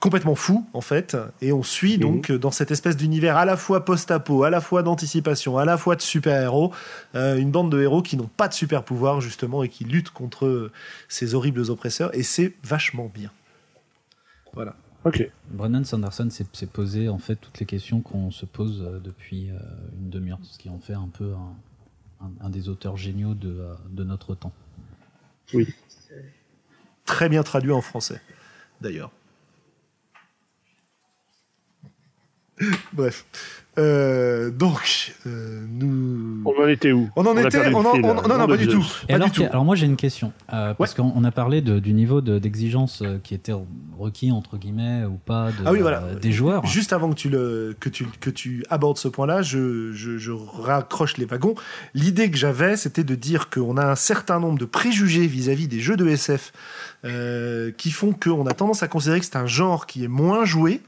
complètement 0.00 0.34
fou 0.34 0.66
en 0.72 0.80
fait 0.80 1.16
et 1.40 1.52
on 1.52 1.62
suit 1.62 1.98
donc 1.98 2.30
dans 2.30 2.50
cette 2.50 2.70
espèce 2.70 2.96
d'univers 2.96 3.36
à 3.36 3.44
la 3.44 3.56
fois 3.56 3.84
post-apo, 3.84 4.44
à 4.44 4.50
la 4.50 4.60
fois 4.60 4.82
d'anticipation, 4.82 5.58
à 5.58 5.64
la 5.64 5.76
fois 5.76 5.96
de 5.96 6.00
super-héros, 6.00 6.72
euh, 7.14 7.36
une 7.36 7.50
bande 7.50 7.70
de 7.72 7.80
héros 7.80 8.02
qui 8.02 8.16
n'ont 8.16 8.30
pas 8.36 8.48
de 8.48 8.54
super-pouvoir 8.54 9.20
justement 9.20 9.62
et 9.62 9.68
qui 9.68 9.84
luttent 9.84 10.10
contre 10.10 10.70
ces 11.08 11.34
horribles 11.34 11.70
oppresseurs 11.70 12.14
et 12.14 12.22
c'est 12.22 12.54
vachement 12.62 13.10
bien. 13.12 13.32
Voilà. 14.52 14.76
Ok. 15.04 15.28
Brennan 15.50 15.84
Sanderson 15.84 16.28
s'est 16.30 16.66
posé 16.66 17.08
en 17.08 17.18
fait 17.18 17.36
toutes 17.36 17.58
les 17.58 17.66
questions 17.66 18.00
qu'on 18.00 18.30
se 18.30 18.46
pose 18.46 18.82
euh, 18.82 18.98
depuis 19.00 19.50
une 20.00 20.10
demi-heure, 20.10 20.40
ce 20.42 20.58
qui 20.58 20.68
en 20.68 20.78
fait 20.78 20.94
un 20.94 21.08
peu 21.12 21.32
un, 22.20 22.30
un 22.40 22.50
des 22.50 22.68
auteurs 22.68 22.96
géniaux 22.96 23.34
de, 23.34 23.66
de 23.90 24.04
notre 24.04 24.34
temps. 24.34 24.52
Oui. 25.54 25.68
Très 27.04 27.28
bien 27.28 27.42
traduit 27.42 27.72
en 27.72 27.80
français, 27.80 28.20
d'ailleurs. 28.80 29.10
Bref. 32.92 33.24
Euh, 33.78 34.50
donc, 34.50 35.14
euh, 35.26 35.64
nous. 35.70 36.42
On 36.44 36.62
en 36.62 36.66
était 36.66 36.90
où 36.90 37.08
On 37.14 37.24
en 37.24 37.36
était. 37.36 37.72
On 37.72 37.82
non, 37.82 38.38
non, 38.38 38.46
pas 38.46 38.56
du 38.56 38.66
tout. 38.66 38.84
alors, 39.08 39.30
du 39.30 39.34
tout. 39.34 39.44
alors, 39.44 39.64
moi, 39.64 39.76
j'ai 39.76 39.86
une 39.86 39.96
question. 39.96 40.32
Euh, 40.52 40.74
parce 40.74 40.94
qu'on 40.94 41.22
a 41.22 41.30
parlé 41.30 41.60
de, 41.60 41.78
du 41.78 41.92
niveau 41.92 42.20
d'exigence 42.20 43.04
qui 43.22 43.34
était 43.34 43.52
requis, 43.96 44.32
entre 44.32 44.56
guillemets, 44.56 45.04
ou 45.04 45.16
pas, 45.16 45.50
de, 45.50 45.64
ah 45.64 45.72
oui, 45.72 45.78
voilà. 45.80 46.02
des 46.20 46.32
joueurs. 46.32 46.66
Juste 46.66 46.92
avant 46.92 47.10
que 47.10 47.14
tu, 47.14 47.28
le, 47.28 47.76
que 47.78 47.88
tu, 47.88 48.06
que 48.20 48.30
tu 48.30 48.64
abordes 48.68 48.98
ce 48.98 49.06
point-là, 49.06 49.42
je, 49.42 49.92
je, 49.92 50.18
je 50.18 50.32
raccroche 50.32 51.16
les 51.16 51.24
wagons. 51.24 51.54
L'idée 51.94 52.30
que 52.30 52.36
j'avais, 52.36 52.76
c'était 52.76 53.04
de 53.04 53.14
dire 53.14 53.48
qu'on 53.48 53.76
a 53.76 53.86
un 53.86 53.96
certain 53.96 54.40
nombre 54.40 54.58
de 54.58 54.64
préjugés 54.64 55.26
vis-à-vis 55.26 55.68
des 55.68 55.80
jeux 55.80 55.96
de 55.96 56.08
SF 56.08 56.52
qui 57.76 57.90
font 57.92 58.12
qu'on 58.12 58.46
a 58.46 58.54
tendance 58.54 58.82
à 58.82 58.88
considérer 58.88 59.20
que 59.20 59.26
c'est 59.26 59.36
un 59.36 59.46
genre 59.46 59.86
qui 59.86 60.02
est 60.02 60.08
moins 60.08 60.44
joué 60.44 60.80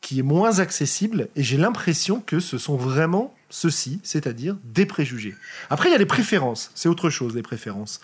qui 0.00 0.18
est 0.18 0.22
moins 0.22 0.58
accessible, 0.58 1.28
et 1.36 1.42
j'ai 1.42 1.56
l'impression 1.56 2.20
que 2.20 2.40
ce 2.40 2.58
sont 2.58 2.76
vraiment 2.76 3.34
ceux-ci, 3.50 4.00
c'est-à-dire 4.02 4.56
des 4.64 4.86
préjugés. 4.86 5.34
Après, 5.68 5.88
il 5.88 5.92
y 5.92 5.94
a 5.94 5.98
les 5.98 6.06
préférences, 6.06 6.70
c'est 6.74 6.88
autre 6.88 7.10
chose, 7.10 7.34
les 7.34 7.42
préférences. 7.42 8.00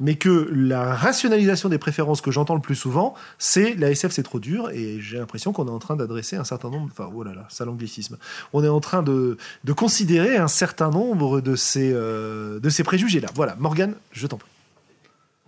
Mais 0.00 0.16
que 0.16 0.50
la 0.52 0.94
rationalisation 0.94 1.68
des 1.68 1.78
préférences 1.78 2.20
que 2.20 2.32
j'entends 2.32 2.56
le 2.56 2.60
plus 2.60 2.74
souvent, 2.74 3.14
c'est 3.38 3.74
la 3.74 3.90
SF 3.90 4.12
c'est 4.12 4.24
trop 4.24 4.40
dur, 4.40 4.68
et 4.70 5.00
j'ai 5.00 5.16
l'impression 5.16 5.52
qu'on 5.52 5.68
est 5.68 5.70
en 5.70 5.78
train 5.78 5.96
d'adresser 5.96 6.36
un 6.36 6.44
certain 6.44 6.70
nombre, 6.70 6.88
enfin 6.90 7.08
oh 7.14 7.22
là 7.22 7.34
là, 7.34 7.46
ça 7.48 7.64
l'anglicisme, 7.64 8.18
on 8.52 8.64
est 8.64 8.68
en 8.68 8.80
train 8.80 9.02
de, 9.02 9.38
de 9.64 9.72
considérer 9.72 10.36
un 10.36 10.48
certain 10.48 10.90
nombre 10.90 11.40
de 11.40 11.54
ces, 11.54 11.92
euh, 11.94 12.58
de 12.58 12.68
ces 12.68 12.82
préjugés-là. 12.82 13.28
Voilà, 13.34 13.56
Morgane, 13.58 13.94
je 14.12 14.26
t'en 14.26 14.38
prie. 14.38 14.50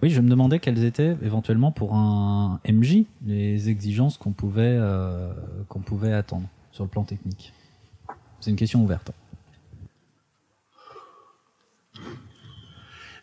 Oui, 0.03 0.11
je 0.11 0.20
me 0.20 0.30
demandais 0.30 0.61
quelles 0.61 0.84
étaient 0.84 1.16
éventuellement 1.22 1.72
pour 1.72 1.94
un 1.94 2.61
MJ 2.68 3.05
les 3.26 3.68
exigences 3.68 4.16
qu'on 4.16 4.30
pouvait, 4.30 4.76
euh, 4.78 5.32
qu'on 5.68 5.80
pouvait 5.80 6.12
attendre 6.12 6.46
sur 6.70 6.84
le 6.84 6.90
plan 6.90 7.03
technique. 7.03 7.53
C'est 8.40 8.51
une 8.51 8.57
question 8.57 8.82
ouverte. 8.84 9.11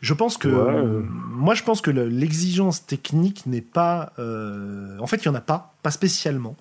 Je 0.02 0.14
pense 0.14 0.38
que 0.38 1.04
moi 1.10 1.56
je 1.56 1.64
pense 1.64 1.82
que 1.82 1.90
l'exigence 1.90 2.86
technique 2.86 3.46
n'est 3.48 3.62
pas 3.62 4.12
euh, 4.20 5.00
en 5.00 5.08
fait 5.08 5.18
il 5.18 5.26
y 5.26 5.30
en 5.30 5.36
a 5.36 5.42
pas 5.42 5.74
pas 5.82 5.90
spécialement 5.90 6.56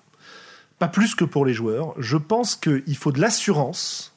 pas 0.79 0.87
plus 0.87 1.13
que 1.13 1.25
pour 1.25 1.45
les 1.45 1.53
joueurs 1.53 1.93
je 1.99 2.17
pense 2.17 2.55
qu'il 2.55 2.97
faut 2.97 3.11
de 3.11 3.21
l'assurance 3.21 4.15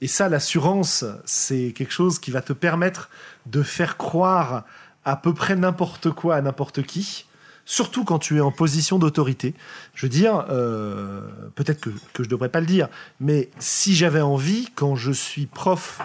et 0.00 0.08
ça 0.08 0.28
l'assurance 0.28 1.04
c'est 1.24 1.72
quelque 1.76 1.92
chose 1.92 2.18
qui 2.18 2.32
va 2.32 2.42
te 2.42 2.52
permettre 2.52 3.08
de 3.46 3.62
faire 3.62 3.96
croire 3.96 4.64
à 5.10 5.16
peu 5.16 5.34
près 5.34 5.56
n'importe 5.56 6.10
quoi 6.10 6.36
à 6.36 6.40
n'importe 6.40 6.84
qui, 6.84 7.26
surtout 7.64 8.04
quand 8.04 8.20
tu 8.20 8.36
es 8.36 8.40
en 8.40 8.52
position 8.52 8.96
d'autorité. 9.00 9.54
Je 9.92 10.06
veux 10.06 10.10
dire, 10.10 10.46
euh, 10.50 11.22
peut-être 11.56 11.80
que, 11.80 11.90
je 12.16 12.22
ne 12.22 12.28
devrais 12.28 12.48
pas 12.48 12.60
le 12.60 12.66
dire, 12.66 12.88
mais 13.18 13.50
si 13.58 13.96
j'avais 13.96 14.20
envie, 14.20 14.68
quand 14.76 14.94
je 14.94 15.10
suis 15.10 15.46
prof 15.46 16.00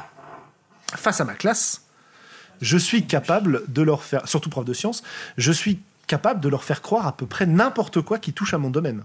face 0.95 1.21
à 1.21 1.23
ma 1.23 1.35
classe, 1.35 1.83
je 2.61 2.79
suis 2.79 3.05
capable 3.05 3.61
de 3.67 3.83
leur 3.83 4.01
faire, 4.01 4.27
surtout 4.27 4.49
prof 4.49 4.65
de 4.65 4.73
sciences, 4.73 5.03
je 5.37 5.51
suis 5.51 5.79
capable 6.07 6.39
de 6.39 6.49
leur 6.49 6.63
faire 6.63 6.81
croire 6.81 7.05
à 7.05 7.15
peu 7.15 7.27
près 7.27 7.45
n'importe 7.45 8.01
quoi 8.01 8.17
qui 8.17 8.33
touche 8.33 8.55
à 8.55 8.57
mon 8.57 8.71
domaine. 8.71 9.03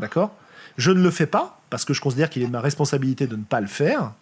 D'accord? 0.00 0.34
Je 0.78 0.90
ne 0.90 1.00
le 1.00 1.10
fais 1.12 1.26
pas, 1.26 1.60
parce 1.70 1.84
que 1.84 1.94
je 1.94 2.00
considère 2.00 2.28
qu'il 2.28 2.42
est 2.42 2.46
de 2.46 2.50
ma 2.50 2.60
responsabilité 2.60 3.28
de 3.28 3.36
ne 3.36 3.44
pas 3.44 3.60
le 3.60 3.68
faire, 3.68 4.14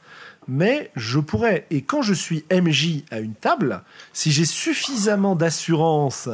mais 0.51 0.91
je 0.97 1.21
pourrais, 1.21 1.65
et 1.71 1.83
quand 1.83 2.03
je 2.03 2.13
suis 2.13 2.45
MJ 2.51 3.05
à 3.13 3.21
une 3.21 3.35
table, 3.35 3.83
si 4.13 4.33
j'ai 4.33 4.45
suffisamment 4.45 5.37
d'assurance 5.37 6.29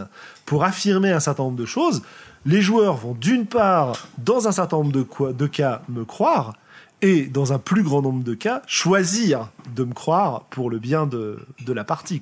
pour 0.46 0.64
affirmer 0.64 1.12
un 1.12 1.20
certain 1.20 1.42
nombre 1.44 1.58
de 1.58 1.66
choses, 1.66 2.02
les 2.46 2.62
joueurs 2.62 2.96
vont 2.96 3.12
d'une 3.12 3.44
part, 3.44 4.08
dans 4.16 4.48
un 4.48 4.52
certain 4.52 4.78
nombre 4.78 4.92
de, 4.92 5.46
cas, 5.46 5.82
me 5.90 6.06
croire, 6.06 6.54
et 7.02 7.26
dans 7.26 7.52
un 7.52 7.58
plus 7.58 7.82
grand 7.82 8.00
nombre 8.00 8.24
de 8.24 8.32
cas, 8.32 8.62
choisir 8.66 9.50
de 9.74 9.84
me 9.84 9.92
croire 9.92 10.44
pour 10.44 10.70
le 10.70 10.78
bien 10.78 11.06
de, 11.06 11.38
la 11.68 11.84
partie. 11.84 12.18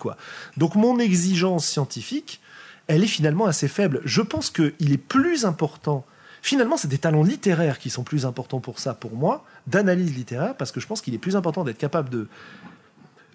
Donc 0.57 0.75
mon 0.75 0.99
exigence 0.99 1.65
scientifique, 1.65 2.41
elle 2.89 3.05
est 3.05 3.09
finalement 3.09 3.47
assez 3.47 3.69
faible. 3.69 4.01
Je 4.05 4.21
pense 4.21 4.51
qu'il 4.51 4.93
est 4.93 4.99
plus 4.99 5.45
important 5.45 6.05
Finalement, 6.45 6.77
c'est 6.77 6.89
des 6.89 6.99
talents 6.99 7.23
littéraires 7.23 7.79
qui 7.79 7.89
sont 7.89 8.03
plus 8.03 8.27
importants 8.27 8.61
pour 8.61 8.79
ça, 8.79 8.93
pour 8.93 9.17
moi, 9.17 9.47
d'analyse 9.67 10.15
littéraire, 10.15 10.55
parce 10.55 10.73
que 10.73 10.79
je 10.79 10.87
pense 10.87 11.01
qu'il 11.01 11.15
est 11.15 11.19
plus 11.19 11.37
important 11.37 11.65
d'être 11.65 11.79
capable 11.79 12.11
de, 12.11 12.29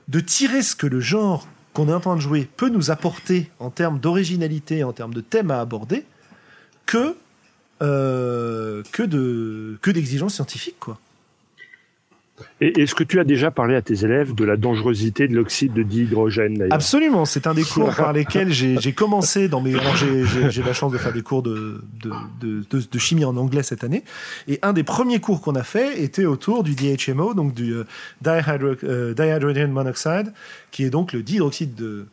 de 0.10 0.20
tirer 0.20 0.62
ce 0.62 0.76
que 0.76 0.86
le 0.86 1.00
genre 1.00 1.48
qu'on 1.74 1.90
est 1.90 1.94
en 1.94 2.02
train 2.02 2.16
de 2.16 2.22
jouer 2.22 2.48
peut 2.56 2.70
nous 2.70 2.92
apporter 2.92 3.50
en 3.58 3.72
termes 3.72 4.00
d'originalité, 4.00 4.84
en 4.84 4.94
termes 4.94 5.16
de 5.16 5.22
thèmes 5.22 5.50
à 5.50 5.60
aborder, 5.60 6.06
que, 6.86 7.18
euh, 7.82 8.84
que, 8.92 9.02
de, 9.02 9.80
que 9.82 9.90
d'exigences 9.90 10.36
scientifiques, 10.36 10.80
quoi. 10.80 11.00
Et 12.62 12.82
est-ce 12.82 12.96
que 12.96 13.04
tu 13.04 13.20
as 13.20 13.24
déjà 13.24 13.52
parlé 13.52 13.76
à 13.76 13.82
tes 13.82 14.06
élèves 14.06 14.36
de 14.36 14.44
la 14.44 14.58
dangerosité 14.58 15.28
de 15.28 15.36
l'oxyde 15.36 15.74
de 15.74 15.84
dihydrogène 15.84 16.68
Absolument, 16.72 17.26
c'est 17.26 17.48
un 17.48 17.54
des 17.54 17.64
cours 17.64 17.96
par 17.96 18.14
lesquels 18.20 18.52
j'ai 18.52 18.94
commencé 18.94 19.48
dans 19.48 19.62
mes. 19.62 19.74
J'ai 20.50 20.64
la 20.64 20.74
chance 20.74 20.92
de 20.92 20.98
faire 20.98 21.14
des 21.14 21.22
cours 21.22 21.44
de, 21.44 21.82
de, 22.02 22.12
de, 22.42 22.64
de, 22.92 23.00
chimie 23.00 23.26
en 23.26 23.38
anglais 23.38 23.64
cette 23.64 23.84
année, 23.84 24.04
et 24.48 24.60
un 24.62 24.74
des 24.74 24.84
premiers 24.84 25.20
cours 25.20 25.42
qu'on 25.42 25.56
a 25.56 25.64
fait 25.64 26.02
était 26.02 26.26
autour 26.26 26.64
du 26.64 26.76
DHMO, 26.76 27.34
donc 27.34 27.54
du 27.54 27.74
euh, 27.74 27.84
euh, 28.28 29.14
dihydrogen 29.14 29.72
monoxide, 29.72 30.34
qui 30.72 30.84
est 30.84 30.90
donc 30.90 31.14
le 31.14 31.24
dihydroxyde 31.24 31.76
de 31.76 32.06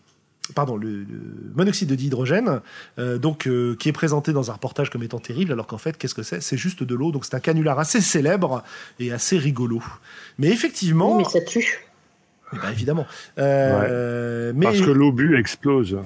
pardon, 0.55 0.77
le, 0.77 1.07
monoxyde 1.55 1.89
de 1.89 1.95
dihydrogène, 1.95 2.61
euh, 2.99 3.19
donc 3.19 3.47
euh, 3.47 3.77
qui 3.79 3.89
est 3.89 3.93
présenté 3.93 4.33
dans 4.33 4.51
un 4.51 4.55
reportage 4.55 4.91
comme 4.91 5.03
étant 5.03 5.19
terrible, 5.19 5.53
alors 5.53 5.67
qu'en 5.67 5.79
fait, 5.79 5.97
qu'est-ce 5.97 6.15
que 6.15 6.23
c'est? 6.23 6.41
C'est 6.41 6.57
juste 6.57 6.83
de 6.83 6.95
l'eau, 6.95 7.13
donc 7.13 7.25
c'est 7.25 7.35
un 7.35 7.41
canular 7.41 7.79
assez 7.79 8.01
célèbre 8.01 8.63
et 8.99 9.13
assez 9.13 9.39
rigolo. 9.39 9.83
Mais 10.39 10.49
effectivement, 10.49 11.19
mais 11.19 11.25
ça 11.25 11.41
tue. 11.41 11.87
Eh 12.53 12.57
ben, 12.57 12.71
évidemment. 12.71 13.07
Euh, 13.39 14.53
mais 14.55 14.67
Parce 14.67 14.81
que 14.81 14.91
l'obus 14.91 15.37
explose. 15.39 15.99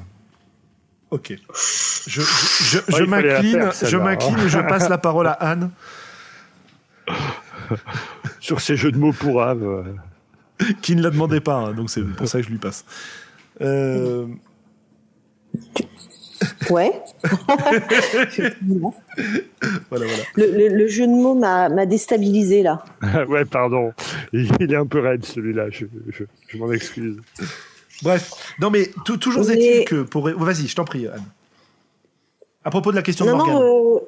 ok. 1.11 1.35
Je, 2.07 2.23
je, 2.23 3.05
m'incline, 3.05 3.71
je 3.83 3.97
m'incline 3.99 4.37
hein. 4.39 4.47
et 4.47 4.49
je 4.49 4.59
passe 4.59 4.89
la 4.89 4.97
parole 4.97 5.27
à 5.27 5.33
Anne, 5.33 5.71
Sur 8.41 8.61
ces 8.61 8.77
jeux 8.77 8.91
de 8.91 8.99
mots 8.99 9.13
pourraves. 9.13 9.63
euh. 9.63 9.83
qui 10.83 10.97
ne 10.97 11.03
la 11.03 11.11
demandait 11.11 11.41
pas, 11.41 11.57
hein, 11.57 11.73
donc 11.73 11.91
c'est 11.91 12.03
pour 12.03 12.29
ça 12.29 12.39
que 12.39 12.45
je 12.47 12.51
lui 12.51 12.59
passe. 12.59 12.85
Euh, 13.61 14.27
Ouais. 16.71 16.93
voilà, 19.91 20.07
voilà. 20.07 20.23
le, 20.37 20.47
le- 20.53 20.69
le 20.69 20.87
jeu 20.89 21.07
de 21.07 21.13
mots 21.13 21.35
m'a 21.35 21.69
m'a 21.69 21.85
déstabilisé 21.87 22.63
là. 22.63 22.85
ouais, 23.29 23.45
pardon. 23.45 23.93
Il, 24.33 24.51
il 24.61 24.73
est 24.73 24.77
un 24.77 24.87
peu 24.87 25.01
raide 25.01 25.25
celui-là. 25.25 25.69
Je, 25.71 25.85
je, 26.11 26.25
je 26.49 26.59
m'en 26.59 26.73
excuse. 26.73 27.17
Bref, 28.03 28.55
non 28.61 28.71
mais 28.71 28.91
tou- 29.05 29.17
toujours 29.19 29.45
Mais- 29.47 29.55
est-il 29.59 29.85
que 29.85 30.03
pour 30.03 30.25
oh, 30.25 30.39
vas-y, 30.45 30.67
je 30.67 30.75
t'en 30.77 30.85
prie 30.85 31.07
Anne. 31.09 31.25
À 32.65 32.71
propos 32.71 32.91
de 32.91 32.97
la 32.97 33.03
question 33.03 33.25
Non, 33.27 33.33
de 33.33 33.37
Morgane. 33.39 33.55
non, 33.57 33.97
euh... 33.97 34.01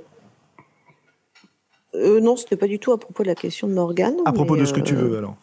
euh, 2.17 2.21
non, 2.21 2.37
c'était 2.37 2.57
pas 2.57 2.67
du 2.69 2.79
tout 2.79 2.93
à 2.93 2.99
propos 2.99 3.23
de 3.25 3.29
la 3.29 3.35
question 3.35 3.67
de 3.69 3.75
Morgane. 3.75 4.17
à 4.25 4.33
propos 4.33 4.57
de 4.57 4.65
ce 4.65 4.73
que 4.73 4.81
tu 4.81 4.95
euh, 4.95 4.99
veux 4.99 5.19
alors. 5.19 5.37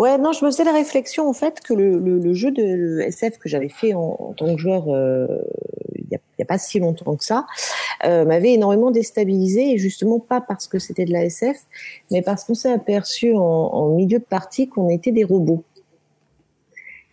Ouais, 0.00 0.16
non, 0.16 0.32
je 0.32 0.42
me 0.46 0.50
faisais 0.50 0.64
la 0.64 0.72
réflexion 0.72 1.28
en 1.28 1.34
fait 1.34 1.60
que 1.60 1.74
le, 1.74 2.32
jeu 2.32 2.50
de 2.50 3.00
SF 3.00 3.36
que 3.36 3.50
j'avais 3.50 3.68
fait 3.68 3.92
en, 3.92 4.32
tant 4.34 4.54
que 4.54 4.58
joueur 4.58 4.84
euh, 4.88 5.26
il 5.98 6.06
n'y 6.08 6.16
a, 6.42 6.44
pas 6.46 6.56
si 6.56 6.80
longtemps 6.80 7.16
que 7.16 7.24
ça 7.24 7.44
euh, 8.06 8.24
m'avait 8.24 8.54
énormément 8.54 8.90
déstabilisé 8.90 9.72
et 9.72 9.76
justement 9.76 10.18
pas 10.18 10.40
parce 10.40 10.68
que 10.68 10.78
c'était 10.78 11.04
de 11.04 11.12
la 11.12 11.26
SF, 11.26 11.54
mais 12.10 12.22
parce 12.22 12.44
qu'on 12.44 12.54
s'est 12.54 12.72
aperçu 12.72 13.34
en, 13.36 13.90
milieu 13.90 14.20
de 14.20 14.24
partie 14.24 14.68
qu'on 14.68 14.88
était 14.88 15.12
des 15.12 15.22
robots. 15.22 15.64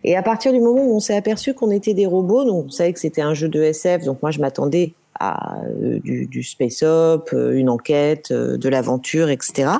Et 0.05 0.15
à 0.15 0.23
partir 0.23 0.53
du 0.53 0.61
moment 0.61 0.85
où 0.85 0.95
on 0.95 1.01
s'est 1.01 1.17
aperçu 1.17 1.53
qu'on 1.53 1.71
était 1.71 1.93
des 1.93 2.05
robots, 2.05 2.45
donc 2.45 2.67
on 2.67 2.69
savait 2.69 2.93
que 2.93 3.01
c'était 3.01 3.19
un 3.19 3.33
jeu 3.33 3.49
de 3.49 3.61
SF, 3.63 4.05
donc 4.05 4.21
moi 4.21 4.31
je 4.31 4.39
m'attendais 4.39 4.93
à 5.19 5.59
euh, 5.81 5.99
du, 5.99 6.25
du 6.25 6.41
space 6.41 6.83
op, 6.83 7.31
euh, 7.33 7.51
une 7.51 7.67
enquête, 7.67 8.31
de 8.31 8.69
l'aventure, 8.69 9.29
etc. 9.29 9.71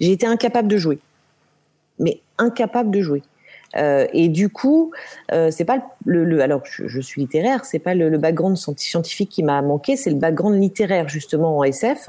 J'ai 0.00 0.12
été 0.12 0.26
incapable 0.26 0.68
de 0.68 0.78
jouer 0.78 0.98
mais 1.98 2.20
incapable 2.38 2.90
de 2.90 3.00
jouer. 3.00 3.22
Euh, 3.76 4.06
et 4.12 4.28
du 4.28 4.48
coup, 4.48 4.92
euh, 5.32 5.50
c'est 5.50 5.64
pas 5.64 5.78
le, 6.04 6.24
le 6.24 6.40
alors 6.40 6.62
je, 6.64 6.86
je 6.86 7.00
suis 7.00 7.20
littéraire, 7.20 7.64
c'est 7.64 7.78
pas 7.78 7.94
le, 7.94 8.08
le 8.08 8.18
background 8.18 8.56
scientifique 8.56 9.28
qui 9.28 9.42
m'a 9.42 9.60
manqué, 9.60 9.96
c'est 9.96 10.10
le 10.10 10.16
background 10.16 10.60
littéraire 10.60 11.08
justement 11.08 11.58
en 11.58 11.64
SF 11.64 12.08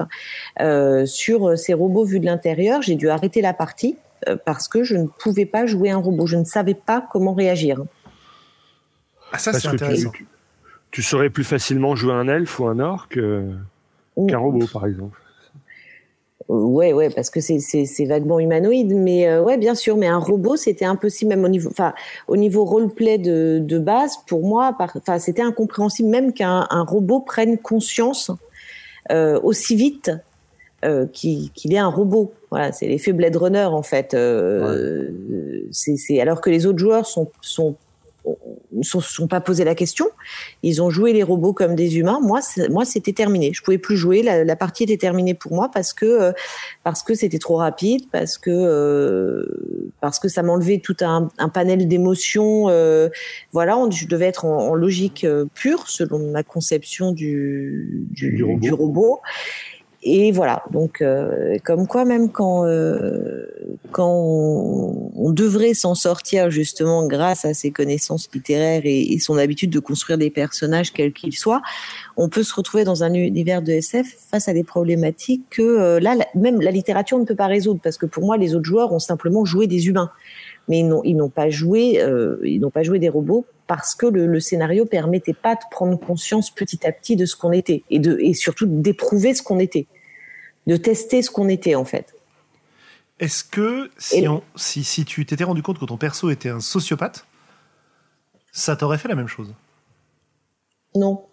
euh, 0.60 1.04
sur 1.04 1.58
ces 1.58 1.74
robots 1.74 2.04
vus 2.04 2.20
de 2.20 2.26
l'intérieur. 2.26 2.80
J'ai 2.80 2.94
dû 2.94 3.10
arrêter 3.10 3.42
la 3.42 3.52
partie 3.52 3.96
euh, 4.28 4.36
parce 4.42 4.68
que 4.68 4.82
je 4.82 4.96
ne 4.96 5.06
pouvais 5.06 5.46
pas 5.46 5.66
jouer 5.66 5.90
un 5.90 5.98
robot, 5.98 6.26
je 6.26 6.36
ne 6.36 6.44
savais 6.44 6.74
pas 6.74 7.06
comment 7.12 7.34
réagir. 7.34 7.82
Ah 9.32 9.38
ça 9.38 9.52
c'est 9.52 9.68
intéressant. 9.68 10.10
tu, 10.10 10.26
tu 10.90 11.02
saurais 11.02 11.30
plus 11.30 11.44
facilement 11.44 11.96
jouer 11.96 12.14
un 12.14 12.28
elfe 12.28 12.58
ou 12.60 12.66
un 12.66 12.78
orc 12.78 13.08
euh, 13.16 13.52
qu'un 14.26 14.38
robot, 14.38 14.66
par 14.72 14.86
exemple. 14.86 15.20
Euh, 16.50 16.54
Ouais, 16.54 16.92
ouais, 16.92 17.10
parce 17.10 17.30
que 17.30 17.40
c'est 17.40 17.58
c'est 17.60 17.84
c'est 17.84 18.04
vaguement 18.04 18.38
humanoïde, 18.38 18.94
mais 18.94 19.28
euh, 19.28 19.42
ouais, 19.42 19.58
bien 19.58 19.74
sûr. 19.74 19.96
Mais 19.96 20.06
un 20.06 20.18
robot, 20.18 20.56
c'était 20.56 20.84
impossible 20.84 21.30
même 21.30 21.44
au 21.44 21.48
niveau, 21.48 21.68
enfin, 21.70 21.92
au 22.26 22.36
niveau 22.36 22.64
roleplay 22.64 23.18
de 23.18 23.58
de 23.60 23.78
base 23.78 24.18
pour 24.26 24.42
moi. 24.46 24.76
Enfin, 24.78 25.18
c'était 25.18 25.42
incompréhensible 25.42 26.08
même 26.08 26.32
qu'un 26.32 26.66
un 26.70 26.82
robot 26.84 27.20
prenne 27.20 27.58
conscience 27.58 28.30
euh, 29.10 29.40
aussi 29.42 29.76
vite 29.76 30.10
euh, 30.84 31.06
qu'il 31.06 31.50
est 31.72 31.78
un 31.78 31.88
robot. 31.88 32.32
Voilà, 32.50 32.72
c'est 32.72 32.86
l'effet 32.86 33.12
Blade 33.12 33.36
Runner 33.36 33.64
en 33.64 33.82
fait. 33.82 34.14
Euh, 34.14 35.10
C'est 35.70 35.96
c'est 35.96 36.20
alors 36.20 36.40
que 36.40 36.50
les 36.50 36.66
autres 36.66 36.78
joueurs 36.78 37.06
sont 37.06 37.30
sont 37.40 37.76
ne 38.72 38.82
se 38.82 39.00
sont 39.00 39.26
pas 39.28 39.40
posé 39.40 39.64
la 39.64 39.74
question. 39.74 40.06
Ils 40.62 40.82
ont 40.82 40.90
joué 40.90 41.12
les 41.12 41.22
robots 41.22 41.52
comme 41.52 41.74
des 41.74 41.98
humains. 41.98 42.18
Moi, 42.22 42.40
moi, 42.70 42.84
c'était 42.84 43.12
terminé. 43.12 43.52
Je 43.54 43.62
pouvais 43.62 43.78
plus 43.78 43.96
jouer. 43.96 44.22
La, 44.22 44.44
la 44.44 44.56
partie 44.56 44.84
était 44.84 44.96
terminée 44.96 45.34
pour 45.34 45.52
moi 45.54 45.70
parce 45.72 45.92
que 45.92 46.06
euh, 46.06 46.32
parce 46.84 47.02
que 47.02 47.14
c'était 47.14 47.38
trop 47.38 47.56
rapide, 47.56 48.02
parce 48.10 48.38
que 48.38 48.50
euh, 48.50 49.90
parce 50.00 50.18
que 50.18 50.28
ça 50.28 50.42
m'enlevait 50.42 50.78
tout 50.78 50.96
un, 51.00 51.28
un 51.38 51.48
panel 51.48 51.88
d'émotions. 51.88 52.68
euh, 52.68 53.08
voilà, 53.52 53.76
on, 53.78 53.90
je 53.90 54.06
devais 54.06 54.26
être 54.26 54.44
en, 54.44 54.68
en 54.70 54.74
logique 54.74 55.26
pure 55.54 55.88
selon 55.88 56.30
ma 56.30 56.42
conception 56.42 57.12
du 57.12 58.06
du, 58.10 58.32
Du 58.32 58.44
robot. 58.44 58.60
du 58.60 58.72
robot. 58.72 59.20
Et 60.10 60.32
voilà, 60.32 60.62
donc 60.70 61.02
euh, 61.02 61.58
comme 61.64 61.86
quoi 61.86 62.06
même 62.06 62.32
quand 62.32 62.64
euh, 62.64 63.44
quand 63.92 64.10
on, 64.10 65.30
devrait 65.32 65.74
s'en 65.74 65.94
sortir 65.94 66.50
justement 66.50 67.06
grâce 67.06 67.44
à 67.44 67.52
ses 67.52 67.70
connaissances 67.72 68.26
littéraires 68.32 68.80
et, 68.84 69.18
son 69.18 69.36
habitude 69.36 69.68
de 69.68 69.80
construire 69.80 70.16
des 70.16 70.30
personnages 70.30 70.94
quels 70.94 71.12
qu'ils 71.12 71.36
soient, 71.36 71.60
on 72.16 72.30
peut 72.30 72.42
se 72.42 72.54
retrouver 72.54 72.84
dans 72.84 73.04
un 73.04 73.12
univers 73.12 73.60
de 73.60 73.72
SF 73.72 74.06
face 74.30 74.48
à 74.48 74.54
des 74.54 74.64
problématiques 74.64 75.44
que 75.50 75.60
euh, 75.60 76.00
là 76.00 76.16
même 76.34 76.62
la 76.62 76.70
littérature 76.70 77.18
ne 77.18 77.24
peut 77.24 77.36
pas 77.36 77.46
résoudre. 77.46 77.80
Parce 77.82 77.98
que 77.98 78.06
pour 78.06 78.24
moi 78.24 78.38
les 78.38 78.54
autres 78.54 78.64
joueurs 78.64 78.94
ont 78.94 78.98
simplement 78.98 79.44
joué 79.44 79.66
des 79.66 79.88
humains, 79.88 80.10
mais 80.68 80.78
ils 80.78 81.16
n'ont 81.16 81.28
pas 81.28 81.50
joué 81.50 82.02
ils 82.44 82.60
n'ont 82.60 82.70
pas 82.70 82.82
joué 82.82 82.98
des 82.98 83.10
robots 83.10 83.44
parce 83.66 83.94
que 83.94 84.06
le, 84.06 84.26
le 84.26 84.40
scénario 84.40 84.86
permettait 84.86 85.34
pas 85.34 85.54
de 85.54 85.60
prendre 85.70 86.00
conscience 86.00 86.50
petit 86.50 86.86
à 86.86 86.92
petit 86.92 87.16
de 87.16 87.26
ce 87.26 87.36
qu'on 87.36 87.52
était 87.52 87.82
et 87.90 87.98
de 87.98 88.18
et 88.20 88.32
surtout 88.32 88.64
d'éprouver 88.66 89.34
ce 89.34 89.42
qu'on 89.42 89.58
était, 89.58 89.86
de 90.68 90.76
tester 90.76 91.22
ce 91.22 91.30
qu'on 91.30 91.48
était 91.48 91.74
en 91.74 91.84
fait. 91.84 92.14
Est-ce 93.18 93.42
que 93.42 93.90
si, 93.98 94.18
Et- 94.18 94.28
on, 94.28 94.42
si, 94.54 94.84
si 94.84 95.04
tu 95.04 95.26
t'étais 95.26 95.42
rendu 95.44 95.62
compte 95.62 95.80
que 95.80 95.84
ton 95.84 95.96
perso 95.96 96.30
était 96.30 96.50
un 96.50 96.60
sociopathe, 96.60 97.26
ça 98.52 98.76
t'aurait 98.76 98.98
fait 98.98 99.08
la 99.08 99.16
même 99.16 99.26
chose? 99.28 99.52
Non. 100.94 101.24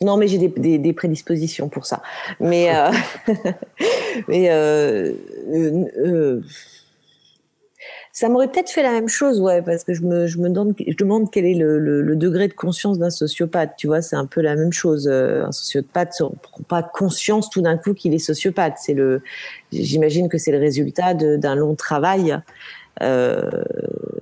Non, 0.00 0.16
mais 0.16 0.28
j'ai 0.28 0.38
des, 0.38 0.48
des, 0.48 0.78
des 0.78 0.92
prédispositions 0.92 1.68
pour 1.68 1.86
ça. 1.86 2.02
Mais, 2.38 2.74
euh, 2.76 2.90
mais 4.28 4.50
euh, 4.50 5.12
euh, 5.48 5.84
euh, 5.98 6.42
ça 8.14 8.28
m'aurait 8.28 8.48
peut-être 8.48 8.68
fait 8.70 8.82
la 8.82 8.90
même 8.92 9.08
chose, 9.08 9.40
ouais, 9.40 9.62
parce 9.62 9.84
que 9.84 9.94
je 9.94 10.02
me, 10.02 10.26
je 10.26 10.36
me 10.38 10.50
demande, 10.50 10.74
je 10.86 10.94
demande 10.96 11.30
quel 11.30 11.46
est 11.46 11.54
le, 11.54 11.78
le, 11.78 12.02
le 12.02 12.14
degré 12.16 12.46
de 12.46 12.52
conscience 12.52 12.98
d'un 12.98 13.08
sociopathe. 13.08 13.72
Tu 13.78 13.86
vois, 13.86 14.02
c'est 14.02 14.16
un 14.16 14.26
peu 14.26 14.42
la 14.42 14.54
même 14.54 14.72
chose. 14.72 15.08
Euh, 15.10 15.46
Un 15.46 15.52
sociopathe 15.52 16.12
ne 16.20 16.26
prend 16.42 16.62
pas 16.68 16.82
conscience 16.82 17.48
tout 17.48 17.62
d'un 17.62 17.78
coup 17.78 17.94
qu'il 17.94 18.12
est 18.12 18.18
sociopathe. 18.18 18.74
C'est 18.76 18.92
le, 18.92 19.22
j'imagine 19.72 20.28
que 20.28 20.36
c'est 20.36 20.52
le 20.52 20.58
résultat 20.58 21.14
d'un 21.14 21.54
long 21.54 21.74
travail. 21.74 22.38
Euh, 23.00 23.50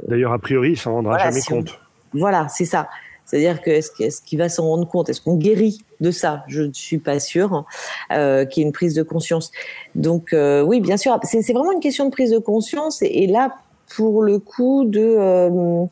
D'ailleurs, 0.07 0.33
a 0.33 0.39
priori, 0.39 0.71
il 0.73 0.77
s'en 0.79 0.93
rendra 0.95 1.15
Voilà, 1.15 1.25
jamais 1.31 1.41
si 1.41 1.53
on- 1.53 1.57
compte. 1.57 1.81
voilà, 2.13 2.47
c'est 2.49 2.65
ça. 2.65 2.89
C'est-à-dire 3.25 3.61
que 3.63 3.71
est-ce 3.71 3.91
est-ce 4.03 4.23
qu'il 4.23 4.39
va 4.39 4.49
s'en 4.49 4.65
rendre 4.69 4.89
compte? 4.89 5.09
Est-ce 5.09 5.21
qu'on 5.21 5.37
guérit 5.37 5.85
de 6.01 6.11
ça? 6.11 6.43
Je 6.49 6.63
ne 6.63 6.73
suis 6.73 6.99
pas 6.99 7.21
sûre 7.21 7.65
euh, 8.13 8.45
qu'il 8.45 8.61
y 8.63 8.65
ait 8.65 8.67
une 8.67 8.73
prise 8.73 8.95
de 8.95 9.03
conscience. 9.05 9.53
Donc 9.95 10.33
euh, 10.33 10.63
oui, 10.63 10.81
bien 10.81 10.97
sûr, 10.97 11.19
c'est 11.23 11.43
c'est 11.43 11.53
vraiment 11.53 11.73
une 11.73 11.81
question 11.81 12.05
de 12.07 12.11
prise 12.11 12.31
de 12.33 12.39
conscience. 12.39 13.03
Et, 13.03 13.07
et 13.25 13.27
là, 13.29 13.55
pour 13.95 14.23
le 14.23 14.39
coup, 14.39 14.85
de 14.87 15.01
euh, 15.01 15.85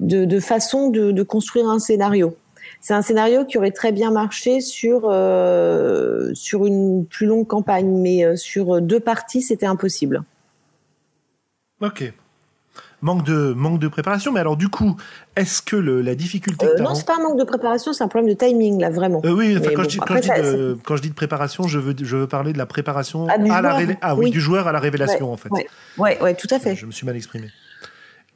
de, 0.00 0.40
façon 0.40 0.90
de, 0.90 1.12
de 1.12 1.22
construire 1.22 1.68
un 1.68 1.78
scénario. 1.78 2.36
C'est 2.80 2.94
un 2.94 3.02
scénario 3.02 3.44
qui 3.44 3.58
aurait 3.58 3.70
très 3.70 3.92
bien 3.92 4.10
marché 4.10 4.60
sur 4.60 5.02
euh, 5.04 6.30
sur 6.34 6.66
une 6.66 7.06
plus 7.06 7.26
longue 7.26 7.46
campagne, 7.46 7.88
mais 7.88 8.24
euh, 8.24 8.36
sur 8.36 8.80
deux 8.80 9.00
parties, 9.00 9.42
c'était 9.42 9.66
impossible. 9.66 10.24
Ok. 11.80 12.12
Manque 13.02 13.24
de, 13.24 13.52
manque 13.52 13.80
de 13.80 13.88
préparation, 13.88 14.30
mais 14.30 14.38
alors 14.38 14.56
du 14.56 14.68
coup, 14.68 14.96
est-ce 15.34 15.60
que 15.60 15.74
le, 15.74 16.00
la 16.02 16.14
difficulté 16.14 16.64
Euh, 16.66 16.76
que 16.76 16.82
non, 16.82 16.94
c'est 16.94 17.04
pas 17.04 17.16
un 17.16 17.22
manque 17.22 17.36
de 17.38 17.44
préparation, 17.44 17.92
c'est 17.92 18.04
un 18.04 18.08
problème 18.08 18.32
de 18.32 18.38
timing 18.38 18.80
là, 18.80 18.90
vraiment. 18.90 19.20
Euh, 19.24 19.32
oui, 19.32 19.56
enfin, 19.58 19.70
quand, 19.70 19.82
bon, 19.82 19.82
je 19.82 19.88
dis, 19.88 19.96
quand, 19.96 20.04
après, 20.04 20.22
je 20.22 20.22
dis 20.22 20.28
ça- 20.28 20.42
de, 20.56 20.78
quand 20.84 20.96
je 20.96 21.02
dis 21.02 21.08
de 21.10 21.14
préparation, 21.14 21.66
je 21.66 21.80
veux, 21.80 21.96
je 22.00 22.16
veux 22.16 22.28
parler 22.28 22.52
de 22.52 22.58
la 22.58 22.66
préparation 22.66 23.26
Ah, 23.28 23.38
du 23.38 23.50
à 23.50 23.60
la 23.60 23.76
ah 24.02 24.14
oui, 24.14 24.26
oui. 24.26 24.30
du 24.30 24.40
joueur 24.40 24.68
à 24.68 24.72
la 24.72 24.78
révélation 24.78 25.32
en 25.32 25.36
fait. 25.36 25.50
Ouais, 25.50 25.66
ouais, 25.98 26.22
ouais, 26.22 26.34
tout 26.36 26.46
à 26.52 26.60
fait. 26.60 26.76
Je 26.76 26.86
me 26.86 26.92
suis 26.92 27.04
mal 27.04 27.16
exprimé. 27.16 27.50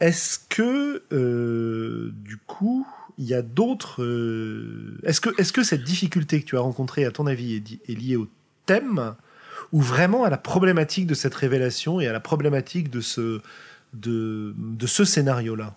Est-ce 0.01 0.41
que 0.49 1.05
euh, 1.13 2.11
du 2.13 2.37
coup, 2.37 2.85
il 3.19 3.25
y 3.27 3.35
a 3.35 3.43
d'autres 3.43 4.03
euh, 4.03 4.99
Est-ce 5.05 5.21
que, 5.21 5.31
est-ce 5.41 5.53
que 5.53 5.63
cette 5.63 5.85
difficulté 5.85 6.41
que 6.41 6.45
tu 6.47 6.57
as 6.57 6.61
rencontrée, 6.61 7.05
à 7.05 7.13
ton 7.13 7.27
avis, 7.27 7.63
est 7.89 7.93
liée 7.95 8.17
au 8.17 8.27
thème 8.67 9.15
ou 9.73 9.81
vraiment 9.81 10.25
à 10.25 10.31
la 10.31 10.37
problématique 10.37 11.07
de 11.07 11.15
cette 11.15 11.35
révélation 11.35 12.01
et 12.01 12.07
à 12.09 12.13
la 12.13 12.21
problématique 12.21 12.91
de 12.91 13.01
ce 13.01 13.41
de, 14.01 14.55
de 14.57 14.87
ce 14.87 15.05
scénario-là 15.05 15.75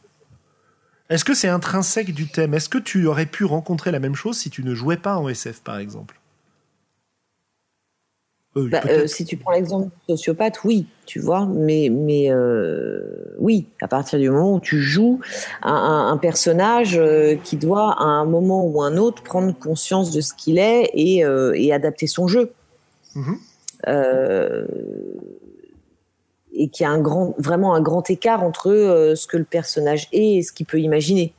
Est-ce 1.10 1.26
que 1.26 1.34
c'est 1.34 1.48
intrinsèque 1.50 2.14
du 2.14 2.28
thème? 2.28 2.54
Est-ce 2.54 2.70
que 2.70 2.78
tu 2.78 3.06
aurais 3.08 3.26
pu 3.26 3.46
rencontrer 3.46 3.92
la 3.92 4.00
même 4.00 4.16
chose 4.16 4.38
si 4.38 4.50
tu 4.50 4.64
ne 4.64 4.74
jouais 4.76 4.98
pas 4.98 5.18
en 5.18 5.28
SF, 5.30 5.62
par 5.62 5.78
exemple? 5.78 6.20
Euh, 8.58 8.68
Bah, 8.70 8.82
euh, 8.90 9.06
si 9.08 9.26
tu 9.26 9.38
prends 9.38 9.52
l'exemple 9.52 9.88
du 9.90 10.14
sociopathe, 10.16 10.64
oui, 10.64 10.88
tu 11.06 11.20
vois, 11.20 11.46
mais 11.46 11.90
mais 11.92 12.32
euh, 12.32 13.36
oui, 13.38 13.68
à 13.82 13.88
partir 13.88 14.18
du 14.20 14.30
moment 14.30 14.56
où 14.56 14.60
tu 14.60 14.82
joues 14.82 15.20
un, 15.62 15.72
un- 15.74 16.12
un 16.12 16.18
personnage 16.18 17.00
qui 17.44 17.58
doit 17.58 17.94
à 18.00 18.04
un 18.06 18.26
moment 18.26 18.66
ou 18.66 18.82
un 18.82 18.98
autre 18.98 19.22
prendre 19.24 19.54
conscience 19.58 20.12
de 20.12 20.20
ce 20.22 20.34
qu'il 20.34 20.58
est 20.58 20.90
et, 20.94 21.20
et 21.56 21.74
adapter 21.74 22.08
son 22.08 22.28
jeu. 22.28 22.52
Mhm. 23.16 23.38
Et 26.60 26.68
qu'il 26.68 26.84
y 26.84 26.88
a 26.88 26.92
un 26.92 27.00
grand, 27.00 27.34
vraiment 27.40 27.74
un 27.74 27.82
grand 27.82 28.08
écart 28.12 28.44
entre 28.44 28.70
euh, 28.70 29.16
ce 29.16 29.26
que 29.26 29.38
le 29.38 29.46
personnage 29.46 30.08
est 30.12 30.36
et 30.38 30.44
ce 30.44 30.52
qu'il 30.52 30.66
peut 30.68 30.80
imaginer. 30.80 31.34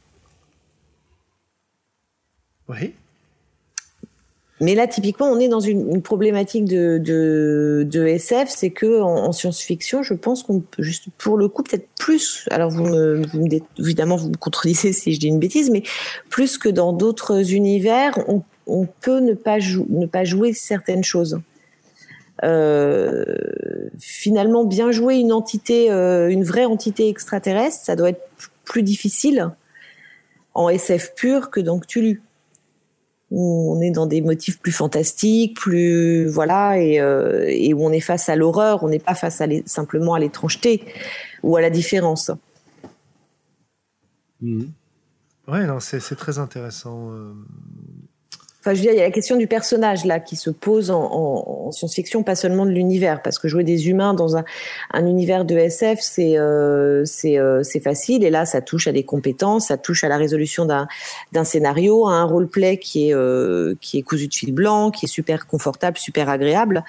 Oui. 2.68 2.94
Mais 4.62 4.74
là, 4.74 4.86
typiquement, 4.86 5.26
on 5.26 5.38
est 5.40 5.48
dans 5.48 5.60
une, 5.60 5.90
une 5.90 6.02
problématique 6.02 6.66
de, 6.66 6.98
de, 6.98 7.86
de 7.90 8.06
SF, 8.06 8.48
c'est 8.50 8.70
que 8.70 9.00
en, 9.00 9.24
en 9.26 9.32
science-fiction, 9.32 10.02
je 10.02 10.12
pense 10.12 10.42
qu'on 10.42 10.60
peut 10.60 10.82
juste, 10.82 11.06
pour 11.16 11.38
le 11.38 11.48
coup, 11.48 11.62
peut-être 11.62 11.88
plus. 11.98 12.46
Alors, 12.50 12.70
vous 12.70 12.84
me, 12.84 13.22
vous 13.26 13.40
me 13.40 13.48
dé- 13.48 13.62
évidemment, 13.78 14.16
vous 14.16 14.28
me 14.28 14.36
contredisez 14.36 14.92
si 14.94 15.14
je 15.14 15.20
dis 15.20 15.28
une 15.28 15.38
bêtise, 15.38 15.70
mais 15.70 15.82
plus 16.28 16.58
que 16.58 16.68
dans 16.68 16.92
d'autres 16.92 17.52
univers, 17.52 18.18
on, 18.28 18.42
on 18.66 18.86
peut 19.00 19.20
ne 19.20 19.32
pas, 19.34 19.58
jou- 19.60 19.86
ne 19.88 20.06
pas 20.06 20.24
jouer 20.24 20.52
certaines 20.52 21.04
choses. 21.04 21.40
Euh, 22.42 23.24
finalement, 23.98 24.64
bien 24.64 24.92
jouer 24.92 25.16
une 25.16 25.32
entité, 25.32 25.90
euh, 25.90 26.30
une 26.30 26.44
vraie 26.44 26.64
entité 26.64 27.08
extraterrestre, 27.08 27.84
ça 27.84 27.96
doit 27.96 28.10
être 28.10 28.22
plus 28.64 28.82
difficile 28.82 29.50
en 30.54 30.68
SF 30.68 31.14
pur 31.14 31.50
que 31.50 31.60
dans 31.60 31.78
Cthulhu 31.78 32.22
où 33.30 33.72
on 33.76 33.80
est 33.80 33.92
dans 33.92 34.06
des 34.06 34.22
motifs 34.22 34.58
plus 34.58 34.72
fantastiques, 34.72 35.56
plus 35.56 36.26
voilà, 36.26 36.80
et, 36.80 37.00
euh, 37.00 37.46
où 37.74 37.86
on 37.86 37.92
est 37.92 38.00
face 38.00 38.28
à 38.28 38.34
l'horreur, 38.34 38.82
on 38.82 38.88
n'est 38.88 38.98
pas 38.98 39.14
face 39.14 39.40
à 39.40 39.46
simplement 39.66 40.14
à 40.14 40.18
l'étrangeté 40.18 40.84
ou 41.44 41.56
à 41.56 41.60
la 41.60 41.70
différence. 41.70 42.32
Ouais, 44.42 45.64
non, 45.64 45.78
c'est 45.78 46.16
très 46.16 46.40
intéressant. 46.40 47.12
Enfin, 48.60 48.74
je 48.74 48.82
veux 48.82 48.92
il 48.92 48.96
y 48.96 49.00
a 49.00 49.04
la 49.04 49.10
question 49.10 49.36
du 49.36 49.46
personnage 49.46 50.04
là 50.04 50.20
qui 50.20 50.36
se 50.36 50.50
pose 50.50 50.90
en, 50.90 51.02
en- 51.02 51.66
en 51.66 51.72
science-fiction, 51.72 52.22
pas 52.22 52.34
seulement 52.34 52.66
de 52.66 52.70
l'univers, 52.70 53.22
parce 53.22 53.38
que 53.38 53.48
jouer 53.48 53.64
des 53.64 53.88
humains 53.88 54.12
dans 54.12 54.36
un, 54.36 54.44
un 54.92 55.06
univers 55.06 55.46
de 55.46 55.56
SF, 55.56 55.98
c'est 56.02 56.38
euh, 56.38 57.04
euh, 57.24 57.62
c'est 57.62 57.80
facile, 57.80 58.22
et 58.22 58.28
là, 58.28 58.44
ça 58.44 58.60
touche 58.60 58.86
à 58.86 58.92
des 58.92 59.04
compétences, 59.04 59.68
ça 59.68 59.78
touche 59.78 60.04
à 60.04 60.08
la 60.08 60.18
résolution 60.18 60.66
d'un 60.66 61.44
scénario, 61.44 62.06
à 62.06 62.12
un 62.12 62.24
roleplay 62.24 62.76
qui 62.76 63.08
est 63.08 63.14
euh, 63.14 63.74
qui 63.80 63.98
est 63.98 64.02
cousu 64.02 64.28
de 64.28 64.34
fil 64.34 64.52
blanc, 64.52 64.90
qui 64.90 65.06
est 65.06 65.08
super 65.08 65.46
confortable, 65.46 65.96
super 65.96 66.28
agréable, 66.28 66.84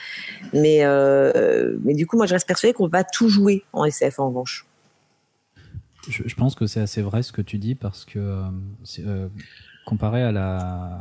mais 0.53 0.83
mais 1.83 1.93
du 1.93 2.05
coup, 2.05 2.17
moi, 2.17 2.25
je 2.25 2.33
reste 2.33 2.47
persuadée 2.47 2.73
qu'on 2.73 2.89
pas 2.89 3.05
tout 3.05 3.29
jouer 3.29 3.63
en 3.71 3.85
SF 3.85 4.19
en 4.19 4.27
revanche. 4.27 4.65
Je, 6.09 6.33
pense 6.35 6.55
que 6.55 6.65
c'est 6.65 6.81
assez 6.81 7.01
vrai 7.01 7.21
ce 7.21 7.31
que 7.31 7.43
tu 7.43 7.57
dis 7.59 7.75
parce 7.75 8.05
que 8.05 8.43
comparé 9.85 10.21
à 10.23 10.31
la 10.31 10.57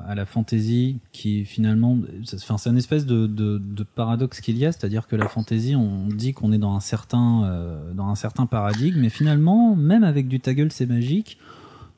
à 0.09 0.15
la 0.15 0.25
fantasy 0.25 0.99
qui 1.13 1.45
finalement 1.45 1.99
c'est- 2.25 2.37
enfin 2.43 2.57
c'est 2.59 2.71
une 2.71 2.79
espèce 2.79 3.05
de, 3.07 3.27
de, 3.27 3.59
de 3.59 3.83
paradoxe 3.83 4.41
qu'il 4.41 4.57
y 4.57 4.65
a 4.65 4.73
c'est-à-dire 4.73 5.07
que 5.07 5.17
la 5.17 5.29
fantasy 5.29 5.77
on 5.77 6.07
dit 6.09 6.33
qu'on 6.33 6.51
est 6.53 6.59
dans 6.59 6.75
un 6.75 6.81
certain 6.81 7.45
euh, 7.45 7.93
dans 7.93 8.09
un 8.09 8.15
certain 8.15 8.47
paradigme 8.47 9.01
mais 9.01 9.11
finalement 9.11 9.77
même 9.77 10.03
avec 10.03 10.29
du 10.29 10.41
ta 10.41 10.55
gueule 10.55 10.73
c'est 10.73 10.87
magique 10.87 11.37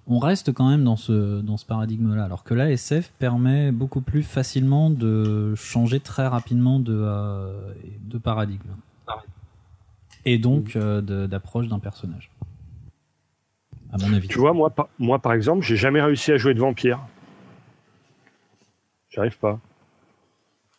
on 0.08 0.18
reste 0.18 0.52
quand 0.52 0.68
même 0.68 0.82
dans 0.82 0.96
ce 0.96 1.40
dans 1.40 1.56
ce 1.56 1.64
paradigme 1.64 2.16
là 2.16 2.24
alors 2.24 2.42
que 2.42 2.52
là 2.54 2.68
SF 2.70 3.12
permet 3.20 3.70
beaucoup 3.70 4.00
plus 4.00 4.24
facilement 4.24 4.90
de 4.90 5.54
changer 5.54 6.00
très 6.00 6.26
rapidement 6.26 6.80
de 6.80 6.92
euh, 6.92 7.72
de 8.10 8.18
paradigme. 8.18 8.70
Et 10.24 10.38
donc 10.38 10.74
euh, 10.74 11.00
d'approche 11.28 11.68
d'un 11.68 11.78
personnage 11.78 12.31
à 13.92 13.98
mon 13.98 14.12
avis 14.14 14.28
Tu 14.28 14.38
vois, 14.38 14.52
moi, 14.52 14.70
par, 14.70 14.88
moi, 14.98 15.18
par 15.18 15.32
exemple, 15.32 15.64
j'ai 15.64 15.76
jamais 15.76 16.00
réussi 16.02 16.32
à 16.32 16.36
jouer 16.38 16.54
de 16.54 16.60
vampire. 16.60 16.98
J'arrive 19.10 19.38
pas. 19.38 19.58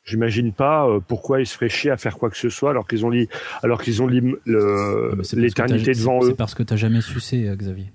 J'imagine 0.06 0.52
pas 0.52 0.86
euh, 0.88 1.00
pourquoi 1.00 1.40
ils 1.40 1.46
se 1.46 1.54
feraient 1.56 1.70
chier 1.70 1.90
à 1.92 1.96
faire 1.98 2.18
quoi 2.18 2.30
que 2.30 2.36
ce 2.36 2.50
soit 2.50 2.72
alors 2.72 2.86
qu'ils 2.88 3.06
ont 3.06 3.10
li- 3.10 3.30
alors 3.62 3.82
qu'ils 3.82 4.02
ont 4.02 4.08
parce 5.16 5.32
que 5.32 5.36
l'éternité 5.40 5.94
devant 5.94 6.20
c'est- 6.20 6.26
eux. 6.26 6.30
C'est 6.32 6.38
parce 6.38 6.56
que 6.56 6.64
t'as 6.64 6.76
jamais 6.76 7.00
sucé, 7.00 7.48
euh, 7.48 7.56
Xavier. 7.56 7.92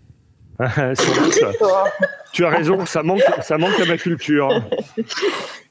Tu 2.33 2.45
as 2.45 2.51
raison, 2.51 2.85
ça 2.87 3.03
manque, 3.03 3.23
ça 3.43 3.59
manque 3.59 3.79
à 3.81 3.85
ma 3.87 3.97
culture. 3.99 4.49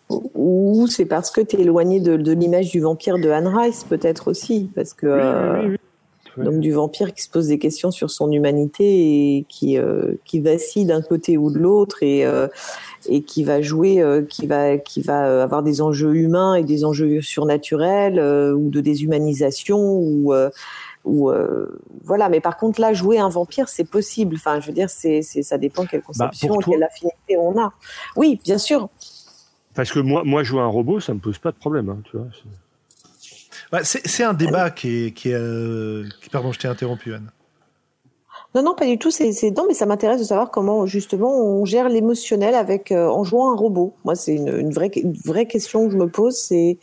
Ou 0.10 0.88
c'est 0.88 1.06
parce 1.06 1.32
que 1.32 1.42
tu 1.42 1.56
es 1.56 1.62
éloigné 1.62 2.00
de, 2.00 2.18
de 2.18 2.32
l'image 2.34 2.72
du 2.72 2.80
vampire 2.80 3.18
de 3.20 3.30
Anne 3.30 3.48
Rice, 3.48 3.84
peut-être 3.84 4.28
aussi, 4.30 4.70
parce 4.76 4.94
que 4.94 5.06
euh, 5.08 5.62
oui, 5.62 5.68
oui, 5.72 5.78
donc 6.44 6.60
du 6.60 6.72
vampire 6.72 7.14
qui 7.14 7.22
se 7.24 7.30
pose 7.30 7.48
des 7.48 7.60
questions 7.60 7.92
sur 7.92 8.12
son 8.12 8.32
humanité 8.32 9.38
et 9.38 9.46
qui 9.50 9.78
euh, 9.78 10.14
qui 10.26 10.40
vacille 10.40 10.86
d'un 10.86 11.02
côté 11.02 11.38
ou 11.38 11.52
de 11.52 11.58
l'autre 11.60 12.04
et 12.04 12.26
euh, 12.26 12.48
et 13.10 13.22
qui 13.24 13.44
va 13.44 13.62
jouer, 13.62 14.02
euh, 14.02 14.22
qui 14.24 14.48
va 14.48 14.78
qui 14.78 15.02
va 15.02 15.44
avoir 15.44 15.64
des 15.64 15.82
enjeux 15.82 16.14
humains 16.16 16.56
et 16.56 16.64
des 16.64 16.86
enjeux 16.86 17.22
surnaturels 17.22 18.20
ou 18.54 18.70
de 18.70 18.82
déshumanisation 18.82 19.80
ou 19.80 20.34
ou 21.06 21.30
euh, 21.32 21.68
voilà. 22.04 22.28
Mais 22.30 22.42
par 22.42 22.58
contre 22.58 22.82
là, 22.82 22.92
jouer 22.94 23.18
un 23.18 23.30
vampire, 23.30 23.70
c'est 23.70 23.90
possible. 23.90 24.36
Enfin, 24.36 24.60
je 24.60 24.68
veux 24.68 24.74
dire, 24.74 24.90
c'est 24.90 25.22
c'est 25.22 25.42
ça 25.44 25.58
dépend 25.58 25.86
quelle 25.86 26.02
conception, 26.02 26.56
Bah, 26.56 26.62
toi- 26.62 26.74
quelle 26.74 26.84
affinité 26.84 27.38
on 27.38 27.58
a. 27.60 27.72
Oui, 28.18 28.40
bien 28.44 28.58
sûr. 28.58 28.90
Parce 29.74 29.92
que 29.92 30.00
moi, 30.00 30.24
moi, 30.26 30.44
jouer 30.44 30.62
un 30.62 30.68
robot, 30.68 31.00
ça 31.00 31.14
me 31.14 31.20
pose 31.20 31.38
pas 31.38 31.52
de 31.52 31.58
problème. 31.58 31.90
hein, 31.90 32.00
tu 32.04 32.18
vois. 32.18 32.28
C'est- 33.84 34.00
Ouais, 34.00 34.04
c'est 34.06 34.24
un 34.24 34.34
débat 34.34 34.70
qui 34.70 35.06
est. 35.08 35.12
Qui 35.12 35.30
est 35.30 35.34
euh, 35.36 36.04
qui- 36.22 36.30
Pardon, 36.30 36.52
je 36.52 36.60
t'ai 36.60 36.68
interrompu, 36.68 37.14
Anne. 37.14 37.32
Non, 38.56 38.64
non, 38.64 38.76
pas 38.76 38.86
du 38.86 38.98
tout. 38.98 39.12
C'est, 39.12 39.34
c'est... 39.34 39.52
Non, 39.52 39.66
mais 39.68 39.74
ça 39.74 39.86
m'intéresse 39.86 40.20
de 40.20 40.26
savoir 40.26 40.50
comment 40.50 40.86
justement 40.88 41.38
on 41.38 41.66
gère 41.66 41.90
l'émotionnel 41.90 42.56
avec 42.56 42.92
euh, 42.92 43.08
en 43.08 43.24
jouant 43.24 43.52
un 43.52 43.56
robot. 43.56 43.96
Moi, 44.06 44.16
c'est 44.16 44.34
une, 44.36 44.48
une 44.48 44.72
vraie, 44.72 44.90
une 44.96 45.14
vraie 45.14 45.46
question 45.48 45.86
que 45.86 45.92
je 45.92 45.98
me 45.98 46.08
pose. 46.08 46.36
C'est, 46.38 46.80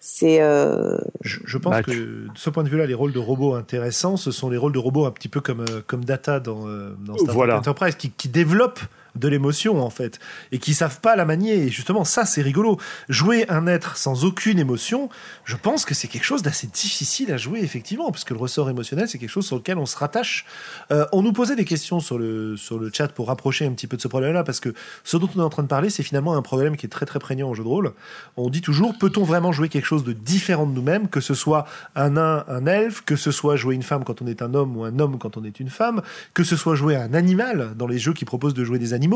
c'est. 0.00 0.40
Euh... 0.40 0.96
Je, 1.20 1.40
je 1.44 1.58
pense 1.58 1.72
Bah, 1.72 1.82
que 1.82 1.92
de 1.92 2.28
ce 2.34 2.50
point 2.50 2.64
de 2.64 2.68
vue-là, 2.68 2.86
les 2.86 2.94
rôles 2.94 3.12
de 3.12 3.18
robots 3.18 3.54
intéressants, 3.54 4.16
ce 4.16 4.30
sont 4.30 4.48
les 4.50 4.56
rôles 4.56 4.72
de 4.72 4.78
robots 4.78 5.04
un 5.06 5.10
petit 5.12 5.28
peu 5.28 5.40
comme, 5.40 5.60
euh, 5.60 5.82
comme 5.86 6.04
Data 6.04 6.40
dans, 6.40 6.66
euh, 6.66 6.94
dans 7.06 7.14
Star 7.14 7.26
Trek 7.26 7.34
Voilà. 7.34 7.58
Enterprise, 7.58 7.94
qui, 7.94 8.10
qui 8.10 8.28
développent 8.28 8.80
de 9.18 9.28
l'émotion 9.28 9.82
en 9.82 9.90
fait 9.90 10.18
et 10.52 10.58
qui 10.58 10.74
savent 10.74 11.00
pas 11.00 11.16
la 11.16 11.24
manier. 11.24 11.54
Et 11.54 11.68
justement 11.68 12.04
ça 12.04 12.24
c'est 12.24 12.42
rigolo. 12.42 12.78
Jouer 13.08 13.48
un 13.48 13.66
être 13.66 13.96
sans 13.96 14.24
aucune 14.24 14.58
émotion 14.58 15.08
je 15.44 15.56
pense 15.56 15.84
que 15.84 15.94
c'est 15.94 16.08
quelque 16.08 16.24
chose 16.24 16.42
d'assez 16.42 16.66
difficile 16.66 17.32
à 17.32 17.36
jouer 17.36 17.60
effectivement 17.60 18.10
parce 18.10 18.24
que 18.24 18.34
le 18.34 18.40
ressort 18.40 18.70
émotionnel 18.70 19.08
c'est 19.08 19.18
quelque 19.18 19.30
chose 19.30 19.46
sur 19.46 19.56
lequel 19.56 19.78
on 19.78 19.86
se 19.86 19.96
rattache. 19.96 20.46
Euh, 20.90 21.06
on 21.12 21.22
nous 21.22 21.32
posait 21.32 21.56
des 21.56 21.64
questions 21.64 22.00
sur 22.00 22.18
le 22.18 22.56
sur 22.56 22.78
le 22.78 22.90
chat 22.92 23.08
pour 23.08 23.28
rapprocher 23.28 23.66
un 23.66 23.72
petit 23.72 23.86
peu 23.86 23.96
de 23.96 24.02
ce 24.02 24.08
problème 24.08 24.32
là 24.32 24.44
parce 24.44 24.60
que 24.60 24.74
ce 25.04 25.16
dont 25.16 25.28
on 25.36 25.40
est 25.40 25.44
en 25.44 25.50
train 25.50 25.62
de 25.62 25.68
parler 25.68 25.90
c'est 25.90 26.02
finalement 26.02 26.34
un 26.34 26.42
problème 26.42 26.76
qui 26.76 26.86
est 26.86 26.90
très 26.90 27.06
très 27.06 27.18
prégnant 27.18 27.50
en 27.50 27.54
jeu 27.54 27.62
de 27.62 27.68
rôle. 27.68 27.92
On 28.36 28.50
dit 28.50 28.60
toujours 28.60 28.96
peut-on 28.98 29.24
vraiment 29.24 29.52
jouer 29.52 29.68
quelque 29.68 29.86
chose 29.86 30.04
de 30.04 30.12
différent 30.12 30.66
de 30.66 30.72
nous-mêmes 30.72 31.08
que 31.08 31.20
ce 31.20 31.34
soit 31.34 31.66
un 31.94 32.10
nain 32.10 32.44
un 32.48 32.66
elfe 32.66 33.02
que 33.04 33.16
ce 33.16 33.30
soit 33.30 33.56
jouer 33.56 33.74
une 33.74 33.82
femme 33.82 34.04
quand 34.04 34.22
on 34.22 34.26
est 34.26 34.42
un 34.42 34.54
homme 34.54 34.76
ou 34.76 34.84
un 34.84 34.98
homme 34.98 35.18
quand 35.18 35.36
on 35.36 35.44
est 35.44 35.60
une 35.60 35.70
femme 35.70 36.02
que 36.34 36.44
ce 36.44 36.56
soit 36.56 36.74
jouer 36.74 36.96
un 36.96 37.14
animal 37.14 37.74
dans 37.76 37.86
les 37.86 37.98
jeux 37.98 38.12
qui 38.12 38.24
proposent 38.24 38.54
de 38.54 38.64
jouer 38.64 38.78
des 38.78 38.92
animaux 38.92 39.07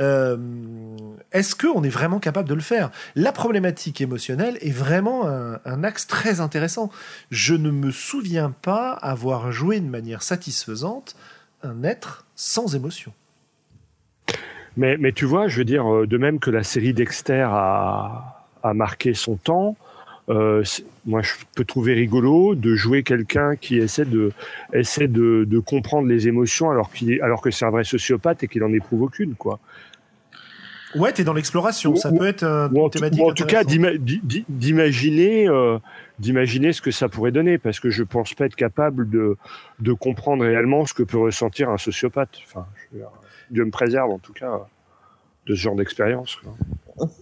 euh, 0.00 0.36
est-ce 1.32 1.54
qu'on 1.54 1.82
est 1.82 1.88
vraiment 1.88 2.18
capable 2.18 2.48
de 2.48 2.54
le 2.54 2.60
faire? 2.60 2.90
La 3.14 3.32
problématique 3.32 4.00
émotionnelle 4.00 4.58
est 4.60 4.70
vraiment 4.70 5.26
un, 5.26 5.84
axe 5.84 6.06
très 6.06 6.40
intéressant. 6.40 6.90
Je 7.30 7.54
ne 7.54 7.70
me 7.70 7.90
souviens 7.90 8.50
pas 8.50 8.92
avoir 8.92 9.52
joué 9.52 9.80
de 9.80 9.88
manière 9.88 10.22
satisfaisante 10.22 11.16
un 11.62 11.82
être 11.82 12.26
sans 12.34 12.74
émotion. 12.74 13.12
Mais, 14.76 15.12
tu 15.12 15.24
vois, 15.24 15.48
je 15.48 15.58
veux 15.58 15.64
dire, 15.64 15.92
euh, 15.92 16.06
de 16.06 16.16
même 16.18 16.38
que 16.38 16.50
la 16.50 16.62
série 16.62 16.94
Dexter 16.94 17.48
a, 17.50 18.44
marqué 18.74 19.12
son 19.12 19.36
temps, 19.36 19.76
euh, 20.28 20.62
moi 21.08 21.22
je 21.22 21.32
peux 21.56 21.64
trouver 21.64 21.94
rigolo 21.94 22.54
de 22.54 22.74
jouer 22.76 23.02
quelqu'un 23.02 23.56
qui 23.56 23.78
essaie 23.78 24.04
de, 24.04 24.30
essaie 24.72 25.08
de, 25.08 25.44
de 25.48 25.58
comprendre 25.58 26.06
les 26.06 26.28
émotions 26.28 26.70
alors, 26.70 26.92
qu'il 26.92 27.20
alors 27.22 27.40
que 27.40 27.50
c'est 27.50 27.64
un 27.64 27.70
vrai 27.70 27.82
sociopathe 27.82 28.44
et 28.44 28.48
qu'il 28.48 28.62
en 28.62 28.72
éprouve 28.72 29.02
aucune, 29.02 29.34
quoi. 29.34 29.58
Ouais, 30.94 31.12
t'es 31.12 31.24
dans 31.24 31.34
l'exploration. 31.34 31.96
Ça 31.96 32.10
Ou- 32.10 32.18
peut 32.18 32.26
être 32.26 32.44
euh, 32.44 32.68
Ou 32.70 32.82
en, 32.84 32.88
thématique 32.88 33.20
ou 33.20 33.28
en 33.28 33.34
tout 33.34 33.44
cas 33.44 33.62
d'imaginer 33.64 35.48
euh, 35.48 35.78
d'imaginer 36.18 36.72
ce 36.72 36.80
que 36.80 36.90
ça 36.90 37.08
pourrait 37.08 37.30
donner 37.32 37.58
parce 37.58 37.78
que 37.80 37.90
je 37.90 38.02
pense 38.02 38.32
pas 38.34 38.46
être 38.46 38.56
capable 38.56 39.08
de, 39.08 39.36
de 39.80 39.92
comprendre 39.92 40.44
réellement 40.44 40.86
ce 40.86 40.94
que 40.94 41.02
peut 41.02 41.18
ressentir 41.18 41.68
un 41.68 41.76
sociopathe 41.78 42.38
enfin 42.46 42.66
je 42.76 42.96
veux 42.96 43.02
dire, 43.02 43.10
Dieu 43.50 43.64
me 43.66 43.70
préserve 43.70 44.10
en 44.10 44.18
tout 44.18 44.32
cas 44.32 44.66
de 45.46 45.54
ce 45.54 45.60
genre 45.60 45.76
d'expérience. 45.76 46.38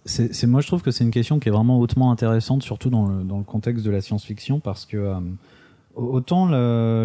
C'est, 0.04 0.46
moi, 0.46 0.60
je 0.60 0.66
trouve 0.66 0.82
que 0.82 0.90
c'est 0.90 1.04
une 1.04 1.10
question 1.10 1.38
qui 1.38 1.48
est 1.48 1.52
vraiment 1.52 1.78
hautement 1.78 2.10
intéressante, 2.10 2.62
surtout 2.62 2.90
dans 2.90 3.06
le, 3.06 3.44
contexte 3.44 3.84
de 3.84 3.90
la 3.90 4.00
science-fiction, 4.00 4.60
parce 4.60 4.86
que 4.86 4.96
euh, 4.96 5.20
autant 5.96 6.46
la, 6.46 7.04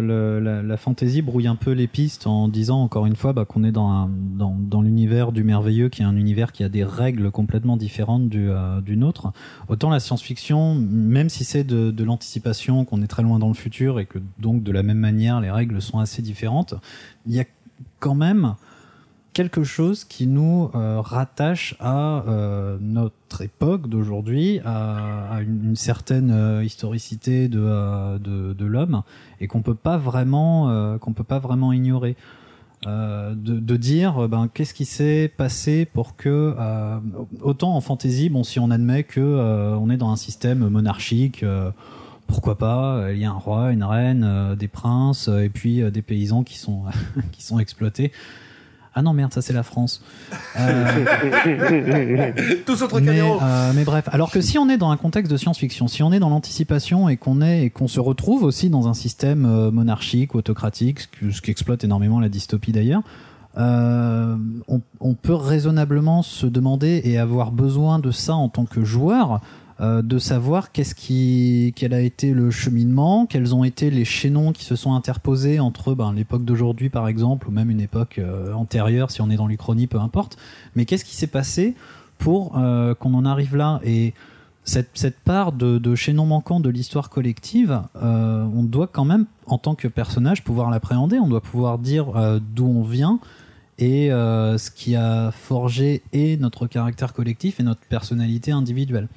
la 0.62 0.76
fantasy 0.76 1.22
brouille 1.22 1.46
un 1.46 1.56
peu 1.56 1.72
les 1.72 1.86
pistes 1.86 2.26
en 2.26 2.48
disant 2.48 2.82
encore 2.82 3.06
une 3.06 3.16
fois 3.16 3.32
bah, 3.32 3.44
qu'on 3.44 3.64
est 3.64 3.72
dans, 3.72 3.90
un, 3.90 4.08
dans, 4.08 4.54
dans 4.58 4.82
l'univers 4.82 5.32
du 5.32 5.44
merveilleux, 5.44 5.88
qui 5.88 6.02
est 6.02 6.04
un 6.04 6.16
univers 6.16 6.52
qui 6.52 6.62
a 6.62 6.68
des 6.68 6.84
règles 6.84 7.30
complètement 7.30 7.76
différentes 7.76 8.28
du, 8.28 8.50
euh, 8.50 8.80
du 8.80 8.96
nôtre. 8.96 9.32
Autant 9.68 9.90
la 9.90 9.98
science-fiction, 9.98 10.74
même 10.74 11.30
si 11.30 11.44
c'est 11.44 11.64
de, 11.64 11.90
de 11.90 12.04
l'anticipation, 12.04 12.84
qu'on 12.84 13.02
est 13.02 13.06
très 13.06 13.22
loin 13.22 13.38
dans 13.38 13.48
le 13.48 13.54
futur 13.54 13.98
et 13.98 14.06
que 14.06 14.18
donc 14.38 14.62
de 14.62 14.72
la 14.72 14.82
même 14.82 14.98
manière 14.98 15.40
les 15.40 15.50
règles 15.50 15.80
sont 15.80 15.98
assez 15.98 16.20
différentes, 16.22 16.74
il 17.26 17.34
y 17.34 17.40
a 17.40 17.44
quand 17.98 18.14
même 18.14 18.54
quelque 19.32 19.64
chose 19.64 20.04
qui 20.04 20.26
nous 20.26 20.70
euh, 20.74 21.00
rattache 21.00 21.74
à 21.80 22.22
euh, 22.28 22.76
notre 22.80 23.42
époque 23.42 23.88
d'aujourd'hui, 23.88 24.60
à, 24.64 25.40
une, 25.40 25.76
certaine 25.76 26.30
euh, 26.30 26.64
historicité 26.64 27.48
de, 27.48 28.18
de, 28.18 28.66
l'homme, 28.66 29.02
et 29.40 29.46
qu'on 29.46 29.62
peut 29.62 29.74
pas 29.74 29.96
vraiment 29.96 30.98
qu'on 30.98 31.12
peut 31.12 31.24
pas 31.24 31.38
vraiment 31.38 31.72
ignorer. 31.72 32.16
De, 32.84 33.76
dire 33.76 34.28
ben 34.28 34.48
qu'est-ce 34.52 34.74
qui 34.74 34.84
s'est 34.84 35.32
passé 35.36 35.84
pour 35.84 36.16
que 36.16 36.54
autant 37.40 37.76
en 37.76 37.80
fantasy 37.80 38.28
bon 38.28 38.42
si 38.42 38.58
on 38.58 38.72
admet 38.72 39.04
que 39.04 39.20
on 39.20 39.88
est 39.88 39.96
dans 39.96 40.10
un 40.10 40.16
système 40.16 40.68
monarchique 40.68 41.44
pourquoi 42.26 42.58
pas 42.58 43.12
il 43.12 43.18
y 43.18 43.24
a 43.24 43.30
un 43.30 43.38
roi 43.38 43.70
une 43.70 43.84
reine 43.84 44.56
des 44.58 44.66
princes 44.66 45.28
et 45.28 45.48
puis 45.48 45.88
des 45.92 46.02
paysans 46.02 46.42
qui 46.42 46.58
sont 46.58 46.82
qui 47.32 47.44
sont 47.44 47.60
exploités 47.60 48.10
ah 48.94 49.02
non 49.02 49.12
merde 49.12 49.32
ça 49.32 49.42
c'est 49.42 49.52
la 49.52 49.62
France 49.62 50.02
Euh, 50.58 51.04
Tous 52.66 52.82
autres 52.82 53.00
mais, 53.00 53.06
caméros. 53.06 53.38
euh, 53.42 53.72
mais 53.74 53.84
bref, 53.84 54.08
alors 54.12 54.30
que 54.30 54.40
si 54.40 54.58
on 54.58 54.68
est 54.68 54.76
dans 54.76 54.90
un 54.90 54.96
contexte 54.96 55.30
de 55.32 55.36
science-fiction, 55.36 55.88
si 55.88 56.02
on 56.02 56.12
est 56.12 56.18
dans 56.20 56.28
l'anticipation 56.30 57.08
et 57.08 57.16
qu'on 57.16 57.40
est 57.40 57.64
et 57.64 57.70
qu'on 57.70 57.88
se 57.88 58.00
retrouve 58.00 58.42
aussi 58.44 58.70
dans 58.70 58.88
un 58.88 58.94
système 58.94 59.46
euh, 59.46 59.70
monarchique, 59.70 60.34
autocratique, 60.34 61.00
ce, 61.00 61.06
que- 61.08 61.30
ce 61.30 61.40
qui 61.40 61.50
exploite 61.50 61.84
énormément 61.84 62.20
la 62.20 62.28
dystopie 62.28 62.72
d'ailleurs, 62.72 63.02
euh, 63.58 64.36
on, 64.68 64.80
on 65.00 65.14
peut 65.14 65.34
raisonnablement 65.34 66.22
se 66.22 66.46
demander 66.46 67.02
et 67.04 67.18
avoir 67.18 67.50
besoin 67.52 67.98
de 67.98 68.10
ça 68.10 68.34
en 68.34 68.48
tant 68.48 68.64
que 68.64 68.82
joueur, 68.84 69.40
euh, 69.80 70.02
de 70.02 70.18
savoir 70.18 70.70
qu'est-ce 70.70 70.94
qui, 70.94 71.72
quel 71.74 71.94
a 71.94 72.00
été 72.00 72.32
le 72.32 72.50
cheminement, 72.50 73.26
quels 73.26 73.54
ont 73.54 73.64
été 73.64 73.90
les 73.90 74.04
chaînons 74.04 74.52
qui 74.52 74.64
se 74.64 74.76
sont 74.76 74.94
interposés 74.94 75.60
entre 75.60 75.94
ben, 75.94 76.12
l'époque 76.12 76.44
d'aujourd'hui 76.44 76.90
par 76.90 77.08
exemple, 77.08 77.48
ou 77.48 77.50
même 77.50 77.70
une 77.70 77.80
époque 77.80 78.18
euh, 78.18 78.52
antérieure, 78.52 79.10
si 79.10 79.22
on 79.22 79.30
est 79.30 79.36
dans 79.36 79.46
l'Uchronie, 79.46 79.86
peu 79.86 79.98
importe. 79.98 80.36
Mais 80.76 80.84
qu'est-ce 80.84 81.04
qui 81.04 81.16
s'est 81.16 81.26
passé 81.26 81.74
pour 82.18 82.58
euh, 82.58 82.94
qu'on 82.94 83.14
en 83.14 83.24
arrive 83.24 83.56
là? 83.56 83.80
Et 83.84 84.12
cette, 84.64 84.90
cette 84.94 85.18
part 85.18 85.52
de, 85.52 85.78
de 85.78 85.94
chaînon 85.94 86.26
manquant 86.26 86.60
de 86.60 86.68
l'histoire 86.68 87.10
collective, 87.10 87.80
on 87.94 88.62
doit 88.62 88.86
quand 88.86 89.04
même, 89.04 89.26
en 89.46 89.58
tant 89.58 89.74
que 89.74 89.88
personnage, 89.88 90.44
pouvoir 90.44 90.70
l'appréhender. 90.70 91.18
On 91.18 91.26
doit 91.26 91.40
pouvoir 91.40 91.78
dire 91.78 92.06
d'où 92.54 92.66
on 92.66 92.82
vient 92.82 93.18
et 93.78 94.10
ce 94.10 94.70
qui 94.70 94.94
a 94.94 95.32
forgé 95.32 96.02
et 96.12 96.36
notre 96.36 96.68
caractère 96.68 97.12
collectif 97.12 97.58
et 97.58 97.64
notre 97.64 97.80
personnalité 97.80 98.52
individuelle. 98.52 99.08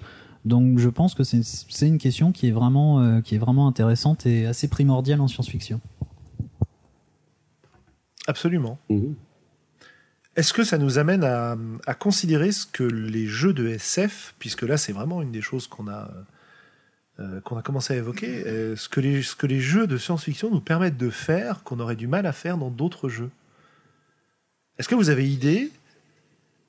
Donc 0.45 0.77
je 0.77 0.89
pense 0.89 1.15
que 1.15 1.23
c'est 1.23 1.87
une 1.87 1.97
question 1.97 2.31
qui 2.31 2.47
est 2.47 2.51
vraiment 2.51 3.01
euh, 3.01 3.21
qui 3.21 3.35
est 3.35 3.39
vraiment 3.39 3.67
intéressante 3.67 4.27
et 4.27 4.45
assez 4.45 4.67
primordiale 4.67 5.19
en 5.19 5.27
science-fiction. 5.27 5.81
Absolument. 8.27 8.77
Mhm. 8.89 9.15
Est-ce 10.35 10.53
que 10.53 10.63
ça 10.63 10.77
nous 10.77 10.97
amène 10.97 11.23
à, 11.23 11.57
à 11.87 11.93
considérer 11.93 12.51
ce 12.51 12.65
que 12.65 12.83
les 12.83 13.25
jeux 13.25 13.53
de 13.53 13.67
SF, 13.67 14.35
puisque 14.37 14.63
là 14.63 14.77
c'est 14.77 14.91
vraiment 14.91 15.21
une 15.21 15.31
des 15.31 15.41
choses 15.41 15.65
qu'on 15.67 15.87
a, 15.87 16.11
euh, 17.19 17.39
qu'on 17.41 17.57
a 17.57 17.61
commencé 17.61 17.93
à 17.93 17.97
évoquer, 17.97 18.45
euh, 18.45 18.75
ce, 18.75 18.89
que 18.89 18.99
les, 18.99 19.23
ce 19.23 19.35
que 19.35 19.47
les 19.47 19.61
jeux 19.61 19.87
de 19.87 19.97
science-fiction 19.97 20.51
nous 20.51 20.59
permettent 20.59 20.97
de 20.97 21.09
faire 21.09 21.63
qu'on 21.63 21.79
aurait 21.79 21.95
du 21.95 22.07
mal 22.07 22.25
à 22.25 22.33
faire 22.33 22.57
dans 22.57 22.69
d'autres 22.69 23.07
jeux? 23.07 23.31
Est-ce 24.77 24.89
que 24.89 24.95
vous 24.95 25.09
avez 25.09 25.27
idée 25.27 25.71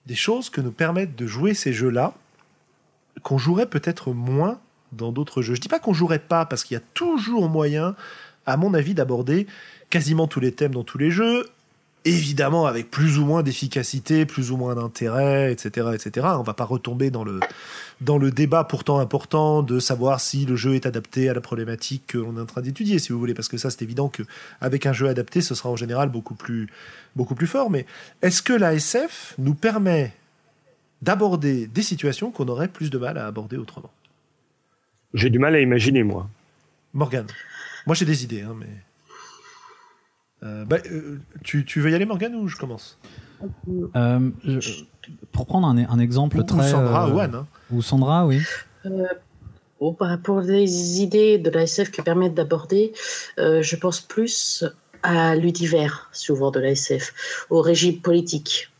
des 0.07 0.15
choses 0.15 0.49
que 0.49 0.61
nous 0.61 0.71
permettent 0.71 1.17
de 1.17 1.27
jouer 1.27 1.53
ces 1.53 1.73
jeux-là? 1.73 2.15
Qu'on 3.23 3.39
jouerait 3.39 3.67
peut-être 3.67 4.13
moins 4.13 4.59
dans 4.93 5.13
d'autres 5.13 5.43
jeux 5.43 5.55
Je 5.55 5.61
dis 5.61 5.69
pas 5.69 5.79
qu'on 5.79 5.93
jouerait 5.93 6.19
pas, 6.19 6.47
parce 6.47 6.65
qu'il 6.65 6.75
y 6.75 6.79
a 6.79 6.83
toujours 6.95 7.49
moyen, 7.49 7.95
à 8.47 8.57
mon 8.57 8.75
avis, 8.75 8.95
d'aborder 8.95 9.47
quasiment 9.91 10.27
tous 10.27 10.41
les 10.41 10.53
thèmes 10.53 10.73
dans 10.73 10.85
tous 10.85 10.99
les 10.99 11.11
jeux, 11.11 11.47
évidemment 12.07 12.67
avec 12.67 12.91
plus 12.91 13.19
ou 13.19 13.25
moins 13.25 13.43
d'efficacité, 13.43 14.27
plus 14.27 14.51
ou 14.53 14.57
moins 14.57 14.75
d'intérêt, 14.77 15.53
etc., 15.53 15.89
etc. 15.93 16.27
On 16.39 16.43
va 16.43 16.55
pas 16.55 16.65
retomber 16.65 17.11
dans 17.11 17.25
le 17.25 17.41
dans 18.01 18.19
le 18.19 18.31
débat 18.31 18.63
pourtant 18.63 18.99
important 18.99 19.63
de 19.63 19.81
savoir 19.81 20.21
si 20.21 20.45
le 20.45 20.55
jeu 20.55 20.75
est 20.75 20.87
adapté 20.87 21.29
à 21.29 21.35
la 21.35 21.41
problématique 21.41 22.13
qu'on 22.13 22.37
est 22.37 22.41
en 22.41 22.47
train 22.47 22.61
d'étudier, 22.61 22.99
si 22.99 23.13
vous 23.13 23.19
voulez, 23.19 23.35
parce 23.35 23.49
que 23.49 23.59
ça 23.59 23.71
c'est 23.71 23.83
évident 23.83 24.09
que 24.09 24.23
avec 24.61 24.87
un 24.87 24.93
jeu 24.93 25.09
adapté, 25.09 25.41
ce 25.41 25.55
sera 25.55 25.69
en 25.69 25.77
général 25.77 26.09
beaucoup 26.09 26.35
plus 26.35 26.69
beaucoup 27.17 27.35
plus 27.35 27.49
fort. 27.49 27.71
Mais 27.71 27.87
est-ce 28.23 28.43
que 28.43 28.53
la 28.53 28.75
SF 28.75 29.35
nous 29.39 29.55
permet 29.55 30.15
d'aborder 31.07 31.67
des 31.69 31.83
situations 31.83 32.31
qu'on 32.33 32.49
aurait 32.49 32.69
plus 32.69 32.91
de 32.91 32.99
mal 32.99 33.17
à 33.17 33.27
aborder 33.27 33.57
autrement 33.57 33.93
J'ai 35.15 35.31
du 35.31 35.39
mal 35.39 35.55
à 35.55 35.61
imaginer, 35.61 36.03
moi. 36.03 36.29
Morgane, 36.93 37.29
moi 37.87 37.95
j'ai 37.95 38.05
des 38.05 38.25
idées, 38.25 38.43
hein, 38.43 38.55
mais 38.59 38.67
euh, 40.43 40.65
bah, 40.65 40.79
euh, 40.91 41.19
tu, 41.45 41.65
tu 41.65 41.81
veux 41.81 41.91
y 41.91 41.95
aller, 41.95 42.05
Morgane, 42.07 42.35
ou 42.35 42.49
je 42.49 42.57
commence? 42.57 42.99
Euh, 43.97 44.31
je- 44.45 44.85
pour 45.33 45.47
prendre 45.47 45.69
un, 45.69 45.79
un 45.79 45.99
exemple 45.99 46.39
Ou- 46.39 46.41
ou 46.41 46.45
très 46.45 46.71
Sandra, 46.71 47.09
euh, 47.09 47.15
ou 47.15 47.21
Anne, 47.21 47.35
hein. 47.37 47.47
ou 47.71 47.81
Sandra, 47.83 48.27
oui. 48.27 48.41
Bon, 49.81 49.95
bah, 49.99 50.19
pour 50.23 50.41
les 50.41 51.03
idées 51.03 51.39
de 51.39 51.51
la 51.51 51.63
SF 51.63 51.91
qui 51.91 52.03
permettent 52.03 52.35
d'aborder, 52.35 52.93
euh, 53.39 53.63
je 53.63 53.77
pense 53.77 54.01
plus 54.01 54.65
à 55.03 55.37
l'univers, 55.37 56.09
souvent 56.13 56.51
de 56.51 56.59
la 56.61 56.71
SF, 56.71 57.47
au 57.51 57.61
régime 57.61 58.01
politique, 58.01 58.71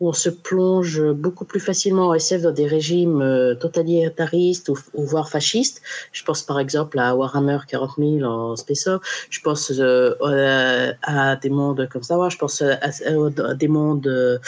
où 0.00 0.08
on 0.08 0.12
se 0.12 0.28
plonge 0.28 1.02
beaucoup 1.12 1.44
plus 1.44 1.60
facilement 1.60 2.08
en 2.08 2.14
SF 2.14 2.42
dans 2.42 2.52
des 2.52 2.66
régimes 2.66 3.20
euh, 3.20 3.54
totalitaristes 3.54 4.68
ou, 4.68 4.76
voire 4.94 5.28
fascistes. 5.28 5.82
Je 6.12 6.22
pense 6.22 6.42
par 6.42 6.60
exemple 6.60 6.98
à 6.98 7.16
Warhammer 7.16 7.58
40 7.66 7.90
000 7.98 8.22
en 8.22 8.56
Space. 8.56 8.88
Je 9.30 9.40
pense 9.40 9.72
euh, 9.72 10.14
euh, 10.22 10.92
à 11.02 11.36
des 11.36 11.50
mondes 11.50 11.88
comme 11.90 12.02
Star 12.02 12.18
Wars. 12.18 12.30
Je 12.30 12.38
pense 12.38 12.62
à, 12.62 13.54
des 13.54 13.68
mondes, 13.68 14.40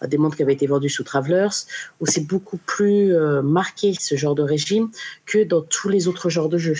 à 0.00 0.06
des 0.06 0.18
mondes 0.18 0.34
qui 0.34 0.42
avaient 0.42 0.54
été 0.54 0.66
vendus 0.66 0.90
sous 0.90 1.04
Travelers, 1.04 1.48
où 2.00 2.06
c'est 2.06 2.26
beaucoup 2.26 2.58
plus 2.58 3.14
marqué 3.42 3.94
ce 3.98 4.16
genre 4.16 4.34
de 4.34 4.42
régime 4.42 4.90
que 5.26 5.44
dans 5.44 5.62
tous 5.62 5.88
les 5.88 6.08
autres 6.08 6.28
genres 6.28 6.48
de 6.48 6.58
jeux. 6.58 6.74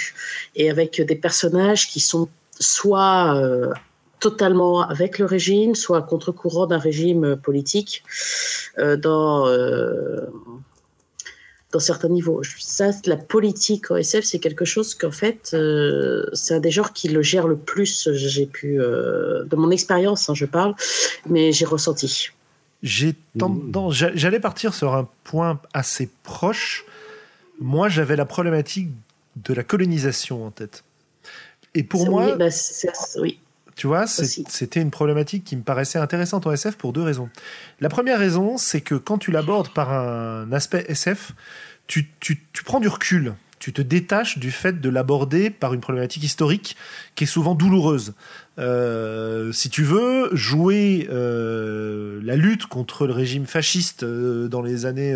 Et 0.57 0.71
avec 0.71 1.01
des 1.01 1.17
personnages 1.17 1.89
qui 1.89 2.01
sont 2.01 2.29
soit 2.59 3.41
totalement 4.21 4.83
avec 4.83 5.19
le 5.19 5.25
régime, 5.25 5.75
soit 5.75 5.99
à 5.99 6.03
contre-courant 6.03 6.67
d'un 6.67 6.79
régime 6.79 7.37
politique 7.37 8.03
euh, 8.79 8.97
dans, 8.97 9.47
euh, 9.47 10.27
dans 11.73 11.79
certains 11.81 12.09
niveaux. 12.09 12.43
Ça, 12.59 12.91
la 13.07 13.17
politique 13.17 13.91
en 13.91 13.97
SF, 13.97 14.25
c'est 14.25 14.39
quelque 14.39 14.65
chose 14.65 14.95
qu'en 14.95 15.11
fait, 15.11 15.51
euh, 15.55 16.25
c'est 16.33 16.55
un 16.55 16.61
des 16.61 16.71
genres 16.71 16.93
qui 16.93 17.09
le 17.09 17.23
gère 17.23 17.47
le 17.47 17.57
plus. 17.57 18.09
J'ai 18.13 18.47
pu, 18.47 18.81
euh, 18.81 19.45
de 19.45 19.57
mon 19.57 19.71
expérience, 19.71 20.29
hein, 20.31 20.35
je 20.35 20.47
parle, 20.47 20.75
mais 21.27 21.53
j'ai 21.53 21.65
ressenti. 21.67 22.29
J'ai 22.83 23.15
tendance, 23.39 23.95
j'a- 23.95 24.15
j'allais 24.15 24.41
partir 24.41 24.73
sur 24.73 24.95
un 24.95 25.09
point 25.25 25.61
assez 25.75 26.09
proche. 26.23 26.85
Moi, 27.61 27.89
j'avais 27.89 28.15
la 28.17 28.25
problématique 28.25 28.89
de 29.37 29.53
la 29.53 29.65
colonisation 29.65 30.47
en 30.47 30.51
tête. 30.51 30.85
Et 31.75 31.83
pour 31.83 32.03
Oui, 32.03 32.09
moi, 32.09 32.37
bah, 32.37 32.51
c'est- 32.51 32.91
c'est- 32.95 33.19
oui. 33.21 33.41
Tu 33.79 33.87
vois, 33.87 34.07
c'était 34.51 34.81
une 34.83 34.91
problématique 34.91 35.45
qui 35.45 35.57
me 35.57 35.63
paraissait 35.63 35.99
intéressante 35.99 36.47
en 36.47 36.53
SF 36.53 36.77
pour 36.77 36.93
deux 36.93 37.03
raisons. 37.03 37.31
La 37.81 37.89
première 37.89 38.19
raison, 38.19 38.59
c'est 38.59 38.81
que 38.83 38.95
quand 38.97 39.17
tu 39.19 39.31
l'abordes 39.31 39.73
par 39.73 39.93
un 39.93 40.53
aspect 40.53 40.85
SF, 40.89 41.33
tu, 41.87 42.11
tu- 42.21 42.43
tu 42.53 42.65
prends 42.65 42.81
du 42.81 42.89
recul. 42.89 43.35
Tu 43.61 43.73
te 43.73 43.83
détaches 43.83 44.39
du 44.39 44.51
fait 44.53 44.81
de 44.81 44.89
l'aborder 44.89 45.51
par 45.51 45.75
une 45.75 45.81
problématique 45.81 46.23
historique 46.23 46.77
qui 47.17 47.25
est 47.25 47.27
souvent 47.27 47.55
douloureuse. 47.57 48.15
Euh, 48.59 49.51
si 49.53 49.69
tu 49.71 49.83
veux 49.83 50.29
jouer 50.33 51.09
euh, 51.11 52.21
la 52.23 52.37
lutte 52.37 52.67
contre 52.67 53.07
le 53.07 53.13
régime 53.13 53.47
fasciste 53.47 54.03
euh, 54.05 54.49
dans 54.49 54.63
les 54.63 54.87
années 54.87 55.15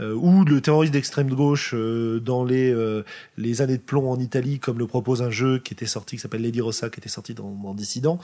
ou 0.00 0.44
le 0.44 0.60
terrorisme 0.60 0.92
d'extrême 0.92 1.30
gauche 1.30 1.72
euh, 1.74 2.20
dans 2.20 2.44
les, 2.44 2.70
euh, 2.70 3.02
les 3.38 3.62
années 3.62 3.76
de 3.76 3.82
plomb 3.82 4.10
en 4.10 4.18
Italie, 4.18 4.58
comme 4.58 4.78
le 4.78 4.86
propose 4.86 5.22
un 5.22 5.30
jeu 5.30 5.58
qui 5.58 5.72
était 5.72 5.86
sorti, 5.86 6.16
qui 6.16 6.22
s'appelle 6.22 6.42
Lady 6.42 6.60
Rossa, 6.60 6.90
qui 6.90 7.00
était 7.00 7.08
sorti 7.08 7.34
dans, 7.34 7.74
Dissident, 7.74 8.18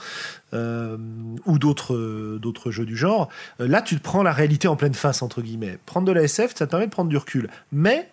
euh, 0.53 0.97
ou 1.45 1.57
d'autres 1.59 1.95
euh, 1.95 2.39
d'autres 2.39 2.71
jeux 2.71 2.85
du 2.85 2.95
genre. 2.95 3.29
Euh, 3.59 3.67
là, 3.67 3.81
tu 3.81 3.95
te 3.97 4.01
prends 4.01 4.23
la 4.23 4.31
réalité 4.31 4.67
en 4.67 4.75
pleine 4.75 4.93
face, 4.93 5.21
entre 5.21 5.41
guillemets. 5.41 5.77
Prendre 5.85 6.07
de 6.07 6.11
la 6.11 6.23
SF, 6.23 6.55
ça 6.55 6.65
te 6.65 6.71
permet 6.71 6.85
de 6.85 6.91
prendre 6.91 7.09
du 7.09 7.17
recul. 7.17 7.49
Mais, 7.71 8.09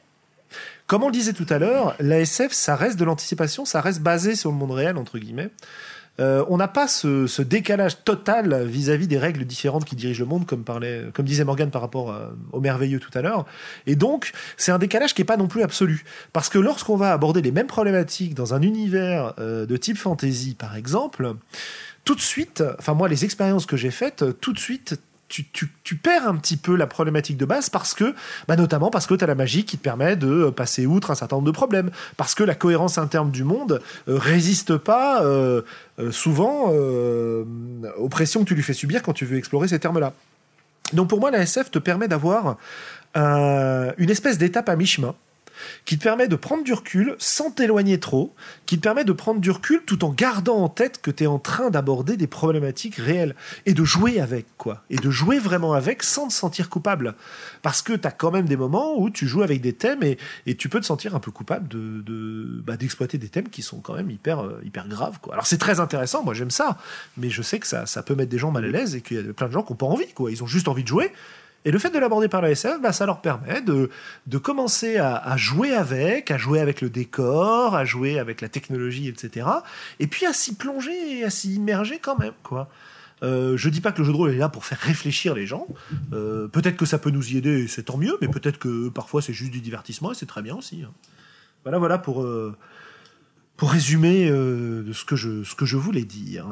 comme 0.87 1.03
on 1.03 1.07
le 1.07 1.13
disait 1.13 1.33
tout 1.33 1.47
à 1.49 1.59
l'heure, 1.59 1.97
la 2.01 2.21
SF, 2.21 2.53
ça 2.53 2.77
reste 2.77 2.99
de 2.99 3.05
l'anticipation, 3.05 3.65
ça 3.65 3.81
reste 3.81 4.01
basé 4.01 4.37
sur 4.37 4.51
le 4.51 4.57
monde 4.57 4.73
réel, 4.73 4.97
entre 4.97 5.19
guillemets. 5.19 5.51
Euh, 6.21 6.45
on 6.49 6.59
n'a 6.59 6.69
pas 6.69 6.87
ce, 6.89 7.43
décalage 7.43 8.05
total 8.05 8.67
vis-à-vis 8.67 9.09
des 9.09 9.19
règles 9.19 9.45
différentes 9.45 9.85
qui 9.85 9.97
dirigent 9.97 10.21
le 10.21 10.29
monde, 10.29 10.47
comme, 10.47 10.65
disait 11.25 11.45
Morgan 11.45 11.71
par 11.71 11.83
rapport 11.83 12.13
à- 12.13 12.33
au 12.53 12.61
merveilleux 12.61 13.01
tout 13.01 13.17
à 13.17 13.23
l'heure. 13.23 13.47
Et 13.87 13.97
donc, 13.97 14.33
c'est 14.57 14.73
un 14.73 14.79
décalage 14.79 15.15
qui 15.15 15.23
n'est 15.23 15.27
pas 15.27 15.37
non 15.37 15.49
plus 15.49 15.63
absolu. 15.63 16.05
Parce 16.33 16.49
que 16.49 16.59
lorsqu'on 16.59 16.97
va 16.97 17.13
aborder 17.13 17.43
les 17.43 17.53
mêmes 17.53 17.67
problématiques 17.67 18.35
dans 18.35 18.55
un 18.55 18.63
univers 18.63 19.35
euh, 19.39 19.67
de 19.67 19.77
type 19.77 19.97
fantasy, 19.97 20.55
par 20.55 20.77
exemple, 20.77 21.35
tout 22.05 22.15
de 22.15 22.21
suite, 22.21 22.63
enfin 22.79 22.95
moi, 22.95 23.09
les 23.09 23.25
expériences 23.25 23.67
que 23.67 23.77
j'ai 23.77 23.91
faites, 23.91 24.25
tout 24.41 24.53
de 24.53 24.59
suite, 24.59 25.01
tu, 25.31 25.97
perds 25.97 26.29
un 26.29 26.37
petit 26.37 26.57
peu 26.57 26.77
la 26.77 26.87
problématique 26.87 27.37
de 27.37 27.45
base 27.45 27.71
parce 27.71 27.95
que, 27.95 28.15
bah 28.49 28.57
notamment 28.57 28.91
parce 28.91 29.07
que 29.07 29.15
tu 29.15 29.25
as 29.25 29.27
la 29.27 29.35
magie 29.35 29.65
qui 29.65 29.79
te 29.79 29.83
permet 29.83 30.17
de 30.17 30.51
passer 30.51 30.87
outre 30.87 31.11
un 31.11 31.15
certain 31.15 31.37
nombre 31.37 31.47
de 31.47 31.53
problèmes. 31.53 31.91
Parce 32.17 32.35
que 32.35 32.43
la 32.43 32.55
cohérence 32.55 32.99
interne 32.99 33.31
du 33.31 33.45
monde 33.45 33.81
euh, 34.09 34.19
résiste 34.19 34.77
pas 34.77 35.23
euh, 35.23 35.63
euh, 35.99 36.11
souvent 36.11 36.71
euh, 36.73 37.45
aux 37.97 38.09
pressions 38.09 38.41
que 38.41 38.49
tu 38.49 38.55
lui 38.55 38.63
fais 38.63 38.73
subir 38.73 39.03
quand 39.03 39.13
tu 39.13 39.25
veux 39.25 39.39
explorer 39.39 39.69
ces 39.69 39.79
termes-là. 39.79 40.13
Donc 40.93 41.09
pour 41.09 41.21
moi, 41.21 41.31
la 41.31 41.39
SF 41.39 41.71
te 41.71 41.79
permet 41.79 42.09
d'avoir 42.09 42.57
une 43.15 44.11
espèce 44.11 44.39
d'étape 44.39 44.69
à 44.69 44.77
mi-chemin 44.77 45.15
qui 45.85 45.99
te 45.99 46.05
permet 46.05 46.29
de 46.29 46.37
prendre 46.37 46.65
du 46.65 46.73
recul 46.73 47.17
sans 47.19 47.51
t'éloigner 47.51 47.99
trop, 48.01 48.35
qui 48.67 48.77
te 48.77 48.83
permet 48.83 49.05
de 49.05 49.13
prendre 49.13 49.41
du 49.41 49.51
recul 49.51 49.83
tout 49.87 50.05
en 50.05 50.11
gardant 50.11 50.59
en 50.59 50.69
tête 50.69 51.01
que 51.01 51.11
tu 51.11 51.25
es 51.25 51.27
en 51.27 51.39
train 51.39 51.71
d'aborder 51.71 52.17
des 52.17 52.27
problématiques 52.27 52.97
réelles 52.97 53.35
et 53.67 53.75
de 53.75 53.85
jouer 53.85 54.21
avec 54.21 54.47
quoi, 54.57 54.83
et 54.91 54.97
de 54.97 55.11
jouer 55.11 55.39
vraiment 55.39 55.73
avec 55.73 56.03
sans 56.03 56.29
te 56.29 56.33
sentir 56.33 56.69
coupable, 56.69 57.15
parce 57.63 57.83
que 57.83 57.93
tu 57.93 58.07
as 58.07 58.11
quand 58.11 58.31
même 58.31 58.47
des 58.47 58.57
moments 58.57 58.99
où 58.99 59.11
tu 59.11 59.27
joues 59.27 59.43
avec 59.43 59.61
des 59.61 59.73
thèmes 59.73 60.03
et, 60.03 60.19
et 60.47 60.57
tu 60.57 60.69
peux 60.69 60.81
te 60.81 60.87
sentir 60.87 61.15
un 61.15 61.21
peu 61.21 61.31
coupable 61.31 61.69
de, 61.69 62.03
de 62.03 62.61
bah, 62.65 62.77
d'exploiter 62.77 63.19
des 63.19 63.29
thèmes 63.29 63.49
qui 63.49 63.63
sont 63.63 63.81
quand 63.81 63.95
même 63.95 64.11
hyper 64.11 64.41
euh, 64.41 64.61
hyper 64.65 64.89
graves 64.89 65.19
quoi. 65.21 65.35
Alors 65.35 65.47
c'est 65.47 65.59
très 65.59 65.81
intéressant, 65.81 66.25
moi 66.25 66.35
j'aime 66.35 66.51
ça, 66.51 66.79
mais 67.17 67.31
je 67.31 67.43
sais 67.43 67.59
que 67.59 67.67
ça 67.67 67.87
ça 67.87 68.03
peut 68.03 68.15
mettre 68.15 68.31
des 68.31 68.39
gens 68.39 68.51
mal 68.51 68.65
à 68.65 68.69
l'aise 68.69 68.95
et 68.95 69.01
qu'il 69.01 69.17
y 69.17 69.29
a 69.29 69.33
plein 69.33 69.49
de 69.49 69.53
gens 69.53 69.63
qui 69.63 69.73
n'ont 69.73 69.77
pas 69.77 69.87
envie 69.87 70.13
quoi, 70.13 70.31
ils 70.31 70.43
ont 70.43 70.47
juste 70.47 70.69
envie 70.69 70.83
de 70.83 70.89
jouer 70.89 71.13
et 71.65 71.71
le 71.71 71.79
fait 71.79 71.91
de 71.91 71.99
l'aborder 71.99 72.29
par 72.29 72.41
la 72.41 72.51
SF, 72.51 72.81
bah, 72.81 72.93
ça 72.93 73.07
leur 73.07 73.21
permet 73.21 73.61
de, 73.61 73.91
de 74.27 74.39
commencer 74.39 74.97
à, 74.97 75.17
à, 75.17 75.37
jouer 75.37 75.75
avec, 75.75 76.31
à 76.31 76.39
jouer 76.39 76.61
avec 76.61 76.81
le 76.81 76.89
décor, 76.89 77.75
à 77.75 77.85
jouer 77.85 78.19
avec 78.19 78.41
la 78.41 78.49
technologie, 78.49 79.09
etc. 79.09 79.47
Et 79.99 80.07
puis 80.07 80.27
à 80.27 80.33
s'y 80.33 80.55
plonger 80.55 81.19
et 81.19 81.25
à 81.25 81.31
s'y 81.31 81.55
immerger 81.55 81.99
quand 81.99 82.19
même, 82.19 82.35
quoi. 82.43 82.69
Euh, 83.23 83.57
je 83.59 83.69
dis 83.69 83.83
pas 83.83 83.93
que 83.93 83.99
le 83.99 84.05
jeu 84.05 84.13
de 84.13 84.17
rôle 84.17 84.31
est 84.31 84.39
là 84.39 84.49
pour 84.49 84.65
faire 84.65 84.79
réfléchir 84.79 85.35
les 85.35 85.47
gens. 85.47 85.67
Euh, 86.13 86.49
peut-être 86.49 86.77
que 86.77 86.87
ça 86.87 86.99
peut 86.99 87.11
nous 87.11 87.33
y 87.33 87.37
aider, 87.37 87.69
c'est 87.69 87.85
tant 87.85 87.99
mieux, 87.99 88.17
mais 88.23 88.29
peut-être 88.29 88.59
que 88.59 88.89
parfois 88.89 89.21
c'est 89.21 89.35
juste 89.35 89.53
du 89.53 89.61
divertissement 89.61 90.13
et 90.13 90.15
c'est 90.15 90.27
très 90.27 90.41
bien 90.41 90.57
aussi. 90.57 90.83
Hein. 90.83 90.93
Voilà, 91.65 91.79
voilà 91.79 91.99
pour, 91.99 92.23
euh, 92.23 92.57
pour 93.57 93.73
résumer 93.73 94.31
euh, 94.31 94.91
ce, 94.95 95.05
que 95.05 95.17
je, 95.17 95.45
ce 95.45 95.55
que 95.55 95.67
je 95.67 95.77
voulais 95.77 96.05
dire. 96.05 96.47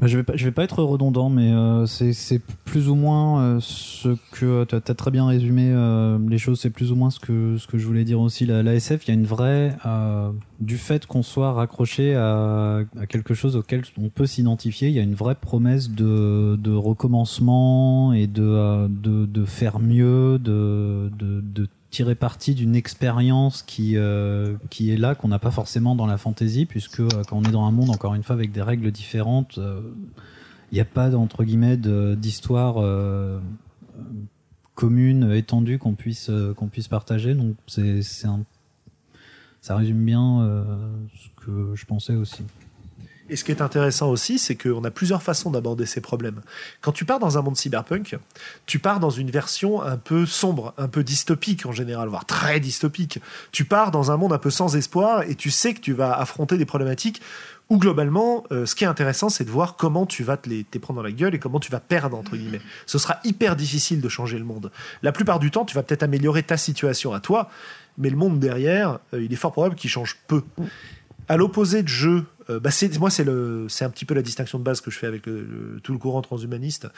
Bah, 0.00 0.06
je 0.06 0.16
vais 0.16 0.22
pas, 0.22 0.34
je 0.34 0.44
vais 0.46 0.50
pas 0.50 0.64
être 0.64 0.82
redondant, 0.82 1.28
mais 1.28 1.52
euh, 1.52 1.84
c'est 1.84 2.40
plus 2.64 2.88
ou 2.88 2.94
moins 2.94 3.42
euh, 3.42 3.58
ce 3.60 4.16
que 4.32 4.64
tu 4.64 4.74
as, 4.74 4.80
très 4.80 5.10
bien 5.10 5.26
résumé 5.26 5.70
euh, 5.74 6.18
les 6.26 6.38
choses. 6.38 6.60
C'est 6.60 6.70
plus 6.70 6.90
ou 6.90 6.96
moins 6.96 7.10
ce 7.10 7.20
que 7.20 7.58
ce 7.58 7.66
que 7.66 7.76
je 7.76 7.86
voulais 7.86 8.04
dire 8.04 8.20
aussi. 8.20 8.46
La, 8.46 8.74
SF, 8.74 9.06
il 9.06 9.08
y 9.08 9.10
a 9.10 9.14
une 9.14 9.26
vraie 9.26 9.76
euh, 9.84 10.30
du 10.60 10.78
fait 10.78 11.04
qu'on 11.04 11.22
soit 11.22 11.52
raccroché 11.52 12.14
à, 12.14 12.80
quelque 13.08 13.34
chose 13.34 13.56
auquel 13.56 13.82
on 13.98 14.08
peut 14.08 14.26
s'identifier. 14.26 14.88
Il 14.88 14.94
y 14.94 15.00
a 15.00 15.02
une 15.02 15.14
vraie 15.14 15.34
promesse 15.34 15.90
de, 15.90 16.56
de 16.56 16.72
recommencement 16.72 18.14
et 18.14 18.26
de, 18.26 18.42
euh, 18.42 18.88
de, 18.88 19.26
de 19.26 19.44
faire 19.44 19.80
mieux, 19.80 20.38
de, 20.38 21.10
de, 21.18 21.42
de 21.42 21.68
tirer 21.90 22.14
parti 22.14 22.54
d'une 22.54 22.76
expérience 22.76 23.62
qui 23.62 23.96
euh, 23.96 24.56
qui 24.70 24.92
est 24.92 24.96
là 24.96 25.14
qu'on 25.14 25.28
n'a 25.28 25.38
pas 25.38 25.50
forcément 25.50 25.94
dans 25.94 26.06
la 26.06 26.16
fantasy 26.16 26.64
puisque 26.64 27.00
euh, 27.00 27.08
quand 27.28 27.36
on 27.36 27.42
est 27.42 27.50
dans 27.50 27.64
un 27.64 27.72
monde 27.72 27.90
encore 27.90 28.14
une 28.14 28.22
fois 28.22 28.34
avec 28.34 28.52
des 28.52 28.62
règles 28.62 28.90
différentes 28.92 29.54
il 29.56 29.62
euh, 29.62 29.80
n'y 30.72 30.80
a 30.80 30.84
pas 30.84 31.14
entre 31.16 31.42
guillemets 31.44 31.76
d'histoire 31.76 32.76
euh, 32.78 33.40
commune 34.74 35.32
étendue 35.32 35.78
qu'on 35.78 35.94
puisse 35.94 36.30
qu'on 36.56 36.68
puisse 36.68 36.88
partager. 36.88 37.34
Donc 37.34 37.56
c'est 37.66 38.00
un 38.24 38.40
ça 39.60 39.76
résume 39.76 40.02
bien 40.02 40.78
ce 41.12 41.44
que 41.44 41.74
je 41.74 41.84
pensais 41.84 42.14
aussi 42.14 42.44
et 43.30 43.36
ce 43.36 43.44
qui 43.44 43.52
est 43.52 43.62
intéressant 43.62 44.10
aussi, 44.10 44.38
c'est 44.38 44.56
qu'on 44.56 44.82
a 44.84 44.90
plusieurs 44.90 45.22
façons 45.22 45.50
d'aborder 45.50 45.86
ces 45.86 46.00
problèmes. 46.00 46.42
Quand 46.80 46.92
tu 46.92 47.04
pars 47.04 47.20
dans 47.20 47.38
un 47.38 47.42
monde 47.42 47.56
cyberpunk, 47.56 48.18
tu 48.66 48.78
pars 48.80 48.98
dans 48.98 49.10
une 49.10 49.30
version 49.30 49.82
un 49.82 49.96
peu 49.96 50.26
sombre, 50.26 50.74
un 50.78 50.88
peu 50.88 51.04
dystopique 51.04 51.64
en 51.64 51.72
général, 51.72 52.08
voire 52.08 52.24
très 52.24 52.58
dystopique. 52.58 53.20
Tu 53.52 53.64
pars 53.64 53.92
dans 53.92 54.10
un 54.10 54.16
monde 54.16 54.32
un 54.32 54.38
peu 54.38 54.50
sans 54.50 54.74
espoir 54.76 55.22
et 55.22 55.36
tu 55.36 55.50
sais 55.50 55.74
que 55.74 55.80
tu 55.80 55.92
vas 55.92 56.12
affronter 56.12 56.58
des 56.58 56.66
problématiques 56.66 57.22
où 57.70 57.78
globalement, 57.78 58.44
euh, 58.50 58.66
ce 58.66 58.74
qui 58.74 58.82
est 58.82 58.88
intéressant, 58.88 59.28
c'est 59.28 59.44
de 59.44 59.50
voir 59.50 59.76
comment 59.76 60.04
tu 60.04 60.24
vas 60.24 60.36
te 60.36 60.48
les 60.48 60.64
te 60.64 60.78
prendre 60.78 60.98
dans 60.98 61.04
la 61.04 61.12
gueule 61.12 61.36
et 61.36 61.38
comment 61.38 61.60
tu 61.60 61.70
vas 61.70 61.78
perdre, 61.78 62.18
entre 62.18 62.36
guillemets. 62.36 62.60
Ce 62.84 62.98
sera 62.98 63.20
hyper 63.22 63.54
difficile 63.54 64.00
de 64.00 64.08
changer 64.08 64.38
le 64.38 64.44
monde. 64.44 64.72
La 65.02 65.12
plupart 65.12 65.38
du 65.38 65.52
temps, 65.52 65.64
tu 65.64 65.76
vas 65.76 65.84
peut-être 65.84 66.02
améliorer 66.02 66.42
ta 66.42 66.56
situation 66.56 67.12
à 67.12 67.20
toi, 67.20 67.48
mais 67.96 68.10
le 68.10 68.16
monde 68.16 68.40
derrière, 68.40 68.98
euh, 69.14 69.22
il 69.22 69.32
est 69.32 69.36
fort 69.36 69.52
probable 69.52 69.76
qu'il 69.76 69.88
change 69.88 70.18
peu. 70.26 70.42
À 71.30 71.36
l'opposé 71.36 71.84
de 71.84 71.88
jeux 71.88 72.24
euh, 72.50 72.58
bah 72.58 72.70
moi, 72.98 73.08
c'est, 73.10 73.84
un 73.84 73.90
petit 73.90 74.04
peu 74.04 74.14
la 74.14 74.22
distinction 74.22 74.58
de 74.58 74.64
base 74.64 74.80
que 74.80 74.90
je 74.90 74.98
fais 74.98 75.06
avec 75.06 75.26
le, 75.26 75.78
tout 75.84 75.92
le 75.92 75.98
courant 75.98 76.22
transhumaniste. 76.22 76.88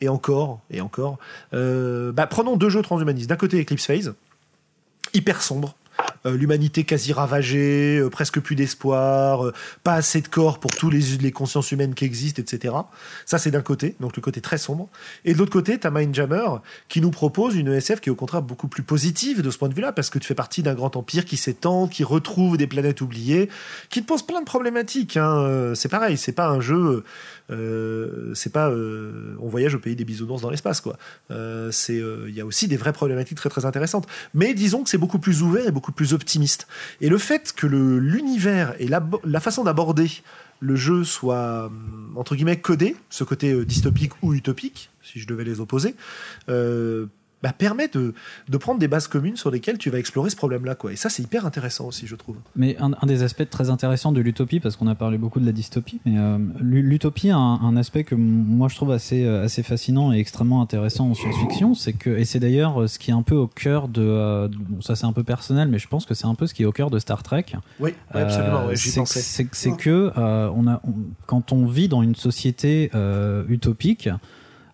Et 0.00 0.08
encore, 0.08 0.60
et 0.70 0.80
encore. 0.80 1.18
Euh, 1.52 2.10
bah, 2.10 2.26
prenons 2.26 2.56
deux 2.56 2.70
jeux 2.70 2.80
transhumanistes. 2.80 3.28
D'un 3.28 3.36
côté, 3.36 3.60
Eclipse 3.60 3.84
Phase, 3.84 4.14
hyper 5.12 5.42
sombre, 5.42 5.76
euh, 6.26 6.36
l'humanité 6.36 6.84
quasi 6.84 7.12
ravagée, 7.12 7.98
euh, 7.98 8.08
presque 8.08 8.40
plus 8.40 8.54
d'espoir, 8.54 9.46
euh, 9.46 9.52
pas 9.82 9.94
assez 9.94 10.20
de 10.20 10.28
corps 10.28 10.60
pour 10.60 10.70
tous 10.70 10.90
les, 10.90 11.00
les 11.20 11.32
consciences 11.32 11.72
humaines 11.72 11.94
qui 11.94 12.04
existent, 12.04 12.40
etc. 12.40 12.74
Ça, 13.26 13.38
c'est 13.38 13.50
d'un 13.50 13.62
côté, 13.62 13.96
donc 14.00 14.16
le 14.16 14.22
côté 14.22 14.40
très 14.40 14.58
sombre. 14.58 14.88
Et 15.24 15.34
de 15.34 15.38
l'autre 15.38 15.52
côté, 15.52 15.78
t'as 15.78 15.90
Mindjammer 15.90 16.46
qui 16.88 17.00
nous 17.00 17.10
propose 17.10 17.56
une 17.56 17.72
SF 17.72 18.00
qui 18.00 18.08
est 18.08 18.12
au 18.12 18.16
contraire 18.16 18.42
beaucoup 18.42 18.68
plus 18.68 18.82
positive 18.82 19.42
de 19.42 19.50
ce 19.50 19.58
point 19.58 19.68
de 19.68 19.74
vue-là, 19.74 19.92
parce 19.92 20.10
que 20.10 20.18
tu 20.18 20.26
fais 20.26 20.34
partie 20.34 20.62
d'un 20.62 20.74
grand 20.74 20.96
empire 20.96 21.24
qui 21.24 21.36
s'étend, 21.36 21.88
qui 21.88 22.04
retrouve 22.04 22.56
des 22.56 22.66
planètes 22.66 23.00
oubliées, 23.00 23.48
qui 23.90 24.02
te 24.02 24.06
pose 24.06 24.22
plein 24.22 24.40
de 24.40 24.46
problématiques. 24.46 25.16
Hein. 25.16 25.72
C'est 25.74 25.88
pareil, 25.88 26.16
c'est 26.16 26.32
pas 26.32 26.48
un 26.48 26.60
jeu 26.60 27.04
c'est 28.34 28.52
pas 28.52 28.70
on 28.70 29.48
voyage 29.48 29.74
au 29.74 29.78
pays 29.78 29.94
des 29.94 30.06
bisounours 30.06 30.40
dans 30.40 30.48
l'espace 30.48 30.80
quoi. 30.80 30.96
Il 31.28 32.32
y 32.34 32.40
a 32.40 32.46
aussi 32.46 32.66
des 32.66 32.78
vraies 32.78 32.94
problématiques 32.94 33.36
très 33.36 33.50
très 33.50 33.66
intéressantes. 33.66 34.06
Mais 34.32 34.54
disons 34.54 34.82
que 34.82 34.88
c'est 34.88 34.98
beaucoup 34.98 35.18
plus 35.18 35.42
ouvert 35.42 35.66
et 35.66 35.70
beaucoup 35.70 35.91
plus 35.92 36.14
optimiste. 36.14 36.66
Et 37.00 37.08
le 37.08 37.18
fait 37.18 37.52
que 37.52 37.66
l'univers 37.66 38.74
et 38.78 38.88
la, 38.88 39.40
façon 39.40 39.64
d'aborder 39.64 40.10
le 40.60 40.76
jeu 40.76 41.04
soit 41.04 41.70
entre 42.14 42.36
guillemets 42.36 42.60
codé, 42.60 42.96
ce 43.10 43.24
côté 43.24 43.64
dystopique 43.64 44.12
ou 44.22 44.34
utopique, 44.34 44.90
si 45.02 45.18
je 45.18 45.26
devais 45.26 45.44
les 45.44 45.60
opposer, 45.60 45.94
euh, 46.48 47.06
bah, 47.42 47.52
permet 47.52 47.88
de, 47.88 48.14
de 48.48 48.56
prendre 48.56 48.78
des 48.78 48.88
bases 48.88 49.08
communes 49.08 49.36
sur 49.36 49.50
lesquelles 49.50 49.78
tu 49.78 49.90
vas 49.90 49.98
explorer 49.98 50.30
ce 50.30 50.36
problème-là. 50.36 50.74
Quoi. 50.74 50.92
Et 50.92 50.96
ça, 50.96 51.08
c'est 51.08 51.22
hyper 51.22 51.46
intéressant 51.46 51.86
aussi, 51.86 52.06
je 52.06 52.16
trouve. 52.16 52.36
Mais 52.56 52.76
un, 52.78 52.92
un 53.00 53.06
des 53.06 53.22
aspects 53.22 53.48
très 53.48 53.70
intéressants 53.70 54.12
de 54.12 54.20
l'utopie, 54.20 54.60
parce 54.60 54.76
qu'on 54.76 54.86
a 54.86 54.94
parlé 54.94 55.18
beaucoup 55.18 55.40
de 55.40 55.46
la 55.46 55.52
dystopie, 55.52 56.00
mais 56.04 56.18
euh, 56.18 56.38
l'utopie 56.60 57.30
a 57.30 57.36
un, 57.36 57.60
un, 57.60 57.76
aspect 57.76 58.04
que 58.04 58.14
moi 58.14 58.68
je 58.68 58.76
trouve 58.76 58.92
assez, 58.92 59.26
assez 59.26 59.62
fascinant 59.62 60.12
et 60.12 60.18
extrêmement 60.18 60.62
intéressant 60.62 61.08
en 61.08 61.14
science-fiction, 61.14 61.74
c'est 61.74 61.94
que, 61.94 62.10
et 62.10 62.24
c'est 62.24 62.38
d'ailleurs 62.38 62.88
ce 62.88 62.98
qui 62.98 63.10
est 63.10 63.14
un 63.14 63.22
peu 63.22 63.34
au 63.34 63.46
cœur 63.46 63.88
de, 63.88 64.02
euh, 64.02 64.48
bon, 64.48 64.80
ça 64.80 64.96
c'est 64.96 65.06
un 65.06 65.12
peu 65.12 65.24
personnel, 65.24 65.68
mais 65.68 65.78
je 65.78 65.88
pense 65.88 66.06
que 66.06 66.14
c'est 66.14 66.26
un 66.26 66.34
peu 66.34 66.46
ce 66.46 66.54
qui 66.54 66.62
est 66.62 66.66
au 66.66 66.72
cœur 66.72 66.90
de 66.90 66.98
Star 66.98 67.22
Trek. 67.22 67.46
Oui, 67.80 67.92
oui 68.14 68.20
absolument, 68.20 68.62
euh, 68.62 68.68
ouais, 68.68 68.76
j'y 68.76 68.92
pensais. 68.92 69.20
C'est 69.20 69.76
que 69.76 70.12
euh, 70.16 70.50
on 70.54 70.66
a, 70.66 70.80
on, 70.84 70.94
quand 71.26 71.52
on 71.52 71.66
vit 71.66 71.88
dans 71.88 72.02
une 72.02 72.14
société 72.14 72.90
euh, 72.94 73.44
utopique, 73.48 74.08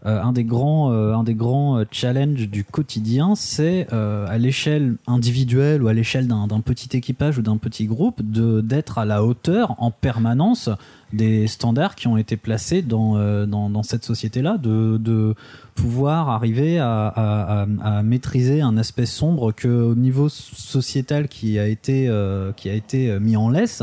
euh, 0.07 0.23
un 0.23 0.33
des 0.33 0.45
grands, 0.45 0.93
euh, 0.93 1.15
un 1.15 1.25
des 1.25 1.35
grands 1.35 1.83
challenges 1.91 2.49
du 2.49 2.65
quotidien, 2.65 3.35
c'est 3.35 3.89
euh, 3.93 4.27
à 4.29 4.39
l'échelle 4.39 4.97
individuelle 5.07 5.83
ou 5.83 5.89
à 5.89 5.93
l'échelle 5.93 6.29
d'un 6.29 6.61
petit 6.61 6.97
équipage 6.97 7.39
ou 7.39 7.43
d'un 7.43 7.57
petit 7.57 7.87
groupe, 7.87 8.23
d'être 8.23 8.99
à 8.99 9.05
la 9.05 9.25
hauteur 9.25 9.75
en 9.79 9.91
permanence 9.91 10.71
des 11.13 11.47
standards 11.47 11.95
qui 11.95 12.07
ont 12.07 12.17
été 12.17 12.37
placés 12.37 12.83
dans, 12.83 13.17
euh, 13.17 13.47
cette 13.83 14.05
société-là, 14.05 14.59
de, 14.59 15.35
pouvoir 15.75 16.29
arriver 16.29 16.79
à, 16.79 17.67
maîtriser 18.03 18.61
un 18.61 18.77
aspect 18.77 19.07
sombre 19.07 19.53
que 19.53 19.69
au 19.69 19.95
niveau 19.95 20.29
sociétal 20.29 21.29
qui 21.29 21.59
a 21.59 21.67
été, 21.67 22.09
euh, 22.09 22.53
qui 22.53 22.69
a 22.69 22.75
été 22.75 23.19
mis 23.21 23.37
en 23.37 23.49
laisse 23.49 23.83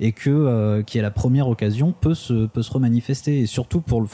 et 0.00 0.12
que 0.12 0.30
euh, 0.30 0.82
qui 0.82 0.98
à 0.98 1.02
la 1.02 1.10
première 1.10 1.48
occasion 1.48 1.94
peut 1.98 2.14
se 2.14 2.46
peut 2.46 2.62
se 2.62 2.72
remanifester. 2.72 3.40
Et 3.40 3.46
surtout 3.46 3.80
pour 3.80 4.00
le 4.00 4.06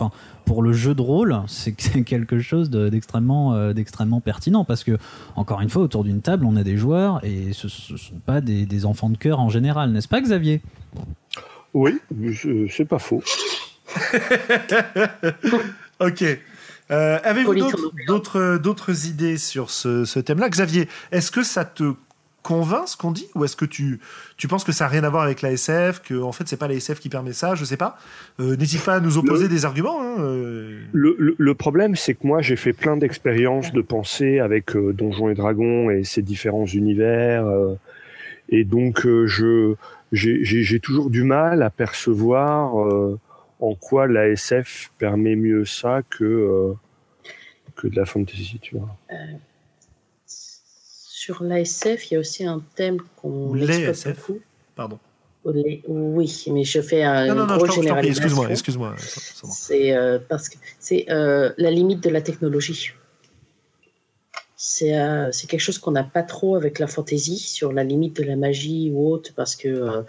pour 0.47 0.63
le 0.63 0.73
jeu 0.73 0.95
de 0.95 1.03
rôle 1.03 1.43
c'est 1.47 1.73
quelque 1.73 2.39
chose 2.39 2.71
d'extrêmement 2.71 3.53
de, 3.53 3.59
euh, 3.59 3.73
d'extrêmement 3.75 4.21
pertinent 4.23 4.65
parce 4.65 4.85
que 4.85 4.97
encore 5.35 5.61
une 5.61 5.69
fois 5.69 5.83
autour 5.83 6.05
d'une 6.05 6.23
table 6.23 6.47
on 6.47 6.57
a 6.57 6.63
des 6.63 6.79
joueurs 6.79 7.21
et 7.25 7.53
ce, 7.53 7.69
ce 7.69 7.99
sont 7.99 8.19
pas 8.25 8.41
des, 8.41 8.65
des 8.65 8.87
enfants 8.87 9.11
de 9.11 9.19
cœur 9.19 9.41
en 9.41 9.51
général 9.51 9.91
n'est-ce 9.91 10.09
pas 10.09 10.23
Xavier? 10.23 10.63
Oui 11.75 11.99
c'est 12.71 12.87
pas 12.87 12.99
faux. 12.99 13.23
Ok. 15.99 16.23
Euh, 16.91 17.19
avez-vous 17.25 17.55
d'autres 18.07 18.59
d'autres 18.59 19.07
idées 19.07 19.39
sur 19.39 19.71
ce, 19.71 20.05
ce 20.05 20.21
thème-là? 20.21 20.51
Xavier 20.51 20.89
est-ce 21.11 21.31
que 21.31 21.43
ça 21.43 21.65
te 21.65 21.95
convainc 22.47 22.87
ce 22.87 22.97
qu'on 22.97 23.11
dit 23.11 23.27
ou 23.35 23.45
est-ce 23.45 23.57
que 23.57 23.65
tu, 23.65 23.99
tu 24.37 24.47
penses 24.47 24.63
que 24.63 24.71
ça 24.71 24.85
n'a 24.85 24.89
rien 24.91 25.03
à 25.03 25.11
voir 25.11 25.25
avec 25.25 25.43
la 25.43 25.51
SF, 25.51 26.01
que 26.01 26.15
en 26.15 26.31
fait 26.31 26.47
c'est 26.47 26.57
pas 26.57 26.69
la 26.69 26.75
SF 26.75 27.01
qui 27.01 27.09
permet 27.09 27.33
ça, 27.33 27.57
je 27.57 27.65
sais 27.65 27.77
pas. 27.77 27.99
Euh, 28.39 28.57
N'hésite 28.57 28.85
pas 28.85 28.95
à 28.95 29.01
nous 29.01 29.19
opposer 29.19 29.45
le, 29.45 29.49
des 29.49 29.65
arguments. 29.65 30.01
Hein, 30.01 30.21
euh... 30.21 30.81
le, 30.93 31.17
le, 31.19 31.35
le, 31.37 31.55
problème 31.55 31.97
c'est 31.97 32.15
que 32.15 32.25
moi 32.25 32.43
j'ai 32.43 32.55
fait 32.55 32.73
plein 32.73 32.97
d'expériences 32.97 33.73
de 33.73 33.81
pensée 33.81 34.39
avec 34.39 34.77
euh, 34.77 34.93
Donjons 34.93 35.29
et 35.29 35.35
Dragons 35.35 35.91
et 35.91 36.05
ses 36.05 36.23
différents 36.23 36.67
univers 36.67 37.45
euh, 37.47 37.75
et 38.49 38.63
donc 38.63 39.07
euh, 39.07 39.27
je 39.27 39.75
j'ai 40.13 40.79
toujours 40.79 41.11
du 41.11 41.25
mal 41.25 41.65
à 41.65 41.71
percevoir 41.71 42.81
euh, 42.81 43.19
en 43.59 43.75
quoi 43.75 44.07
la 44.07 44.29
SF 44.29 44.93
permet 44.99 45.35
mieux 45.35 45.65
ça 45.65 46.03
que 46.09 46.75
que 47.75 47.89
de 47.89 47.97
la 47.97 48.07
fantasy, 48.07 48.61
tu 48.61 48.77
vois. 48.77 48.97
Sur 51.27 51.43
l'ASF, 51.43 52.09
il 52.09 52.15
y 52.15 52.17
a 52.17 52.21
aussi 52.21 52.47
un 52.47 52.63
thème 52.77 52.99
qu'on 53.17 53.49
Ou 53.49 53.55
les 53.55 53.65
exploite 53.65 53.97
SF. 53.97 54.17
beaucoup. 54.29 54.41
Pardon. 54.77 54.99
Oui, 55.45 56.45
mais 56.53 56.63
je 56.63 56.81
fais 56.81 57.03
un 57.03 57.35
Non, 57.35 57.47
non, 57.47 57.59
excuse-moi, 58.01 58.49
excuse-moi. 58.49 58.95
C'est 58.97 59.97
euh, 59.97 60.21
parce 60.29 60.49
que 60.49 60.57
c'est 60.79 61.07
euh, 61.11 61.51
la 61.59 61.73
limite 61.73 62.01
de 62.01 62.11
la 62.11 62.21
technologie. 62.21 62.93
C'est 64.55 64.97
euh, 64.97 65.33
quelque 65.49 65.59
chose 65.59 65.79
qu'on 65.79 65.91
n'a 65.91 66.05
pas 66.05 66.23
trop 66.23 66.55
avec 66.55 66.79
la 66.79 66.87
fantaisie 66.87 67.41
sur 67.41 67.73
la 67.73 67.83
limite 67.83 68.17
de 68.19 68.23
la 68.23 68.37
magie 68.37 68.93
ou 68.95 69.11
autre 69.13 69.33
parce 69.35 69.57
que 69.57 69.67
euh, 69.67 70.03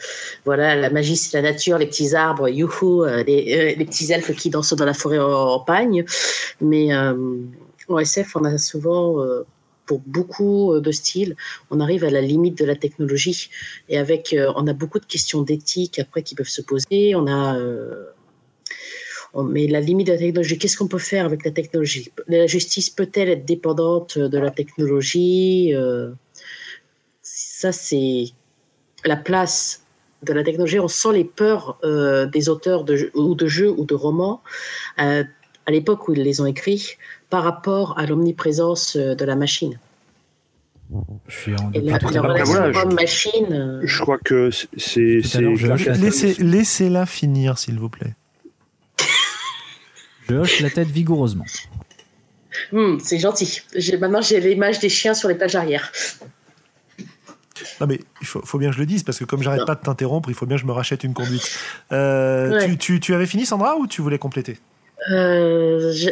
voilà 0.45 0.76
la 0.76 0.91
magie 0.91 1.18
c'est 1.18 1.35
la 1.41 1.52
nature 1.52 1.80
les 1.80 1.88
petits 1.88 2.14
arbres 2.15 2.48
youhou 2.48 3.03
les, 3.06 3.76
les 3.76 3.85
petits 3.85 4.11
elfes 4.11 4.35
qui 4.35 4.52
dansent 4.52 4.73
dans 4.73 4.85
la 4.85 4.94
forêt 4.94 5.19
en, 5.19 5.31
en 5.31 5.60
pagne 5.60 6.06
mais 6.61 6.95
en 6.95 7.99
SF 7.99 8.35
on 8.38 8.45
a 8.45 8.57
souvent 8.57 9.22
pour 9.88 9.99
beaucoup 10.05 10.80
de 10.80 10.91
styles, 10.91 11.35
on 11.72 11.80
arrive 11.80 12.03
à 12.03 12.11
la 12.11 12.22
limite 12.22 12.57
de 12.57 12.65
la 12.65 12.76
technologie. 12.76 13.49
Et 13.89 13.97
avec, 13.97 14.34
euh, 14.34 14.51
on 14.55 14.68
a 14.68 14.73
beaucoup 14.73 14.99
de 14.99 15.05
questions 15.05 15.41
d'éthique 15.41 15.97
après 15.97 16.22
qui 16.22 16.35
peuvent 16.35 16.55
se 16.59 16.61
poser. 16.61 17.15
On 17.15 17.26
a, 17.26 17.57
euh, 17.57 18.05
on- 19.34 19.47
la 19.47 19.80
limite 19.80 20.07
de 20.07 20.14
la 20.14 20.18
technologie, 20.19 20.57
qu'est-ce 20.59 20.77
qu'on 20.77 20.88
peut 20.88 21.05
faire 21.14 21.26
avec 21.26 21.43
la 21.43 21.51
technologie? 21.51 22.11
La 22.27 22.47
justice 22.47 22.89
peut-elle 22.89 23.30
être 23.30 23.45
dépendante 23.45 24.19
de 24.19 24.38
la 24.38 24.51
technologie? 24.51 25.73
Euh, 25.73 26.11
Ça, 27.59 27.72
c'est 27.72 28.26
la 29.03 29.18
place 29.18 29.84
de 30.23 30.31
la 30.34 30.43
technologie. 30.43 30.80
On 30.80 30.88
sent 30.88 31.14
les 31.14 31.23
peurs 31.26 31.77
euh, 31.84 32.26
des 32.26 32.49
auteurs 32.49 32.85
ou 33.15 33.35
de 33.35 33.47
jeux 33.47 33.72
ou 33.80 33.84
de 33.85 33.95
romans. 33.95 34.41
Euh, 34.99 35.23
à 35.65 35.72
l'époque 35.72 36.07
où 36.07 36.14
ils 36.14 36.23
les 36.23 36.39
ont 36.39 36.45
écrits 36.45 36.85
par 37.29 37.43
rapport 37.43 37.97
à 37.99 38.05
l'omniprésence 38.05 38.95
euh, 38.95 39.15
de 39.15 39.25
la 39.25 39.35
machine. 39.35 39.79
Je 41.27 41.35
suis 41.35 41.53
en 41.55 41.71
Et 41.73 41.81
la, 41.81 41.93
depuis 41.99 42.07
tout 42.07 42.13
la 42.13 42.19
à 42.19 42.23
l'heure. 42.23 42.31
relation 42.33 42.53
voilà, 42.53 42.71
je- 42.71 42.79
homme-machine. 42.79 43.53
euh, 43.53 43.81
Je 43.83 43.99
crois 44.01 44.17
que 44.23 44.49
c'est- 44.51 45.21
Laissez, 45.97 46.35
laissez-la 46.39 47.05
finir, 47.05 47.57
s'il 47.57 47.77
vous 47.77 47.89
plaît. 47.89 48.15
Je 50.29 50.35
hoche 50.35 50.59
la 50.61 50.69
tête 50.69 50.87
vigoureusement. 50.87 51.45
hmm, 52.71 52.97
c'est 52.99 53.19
gentil. 53.19 53.61
J'ai- 53.75 53.97
Maintenant, 53.97 54.21
j'ai 54.21 54.39
l'image 54.39 54.79
des 54.79 54.89
chiens 54.89 55.13
sur 55.13 55.27
les 55.29 55.35
pages 55.35 55.55
arrière. 55.55 55.91
Non 57.81 57.87
mais 57.87 57.99
il 58.21 58.27
faut, 58.27 58.41
faut 58.45 58.57
bien 58.59 58.69
que 58.69 58.75
je 58.75 58.79
le 58.79 58.85
dise 58.85 59.03
parce 59.03 59.17
que 59.19 59.25
comme 59.25 59.41
j'arrête 59.43 59.65
pas 59.65 59.75
de 59.75 59.81
t'interrompre, 59.81 60.29
il 60.29 60.35
faut 60.35 60.45
bien 60.45 60.57
que 60.57 60.61
je 60.61 60.67
me 60.67 60.71
rachète 60.71 61.03
une 61.03 61.13
conduite. 61.13 61.51
Euh, 61.91 62.51
Ouais. 62.51 62.65
tu, 62.69 62.77
tu- 62.77 62.99
tu 62.99 63.13
avais 63.13 63.25
fini 63.25 63.45
Sandra 63.45 63.77
ou 63.77 63.87
tu 63.87 64.01
voulais 64.01 64.17
compléter? 64.19 64.57
Euh, 65.11 65.91
je- 65.93 66.09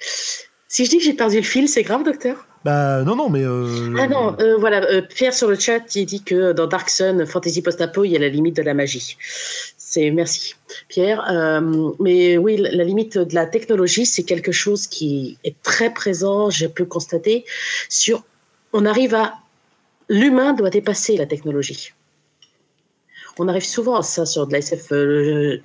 Si 0.00 0.84
je 0.84 0.90
dis 0.90 0.98
que 0.98 1.04
j'ai 1.04 1.14
perdu 1.14 1.36
le 1.36 1.42
fil, 1.42 1.68
c'est 1.68 1.82
grave, 1.82 2.04
docteur 2.04 2.46
Bah 2.64 3.02
non 3.02 3.16
non 3.16 3.28
mais 3.28 3.42
euh, 3.42 3.96
Ah 3.98 4.06
non, 4.06 4.36
euh, 4.38 4.56
voilà, 4.56 4.84
euh, 4.84 5.02
Pierre 5.02 5.34
sur 5.34 5.48
le 5.48 5.58
chat, 5.58 5.94
il 5.96 6.06
dit 6.06 6.22
que 6.22 6.52
dans 6.52 6.66
Dark 6.66 6.88
Sun, 6.88 7.26
Fantasy 7.26 7.60
Post-Apo, 7.60 8.04
il 8.04 8.12
y 8.12 8.16
a 8.16 8.20
la 8.20 8.28
limite 8.28 8.56
de 8.56 8.62
la 8.62 8.72
magie. 8.72 9.16
C'est 9.76 10.10
merci, 10.12 10.54
Pierre. 10.88 11.24
Mais 11.98 12.38
oui, 12.38 12.56
la, 12.56 12.84
limite 12.84 13.18
de 13.18 13.34
la 13.34 13.46
technologie, 13.46 14.06
c'est 14.06 14.22
quelque 14.22 14.52
chose 14.52 14.86
qui 14.86 15.38
est 15.42 15.60
très 15.62 15.92
présent. 15.92 16.48
J'ai 16.48 16.68
pu 16.68 16.82
le 16.82 16.88
constater 16.88 17.44
sur. 17.88 18.22
On 18.72 18.86
arrive 18.86 19.16
à 19.16 19.34
l'humain 20.08 20.52
doit 20.52 20.70
dépasser 20.70 21.16
la 21.16 21.26
technologie. 21.26 21.92
On 23.38 23.48
arrive 23.48 23.64
souvent 23.64 23.96
à 23.96 24.02
ça 24.02 24.26
sur 24.26 24.46
de 24.46 24.52
la 24.52 24.58
SF, 24.58 24.92
euh, 24.92 25.58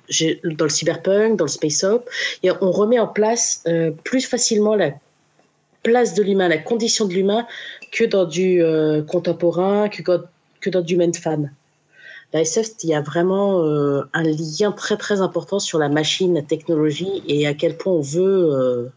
dans 0.44 0.64
le 0.64 0.70
cyberpunk, 0.70 1.36
dans 1.36 1.44
le 1.44 1.50
space 1.50 1.84
op. 1.84 2.08
Et 2.42 2.50
on 2.60 2.70
remet 2.70 2.98
en 2.98 3.08
place 3.08 3.62
euh, 3.66 3.90
plus 4.04 4.26
facilement 4.26 4.74
la 4.74 4.92
place 5.86 6.14
de 6.14 6.22
l'humain, 6.22 6.48
la 6.48 6.58
condition 6.58 7.06
de 7.06 7.14
l'humain 7.14 7.46
que 7.92 8.04
dans 8.04 8.24
du 8.24 8.60
euh, 8.62 9.02
contemporain, 9.02 9.88
que, 9.88 10.02
dans 10.68 10.80
du 10.80 10.98
fan. 11.14 11.52
La 12.32 12.40
SF, 12.40 12.70
il 12.82 12.90
y 12.90 12.94
a 12.94 13.00
vraiment 13.00 13.62
euh, 13.62 14.02
un 14.12 14.24
lien 14.24 14.72
très 14.72 14.96
très 14.96 15.20
important 15.20 15.60
sur 15.60 15.78
la 15.78 15.88
machine, 15.88 16.34
la 16.34 16.42
technologie 16.42 17.22
et 17.28 17.46
à 17.46 17.54
quel 17.54 17.76
point 17.76 17.92
on 17.92 18.00
veut, 18.00 18.50
euh, 18.52 18.88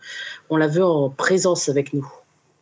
on 0.50 0.58
la 0.58 0.68
veut 0.68 0.84
en 0.84 1.10
présence 1.10 1.70
avec 1.70 1.94
nous. 1.94 2.12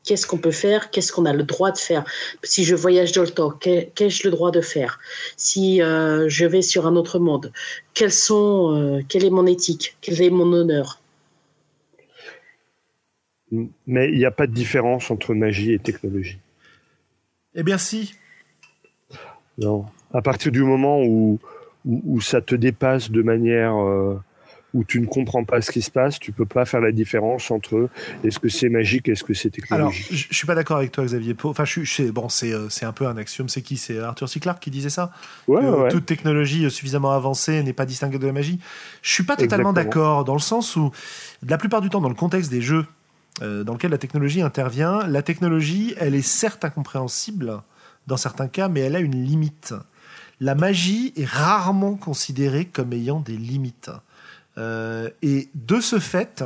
Qu'est-ce 0.08 0.26
qu'on 0.26 0.38
peut 0.38 0.52
faire 0.52 0.90
Qu'est-ce 0.90 1.12
qu'on 1.12 1.26
a 1.26 1.34
le 1.34 1.44
droit 1.44 1.70
de 1.72 1.78
faire 1.78 2.06
Si 2.42 2.64
je 2.64 2.76
voyage 2.76 3.12
dans 3.12 3.24
le 3.24 3.30
temps, 3.30 3.52
qu'ai- 3.52 3.92
qu'ai-je 3.94 4.24
le 4.24 4.32
droit 4.32 4.52
de 4.52 4.62
faire? 4.62 5.00
Si 5.36 5.82
euh, 5.82 6.30
je 6.30 6.46
vais 6.46 6.62
sur 6.62 6.88
un 6.88 6.96
autre 6.96 7.20
monde, 7.20 7.52
quels 7.94 8.14
sont, 8.14 8.74
euh, 8.74 9.02
quelle 9.10 9.26
est 9.26 9.30
mon 9.30 9.46
éthique? 9.46 9.98
Quel 10.00 10.22
est 10.22 10.30
mon 10.30 10.54
honneur? 10.54 11.02
Mais 13.86 14.10
il 14.10 14.18
n'y 14.18 14.24
a 14.26 14.32
pas 14.32 14.48
de 14.48 14.54
différence 14.54 15.12
entre 15.12 15.34
magie 15.34 15.74
et 15.74 15.80
technologie. 15.80 16.38
Eh 17.56 17.64
bien 17.64 17.78
si. 17.78 18.14
Non. 19.58 19.86
À 20.14 20.22
partir 20.22 20.54
du 20.54 20.64
moment 20.64 21.02
où, 21.04 21.38
où, 21.86 22.02
où 22.06 22.22
ça 22.22 22.40
te 22.40 22.56
dépasse 22.56 23.12
de 23.12 23.22
manière 23.22 23.76
euh, 23.76 24.16
où 24.78 24.84
tu 24.84 25.02
ne 25.02 25.08
comprends 25.08 25.44
pas 25.44 25.60
ce 25.62 25.72
qui 25.72 25.82
se 25.82 25.90
passe, 25.90 26.20
tu 26.20 26.32
peux 26.32 26.46
pas 26.46 26.66
faire 26.66 26.82
la 26.82 26.92
différence 26.92 27.50
entre 27.50 27.90
est-ce 28.24 28.38
que 28.38 28.48
c'est 28.48 28.70
magique 28.70 29.10
est-ce 29.10 29.24
que 29.24 29.34
c'est 29.34 29.52
Alors, 29.72 29.90
technologique. 29.92 30.08
je 30.12 30.28
je 30.30 30.36
suis 30.38 30.46
pas 30.48 30.54
d'accord 30.56 30.78
avec 30.78 30.92
toi, 30.92 31.04
Xavier. 31.04 31.34
Pour- 31.34 31.50
Enfin, 31.52 31.66
je 31.66 31.84
suis, 31.84 32.12
bon, 32.12 32.30
c'est 32.30 32.54
euh, 32.54 32.70
c'est 32.70 32.86
un 32.86 32.92
peu 32.92 33.08
un 33.08 33.18
axiome. 33.18 33.50
C'est 33.50 33.64
qui? 33.64 33.76
C'est 33.78 33.98
Arthur 34.00 34.30
C. 34.30 34.40
Clarke 34.40 34.60
qui 34.62 34.70
disait 34.70 34.92
ça. 34.92 35.12
ouais, 35.48 35.62
que 35.62 35.66
ouais. 35.66 35.90
Toute 35.90 36.06
technologie 36.06 36.66
euh, 36.66 36.70
suffisamment 36.70 37.12
avancée 37.12 37.64
n'est 37.64 37.74
pas 37.74 37.86
distinguée 37.88 38.20
de 38.20 38.28
la 38.28 38.34
magie. 38.34 38.60
Je 39.02 39.12
suis 39.12 39.24
pas 39.24 39.36
totalement 39.36 39.74
d'accord 39.74 40.24
dans 40.26 40.34
le 40.36 40.40
sens 40.40 40.76
où, 40.76 40.92
la 41.48 41.58
plupart 41.58 41.82
du 41.82 41.90
temps, 41.90 42.02
dans 42.02 42.10
le 42.10 42.16
contexte 42.16 42.52
des 42.52 42.62
jeux 42.62 42.86
euh, 43.42 43.64
dans 43.64 43.74
lequel 43.74 43.92
la 43.92 43.98
technologie 43.98 44.42
intervient, 44.42 45.08
la 45.08 45.22
technologie, 45.24 45.96
elle 45.98 46.14
est 46.16 46.22
certes 46.22 46.64
incompréhensible 46.66 47.62
dans 48.08 48.18
certains 48.18 48.48
cas, 48.48 48.68
mais 48.68 48.82
elle 48.82 48.96
a 48.96 49.00
une 49.00 49.24
limite. 49.24 49.74
La 50.40 50.54
magie 50.56 51.14
est 51.18 51.26
rarement 51.26 51.96
considérée 51.96 52.66
comme 52.66 52.94
ayant 52.94 53.20
des 53.20 53.38
limites. 53.38 53.90
Euh, 54.58 55.10
et 55.22 55.50
de 55.56 55.80
ce 55.80 56.00
fait, 56.00 56.44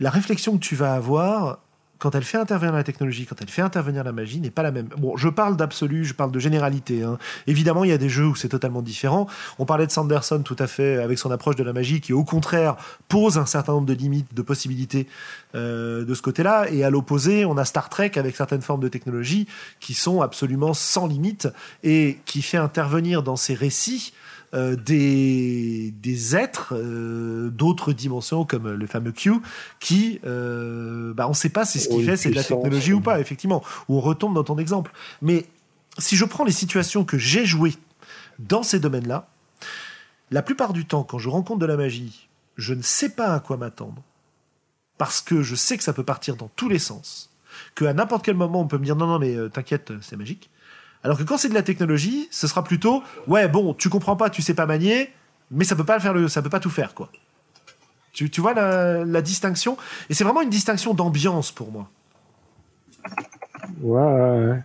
la 0.00 0.10
réflexion 0.10 0.58
que 0.58 0.64
tu 0.64 0.76
vas 0.76 0.94
avoir 0.94 1.60
quand 2.02 2.16
elle 2.16 2.24
fait 2.24 2.36
intervenir 2.38 2.74
la 2.74 2.82
technologie, 2.82 3.26
quand 3.26 3.40
elle 3.40 3.48
fait 3.48 3.62
intervenir 3.62 4.02
la 4.02 4.10
magie, 4.10 4.40
n'est 4.40 4.50
pas 4.50 4.64
la 4.64 4.72
même. 4.72 4.88
Bon, 4.98 5.16
je 5.16 5.28
parle 5.28 5.56
d'absolu, 5.56 6.04
je 6.04 6.14
parle 6.14 6.32
de 6.32 6.40
généralité. 6.40 7.04
hein. 7.04 7.16
Évidemment, 7.46 7.84
il 7.84 7.90
y 7.90 7.92
a 7.92 7.98
des 7.98 8.08
jeux 8.08 8.26
où 8.26 8.34
c'est 8.34 8.48
totalement 8.48 8.82
différent. 8.82 9.28
On 9.60 9.66
parlait 9.66 9.86
de 9.86 9.92
Sanderson 9.92 10.42
tout 10.42 10.56
à 10.58 10.66
fait 10.66 11.00
avec 11.00 11.16
son 11.16 11.30
approche 11.30 11.54
de 11.54 11.62
la 11.62 11.72
magie 11.72 12.00
qui, 12.00 12.12
au 12.12 12.24
contraire, 12.24 12.74
pose 13.06 13.38
un 13.38 13.46
certain 13.46 13.74
nombre 13.74 13.86
de 13.86 13.92
limites, 13.94 14.34
de 14.34 14.42
possibilités 14.42 15.06
euh, 15.54 16.04
de 16.04 16.12
ce 16.14 16.22
côté-là. 16.22 16.68
Et 16.72 16.82
à 16.82 16.90
l'opposé, 16.90 17.44
on 17.44 17.56
a 17.56 17.64
Star 17.64 17.88
Trek 17.88 18.10
avec 18.16 18.34
certaines 18.34 18.62
formes 18.62 18.80
de 18.80 18.88
technologie 18.88 19.46
qui 19.78 19.94
sont 19.94 20.22
absolument 20.22 20.74
sans 20.74 21.06
limite 21.06 21.46
et 21.84 22.18
qui 22.24 22.42
fait 22.42 22.58
intervenir 22.58 23.22
dans 23.22 23.36
ces 23.36 23.54
récits 23.54 24.12
euh, 24.54 24.76
des, 24.76 25.92
des 25.92 26.36
êtres 26.36 26.74
euh, 26.76 27.48
d'autres 27.48 27.94
dimensions 27.94 28.44
comme 28.44 28.70
le 28.70 28.86
fameux 28.86 29.10
Q 29.12 29.32
qui 29.80 30.20
euh, 30.26 31.14
bah 31.14 31.26
on 31.26 31.32
sait 31.32 31.48
pas 31.48 31.64
si 31.64 31.80
ce 31.80 31.88
qu'il 31.88 32.04
fait 32.04 32.18
c'est 32.18 32.28
de 32.28 32.34
la 32.34 32.44
technologie 32.44 32.92
ou 32.92 33.00
pas 33.00 33.18
effectivement. 33.18 33.64
Ou 33.88 33.96
on 33.96 34.00
retombe 34.02 34.34
dans 34.34 34.44
ton 34.44 34.58
exemple. 34.58 34.92
Mais 35.22 35.46
si 35.96 36.16
je 36.16 36.26
prends 36.26 36.44
les 36.44 36.52
situations 36.52 37.06
que 37.06 37.16
j'ai 37.16 37.46
jouées 37.46 37.72
dans 38.38 38.62
ces 38.62 38.78
domaines-là 38.78 39.26
la 40.30 40.42
plupart 40.42 40.74
du 40.74 40.84
temps 40.84 41.02
quand 41.02 41.18
je 41.18 41.30
rencontre 41.30 41.60
de 41.60 41.66
la 41.66 41.78
magie 41.78 42.28
je 42.58 42.74
ne 42.74 42.82
sais 42.82 43.08
pas 43.08 43.32
à 43.32 43.40
quoi 43.40 43.56
m'attendre 43.56 44.02
parce 44.98 45.22
que 45.22 45.40
je 45.40 45.54
sais 45.54 45.78
que 45.78 45.82
ça 45.82 45.94
peut 45.94 46.04
partir 46.04 46.36
dans 46.36 46.50
tous 46.56 46.68
les 46.68 46.78
sens 46.78 47.30
que 47.74 47.86
à 47.86 47.94
n'importe 47.94 48.22
quel 48.22 48.36
moment 48.36 48.60
on 48.60 48.66
peut 48.66 48.76
me 48.76 48.84
dire 48.84 48.96
non 48.96 49.06
non 49.06 49.18
mais 49.18 49.34
t'inquiète 49.48 49.94
c'est 50.02 50.16
magique 50.16 50.50
alors 51.04 51.18
que 51.18 51.22
quand 51.22 51.36
c'est 51.36 51.48
de 51.48 51.54
la 51.54 51.62
technologie, 51.62 52.28
ce 52.30 52.46
sera 52.46 52.64
plutôt 52.64 53.02
ouais 53.26 53.48
bon, 53.48 53.74
tu 53.74 53.88
comprends 53.88 54.16
pas, 54.16 54.30
tu 54.30 54.42
sais 54.42 54.54
pas 54.54 54.66
manier, 54.66 55.10
mais 55.50 55.64
ça 55.64 55.76
peut 55.76 55.84
pas 55.84 56.00
faire 56.00 56.14
le, 56.14 56.28
ça 56.28 56.42
peut 56.42 56.50
pas 56.50 56.60
tout 56.60 56.70
faire 56.70 56.94
quoi. 56.94 57.10
Tu, 58.12 58.28
tu 58.28 58.40
vois 58.40 58.52
la, 58.52 59.04
la 59.04 59.22
distinction? 59.22 59.78
Et 60.10 60.14
c'est 60.14 60.24
vraiment 60.24 60.42
une 60.42 60.50
distinction 60.50 60.92
d'ambiance 60.92 61.50
pour 61.50 61.72
moi. 61.72 61.88
Ouais, 63.80 64.02
ouais, 64.02 64.46
ouais. 64.46 64.62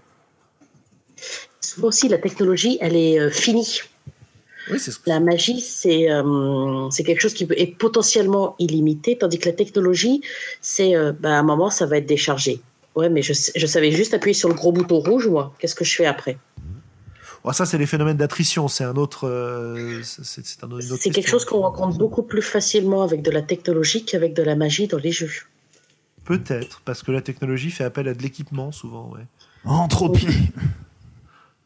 Souvent 1.62 1.88
aussi, 1.88 2.10
la 2.10 2.18
technologie, 2.18 2.78
elle 2.82 2.96
est 2.96 3.20
euh, 3.20 3.30
finie. 3.30 3.82
Oui, 4.70 4.80
c'est 4.80 4.92
ce 4.92 5.00
La 5.06 5.20
magie, 5.20 5.62
c'est 5.62 6.12
euh, 6.12 6.90
c'est 6.90 7.04
quelque 7.04 7.22
chose 7.22 7.34
qui 7.34 7.48
est 7.56 7.78
potentiellement 7.78 8.56
illimité, 8.60 9.18
tandis 9.18 9.40
que 9.40 9.48
la 9.48 9.56
technologie, 9.56 10.22
c'est 10.60 10.96
euh, 10.96 11.14
bah, 11.18 11.36
à 11.36 11.40
un 11.40 11.44
moment, 11.44 11.70
ça 11.70 11.86
va 11.86 11.98
être 11.98 12.06
déchargé. 12.06 12.60
Ouais, 12.98 13.10
mais 13.10 13.22
je, 13.22 13.34
savais 13.34 13.92
juste 13.92 14.16
appuyer 14.16 14.34
sur 14.34 14.50
le 14.50 14.56
gros 14.56 14.72
bouton 14.72 14.98
rouge, 14.98 15.28
moi. 15.28 15.54
Qu'est-ce 15.60 15.76
que 15.76 15.86
je 15.86 15.96
fais 15.96 16.08
après? 16.08 16.40
Oh, 17.44 17.54
ça 17.54 17.68
c'est 17.68 17.78
les 17.78 17.86
phénomènes 17.86 18.18
d'attrition, 18.18 18.68
c'est 18.68 18.84
un 18.84 18.96
autre, 18.96 19.28
euh, 19.28 20.02
c'est 20.04 20.64
un, 20.64 20.68
quelque 21.12 21.30
chose 21.30 21.46
qu'on 21.46 21.62
rencontre 21.62 21.96
beaucoup 21.96 22.24
plus 22.24 22.42
facilement 22.42 23.04
avec 23.04 23.22
de 23.22 23.30
la 23.30 23.44
technologie 23.44 24.04
qu'avec 24.04 24.34
de 24.34 24.42
la 24.42 24.56
magie 24.56 24.88
dans 24.88 24.98
les 24.98 25.12
jeux. 25.12 25.30
Peut-être 26.26 26.82
parce 26.86 27.04
que 27.04 27.12
la 27.12 27.22
technologie 27.22 27.70
fait 27.70 27.84
appel 27.84 28.08
à 28.08 28.16
de 28.16 28.24
l'équipement 28.24 28.72
souvent. 28.72 29.12
Ouais. 29.14 29.22
Entropie. 29.64 30.28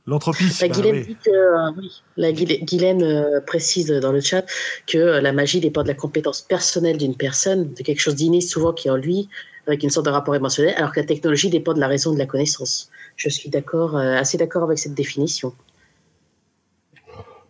L'entropie. 0.05 0.43
La 0.61 0.67
bah 0.67 0.73
Guylaine 0.75 0.95
oui. 0.95 1.05
dit 1.05 1.17
que, 1.23 1.31
euh, 1.31 1.71
oui, 1.77 2.01
la 2.17 2.31
Guyla- 2.33 2.65
Guylaine 2.65 3.03
euh, 3.03 3.39
précise 3.39 3.87
dans 3.87 4.11
le 4.11 4.19
chat 4.19 4.45
que 4.85 4.97
euh, 4.97 5.21
la 5.21 5.31
magie 5.31 5.61
dépend 5.61 5.83
de 5.83 5.87
la 5.87 5.93
compétence 5.93 6.41
personnelle 6.41 6.97
d'une 6.97 7.15
personne, 7.15 7.73
de 7.73 7.83
quelque 7.83 8.01
chose 8.01 8.15
d'inné 8.15 8.41
souvent 8.41 8.73
qui 8.73 8.87
est 8.89 8.91
en 8.91 8.97
lui, 8.97 9.29
avec 9.67 9.83
une 9.83 9.89
sorte 9.89 10.05
de 10.05 10.11
rapport 10.11 10.35
émotionnel, 10.35 10.73
alors 10.77 10.91
que 10.91 10.99
la 10.99 11.05
technologie 11.05 11.49
dépend 11.49 11.73
de 11.73 11.79
la 11.79 11.87
raison 11.87 12.13
de 12.13 12.19
la 12.19 12.25
connaissance. 12.25 12.89
Je 13.15 13.29
suis 13.29 13.49
d'accord, 13.49 13.97
euh, 13.97 14.15
assez 14.15 14.37
d'accord 14.37 14.63
avec 14.63 14.79
cette 14.79 14.93
définition. 14.93 15.53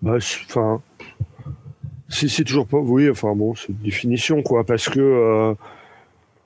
Bah, 0.02 0.18
enfin, 0.18 0.82
c'est 2.10 2.44
toujours 2.44 2.68
pas, 2.68 2.78
oui, 2.78 3.10
enfin 3.10 3.36
bon, 3.36 3.56
c'est 3.56 3.70
une 3.70 3.76
définition 3.76 4.42
quoi, 4.42 4.66
parce 4.66 4.90
que 4.90 5.00
euh, 5.00 5.54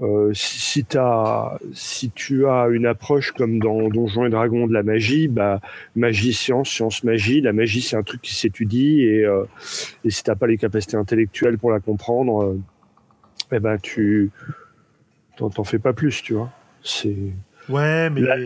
euh, 0.02 0.32
si, 0.34 0.86
as, 0.96 1.58
si 1.74 2.12
tu 2.12 2.46
as 2.48 2.68
une 2.68 2.86
approche 2.86 3.32
comme 3.32 3.60
dans 3.60 3.88
Donjons 3.88 4.26
et 4.26 4.30
Dragons 4.30 4.68
de 4.68 4.74
la 4.74 4.84
magie, 4.84 5.30
bah 5.30 5.62
magie 5.96 6.34
science, 6.34 6.70
science 6.70 7.04
magie, 7.06 7.40
la 7.40 7.54
magie 7.54 7.82
c'est 7.82 7.96
un 7.96 8.04
truc 8.04 8.22
qui 8.22 8.36
s'étudie 8.36 9.04
et, 9.04 9.26
si 10.06 10.24
t'as 10.24 10.36
pas 10.36 10.48
les 10.48 10.58
capacités 10.58 10.98
intellectuelles 10.98 11.58
pour 11.58 11.72
la 11.72 11.80
comprendre, 11.80 12.44
euh, 12.44 12.60
eh 13.54 13.60
ben 13.60 13.78
tu 13.82 14.32
t'en 15.38 15.64
fais 15.64 15.80
pas 15.80 15.94
plus, 15.94 16.22
tu 16.22 16.34
vois. 16.34 16.50
C'est 16.84 17.16
ouais, 17.70 18.10
mais 18.10 18.22
la, 18.22 18.38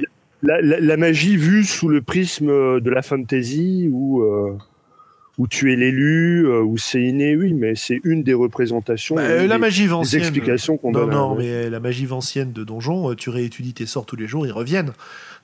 la, 0.41 0.61
la, 0.61 0.97
magie 0.97 1.35
vue 1.35 1.65
sous 1.65 1.89
le 1.89 2.01
prisme 2.01 2.79
de 2.79 2.89
la 2.89 3.01
fantasy 3.01 3.89
ou 3.91 4.21
euh, 4.21 4.57
où 5.39 5.47
tu 5.47 5.71
es 5.71 5.77
l'élu, 5.77 6.45
euh, 6.45 6.61
où 6.61 6.77
c'est 6.77 7.01
inné, 7.01 7.35
oui, 7.35 7.53
mais 7.53 7.73
c'est 7.73 8.01
une 8.03 8.23
des 8.23 8.33
représentations. 8.33 9.15
Bah, 9.15 9.45
la 9.45 9.47
des, 9.47 9.57
magie 9.57 9.87
vancienne. 9.87 10.19
Des 10.21 10.27
explications 10.27 10.77
qu'on 10.77 10.91
non, 10.91 10.99
donne. 10.99 11.11
Non, 11.11 11.35
mais 11.35 11.69
la 11.69 11.79
magie 11.79 12.05
vancienne 12.05 12.51
de 12.51 12.65
donjon, 12.65 13.11
euh, 13.11 13.15
tu 13.15 13.29
réétudies 13.29 13.73
tes 13.73 13.85
sorts 13.85 14.05
tous 14.05 14.17
les 14.17 14.27
jours, 14.27 14.45
ils 14.45 14.51
reviennent. 14.51 14.91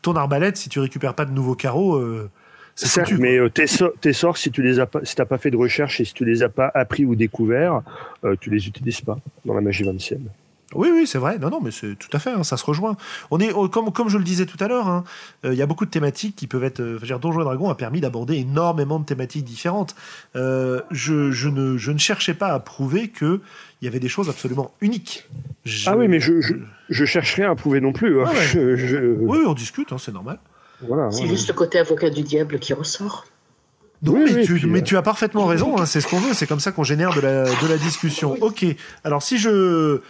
Ton 0.02 0.18
arbalète, 0.18 0.58
si 0.58 0.68
tu 0.68 0.82
récupères 0.82 1.16
pas 1.16 1.24
de 1.24 1.32
nouveaux 1.32 1.56
carreaux, 1.56 1.96
euh, 1.96 2.30
c'est 2.76 2.88
certes. 2.88 3.14
Mais 3.14 3.40
tes, 3.52 3.68
sorts, 3.68 3.94
tes, 4.02 4.12
sorts, 4.12 4.38
si 4.38 4.52
tu 4.52 4.62
les 4.62 4.82
as 4.82 4.86
pas, 4.86 5.00
si 5.04 5.16
t'as 5.16 5.24
pas 5.24 5.38
fait 5.38 5.50
de 5.50 5.56
recherche 5.56 6.02
et 6.02 6.06
si 6.06 6.14
tu 6.14 6.26
les 6.26 6.44
as 6.44 6.50
pas 6.50 6.70
appris 6.76 7.06
ou 7.06 7.16
découverts, 7.16 7.82
tu 8.42 8.50
les 8.50 8.68
utilises 8.68 9.00
pas 9.00 9.18
dans 9.46 9.54
la 9.54 9.62
magie 9.62 9.86
vancienne. 9.86 10.28
Oui, 10.76 10.90
oui, 10.92 11.08
c'est 11.08 11.18
vrai. 11.18 11.40
Non, 11.40 11.50
non, 11.50 11.60
mais 11.62 11.72
c'est 11.72 11.96
tout 11.96 12.10
à 12.14 12.20
fait. 12.20 12.32
Hein, 12.32 12.44
ça 12.44 12.58
se 12.58 12.66
rejoint. 12.66 12.96
On 13.32 13.40
est 13.40 13.52
comme 13.72 13.92
comme 13.92 14.10
je 14.10 14.18
le 14.18 14.24
disais 14.24 14.46
tout 14.46 14.62
à 14.64 14.68
l'heure. 14.68 14.86
Il 14.86 14.90
hein, 14.90 15.04
euh, 15.46 15.54
y 15.54 15.62
a 15.62 15.66
beaucoup 15.66 15.86
de 15.86 15.90
thématiques 15.90 16.36
qui 16.36 16.48
peuvent 16.48 16.64
être. 16.64 16.82
Euh, 16.82 17.00
dire, 17.00 17.20
Donjons 17.20 17.42
et 17.42 17.44
Dragons 17.44 17.70
a 17.70 17.76
permis 17.76 18.02
d'aborder 18.02 18.36
énormément 18.36 19.00
de 19.00 19.06
thématiques 19.06 19.46
différentes. 19.46 19.96
Euh, 20.36 20.82
je, 20.92 21.32
je, 21.32 21.50
ne 21.50 21.78
je 21.78 21.92
ne 21.92 21.98
cherchais 21.98 22.34
pas 22.34 22.50
à 22.50 22.60
prouver 22.60 23.08
que 23.08 23.42
il 23.82 23.86
y 23.86 23.88
avait 23.88 24.00
des 24.00 24.10
choses 24.10 24.30
absolument 24.30 24.72
uniques. 24.82 25.28
Je, 25.64 25.90
ah 25.90 25.98
oui, 25.98 26.08
mais 26.08 26.20
je, 26.20 26.42
je, 26.42 26.54
je 26.90 27.06
chercherai 27.06 27.44
à 27.44 27.56
prouver 27.56 27.82
non 27.82 27.94
plus. 27.94 28.22
Hein. 28.22 28.26
Ah 28.28 28.34
ouais. 28.34 28.78
je, 28.78 29.16
Oui, 29.20 29.40
on 29.46 29.54
discute, 29.54 29.92
hein, 29.92 29.98
c'est 30.00 30.14
normal. 30.14 30.40
Voilà, 30.82 31.10
c'est 31.12 31.28
juste 31.28 31.48
le 31.48 31.54
côté 31.54 31.80
avocat 31.80 32.10
du 32.10 32.22
diable 32.22 32.60
qui 32.60 32.74
ressort. 32.74 33.26
Non, 34.04 34.14
oui, 34.14 34.24
mais, 34.26 34.34
oui, 34.34 34.46
tu, 34.46 34.54
puis, 34.56 34.68
mais 34.68 34.80
euh... 34.80 34.84
tu 34.84 34.98
as 34.98 35.02
parfaitement 35.02 35.46
raison. 35.46 35.78
Hein, 35.78 35.86
c'est 35.86 36.02
ce 36.02 36.08
qu'on 36.08 36.20
veut. 36.20 36.34
C'est 36.34 36.48
comme 36.48 36.60
ça 36.60 36.72
qu'on 36.72 36.84
génère 36.84 37.14
de 37.14 37.22
la, 37.22 37.44
de 37.46 37.68
la 37.68 37.78
discussion. 37.78 38.38
Ok. 38.42 38.66
Alors 39.04 39.24
si 39.24 39.38
je 39.38 40.02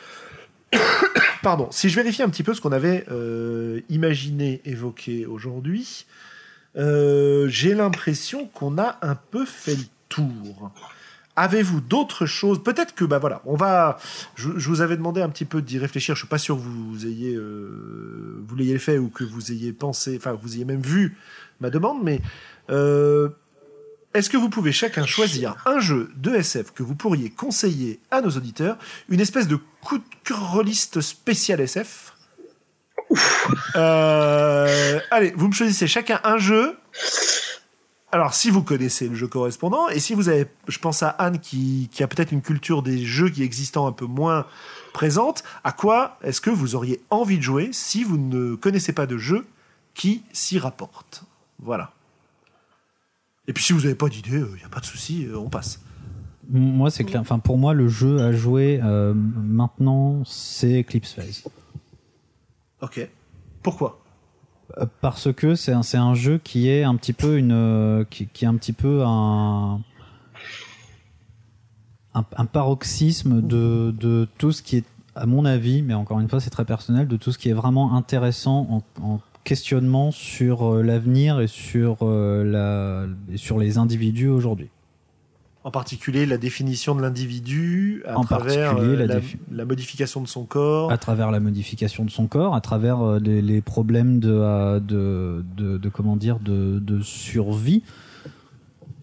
Pardon, 1.43 1.67
si 1.71 1.89
je 1.89 1.95
vérifie 1.95 2.23
un 2.23 2.29
petit 2.29 2.43
peu 2.43 2.53
ce 2.53 2.61
qu'on 2.61 2.71
avait 2.71 3.05
euh, 3.11 3.81
imaginé, 3.89 4.61
évoqué 4.65 5.25
aujourd'hui, 5.25 6.05
euh, 6.77 7.47
j'ai 7.47 7.73
l'impression 7.73 8.47
qu'on 8.47 8.77
a 8.77 8.97
un 9.01 9.15
peu 9.15 9.45
fait 9.45 9.75
le 9.75 9.83
tour. 10.09 10.71
Avez-vous 11.35 11.81
d'autres 11.81 12.25
choses? 12.25 12.63
Peut-être 12.63 12.95
que, 12.95 13.03
bah 13.03 13.19
voilà, 13.19 13.41
on 13.45 13.55
va. 13.55 13.97
Je, 14.35 14.49
vous 14.49 14.81
avais 14.81 14.95
demandé 14.95 15.21
un 15.21 15.29
petit 15.29 15.43
peu 15.43 15.61
d'y 15.61 15.77
réfléchir. 15.77 16.15
Je 16.15 16.19
suis 16.19 16.29
pas 16.29 16.37
sûr 16.37 16.55
que 16.55 16.61
vous 16.61 17.05
ayez, 17.05 17.35
euh, 17.35 18.41
vous 18.47 18.55
l'ayez 18.55 18.79
fait 18.79 18.97
ou 18.97 19.09
que 19.09 19.25
vous 19.25 19.51
ayez 19.51 19.73
pensé, 19.73 20.15
enfin, 20.17 20.37
vous 20.41 20.55
ayez 20.55 20.65
même 20.65 20.81
vu 20.81 21.17
ma 21.59 21.69
demande, 21.69 22.03
mais 22.03 22.21
est-ce 24.15 24.29
que 24.29 24.37
vous 24.37 24.49
pouvez 24.49 24.71
chacun 24.71 25.05
choisir 25.05 25.55
un 25.65 25.79
jeu 25.79 26.09
de 26.15 26.33
SF 26.33 26.71
que 26.71 26.83
vous 26.83 26.95
pourriez 26.95 27.29
conseiller 27.29 27.99
à 28.11 28.21
nos 28.21 28.29
auditeurs, 28.29 28.77
une 29.09 29.19
espèce 29.19 29.47
de 29.47 29.59
coup 29.81 29.97
de 29.97 30.03
cœur 30.23 30.63
liste 30.63 31.01
spécial 31.01 31.59
SF 31.59 32.13
euh, 33.75 34.99
Allez, 35.11 35.33
vous 35.35 35.49
me 35.49 35.53
choisissez 35.53 35.87
chacun 35.87 36.21
un 36.23 36.37
jeu. 36.37 36.77
Alors, 38.13 38.33
si 38.33 38.49
vous 38.49 38.63
connaissez 38.63 39.09
le 39.09 39.15
jeu 39.15 39.27
correspondant, 39.27 39.89
et 39.89 39.99
si 39.99 40.13
vous 40.13 40.29
avez, 40.29 40.47
je 40.69 40.79
pense 40.79 41.03
à 41.03 41.09
Anne 41.09 41.39
qui, 41.39 41.89
qui 41.91 42.01
a 42.01 42.07
peut-être 42.07 42.31
une 42.31 42.41
culture 42.41 42.83
des 42.83 43.03
jeux 43.03 43.29
qui 43.29 43.43
existant 43.43 43.85
un 43.85 43.91
peu 43.91 44.05
moins 44.05 44.47
présente, 44.93 45.43
à 45.65 45.73
quoi 45.73 46.17
est-ce 46.23 46.39
que 46.39 46.49
vous 46.49 46.75
auriez 46.75 47.01
envie 47.09 47.37
de 47.37 47.43
jouer 47.43 47.69
si 47.73 48.05
vous 48.05 48.17
ne 48.17 48.55
connaissez 48.55 48.93
pas 48.93 49.07
de 49.07 49.17
jeu 49.17 49.45
qui 49.93 50.23
s'y 50.31 50.57
rapporte? 50.57 51.23
Voilà. 51.59 51.94
Et 53.47 53.53
puis 53.53 53.63
si 53.63 53.73
vous 53.73 53.81
n'avez 53.81 53.95
pas 53.95 54.09
d'idée, 54.09 54.29
il 54.29 54.43
euh, 54.43 54.55
n'y 54.57 54.63
a 54.63 54.69
pas 54.69 54.79
de 54.79 54.85
souci, 54.85 55.25
euh, 55.25 55.37
on 55.37 55.49
passe. 55.49 55.81
Moi, 56.49 56.91
c'est 56.91 57.03
clair. 57.03 57.21
Enfin, 57.21 57.39
pour 57.39 57.57
moi, 57.57 57.73
le 57.73 57.87
jeu 57.87 58.21
à 58.21 58.31
jouer 58.31 58.79
euh, 58.83 59.13
maintenant, 59.15 60.23
c'est 60.25 60.81
Eclipse 60.81 61.13
Phase. 61.13 61.43
Ok. 62.81 63.07
Pourquoi? 63.63 64.01
Parce 65.01 65.31
que 65.33 65.55
c'est 65.55 65.71
un, 65.73 65.81
un 65.93 66.13
jeu 66.13 66.39
qui 66.43 66.69
est 66.69 66.83
un 66.83 66.95
petit 66.95 67.13
peu 67.13 67.37
une, 67.37 68.05
qui, 68.09 68.27
qui 68.27 68.45
est 68.45 68.47
un 68.47 68.55
petit 68.57 68.73
peu 68.73 69.03
un, 69.03 69.81
un, 72.13 72.25
un 72.35 72.45
paroxysme 72.45 73.41
de, 73.41 73.93
de 73.97 74.27
tout 74.37 74.51
ce 74.51 74.61
qui 74.61 74.77
est, 74.77 74.85
à 75.15 75.25
mon 75.25 75.45
avis, 75.45 75.81
mais 75.81 75.93
encore 75.93 76.19
une 76.19 76.29
fois, 76.29 76.39
c'est 76.39 76.49
très 76.49 76.65
personnel, 76.65 77.07
de 77.07 77.17
tout 77.17 77.31
ce 77.31 77.37
qui 77.37 77.49
est 77.49 77.53
vraiment 77.53 77.95
intéressant 77.95 78.83
en, 78.99 79.03
en 79.03 79.19
questionnement 79.45 80.11
sur 80.11 80.63
euh, 80.75 80.81
l'avenir 80.83 81.39
et 81.39 81.47
sur, 81.47 81.99
euh, 82.01 82.43
la, 82.43 83.05
et 83.33 83.37
sur 83.37 83.57
les 83.57 83.77
individus 83.77 84.27
aujourd'hui. 84.27 84.67
En 85.63 85.71
particulier 85.71 86.25
la 86.27 86.37
définition 86.37 86.93
de 86.93 87.01
l'individu 87.01 88.03
à 88.05 88.19
En 88.19 88.23
travers 88.23 88.77
euh, 88.77 88.95
la 88.97 89.05
la, 89.07 89.19
défi- 89.19 89.37
la 89.51 89.65
modification 89.65 90.21
de 90.21 90.27
son 90.27 90.43
corps. 90.43 90.91
à 90.91 90.97
travers 90.97 91.31
la 91.31 91.39
modification 91.39 92.05
de 92.05 92.11
son 92.11 92.27
corps, 92.27 92.53
à 92.55 92.61
travers 92.61 93.19
les, 93.19 93.41
les 93.41 93.61
problèmes 93.61 94.19
de, 94.19 94.77
de, 94.79 95.43
de, 95.57 95.77
de 95.77 95.89
comment 95.89 96.17
dire 96.17 96.37
de, 96.39 96.77
de 96.77 97.01
survie, 97.01 97.81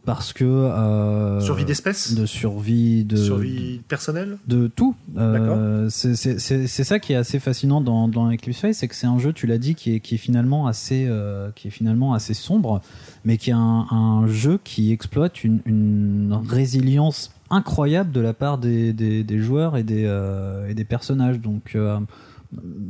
parce 0.04 0.32
que 0.32 0.44
euh, 0.44 1.40
Survie 1.40 1.64
d'espèce 1.64 2.14
de 2.14 2.26
survie 2.26 3.04
de 3.04 3.16
Survie 3.16 3.80
personnelle 3.86 4.38
de 4.48 4.66
tout. 4.66 4.94
D'accord. 5.08 5.56
Euh, 5.58 5.88
c'est 5.90 6.84
ça 6.84 6.98
qui 6.98 7.12
est 7.12 7.16
assez 7.16 7.38
fascinant 7.38 7.80
dans, 7.80 8.08
dans 8.08 8.32
Eclipse 8.32 8.60
Phase, 8.60 8.76
c'est 8.76 8.88
que 8.88 8.94
c'est 8.94 9.06
un 9.06 9.18
jeu, 9.18 9.32
tu 9.32 9.46
l'as 9.46 9.58
dit, 9.58 9.74
qui 9.74 9.94
est, 9.94 10.00
qui 10.00 10.16
est 10.16 10.18
finalement 10.18 10.66
assez, 10.66 11.06
euh, 11.08 11.50
qui 11.54 11.68
est 11.68 11.70
finalement 11.70 12.14
assez 12.14 12.34
sombre, 12.34 12.80
mais 13.24 13.36
qui 13.36 13.50
est 13.50 13.54
un, 13.54 13.86
un 13.90 14.26
jeu 14.26 14.58
qui 14.62 14.92
exploite 14.92 15.44
une, 15.44 15.60
une 15.66 16.36
résilience 16.48 17.32
incroyable 17.50 18.10
de 18.12 18.20
la 18.20 18.32
part 18.32 18.58
des, 18.58 18.92
des, 18.92 19.22
des 19.22 19.38
joueurs 19.38 19.76
et 19.76 19.82
des, 19.84 20.04
euh, 20.06 20.68
et 20.68 20.74
des 20.74 20.84
personnages. 20.84 21.38
Donc 21.38 21.72
euh, 21.74 21.98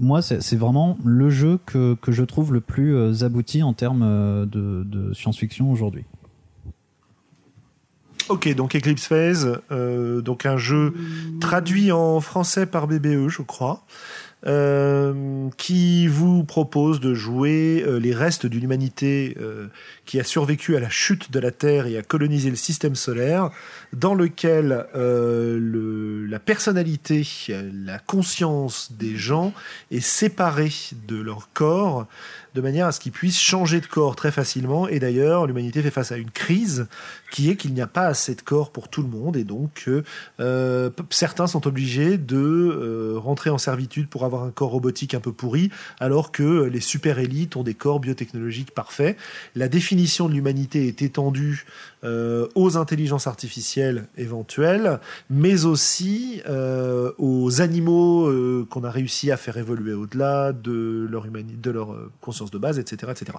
moi, 0.00 0.22
c'est 0.22 0.56
vraiment 0.56 0.96
le 1.04 1.30
jeu 1.30 1.58
que, 1.66 1.94
que 1.94 2.10
je 2.10 2.24
trouve 2.24 2.52
le 2.54 2.60
plus 2.60 2.96
euh, 2.96 3.24
abouti 3.24 3.62
en 3.62 3.74
termes 3.74 4.46
de, 4.46 4.84
de 4.84 5.12
science-fiction 5.12 5.70
aujourd'hui. 5.70 6.04
Ok, 8.28 8.54
donc 8.54 8.74
Eclipse 8.74 9.06
Phase, 9.06 9.60
euh, 9.70 10.20
donc 10.20 10.46
un 10.46 10.56
jeu 10.56 10.94
traduit 11.40 11.92
en 11.92 12.20
français 12.20 12.66
par 12.66 12.86
BBE, 12.86 13.28
je 13.28 13.42
crois, 13.42 13.84
euh, 14.46 15.48
qui 15.56 16.06
vous 16.06 16.44
propose 16.44 17.00
de 17.00 17.14
jouer 17.14 17.84
euh, 17.86 17.98
les 17.98 18.14
restes 18.14 18.46
d'une 18.46 18.64
humanité 18.64 19.36
qui 20.04 20.18
a 20.18 20.24
survécu 20.24 20.76
à 20.76 20.80
la 20.80 20.90
chute 20.90 21.30
de 21.30 21.38
la 21.38 21.50
Terre 21.50 21.86
et 21.86 21.96
a 21.96 22.02
colonisé 22.02 22.50
le 22.50 22.56
système 22.56 22.94
solaire, 22.94 23.50
dans 23.92 24.14
lequel 24.14 24.86
euh, 24.94 26.26
la 26.28 26.38
personnalité, 26.38 27.26
la 27.48 27.98
conscience 27.98 28.92
des 28.92 29.16
gens 29.16 29.52
est 29.90 30.00
séparée 30.00 30.72
de 31.06 31.16
leur 31.16 31.50
corps 31.52 32.06
de 32.54 32.60
manière 32.60 32.86
à 32.86 32.92
ce 32.92 33.00
qu'ils 33.00 33.12
puissent 33.12 33.40
changer 33.40 33.80
de 33.80 33.86
corps 33.86 34.14
très 34.14 34.30
facilement. 34.30 34.86
Et 34.88 34.98
d'ailleurs, 34.98 35.46
l'humanité 35.46 35.80
fait 35.82 35.90
face 35.90 36.12
à 36.12 36.16
une 36.16 36.30
crise 36.30 36.86
qui 37.30 37.48
est 37.48 37.56
qu'il 37.56 37.72
n'y 37.72 37.80
a 37.80 37.86
pas 37.86 38.06
assez 38.06 38.34
de 38.34 38.42
corps 38.42 38.72
pour 38.72 38.88
tout 38.88 39.02
le 39.02 39.08
monde. 39.08 39.36
Et 39.36 39.44
donc, 39.44 39.88
euh, 40.40 40.90
certains 41.10 41.46
sont 41.46 41.66
obligés 41.66 42.18
de 42.18 42.36
euh, 42.36 43.14
rentrer 43.18 43.48
en 43.48 43.58
servitude 43.58 44.08
pour 44.08 44.24
avoir 44.24 44.42
un 44.42 44.50
corps 44.50 44.70
robotique 44.70 45.14
un 45.14 45.20
peu 45.20 45.32
pourri, 45.32 45.70
alors 45.98 46.30
que 46.30 46.64
les 46.64 46.80
super 46.80 47.18
élites 47.18 47.56
ont 47.56 47.62
des 47.62 47.74
corps 47.74 48.00
biotechnologiques 48.00 48.72
parfaits. 48.72 49.16
La 49.54 49.68
définition 49.68 49.92
de 50.02 50.32
l'humanité 50.32 50.88
est 50.88 51.02
étendue 51.02 51.64
euh, 52.04 52.48
aux 52.54 52.76
intelligences 52.76 53.26
artificielles 53.26 54.06
éventuelles, 54.16 55.00
mais 55.30 55.64
aussi 55.64 56.42
euh, 56.48 57.12
aux 57.18 57.60
animaux 57.60 58.26
euh, 58.26 58.66
qu'on 58.68 58.84
a 58.84 58.90
réussi 58.90 59.30
à 59.30 59.36
faire 59.36 59.56
évoluer 59.56 59.92
au-delà 59.92 60.52
de 60.52 61.06
leur, 61.10 61.26
de 61.26 61.70
leur 61.70 61.96
conscience 62.20 62.50
de 62.50 62.58
base, 62.58 62.78
etc., 62.78 63.12
etc. 63.12 63.38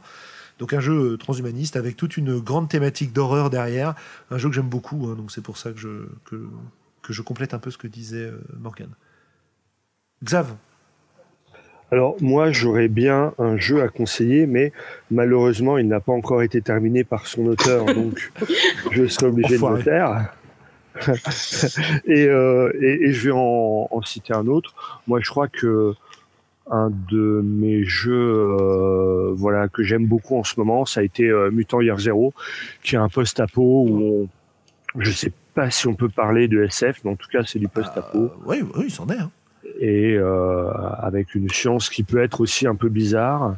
Donc 0.60 0.74
un 0.74 0.80
jeu 0.80 1.18
transhumaniste 1.18 1.76
avec 1.76 1.98
toute 1.98 2.16
une 2.16 2.40
grande 2.40 2.70
thématique 2.70 3.12
d'horreur 3.12 3.50
derrière, 3.50 3.96
un 4.32 4.38
jeu 4.38 4.50
que 4.50 4.56
j'aime 4.56 4.70
beaucoup, 4.70 5.08
hein, 5.08 5.16
donc 5.16 5.32
c'est 5.32 5.42
pour 5.42 5.58
ça 5.58 5.72
que 5.72 5.80
je, 5.80 6.08
que, 6.26 6.38
je 7.10 7.22
complète 7.22 7.54
un 7.54 7.60
peu 7.60 7.72
ce 7.72 7.78
que 7.78 7.88
disait 7.88 8.32
Morgan. 8.60 8.90
Xav, 10.24 10.54
Alors 11.92 12.16
moi 12.22 12.52
j'aurais 12.52 12.88
bien 12.88 13.34
un 13.38 13.58
jeu 13.58 13.82
à 13.82 13.88
conseiller, 13.88 14.46
mais 14.48 14.72
malheureusement 15.12 15.78
il 15.78 15.88
n'a 15.88 16.00
pas 16.00 16.14
encore 16.14 16.42
été 16.42 16.62
terminé 16.62 17.04
par 17.04 17.28
son 17.28 17.46
auteur, 17.46 17.86
donc 17.94 18.32
je 18.92 19.06
serai 19.08 19.28
obligé 19.28 19.58
de 19.58 19.66
le 19.68 19.84
taire. 19.84 20.34
et, 22.06 22.28
euh, 22.28 22.72
et, 22.80 23.06
et 23.06 23.14
je 23.14 23.30
vais 23.30 23.36
en, 23.36 23.88
en 23.90 24.02
citer 24.04 24.34
un 24.34 24.48
autre. 24.48 25.02
Moi 25.08 25.20
je 25.22 25.30
crois 25.30 25.48
que 25.48 25.94
un 26.70 26.92
de 27.12 27.42
mes 27.44 27.84
jeux 27.84 28.14
euh, 28.14 29.34
voilà 29.36 29.68
que 29.68 29.84
j'aime 29.84 30.06
beaucoup 30.06 30.38
en 30.38 30.44
ce 30.44 30.60
moment, 30.60 30.86
ça 30.86 31.02
a 31.02 31.04
été 31.04 31.28
euh, 31.28 31.52
Mutant 31.52 31.82
Year 31.82 32.00
Zero, 32.00 32.34
qui 32.84 32.96
est 32.96 33.00
un 33.00 33.10
post-apo 33.10 33.86
où 33.88 34.30
on, 34.96 35.02
je 35.02 35.12
sais 35.12 35.32
pas 35.54 35.70
si 35.70 35.88
on 35.88 35.94
peut 35.94 36.10
parler 36.10 36.48
de 36.48 36.64
SF, 36.64 37.02
mais 37.04 37.12
en 37.12 37.16
tout 37.16 37.28
cas 37.30 37.44
c'est 37.46 37.60
du 37.60 37.68
post-apo. 37.68 38.18
Euh, 38.18 38.30
oui, 38.46 38.64
oui, 38.76 38.90
c'en 38.90 39.08
est. 39.08 39.20
Hein. 39.20 39.32
Et 39.86 40.16
euh, 40.16 40.70
avec 41.02 41.36
une 41.36 41.50
science 41.50 41.90
qui 41.90 42.04
peut 42.04 42.24
être 42.24 42.40
aussi 42.40 42.66
un 42.68 42.76
peu 42.76 42.88
bizarre. 42.88 43.56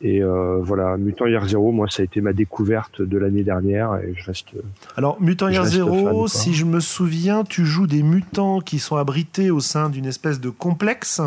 Et 0.00 0.22
euh, 0.22 0.58
voilà, 0.60 0.96
Mutant 0.96 1.26
Year 1.26 1.44
Zero, 1.46 1.72
moi, 1.72 1.86
ça 1.90 2.02
a 2.02 2.04
été 2.04 2.20
ma 2.20 2.32
découverte 2.32 3.02
de 3.02 3.18
l'année 3.18 3.42
dernière 3.42 3.96
et 3.96 4.14
je 4.16 4.24
reste. 4.24 4.48
Alors, 4.96 5.20
Mutant 5.20 5.48
Year 5.48 5.64
Zero, 5.64 6.28
si 6.28 6.54
je 6.54 6.64
me 6.64 6.78
souviens, 6.80 7.42
tu 7.44 7.64
joues 7.66 7.86
des 7.86 8.02
mutants 8.02 8.60
qui 8.60 8.78
sont 8.78 8.96
abrités 8.96 9.50
au 9.50 9.60
sein 9.60 9.90
d'une 9.90 10.06
espèce 10.06 10.40
de 10.40 10.50
complexe. 10.50 11.20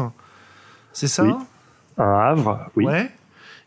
C'est 0.94 1.08
ça? 1.08 1.24
Oui. 1.24 1.34
Un 1.98 2.14
Havre, 2.14 2.70
oui. 2.78 2.86
Ouais. 2.86 3.10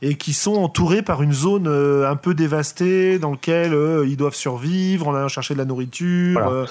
Et 0.00 0.14
qui 0.14 0.32
sont 0.32 0.54
entourés 0.54 1.02
par 1.02 1.22
une 1.22 1.32
zone 1.32 1.66
euh, 1.66 2.08
un 2.10 2.16
peu 2.16 2.32
dévastée 2.34 3.18
dans 3.18 3.32
laquelle 3.32 3.74
euh, 3.74 4.06
ils 4.06 4.16
doivent 4.16 4.34
survivre 4.34 5.08
en 5.08 5.14
allant 5.14 5.28
chercher 5.28 5.54
de 5.54 5.58
la 5.58 5.64
nourriture 5.64 6.40
Voilà. 6.40 6.66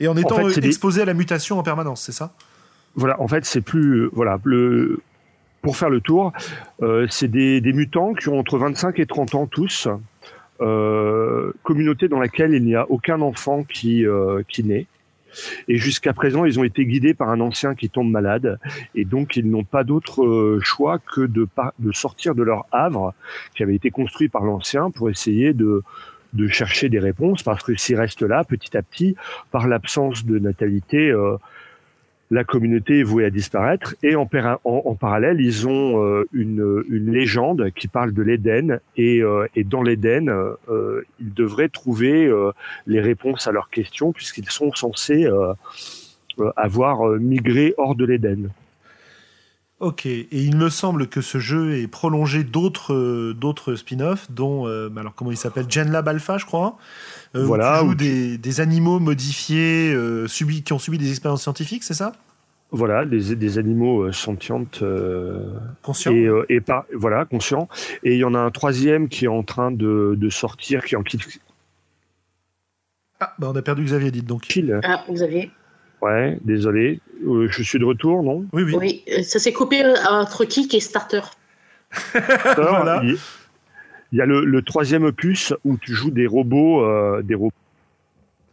et 0.00 0.08
en 0.08 0.16
étant 0.16 0.36
fait, 0.36 0.52
c'est 0.52 0.60
des- 0.60 0.68
exposés 0.68 1.02
à 1.02 1.04
la 1.04 1.14
mutation 1.14 1.58
en 1.58 1.62
permanence, 1.62 2.02
c'est 2.02 2.12
ça? 2.12 2.32
Voilà, 2.94 3.20
en 3.20 3.28
fait, 3.28 3.44
c'est 3.44 3.60
plus 3.60 4.02
euh, 4.02 4.10
voilà 4.12 4.38
le 4.44 5.00
pour 5.62 5.76
faire 5.76 5.90
le 5.90 6.00
tour, 6.00 6.32
euh, 6.82 7.06
c'est 7.10 7.28
des, 7.28 7.60
mutants 7.72 8.14
qui 8.14 8.28
ont 8.28 8.38
entre 8.38 8.58
25 8.58 9.00
et 9.00 9.06
30 9.06 9.34
ans 9.34 9.46
tous, 9.46 9.88
euh, 10.60 11.52
communauté 11.64 12.06
dans 12.06 12.20
laquelle 12.20 12.54
il 12.54 12.64
n'y 12.64 12.76
a 12.76 12.88
aucun 12.90 13.20
enfant 13.20 13.64
qui 13.64 14.04
qui 14.48 14.64
naît. 14.64 14.86
Et 15.66 15.76
jusqu'à 15.76 16.12
présent, 16.12 16.44
ils 16.44 16.58
ont 16.58 16.64
été 16.64 16.86
guidés 16.86 17.12
par 17.12 17.28
un 17.28 17.40
ancien 17.40 17.74
qui 17.74 17.90
tombe 17.90 18.10
malade, 18.10 18.58
et 18.94 19.04
donc 19.04 19.36
ils 19.36 19.48
n'ont 19.48 19.64
pas 19.64 19.84
d'autre 19.84 20.58
choix 20.62 20.98
que 20.98 21.22
de, 21.22 21.46
de 21.80 21.92
sortir 21.92 22.34
de 22.34 22.42
leur 22.42 22.66
havre 22.72 23.12
qui 23.54 23.62
avait 23.62 23.74
été 23.74 23.90
construit 23.90 24.28
par 24.28 24.44
l'ancien 24.44 24.90
pour 24.90 25.10
essayer 25.10 25.52
de 25.52 25.82
de 26.34 26.46
chercher 26.46 26.88
des 26.88 26.98
réponses, 26.98 27.42
parce 27.42 27.62
que 27.62 27.74
s'ils 27.74 27.96
restent 27.96 28.22
là, 28.22 28.44
petit 28.44 28.76
à 28.76 28.82
petit, 28.82 29.16
par 29.50 29.66
l'absence 29.66 30.24
de 30.24 30.38
natalité, 30.38 31.10
la 32.30 32.44
communauté 32.44 33.00
est 33.00 33.04
vouée 33.04 33.24
à 33.24 33.30
disparaître. 33.30 33.94
Et 34.02 34.14
en, 34.14 34.26
parallèle, 34.26 35.40
ils 35.40 35.66
ont 35.66 36.04
euh, 36.04 36.28
une, 36.32 36.84
légende 36.88 37.70
qui 37.74 37.88
parle 37.88 38.12
de 38.12 38.22
l'Éden. 38.22 38.80
Et, 38.96 39.22
euh, 39.22 39.46
dans 39.64 39.82
l'Éden, 39.82 40.28
euh, 40.28 41.02
ils 41.20 41.32
devraient 41.32 41.68
trouver 41.68 42.30
les 42.86 43.00
réponses 43.00 43.46
à 43.46 43.52
leurs 43.52 43.70
questions, 43.70 44.12
puisqu'ils 44.12 44.50
sont 44.50 44.72
censés 44.72 45.26
avoir 46.56 47.06
migré 47.18 47.74
hors 47.76 47.94
de 47.94 48.04
l'Éden. 48.04 48.50
Ok, 49.80 50.06
et 50.06 50.26
il 50.32 50.56
me 50.56 50.70
semble 50.70 51.06
que 51.06 51.20
ce 51.20 51.38
jeu 51.38 51.76
est 51.76 51.86
prolongé 51.86 52.42
d'autres 52.42 52.94
euh, 52.94 53.32
d'autres 53.32 53.76
spin-offs, 53.76 54.28
dont 54.28 54.66
euh, 54.66 54.90
alors 54.96 55.14
comment 55.14 55.30
il 55.30 55.36
s'appelle? 55.36 55.66
GenLab 55.68 56.08
Alpha, 56.08 56.36
je 56.36 56.46
crois. 56.46 56.78
euh, 57.36 57.44
où 57.44 57.46
Voilà, 57.46 57.74
tu 57.78 57.84
joues 57.84 57.90
où 57.92 57.94
tu- 57.94 58.04
des, 58.04 58.38
des 58.38 58.60
animaux 58.60 58.98
modifiés 58.98 59.92
euh, 59.94 60.26
subis, 60.26 60.64
qui 60.64 60.72
ont 60.72 60.80
subi 60.80 60.98
des 60.98 61.10
expériences 61.10 61.42
scientifiques, 61.42 61.84
c'est 61.84 61.94
ça? 61.94 62.12
Voilà, 62.72 63.04
des, 63.06 63.36
des 63.36 63.58
animaux 63.58 64.02
euh, 64.02 64.12
sentientes 64.12 64.80
euh, 64.82 65.54
Conscient. 65.82 66.12
et, 66.12 66.26
euh, 66.26 66.44
et 66.48 66.60
pas 66.60 66.84
voilà 66.92 67.24
conscients. 67.24 67.68
Et 68.02 68.14
il 68.14 68.18
y 68.18 68.24
en 68.24 68.34
a 68.34 68.38
un 68.40 68.50
troisième 68.50 69.08
qui 69.08 69.26
est 69.26 69.28
en 69.28 69.44
train 69.44 69.70
de, 69.70 70.16
de 70.18 70.28
sortir, 70.28 70.84
qui 70.84 70.96
est 70.96 70.98
en 70.98 71.04
kill. 71.04 71.20
Ah, 73.20 73.32
bah 73.38 73.48
on 73.52 73.56
a 73.56 73.62
perdu 73.62 73.84
Xavier, 73.84 74.10
dites 74.10 74.26
donc. 74.26 74.42
kill. 74.42 74.80
Ah, 74.82 75.04
avez 75.22 75.50
Ouais, 76.00 76.38
désolé. 76.42 77.00
Euh, 77.26 77.48
je 77.50 77.62
suis 77.62 77.78
de 77.78 77.84
retour, 77.84 78.22
non? 78.22 78.44
Oui, 78.52 78.62
oui. 78.62 78.74
Oui, 78.76 79.04
euh, 79.12 79.22
ça 79.22 79.38
s'est 79.38 79.52
coupé 79.52 79.84
euh, 79.84 79.94
entre 80.08 80.44
kick 80.44 80.72
et 80.74 80.80
starter? 80.80 81.22
Voilà. 82.56 83.00
Il 83.04 83.18
il 84.10 84.18
y 84.18 84.22
a 84.22 84.26
le, 84.26 84.42
le 84.44 84.62
troisième 84.62 85.04
opus 85.04 85.52
où 85.66 85.76
tu 85.76 85.92
joues 85.94 86.10
des 86.10 86.26
robots, 86.26 86.82
euh, 86.82 87.20
des 87.22 87.34
robots. 87.34 87.52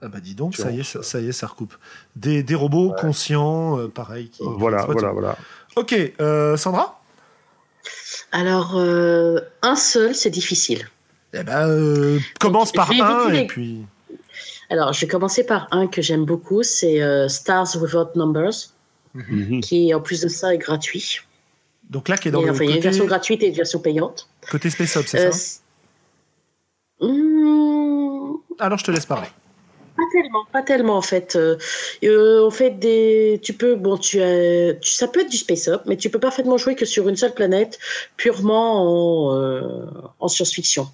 Ah 0.02 0.10
bah 0.10 0.20
dis 0.20 0.36
donc, 0.36 0.58
ça 0.58 0.70
y 0.70 0.82
est, 0.82 0.84
ça, 0.84 1.02
ça 1.02 1.22
y 1.22 1.30
est, 1.30 1.32
ça 1.32 1.48
recoupe. 1.48 1.74
Des, 2.18 2.44
des 2.44 2.56
robots 2.56 2.94
conscients, 3.00 3.80
euh, 3.80 3.88
pareil. 3.88 4.30
Qui, 4.30 4.44
Voilà, 4.46 4.86
voilà, 4.86 5.12
voilà. 5.12 5.38
Ok, 5.78 5.96
euh, 6.20 6.58
Sandra? 6.58 7.02
Alors, 8.34 8.74
euh, 8.76 9.40
un 9.62 9.78
seul, 9.78 10.14
c'est 10.14 10.30
difficile. 10.30 10.90
Eh 11.34 11.44
ben, 11.44 11.70
euh, 11.70 12.20
commence 12.40 12.74
Donc, 12.74 12.86
par 12.86 12.92
un 12.92 13.30
et 13.30 13.32
les- 13.42 13.48
puis. 13.48 13.86
Alors, 14.70 14.94
je 14.94 15.02
vais 15.02 15.08
commencer 15.08 15.46
par 15.46 15.68
un 15.72 15.88
que 15.88 16.02
j'aime 16.02 16.26
beaucoup, 16.26 16.64
c'est 16.64 17.02
euh, 17.02 17.28
Stars 17.28 17.76
Without 17.82 18.10
Numbers, 18.16 18.72
Mhm. 19.14 19.62
qui 19.62 19.94
en 19.94 20.02
plus 20.02 20.22
de 20.22 20.28
ça 20.28 20.54
est 20.54 20.58
gratuit. 20.58 21.20
Donc 21.90 22.10
là, 22.10 22.18
qui 22.18 22.28
est 22.28 22.32
dans 22.32 22.42
le 22.42 22.50
enfin, 22.52 22.64
il 22.64 22.70
y 22.70 22.74
a 22.74 22.76
une 22.76 22.80
côté, 22.82 22.90
version 22.90 23.06
gratuite 23.06 23.44
et 23.44 23.48
une 23.48 23.54
version 23.54 23.80
payante. 23.80 24.28
côté 24.50 24.70
Space 24.70 24.98
Up, 24.98 25.06
c'est 25.08 25.20
Euh, 25.28 25.32
ça 25.32 25.60
Hmm, 27.00 28.34
Alors 28.60 28.78
je 28.80 28.84
te 28.86 28.92
laisse 28.92 29.06
parler. 29.06 29.28
Pas 29.98 30.04
tellement, 30.12 30.46
pas 30.52 30.62
tellement 30.62 30.98
en 30.98 31.02
fait. 31.02 31.36
Euh, 31.36 31.58
euh, 32.04 32.46
en 32.46 32.50
fait, 32.52 32.72
des, 32.80 33.40
tu 33.44 33.54
peux, 33.54 33.76
bon, 33.76 33.98
tu 33.98 34.22
as, 34.22 34.74
tu- 34.76 34.92
ça 34.94 35.08
peut 35.08 35.22
être 35.22 35.30
du 35.30 35.38
space 35.38 35.68
up, 35.70 35.84
mais 35.86 35.96
tu 35.96 36.10
peux 36.10 36.20
parfaitement 36.20 36.58
jouer 36.58 36.76
que 36.76 36.86
sur 36.86 37.08
une 37.08 37.16
seule 37.16 37.34
planète, 37.34 37.80
purement 38.18 39.30
en, 39.30 39.36
euh, 39.38 39.86
en 40.20 40.28
science-fiction. 40.28 40.88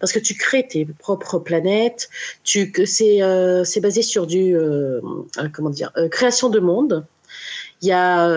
Parce 0.00 0.12
que 0.12 0.18
tu 0.18 0.34
crées 0.34 0.66
tes 0.66 0.84
propres 0.84 1.38
planètes, 1.38 2.08
euh, 2.56 3.64
c'est 3.64 3.80
basé 3.80 4.02
sur 4.02 4.26
du, 4.26 4.56
euh, 4.56 5.00
euh, 5.38 5.48
comment 5.52 5.70
dire, 5.70 5.92
création 6.10 6.48
de 6.48 6.60
monde. 6.60 7.06
Il 7.82 7.88
y 7.88 7.92
a, 7.92 8.28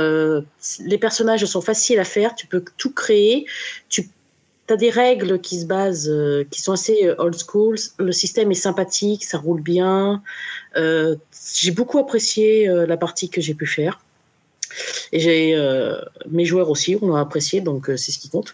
les 0.84 0.98
personnages 0.98 1.46
sont 1.46 1.62
faciles 1.62 2.00
à 2.00 2.04
faire, 2.04 2.36
tu 2.36 2.48
peux 2.48 2.64
tout 2.78 2.92
créer, 2.92 3.46
tu 3.88 4.10
as 4.70 4.76
des 4.76 4.90
règles 4.90 5.40
qui 5.40 5.62
se 5.62 5.66
basent, 5.66 6.12
qui 6.52 6.62
sont 6.62 6.74
assez 6.74 7.10
old 7.18 7.38
school. 7.38 7.78
Le 7.98 8.12
système 8.12 8.52
est 8.52 8.56
sympathique, 8.56 9.24
ça 9.24 9.38
roule 9.38 9.62
bien. 9.62 10.22
J'ai 10.76 11.72
beaucoup 11.72 11.98
apprécié 11.98 12.68
la 12.68 12.98
partie 12.98 13.30
que 13.30 13.40
j'ai 13.40 13.54
pu 13.54 13.68
faire. 13.68 14.02
Et 15.14 15.56
mes 16.30 16.44
joueurs 16.44 16.70
aussi 16.70 16.98
ont 17.02 17.16
apprécié, 17.16 17.62
donc 17.62 17.86
c'est 17.96 18.12
ce 18.12 18.20
qui 18.20 18.30
compte. 18.30 18.54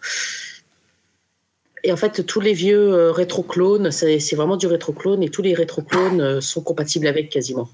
Et 1.84 1.91
en 1.91 1.97
fait, 1.97 2.26
tous 2.26 2.39
les 2.39 2.53
vieux 2.53 2.93
euh, 2.93 3.11
rétro-clones, 3.11 3.91
c'est 3.91 4.35
vraiment 4.35 4.55
du 4.55 4.68
rétro-clone 4.68 5.22
et 5.22 5.30
tous 5.30 5.41
les 5.41 5.53
rétro-clones 5.53 6.22
euh, 6.22 6.41
sont 6.41 6.61
compatibles 6.61 7.07
avec 7.07 7.30
quasiment. 7.30 7.69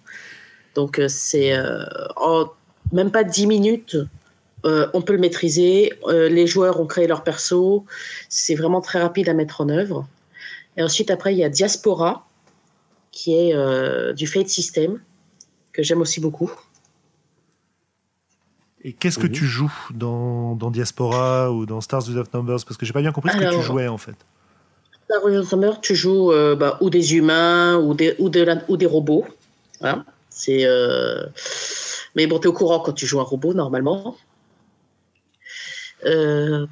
Donc 0.73 0.99
euh, 0.99 1.07
c'est 1.07 1.55
en 2.15 2.47
même 2.91 3.11
pas 3.11 3.23
10 3.23 3.47
minutes, 3.47 3.97
on 4.63 5.01
peut 5.01 5.13
le 5.13 5.19
maîtriser. 5.19 5.93
Les 6.07 6.47
joueurs 6.47 6.79
ont 6.79 6.85
créé 6.85 7.07
leur 7.07 7.23
perso. 7.23 7.85
C'est 8.29 8.55
vraiment 8.55 8.81
très 8.81 8.99
rapide 8.99 9.29
à 9.29 9.33
mettre 9.33 9.61
en 9.61 9.69
œuvre. 9.69 10.07
Et 10.75 10.83
ensuite, 10.83 11.11
après, 11.11 11.33
il 11.33 11.37
y 11.37 11.43
a 11.43 11.49
Diaspora, 11.49 12.27
qui 13.11 13.35
est 13.35 14.13
du 14.13 14.27
Fate 14.27 14.49
System, 14.49 14.99
que 15.71 15.81
j'aime 15.81 16.01
aussi 16.01 16.19
beaucoup. 16.19 16.51
Et 18.89 18.93
qu'est-ce 18.93 19.19
que 19.19 19.27
Mhm. 19.27 19.33
tu 19.33 19.45
joues 19.45 19.73
dans, 19.93 20.55
dans 20.55 20.71
Diaspora 20.71 21.51
ou 21.51 21.67
dans 21.67 21.79
Stars 21.79 22.07
Without 22.07 22.25
Numbers? 22.33 22.63
Parce 22.65 22.75
que 22.75 22.85
j'ai 22.87 22.93
pas 22.93 23.01
bien 23.01 23.11
compris 23.11 23.31
ce 23.31 23.37
que 23.37 23.53
tu 23.53 23.61
jouais 23.61 23.87
en 23.87 23.99
fait. 23.99 24.15
Star 25.05 25.23
Wars 25.23 25.43
Summer, 25.45 25.79
tu 25.79 25.95
joues 25.95 26.31
euh, 26.31 26.55
bah, 26.55 26.77
ou 26.81 26.89
des 26.89 27.15
humains 27.15 27.77
ou 27.77 27.93
des, 27.93 28.15
ou 28.19 28.29
de 28.29 28.41
la- 28.41 28.63
ou 28.67 28.77
des 28.77 28.85
robots. 28.87 29.25
Hein 29.81 30.05
c'est, 30.31 30.65
euh, 30.65 31.25
Mais 32.15 32.25
bon, 32.25 32.39
tu 32.39 32.45
es 32.45 32.47
au 32.47 32.53
courant 32.53 32.79
quand 32.79 32.93
tu 32.93 33.05
joues 33.05 33.19
un 33.19 33.23
robot, 33.23 33.53
normalement. 33.53 34.15
Euh, 36.05 36.65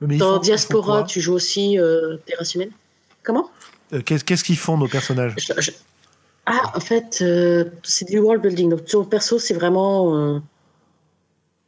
dans 0.00 0.34
font 0.34 0.38
Diaspora, 0.38 1.04
tu 1.04 1.20
joues 1.22 1.32
aussi 1.34 1.78
euh, 1.78 2.16
des 2.26 2.34
races 2.34 2.54
humaines. 2.54 2.72
Comment? 3.22 3.50
Euh, 3.94 4.02
Qu'est-ce 4.04 4.24
qu'est-ce 4.24 4.44
qu'ils 4.44 4.58
font 4.58 4.76
nos 4.76 4.88
personnages? 4.88 5.34
Je- 5.38 5.60
je- 5.60 5.70
Ah, 6.46 6.72
en 6.74 6.80
fait, 6.80 7.18
euh, 7.20 7.64
c'est 7.82 8.06
du 8.08 8.18
world 8.18 8.42
building. 8.42 8.70
Donc, 8.70 8.84
ton 8.86 9.04
perso, 9.04 9.38
c'est 9.38 9.52
vraiment 9.54 10.16
euh, 10.16 10.38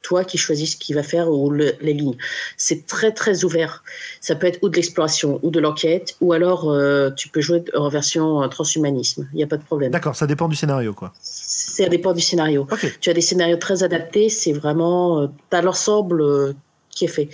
toi 0.02 0.24
qui 0.24 0.39
choisis 0.39 0.72
ce 0.72 0.77
qu'il 0.78 0.94
va 0.94 1.02
faire 1.02 1.28
ou 1.31 1.51
le- 1.51 1.74
les 1.82 1.93
lignes. 1.93 2.16
C'est 2.56 2.86
très, 2.86 3.12
très 3.12 3.44
ouvert. 3.44 3.85
Ça 4.20 4.35
peut 4.35 4.47
être 4.47 4.59
ou 4.62 4.68
de 4.70 4.77
l'exploration 4.77 5.39
ou 5.43 5.51
de 5.51 5.60
l'enquête, 5.60 6.16
ou 6.22 6.32
alors 6.32 6.70
euh, 6.70 7.10
tu 7.10 7.28
peux 7.28 7.40
jouer 7.43 7.62
en 7.74 7.89
version 7.90 8.43
euh, 8.43 8.48
transhumanisme. 8.48 9.28
Il 9.32 9.36
n'y 9.36 9.43
a 9.43 9.47
pas 9.47 9.59
de 9.59 9.64
problème. 9.64 9.90
D'accord, 9.93 10.16
ça 10.16 10.27
dépend 10.27 10.48
du 10.48 10.56
scénario 10.56 10.94
quoi. 10.94 11.12
Ça 11.22 11.86
dépend 11.89 12.12
du 12.14 12.20
scénario. 12.22 12.66
Ok. 12.70 12.98
Tu 13.01 13.10
as 13.10 13.14
des 13.14 13.20
scénarios 13.20 13.59
très 13.59 13.82
adaptés. 13.82 14.28
C'est 14.31 14.52
vraiment. 14.52 15.28
tu 15.51 15.56
as 15.56 15.60
l'ensemble 15.62 16.22
euh, 16.22 16.52
qui 16.89 17.05
est 17.05 17.09
fait. 17.09 17.28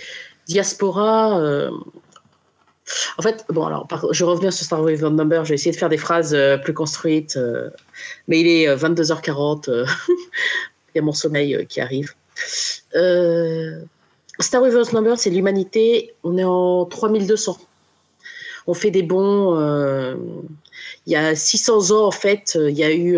Diaspora. 0.47 1.39
euh, 1.39 1.71
En 3.17 3.21
fait, 3.21 3.43
bon, 3.49 3.65
alors, 3.65 3.85
par- 3.87 4.13
je 4.13 4.23
reviens 4.23 4.51
sur 4.51 4.65
Star 4.65 4.81
Wars 4.81 5.11
Number. 5.11 5.43
Je 5.43 5.49
vais 5.49 5.55
essayer 5.55 5.71
de 5.71 5.77
faire 5.77 5.89
des 5.89 5.97
phrases 5.97 6.33
euh, 6.33 6.57
plus 6.57 6.73
construites. 6.73 7.35
euh, 7.37 7.69
mais 8.27 8.39
il 8.41 8.47
est 8.47 8.67
euh, 8.67 8.75
22h40. 8.77 9.69
euh, 9.69 9.85
il 10.09 10.95
y 10.95 10.99
a 10.99 11.01
mon 11.01 11.11
sommeil 11.13 11.55
euh, 11.55 11.63
qui 11.65 11.81
arrive. 11.81 12.13
Euh, 12.95 13.81
Star 14.39 14.61
Wars 14.61 14.93
Number, 14.93 15.17
c'est 15.17 15.29
l'humanité. 15.29 16.13
On 16.23 16.37
est 16.37 16.43
en 16.43 16.85
3200. 16.85 17.57
On 18.67 18.73
fait 18.73 18.91
des 18.91 19.03
bons. 19.03 19.57
euh, 19.59 20.15
il 21.05 21.13
y 21.13 21.15
a 21.15 21.35
600 21.35 21.91
ans, 21.91 22.05
en 22.05 22.11
fait, 22.11 22.53
euh, 22.55 22.69
il 22.69 22.77
y 22.77 22.83
a 22.83 22.91
eu. 22.93 23.13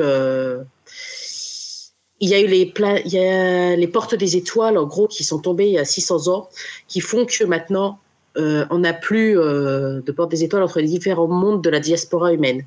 y 2.21 2.33
a 2.33 2.39
eu 2.39 2.47
les, 2.47 2.73
y 3.05 3.17
a 3.17 3.75
les 3.75 3.87
portes 3.87 4.15
des 4.15 4.37
étoiles, 4.37 4.77
en 4.77 4.85
gros, 4.85 5.07
qui 5.07 5.23
sont 5.23 5.39
tombées 5.39 5.67
il 5.67 5.73
y 5.73 5.79
a 5.79 5.85
600 5.85 6.27
ans, 6.27 6.49
qui 6.87 7.01
font 7.01 7.25
que 7.25 7.43
maintenant, 7.43 7.99
on 8.35 8.79
n'a 8.79 8.93
plus 8.93 9.33
de 9.33 10.11
portes 10.11 10.31
des 10.31 10.43
étoiles 10.45 10.63
entre 10.63 10.79
les 10.79 10.87
différents 10.87 11.27
mondes 11.27 11.61
de 11.61 11.69
la 11.69 11.79
diaspora 11.79 12.31
humaine. 12.31 12.63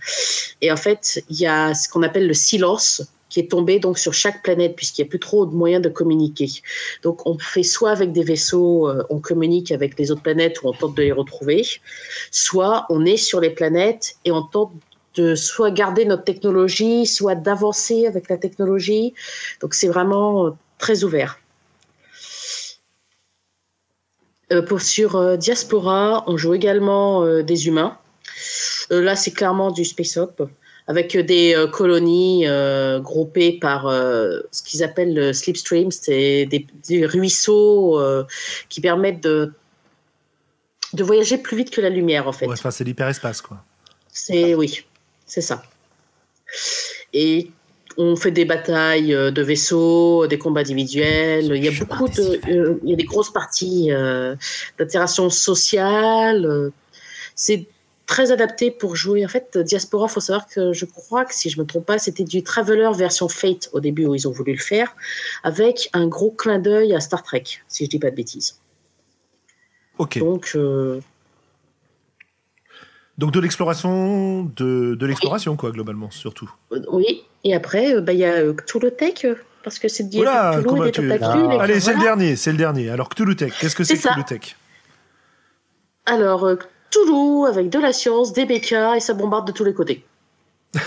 Et 0.60 0.70
en 0.70 0.76
fait, 0.76 1.22
il 1.30 1.40
y 1.40 1.46
a 1.46 1.72
ce 1.72 1.88
qu'on 1.88 2.02
appelle 2.02 2.26
le 2.26 2.34
silence 2.34 3.02
qui 3.32 3.40
est 3.40 3.50
tombé 3.50 3.78
donc 3.78 3.98
sur 3.98 4.12
chaque 4.12 4.42
planète 4.42 4.76
puisqu'il 4.76 5.02
n'y 5.02 5.08
a 5.08 5.10
plus 5.10 5.18
trop 5.18 5.46
de 5.46 5.54
moyens 5.54 5.82
de 5.82 5.88
communiquer. 5.88 6.50
Donc 7.02 7.26
on 7.26 7.38
fait 7.38 7.62
soit 7.62 7.90
avec 7.90 8.12
des 8.12 8.22
vaisseaux, 8.22 8.88
euh, 8.88 9.02
on 9.08 9.20
communique 9.20 9.72
avec 9.72 9.98
les 9.98 10.10
autres 10.10 10.20
planètes 10.20 10.62
ou 10.62 10.68
on 10.68 10.72
tente 10.74 10.94
de 10.94 11.02
les 11.02 11.12
retrouver, 11.12 11.66
soit 12.30 12.84
on 12.90 13.06
est 13.06 13.16
sur 13.16 13.40
les 13.40 13.48
planètes 13.48 14.16
et 14.26 14.32
on 14.32 14.42
tente 14.42 14.72
de 15.14 15.34
soit 15.34 15.70
garder 15.70 16.04
notre 16.04 16.24
technologie, 16.24 17.06
soit 17.06 17.34
d'avancer 17.34 18.06
avec 18.06 18.28
la 18.28 18.36
technologie. 18.36 19.14
Donc 19.62 19.72
c'est 19.72 19.88
vraiment 19.88 20.48
euh, 20.48 20.50
très 20.76 21.02
ouvert. 21.02 21.38
Euh, 24.52 24.60
pour, 24.60 24.82
sur 24.82 25.38
Diaspora, 25.38 26.24
on 26.26 26.36
joue 26.36 26.52
également 26.52 27.42
des 27.42 27.66
humains. 27.66 27.96
Là, 28.90 29.16
c'est 29.16 29.30
clairement 29.30 29.70
du 29.70 29.86
space 29.86 30.18
op 30.18 30.42
avec 30.92 31.16
des 31.16 31.54
euh, 31.54 31.66
colonies 31.66 32.46
euh, 32.46 33.00
groupées 33.00 33.52
par 33.58 33.86
euh, 33.86 34.40
ce 34.50 34.62
qu'ils 34.62 34.84
appellent 34.84 35.14
le 35.14 35.32
slipstream, 35.32 35.90
c'est 35.90 36.44
des, 36.44 36.66
des 36.86 37.06
ruisseaux 37.06 37.98
qui 38.68 38.82
permettent 38.82 39.22
de, 39.22 39.54
de 40.92 41.02
voyager 41.02 41.38
plus 41.38 41.56
vite 41.56 41.70
que 41.70 41.80
la 41.80 41.88
lumière, 41.88 42.28
en 42.28 42.32
fait. 42.32 42.46
Ouais, 42.46 42.52
enfin, 42.52 42.70
c'est 42.70 42.84
l'hyperespace, 42.84 43.40
quoi. 43.40 43.64
C'est 44.08 44.54
oui, 44.54 44.84
c'est 45.24 45.40
ça. 45.40 45.62
Et 47.14 47.50
on 47.96 48.14
fait 48.14 48.30
des 48.30 48.44
batailles 48.44 49.12
de 49.12 49.42
vaisseaux, 49.42 50.26
des 50.26 50.36
combats 50.36 50.60
individuels. 50.60 51.52
Il 51.54 51.64
y 51.64 51.68
a 51.68 51.84
beaucoup 51.84 52.08
de, 52.08 52.38
euh, 52.50 52.78
il 52.84 52.90
y 52.90 52.92
a 52.92 52.96
des 52.96 53.04
grosses 53.04 53.32
parties 53.32 53.90
euh, 53.90 54.36
d'interaction 54.78 55.30
sociale. 55.30 56.70
C'est 57.34 57.66
très 58.12 58.30
adapté 58.30 58.70
pour 58.70 58.94
jouer. 58.94 59.24
En 59.24 59.28
fait, 59.28 59.56
Diaspora, 59.56 60.06
faut 60.06 60.20
savoir 60.20 60.46
que 60.46 60.72
je 60.74 60.84
crois 60.84 61.24
que 61.24 61.34
si 61.34 61.48
je 61.48 61.58
me 61.60 61.64
trompe 61.64 61.86
pas, 61.86 61.98
c'était 61.98 62.24
du 62.24 62.42
Traveler 62.42 62.90
version 62.94 63.26
Fate 63.28 63.70
au 63.72 63.80
début 63.80 64.04
où 64.06 64.14
ils 64.14 64.28
ont 64.28 64.32
voulu 64.32 64.52
le 64.52 64.58
faire, 64.72 64.94
avec 65.42 65.88
un 65.94 66.06
gros 66.08 66.30
clin 66.30 66.58
d'œil 66.58 66.94
à 66.94 67.00
Star 67.00 67.22
Trek, 67.22 67.44
si 67.68 67.84
je 67.86 67.90
dis 67.90 67.98
pas 67.98 68.10
de 68.10 68.16
bêtises. 68.16 68.60
Ok. 69.98 70.18
Donc 70.18 70.52
euh, 70.56 71.00
Donc 73.16 73.32
de 73.32 73.40
l'exploration, 73.40 74.44
de, 74.56 74.94
de 74.94 75.06
l'exploration, 75.06 75.56
quoi, 75.56 75.70
globalement, 75.70 76.10
surtout. 76.10 76.50
Euh, 76.72 76.80
Oui, 76.90 77.22
et 77.44 77.54
après, 77.54 77.94
euh, 77.94 78.00
bah, 78.02 78.12
il 78.12 78.18
y 78.18 78.24
a 78.26 78.34
euh, 78.34 78.52
Cthulhu 78.52 78.90
Tech, 78.94 79.24
parce 79.64 79.78
que 79.78 79.88
c'est 79.88 80.04
Cthulhu 80.08 80.24
des 80.84 80.90
tu- 80.92 81.00
que 81.08 81.60
Allez, 81.60 81.80
c'est 81.80 81.92
le 81.92 81.96
voilà. 81.96 82.10
dernier, 82.10 82.36
c'est 82.36 82.52
le 82.52 82.58
dernier. 82.58 82.90
Alors, 82.90 83.08
Cthulhu 83.08 83.36
Tech, 83.36 83.52
qu'est-ce 83.58 83.76
que 83.76 83.84
c'est. 83.84 83.96
Cthulhu 83.96 84.24
Tech? 84.24 84.56
Alors, 86.04 86.46
Cthulhu 86.92 87.46
avec 87.48 87.70
de 87.70 87.78
la 87.78 87.92
science, 87.92 88.32
des 88.32 88.44
bécas, 88.44 88.96
et 88.96 89.00
ça 89.00 89.14
bombarde 89.14 89.46
de 89.46 89.52
tous 89.52 89.64
les 89.64 89.74
côtés. 89.74 90.04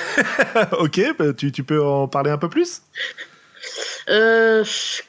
Ok, 0.79 1.01
bah, 1.19 1.33
tu, 1.33 1.51
tu 1.51 1.63
peux 1.63 1.83
en 1.83 2.07
parler 2.07 2.31
un 2.31 2.37
peu 2.37 2.49
plus? 2.49 2.81
Euh, 4.09 4.63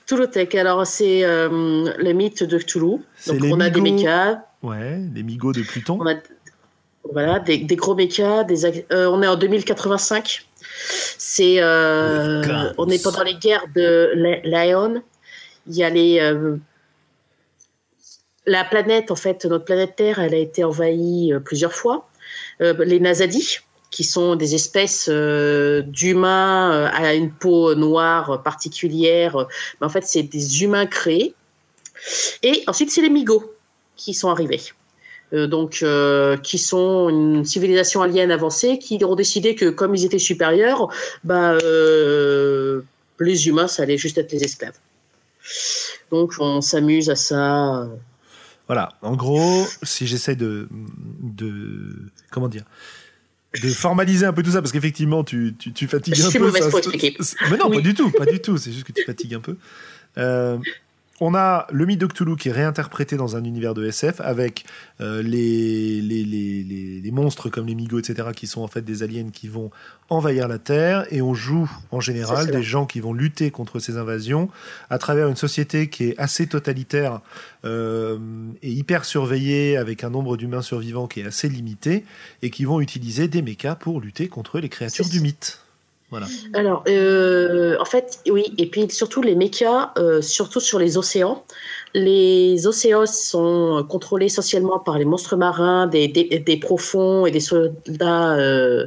Cthulhu 0.07 0.29
Tech, 0.29 0.55
alors 0.55 0.87
c'est 0.87 1.25
euh, 1.25 1.93
le 1.99 2.13
mythe 2.13 2.43
de 2.43 2.59
Cthulhu. 2.59 2.99
C'est 3.17 3.37
Donc 3.37 3.55
on 3.55 3.61
a 3.61 3.71
des 3.71 3.81
mécas, 3.81 4.43
Ouais, 4.63 4.99
les 5.15 5.23
migots 5.23 5.53
de 5.53 5.63
Pluton. 5.63 5.99
on 6.01 6.07
a 6.07 6.15
voilà, 7.13 7.39
des, 7.39 7.59
des 7.59 7.77
gros 7.77 7.95
mécas, 7.95 8.43
des, 8.43 8.65
euh, 8.91 9.07
on 9.09 9.23
est 9.23 9.29
en 9.29 9.37
2085. 9.37 10.45
C'est, 11.19 11.57
euh, 11.63 12.43
guns. 12.43 12.73
on 12.79 12.89
est 12.89 13.03
pendant 13.03 13.23
les 13.23 13.35
guerres 13.35 13.67
de 13.75 14.41
Lion. 14.45 15.03
Il 15.69 15.77
y 15.77 15.85
a 15.85 15.91
les, 15.91 16.19
la 18.47 18.65
planète, 18.65 19.11
en 19.11 19.17
fait, 19.17 19.45
notre 19.45 19.65
planète 19.65 19.97
Terre, 19.97 20.21
elle 20.21 20.35
a 20.35 20.39
été 20.39 20.65
envahie 20.65 21.33
euh, 21.33 21.41
plusieurs 21.41 21.73
fois. 21.73 22.09
Euh, 22.61 22.75
les 22.85 23.01
Nazadis, 23.01 23.61
qui 23.91 24.05
sont 24.05 24.37
des 24.37 24.55
espèces 24.55 25.09
euh, 25.11 25.83
d'humains 25.83 26.91
à 26.93 27.15
une 27.15 27.33
peau 27.33 27.75
noire 27.75 28.43
particulière, 28.43 29.47
en 29.81 29.89
fait, 29.89 30.05
c'est 30.05 30.23
des 30.23 30.63
humains 30.63 30.87
créés. 30.87 31.35
Et 32.43 32.63
ensuite, 32.67 32.91
c'est 32.91 33.03
les 33.03 33.11
Migos 33.11 33.53
qui 33.97 34.15
sont 34.15 34.29
arrivés. 34.29 34.61
Donc, 35.33 35.85
qui 36.43 36.59
sont 36.59 37.09
une 37.09 37.45
civilisation 37.45 38.01
alien 38.03 38.31
avancée, 38.31 38.79
qui 38.79 39.03
ont 39.05 39.17
décidé 39.17 39.57
que 39.57 39.71
comme 39.71 39.95
ils 39.95 40.05
étaient 40.05 40.21
supérieurs, 40.21 40.89
euh, 41.29 42.83
les 43.19 43.49
humains, 43.49 43.67
ça 43.67 43.83
allait 43.83 43.97
juste 43.97 44.19
être 44.19 44.31
les 44.31 44.45
esclaves. 44.45 44.79
Donc, 46.13 46.35
on 46.39 46.61
s'amuse 46.61 47.11
à 47.11 47.17
ça. 47.17 47.89
Voilà, 48.67 48.89
en 49.03 49.15
gros, 49.17 49.67
si 49.83 50.07
j'essaie 50.07 50.37
de, 50.37 50.69
de. 51.23 51.97
Comment 52.31 52.49
dire 52.49 52.65
de 53.63 53.69
formaliser 53.71 54.27
un 54.27 54.35
peu 54.35 54.43
tout 54.43 54.51
ça 54.51 54.61
parce 54.61 54.71
qu'effectivement 54.71 55.25
tu, 55.25 55.55
tu, 55.59 55.73
tu 55.73 55.87
fatigues 55.87 56.15
Je 56.15 56.27
un 56.27 56.29
suis 56.31 56.39
peu 56.39 56.45
mauvaise 56.47 56.69
pour 56.69 56.79
expliquer. 56.79 57.17
mais 57.51 57.57
non 57.57 57.69
Oui. 57.71 57.77
pas 57.77 57.81
du 57.83 57.95
tout 57.95 58.11
pas 58.11 58.27
du 58.27 58.39
tout 58.39 58.59
c'est 58.59 58.71
juste 58.71 58.85
que 58.85 58.93
tu 58.93 59.03
fatigues 59.05 59.33
un 59.35 59.41
peu 59.41 59.57
Euh, 60.19 60.59
on 61.21 61.35
a 61.35 61.67
le 61.71 61.87
mythe 61.87 62.01
de 62.01 62.07
Cthulhu 62.07 62.37
qui 62.37 62.51
est 62.51 62.53
réinterprété 62.53 63.17
dans 63.17 63.37
un 63.37 63.45
univers 63.45 63.75
de 63.75 63.87
SF 63.87 64.21
avec 64.21 64.65
euh, 65.01 65.23
les, 65.23 66.01
les, 66.03 66.25
les, 66.25 66.63
les, 66.63 67.01
les 67.01 67.11
monstres 67.11 67.49
comme 67.49 67.67
les 67.67 67.75
Migos, 67.75 68.01
etc., 68.01 68.29
qui 68.35 68.47
sont 68.47 68.61
en 68.63 68.69
fait 68.69 68.83
des 68.83 69.03
aliens 69.03 69.31
qui 69.33 69.49
vont 69.49 69.71
envahir 70.11 70.47
la 70.47 70.59
Terre. 70.59 71.07
Et 71.11 71.23
on 71.23 71.35
joue 71.35 71.71
en 71.91 72.01
général 72.01 72.51
des 72.51 72.63
gens 72.63 72.87
qui 72.87 73.01
vont 73.01 73.15
lutter 73.15 73.51
contre 73.51 73.79
ces 73.79 73.97
invasions 73.97 74.51
à 74.91 74.99
travers 74.99 75.29
une 75.29 75.37
société 75.37 75.89
qui 75.89 76.05
est 76.05 76.19
assez 76.19 76.47
totalitaire 76.47 77.21
euh, 77.65 78.19
et 78.63 78.71
hyper 78.71 79.05
surveillée 79.05 79.77
avec 79.77 80.05
un 80.05 80.11
nombre 80.11 80.37
d'humains 80.37 80.63
survivants 80.63 81.07
qui 81.07 81.21
est 81.21 81.27
assez 81.27 81.49
limité 81.49 82.05
et 82.43 82.51
qui 82.51 82.65
vont 82.65 82.81
utiliser 82.81 83.27
des 83.29 83.43
mechas 83.43 83.75
pour 83.75 84.01
lutter 84.01 84.29
contre 84.29 84.61
les 84.61 84.69
créatures 84.69 85.09
du 85.09 85.21
mythe. 85.21 85.61
Voilà. 86.11 86.27
Alors, 86.55 86.85
euh, 86.89 87.77
en 87.81 87.85
fait, 87.85 88.21
oui, 88.31 88.55
et 88.59 88.67
puis 88.67 88.89
surtout 88.91 89.23
les 89.23 89.35
mechas, 89.35 89.93
euh, 89.99 90.23
surtout 90.23 90.61
sur 90.61 90.79
les 90.79 90.97
océans. 90.97 91.45
Les 91.95 92.67
océans 92.67 93.07
sont 93.07 93.85
contrôlés 93.89 94.27
essentiellement 94.27 94.79
par 94.79 94.99
les 94.99 95.05
monstres 95.05 95.37
marins, 95.37 95.87
des, 95.89 96.07
des, 96.07 96.39
des 96.39 96.57
profonds 96.59 97.27
et 97.27 97.31
des 97.33 97.41
soldats 97.41 98.37
euh, 98.37 98.87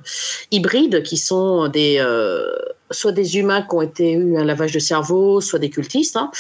hybrides 0.51 1.03
qui 1.03 1.17
sont 1.17 1.67
des 1.67 2.01
soit 2.91 3.11
des 3.11 3.37
humains 3.37 3.61
qui 3.61 3.75
ont 3.75 3.81
été 3.81 4.13
eu 4.13 4.37
un 4.37 4.45
lavage 4.45 4.71
de 4.71 4.79
cerveau, 4.79 5.41
soit 5.41 5.59
des 5.59 5.69
cultistes. 5.69 6.15
hein. 6.15 6.31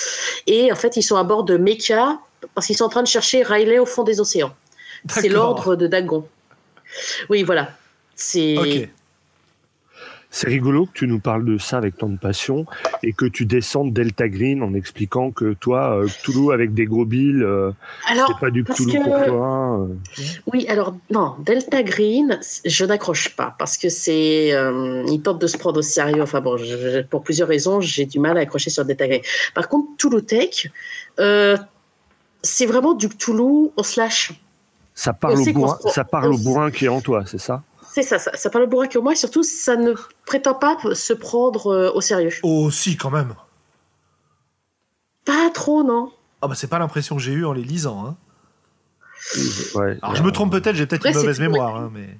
Et 0.47 0.71
en 0.71 0.75
fait, 0.75 0.97
ils 0.97 1.03
sont 1.03 1.17
à 1.17 1.23
bord 1.23 1.43
de 1.43 1.57
mechas 1.57 2.17
parce 2.55 2.67
qu'ils 2.67 2.77
sont 2.77 2.85
en 2.85 2.89
train 2.89 3.03
de 3.03 3.07
chercher 3.07 3.43
Riley 3.43 3.79
au 3.79 3.85
fond 3.85 4.03
des 4.03 4.19
océans. 4.19 4.53
C'est 5.09 5.29
l'ordre 5.29 5.75
de 5.75 5.87
Dagon. 5.87 6.25
Oui, 7.29 7.43
voilà. 7.43 7.71
C'est. 8.15 8.89
C'est 10.31 10.47
rigolo 10.47 10.85
que 10.85 10.91
tu 10.93 11.07
nous 11.07 11.19
parles 11.19 11.43
de 11.43 11.57
ça 11.57 11.77
avec 11.77 11.97
tant 11.97 12.07
de 12.07 12.17
passion 12.17 12.67
et 13.01 13.13
que 13.13 13.25
tu 13.25 13.47
descendes 13.47 13.93
Delta 13.93 14.29
Green 14.29 14.61
en 14.61 14.75
expliquant 14.75 15.31
que 15.31 15.53
toi, 15.53 15.97
euh, 15.97 16.07
Cthulhu 16.07 16.53
avec 16.53 16.75
des 16.75 16.85
gros 16.85 17.03
billes, 17.05 17.41
euh, 17.41 17.71
c'est 18.07 18.39
pas 18.39 18.51
du 18.51 18.63
Cthulhu 18.63 18.99
que- 18.99 19.03
pour 19.05 19.23
toi. 19.25 19.79
euh. 19.79 20.23
Oui, 20.53 20.67
alors 20.67 20.95
non, 21.09 21.33
Delta 21.43 21.81
Green, 21.81 22.39
je 22.63 22.85
n'accroche 22.85 23.35
pas 23.35 23.55
parce 23.57 23.75
que 23.75 23.89
c'est, 23.89 24.53
euh, 24.53 25.03
il 25.07 25.19
tente 25.23 25.41
de 25.41 25.47
se 25.47 25.57
prendre 25.57 25.79
au 25.79 25.81
sérieux. 25.81 26.21
Enfin 26.21 26.41
bon, 26.41 26.57
je- 26.57 27.01
pour 27.01 27.23
plusieurs 27.23 27.47
raisons, 27.47 27.81
j'ai 27.81 28.05
du 28.05 28.19
mal 28.19 28.37
à 28.37 28.41
accrocher 28.41 28.69
sur 28.69 28.85
Delta 28.85 29.07
Green. 29.07 29.21
Par 29.55 29.67
contre, 29.67 29.87
Toulouse 29.97 30.27
Tech, 30.27 30.67
euh, 31.19 31.57
c'est 32.43 32.67
vraiment 32.67 32.93
du 32.93 33.09
Cthulhu 33.09 33.69
au 33.75 33.83
slash. 33.83 34.31
Ça 34.93 35.13
parle, 35.13 35.39
On 35.39 35.41
au 35.41 35.53
bourrin, 35.53 35.77
ça 35.91 36.03
parle 36.03 36.33
au 36.33 36.35
on 36.35 36.39
bourrin 36.39 36.69
qui 36.71 36.85
est 36.85 36.89
en 36.89 37.01
toi, 37.01 37.23
c'est 37.25 37.39
ça? 37.39 37.63
C'est 37.91 38.03
ça, 38.03 38.19
ça, 38.19 38.31
ça 38.35 38.49
parle 38.49 38.65
le 38.65 38.69
bourrin 38.69 38.87
que 38.87 38.99
moi 38.99 39.13
et 39.13 39.15
surtout, 39.15 39.43
ça 39.43 39.75
ne 39.75 39.93
prétend 40.25 40.53
pas 40.53 40.77
se 40.93 41.13
prendre 41.13 41.67
euh, 41.67 41.91
au 41.93 42.01
sérieux. 42.01 42.31
Oh, 42.43 42.69
si, 42.71 42.95
quand 42.97 43.09
même. 43.09 43.33
Pas 45.25 45.49
trop, 45.53 45.83
non. 45.83 46.11
Ah 46.41 46.47
bah 46.47 46.55
c'est 46.55 46.67
pas 46.67 46.79
l'impression 46.79 47.15
que 47.17 47.21
j'ai 47.21 47.33
eue 47.33 47.45
en 47.45 47.53
les 47.53 47.63
lisant. 47.63 48.05
Hein. 48.05 48.15
ouais. 49.75 49.97
Alors 50.01 50.15
je 50.15 50.23
me 50.23 50.31
trompe 50.31 50.51
peut-être, 50.51 50.75
j'ai 50.75 50.85
peut-être 50.85 51.03
Ouais, 51.03 51.11
une 51.11 51.17
mauvaise 51.17 51.39
mémoire, 51.39 51.75
hein, 51.75 51.91
mais. 51.93 52.17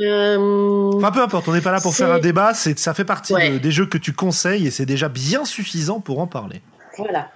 Euh, 0.00 0.90
Enfin 0.94 1.12
peu 1.12 1.22
importe, 1.22 1.46
on 1.48 1.52
n'est 1.52 1.60
pas 1.60 1.70
là 1.70 1.80
pour 1.80 1.94
faire 1.94 2.10
un 2.10 2.18
débat, 2.18 2.52
c'est 2.54 2.76
ça 2.78 2.94
fait 2.94 3.04
partie 3.04 3.32
Ouais. 3.34 3.50
de- 3.50 3.58
des 3.58 3.70
jeux 3.70 3.86
que 3.86 3.98
tu 3.98 4.12
conseilles 4.12 4.66
et 4.66 4.70
c'est 4.72 4.86
déjà 4.86 5.08
bien 5.08 5.44
suffisant 5.44 6.00
pour 6.00 6.18
en 6.20 6.26
parler. 6.26 6.62
voilà. 6.96 7.30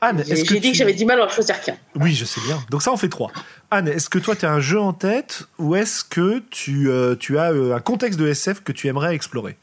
Anne, 0.00 0.22
J'ai 0.26 0.34
dit 0.34 0.42
tu- 0.60 0.70
que 0.72 0.76
j'avais 0.76 0.92
du 0.92 1.04
mal 1.06 1.20
à 1.20 1.24
en 1.24 1.28
choisir 1.28 1.60
qu'un. 1.60 1.76
Oui, 1.98 2.12
je 2.14 2.24
sais 2.24 2.40
bien. 2.42 2.58
Donc 2.70 2.82
ça 2.82 2.92
en 2.92 2.96
fait 2.96 3.08
trois. 3.08 3.30
Anne, 3.70 3.88
est-ce 3.88 4.08
que 4.10 4.18
toi 4.18 4.36
tu 4.36 4.44
as 4.44 4.52
un 4.52 4.60
jeu 4.60 4.78
en 4.78 4.92
tête 4.92 5.44
ou 5.58 5.74
est-ce 5.74 6.04
que 6.04 6.40
tu, 6.50 6.90
euh, 6.90 7.16
tu 7.18 7.38
as 7.38 7.52
euh, 7.52 7.74
un 7.74 7.80
contexte 7.80 8.18
de 8.20 8.28
SF 8.28 8.62
que 8.62 8.72
tu 8.72 8.88
aimerais 8.88 9.14
explorer? 9.14 9.56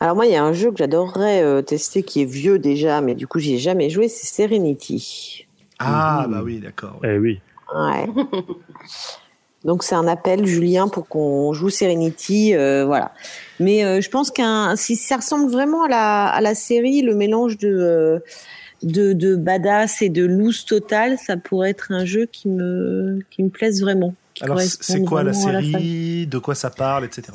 Alors 0.00 0.14
moi, 0.16 0.26
il 0.26 0.32
y 0.32 0.36
a 0.36 0.42
un 0.44 0.52
jeu 0.52 0.70
que 0.70 0.76
j'adorerais 0.78 1.42
euh, 1.42 1.62
tester 1.62 2.02
qui 2.02 2.22
est 2.22 2.26
vieux 2.26 2.58
déjà, 2.58 3.00
mais 3.00 3.14
du 3.14 3.26
coup, 3.26 3.38
j'y 3.38 3.54
ai 3.54 3.58
jamais 3.58 3.90
joué, 3.90 4.08
c'est 4.08 4.26
Serenity. 4.26 5.46
Ah 5.78 6.24
Mhm. 6.26 6.32
bah 6.34 6.40
oui, 6.44 6.58
d'accord. 6.60 7.00
Eh 7.04 7.18
oui. 7.18 7.40
Ouais. 7.74 8.06
Donc 9.64 9.82
c'est 9.82 9.94
un 9.94 10.06
appel, 10.06 10.44
Julien, 10.44 10.88
pour 10.88 11.08
qu'on 11.08 11.54
joue 11.54 11.70
Serenity, 11.70 12.54
euh, 12.54 12.84
voilà. 12.84 13.12
Mais 13.60 13.82
euh, 13.84 14.02
je 14.02 14.10
pense 14.10 14.30
qu'un, 14.30 14.76
si 14.76 14.94
ça 14.96 15.16
ressemble 15.16 15.50
vraiment 15.50 15.84
à 15.84 15.88
la, 15.88 16.26
à 16.26 16.40
la 16.42 16.54
série, 16.54 17.00
le 17.00 17.14
mélange 17.14 17.56
de, 17.56 17.68
euh, 17.68 18.18
de, 18.82 19.12
de 19.12 19.36
badass 19.36 20.02
et 20.02 20.08
de 20.08 20.24
loose 20.24 20.64
total, 20.64 21.16
ça 21.18 21.36
pourrait 21.36 21.70
être 21.70 21.92
un 21.92 22.04
jeu 22.04 22.26
qui 22.26 22.48
me, 22.48 23.20
qui 23.30 23.42
me 23.42 23.48
plaise 23.48 23.80
vraiment. 23.80 24.14
qui 24.34 24.44
Alors, 24.44 24.60
c'est 24.60 25.02
quoi 25.04 25.22
la 25.22 25.32
série? 25.32 26.26
De 26.26 26.38
quoi 26.38 26.54
ça 26.54 26.70
parle, 26.70 27.04
etc. 27.04 27.28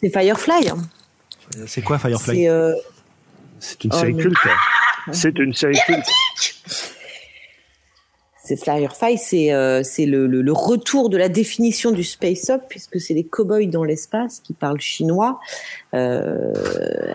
C'est 0.00 0.10
Firefly. 0.10 0.68
hein. 0.70 0.78
C'est 1.66 1.82
quoi 1.82 1.98
Firefly? 1.98 2.36
C'est 2.42 2.48
euh, 2.48 2.74
C'est 3.58 3.84
une 3.84 3.90
Oh, 3.92 3.98
série 3.98 4.16
culte. 4.16 4.36
C'est 5.12 5.38
une 5.38 5.52
série 5.54 5.78
culte. 5.86 6.06
C'est 8.46 8.62
Firefly, 8.62 9.16
c'est 9.16 9.54
euh, 9.54 9.82
c'est 9.82 10.04
le, 10.04 10.26
le, 10.26 10.42
le 10.42 10.52
retour 10.52 11.08
de 11.08 11.16
la 11.16 11.30
définition 11.30 11.92
du 11.92 12.04
space 12.04 12.50
up 12.50 12.60
puisque 12.68 13.00
c'est 13.00 13.14
les 13.14 13.24
cow-boys 13.24 13.68
dans 13.70 13.84
l'espace 13.84 14.40
qui 14.40 14.52
parlent 14.52 14.82
chinois 14.82 15.40
euh, 15.94 16.52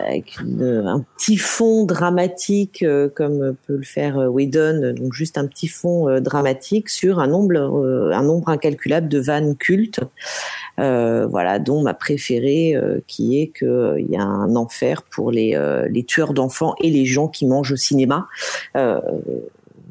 avec 0.08 0.40
une- 0.40 0.82
un 0.84 1.04
petit 1.16 1.36
fond 1.36 1.84
dramatique 1.84 2.82
euh, 2.82 3.08
comme 3.08 3.54
peut 3.68 3.76
le 3.76 3.84
faire 3.84 4.18
euh, 4.18 4.26
Whedon, 4.26 4.92
donc 4.96 5.12
juste 5.12 5.38
un 5.38 5.46
petit 5.46 5.68
fond 5.68 6.08
euh, 6.08 6.18
dramatique 6.18 6.88
sur 6.88 7.20
un 7.20 7.28
nombre 7.28 7.54
euh, 7.78 8.10
un 8.12 8.24
nombre 8.24 8.48
incalculable 8.48 9.06
de 9.08 9.20
vannes 9.20 9.56
cultes. 9.56 10.00
Voilà, 10.78 11.58
dont 11.58 11.82
ma 11.82 11.92
préférée 11.92 12.74
qui 13.06 13.38
est 13.38 13.48
que 13.48 13.96
il 13.98 14.08
y 14.10 14.16
a 14.16 14.22
un 14.22 14.56
enfer 14.56 15.02
pour 15.02 15.30
les 15.30 15.54
les 15.90 16.04
tueurs 16.04 16.32
d'enfants 16.32 16.74
et 16.82 16.88
les 16.90 17.04
gens 17.04 17.28
qui 17.28 17.44
mangent 17.46 17.72
au 17.72 17.76
cinéma. 17.76 18.26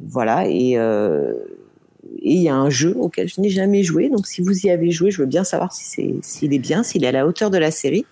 Voilà, 0.08 0.48
et 0.48 0.78
euh, 0.78 1.34
et 2.22 2.34
il 2.34 2.42
y 2.42 2.50
a 2.50 2.56
un 2.56 2.70
jeu 2.70 2.96
auquel 2.98 3.28
je 3.28 3.40
n'ai 3.42 3.50
jamais 3.50 3.84
joué. 3.84 4.10
Donc, 4.10 4.26
si 4.28 4.42
vous 4.42 4.66
y 4.66 4.70
avez 4.70 4.92
joué, 4.92 5.12
je 5.12 5.20
veux 5.22 5.28
bien 5.28 5.44
savoir 5.44 5.74
si 5.74 5.84
c'est 5.86 6.16
s'il 6.22 6.54
est 6.54 6.60
bien, 6.60 6.84
s'il 6.84 7.04
est 7.04 7.08
à 7.08 7.12
la 7.12 7.28
hauteur 7.28 7.50
de 7.52 7.58
la 7.58 7.72
série. 7.72 8.06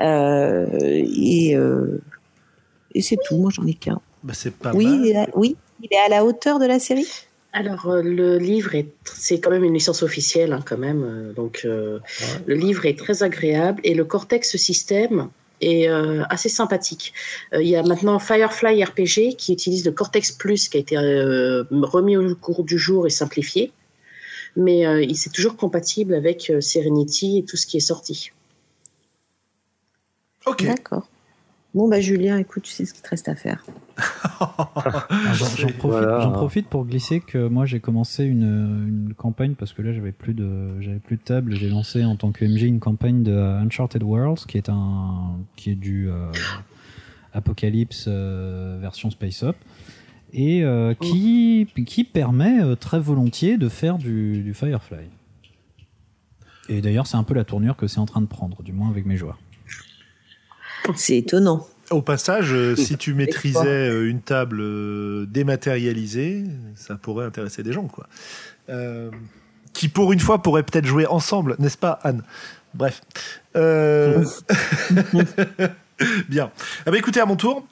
Euh, 0.00 0.66
et 0.72 1.56
euh, 1.56 2.00
et 2.94 3.02
c'est 3.02 3.16
tout. 3.26 3.36
Moi, 3.36 3.50
j'en 3.52 3.66
ai 3.66 3.74
qu'un. 3.74 4.00
Bah, 4.22 4.34
C'est 4.34 4.54
pas 4.54 4.72
Oui, 4.72 4.84
mal. 4.86 5.00
il 5.04 5.10
est 5.10 5.16
à- 5.16 5.28
oui, 5.34 5.56
il 5.82 5.88
est 5.90 5.98
à 6.06 6.08
la 6.08 6.24
hauteur 6.24 6.58
de 6.58 6.66
la 6.66 6.78
série? 6.78 7.06
Alors, 7.52 7.88
euh, 7.88 8.02
le 8.02 8.38
livre, 8.38 8.74
est, 8.74 8.88
c'est 9.04 9.40
quand 9.40 9.50
même 9.50 9.64
une 9.64 9.74
licence 9.74 10.02
officielle, 10.02 10.52
hein, 10.52 10.60
quand 10.64 10.76
même. 10.78 11.32
donc, 11.34 11.62
euh, 11.64 11.98
le 12.46 12.54
livre 12.54 12.84
est 12.86 12.98
très 12.98 13.22
agréable 13.22 13.80
et 13.84 13.94
le 13.94 14.04
Cortex 14.04 14.56
système 14.56 15.28
est 15.60 15.88
euh, 15.88 16.24
assez 16.30 16.48
sympathique. 16.48 17.12
Euh, 17.52 17.62
Il 17.62 17.68
y 17.68 17.76
a 17.76 17.82
maintenant 17.82 18.18
Firefly 18.18 18.84
RPG 18.84 19.36
qui 19.36 19.52
utilise 19.52 19.84
le 19.84 19.92
Cortex 19.92 20.32
Plus 20.32 20.68
qui 20.68 20.76
a 20.76 20.80
été 20.80 20.96
euh, 20.96 21.64
remis 21.70 22.16
au 22.16 22.34
cours 22.34 22.64
du 22.64 22.78
jour 22.78 23.06
et 23.06 23.10
simplifié. 23.10 23.72
Mais 24.56 24.86
euh, 24.86 25.02
il 25.02 25.16
c'est 25.16 25.30
toujours 25.30 25.56
compatible 25.56 26.14
avec 26.14 26.50
euh, 26.50 26.60
Serenity 26.60 27.38
et 27.38 27.44
tout 27.44 27.56
ce 27.56 27.66
qui 27.66 27.76
est 27.76 27.80
sorti. 27.80 28.32
Ok. 30.46 30.64
D'accord. 30.64 31.08
Bon, 31.74 31.88
bah, 31.88 32.00
Julien, 32.00 32.38
écoute, 32.38 32.62
tu 32.62 32.72
sais 32.72 32.84
ce 32.86 32.94
qu'il 32.94 33.02
te 33.02 33.08
reste 33.08 33.28
à 33.28 33.34
faire. 33.34 33.64
Alors, 34.40 35.34
J'en 35.34 35.66
profite, 35.68 35.76
Voilà. 35.82 36.20
j'en 36.20 36.30
profite 36.32 36.68
pour 36.68 36.84
glisser 36.84 37.20
que 37.20 37.48
moi 37.48 37.66
j'ai 37.66 37.80
commencé 37.80 38.24
une, 38.24 39.06
une 39.08 39.14
campagne 39.14 39.54
parce 39.54 39.72
que 39.72 39.82
là 39.82 39.92
j'avais 39.92 40.12
plus 40.12 40.34
de 40.34 40.80
j'avais 40.80 40.98
plus 41.00 41.16
de 41.16 41.22
table 41.22 41.54
j'ai 41.56 41.68
lancé 41.68 42.04
en 42.04 42.16
tant 42.16 42.30
que 42.30 42.44
MJ 42.44 42.62
une 42.62 42.78
campagne 42.80 43.22
de 43.22 43.32
Uncharted 43.32 44.02
Worlds 44.02 44.44
qui 44.46 44.56
est 44.56 44.68
un 44.68 45.38
qui 45.56 45.70
est 45.70 45.74
du 45.74 46.08
euh, 46.08 46.30
Apocalypse 47.32 48.04
euh, 48.08 48.78
version 48.80 49.10
Space 49.10 49.42
Up 49.42 49.56
et 50.32 50.62
euh, 50.62 50.94
qui 50.94 51.66
qui 51.86 52.04
permet 52.04 52.60
euh, 52.62 52.76
très 52.76 53.00
volontiers 53.00 53.56
de 53.58 53.68
faire 53.68 53.98
du, 53.98 54.42
du 54.42 54.54
Firefly. 54.54 55.06
Et 56.68 56.80
d'ailleurs 56.82 57.06
c'est 57.06 57.16
un 57.16 57.24
peu 57.24 57.34
la 57.34 57.44
tournure 57.44 57.76
que 57.76 57.86
c'est 57.86 57.98
en 57.98 58.06
train 58.06 58.20
de 58.20 58.26
prendre, 58.26 58.62
du 58.62 58.72
moins 58.72 58.88
avec 58.90 59.06
mes 59.06 59.16
joueurs. 59.16 59.38
C'est 60.94 61.16
étonnant. 61.18 61.66
Au 61.90 62.02
passage, 62.02 62.52
euh, 62.52 62.76
si 62.76 62.98
tu 62.98 63.14
maîtrisais 63.14 63.88
euh, 63.88 64.10
une 64.10 64.20
table 64.20 64.60
euh, 64.60 65.26
dématérialisée, 65.26 66.44
ça 66.74 66.96
pourrait 66.96 67.24
intéresser 67.24 67.62
des 67.62 67.72
gens, 67.72 67.86
quoi. 67.86 68.06
Euh, 68.68 69.10
qui, 69.72 69.88
pour 69.88 70.12
une 70.12 70.20
fois, 70.20 70.42
pourraient 70.42 70.62
peut-être 70.62 70.86
jouer 70.86 71.06
ensemble, 71.06 71.56
n'est-ce 71.58 71.78
pas, 71.78 71.98
Anne? 72.02 72.22
Bref. 72.74 73.00
Euh, 73.56 74.24
Bien. 76.28 76.50
Ah 76.86 76.90
bah 76.90 76.98
écoutez, 76.98 77.20
à 77.20 77.26
mon 77.26 77.36
tour. 77.36 77.66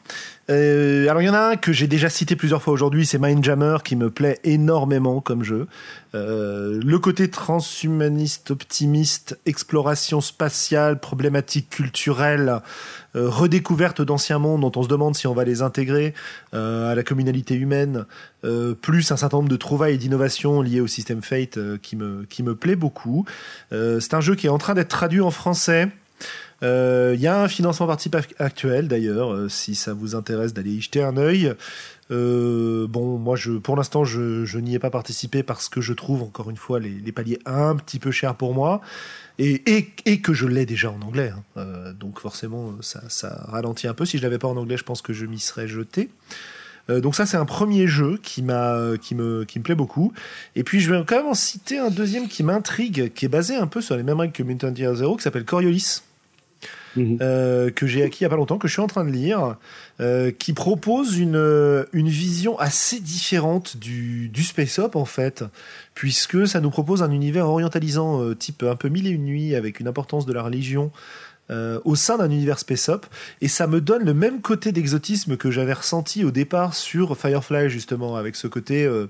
Euh, 0.48 1.09
alors 1.09 1.23
il 1.23 1.24
y 1.24 1.28
en 1.28 1.35
a 1.35 1.40
un 1.40 1.57
que 1.57 1.73
j'ai 1.73 1.89
déjà 1.89 2.09
cité 2.09 2.36
plusieurs 2.36 2.62
fois 2.62 2.73
aujourd'hui, 2.73 3.05
c'est 3.05 3.19
Mindjammer 3.19 3.78
qui 3.85 3.97
me 3.97 4.11
plaît 4.11 4.39
énormément 4.44 5.20
comme 5.20 5.43
jeu. 5.43 5.66
Euh, 6.15 6.81
le 6.85 6.98
côté 7.01 7.28
transhumaniste, 7.28 8.53
optimiste, 8.53 9.39
exploration 9.44 10.20
spatiale, 10.20 11.01
problématique 11.01 11.70
culturelle, 11.70 12.61
euh, 13.16 13.28
redécouverte 13.28 14.03
d'anciens 14.03 14.39
mondes 14.39 14.61
dont 14.61 14.73
on 14.77 14.85
se 14.85 14.89
demande 14.89 15.16
si 15.16 15.27
on 15.27 15.35
va 15.35 15.44
les 15.44 15.62
intégrer 15.62 16.15
euh, 16.55 16.93
à 16.93 16.94
la 16.94 17.03
communalité 17.03 17.55
humaine, 17.55 18.07
euh, 18.44 18.74
plus 18.74 19.11
un 19.11 19.16
certain 19.16 19.39
nombre 19.39 19.48
de 19.48 19.57
trouvailles 19.57 19.94
et 19.94 19.98
d'innovations 19.98 20.62
liées 20.62 20.81
au 20.81 20.86
système 20.86 21.23
Fate 21.23 21.59
euh, 21.59 21.77
qui 21.77 21.97
me 21.97 22.24
qui 22.28 22.44
me 22.44 22.55
plaît 22.55 22.77
beaucoup. 22.77 23.24
C'est 23.70 24.15
un 24.15 24.20
jeu 24.20 24.36
qui 24.36 24.47
est 24.47 24.51
en 24.51 24.59
train 24.59 24.74
d'être 24.74 24.89
traduit 24.89 25.20
en 25.20 25.31
français. 25.31 25.89
Euh, 26.62 27.12
Il 27.15 27.20
y 27.20 27.27
a 27.27 27.43
un 27.43 27.49
financement 27.49 27.87
participatif 27.87 28.35
actuel 28.39 28.89
d'ailleurs, 28.89 29.33
euh, 29.33 29.49
si 29.49 29.74
ça 29.74 29.93
vous 29.93 30.15
intéresse 30.15 30.55
d'aller 30.55 30.73
y 30.73 30.81
jeter 30.81 31.03
un 31.03 31.16
œil. 31.16 31.55
Euh, 32.11 32.87
bon, 32.87 33.19
moi, 33.19 33.37
pour 33.62 33.77
l'instant, 33.77 34.05
je, 34.05 34.59
n'y 34.59 34.74
ai 34.74 34.78
pas 34.78 34.91
participé 34.91 35.43
parce 35.43 35.69
que 35.69 35.81
je 35.81 35.93
trouve 35.93 36.23
encore 36.23 36.51
une 36.51 36.57
fois 36.57 36.78
les, 36.78 37.12
paliers 37.12 37.39
un 37.47 37.77
petit 37.77 37.99
peu 37.99 38.11
chers 38.11 38.35
pour 38.35 38.55
moi 38.55 38.81
et, 39.39 39.61
que 40.23 40.33
je 40.33 40.47
l'ai 40.47 40.66
déjà 40.66 40.91
en 40.91 41.01
anglais. 41.03 41.33
hein. 41.35 41.43
Euh, 41.57 41.93
donc 41.93 42.20
forcément, 42.20 42.74
ça, 42.81 43.45
ralentit 43.49 43.89
un 43.89 43.95
peu. 43.95 44.05
Si 44.05 44.19
je 44.19 44.23
l'avais 44.23 44.39
pas 44.39 44.49
en 44.49 44.57
anglais, 44.57 44.77
je 44.77 44.85
pense 44.85 45.03
que 45.03 45.12
je 45.12 45.27
m'y 45.27 45.41
serais 45.41 45.69
jeté. 45.69 46.11
Euh, 46.89 47.01
donc 47.01 47.16
ça, 47.16 47.27
c'est 47.27 47.37
un 47.37 47.45
premier 47.45 47.89
jeu 47.89 48.20
qui 48.23 48.43
me 48.43 49.61
plaît 49.62 49.74
beaucoup. 49.74 50.12
Et 50.55 50.62
puis, 50.62 50.81
je 50.81 50.93
vais 50.93 51.03
quand 51.05 51.16
même 51.16 51.27
en 51.27 51.35
citer 51.35 51.78
un 51.78 51.91
deuxième 51.91 52.28
qui 52.28 52.45
m'intrigue, 52.45 53.12
qui 53.12 53.24
est 53.24 53.28
basé 53.28 53.57
un 53.57 53.66
peu 53.66 53.81
sur 53.81 53.97
les 53.97 54.05
mêmes 54.05 54.20
règles 54.20 54.33
que 54.33 54.45
Mutant 54.45 54.73
Year 54.73 54.95
Zero, 54.95 55.16
qui 55.16 55.24
s'appelle 55.24 55.45
Coriolis 55.45 56.03
Mhm. 56.97 57.18
euh, 57.20 57.70
que 57.70 57.86
j'ai 57.86 58.02
acquis 58.02 58.20
il 58.20 58.24
y 58.24 58.27
a 58.27 58.31
pas 58.31 58.36
longtemps, 58.36 58.59
que 58.59 58.68
je 58.68 58.73
suis 58.73 58.82
en 58.82 58.86
train 58.86 59.05
de 59.05 59.10
lire, 59.10 59.56
euh, 60.01 60.31
qui 60.31 60.52
propose 60.52 61.18
une, 61.18 61.36
euh, 61.36 61.85
une 61.93 62.09
vision 62.09 62.59
assez 62.59 63.01
différente 63.01 63.77
du, 63.77 64.28
du 64.28 64.43
space 64.43 64.78
op 64.78 64.97
en 64.97 65.05
fait, 65.05 65.44
puisque 65.94 66.47
ça 66.47 66.60
nous 66.60 66.70
propose 66.70 67.02
un 67.02 67.10
univers 67.10 67.48
orientalisant 67.48 68.23
euh, 68.23 68.35
type 68.35 68.62
un 68.62 68.77
peu 68.77 68.89
mille 68.89 69.06
et 69.06 69.10
une 69.10 69.24
nuits 69.24 69.55
avec 69.55 69.81
une 69.81 69.89
importance 69.89 70.27
de 70.27 70.32
la 70.32 70.43
religion. 70.43 70.90
Euh, 71.51 71.81
au 71.85 71.94
sein 71.94 72.18
d'un 72.18 72.31
univers 72.31 72.59
space 72.59 72.89
op 72.89 73.06
et 73.40 73.47
ça 73.47 73.66
me 73.66 73.81
donne 73.81 74.05
le 74.05 74.14
même 74.14 74.40
côté 74.40 74.73
d'exotisme 74.73 75.36
que 75.36 75.51
j'avais 75.51 75.74
ressenti 75.74 76.24
au 76.24 76.32
départ 76.32 76.74
sur 76.74 77.16
Firefly 77.16 77.70
justement 77.70 78.16
avec 78.16 78.35
ce 78.35 78.48
côté 78.48 78.85
euh, 78.85 79.06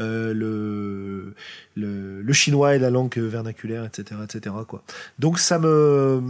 euh, 0.00 0.34
le, 0.34 1.34
le 1.76 2.20
le 2.20 2.32
chinois 2.34 2.76
et 2.76 2.78
la 2.78 2.90
langue 2.90 3.16
vernaculaire 3.16 3.86
etc 3.86 4.20
etc 4.22 4.54
quoi 4.66 4.82
donc 5.18 5.38
ça 5.38 5.58
me 5.58 6.22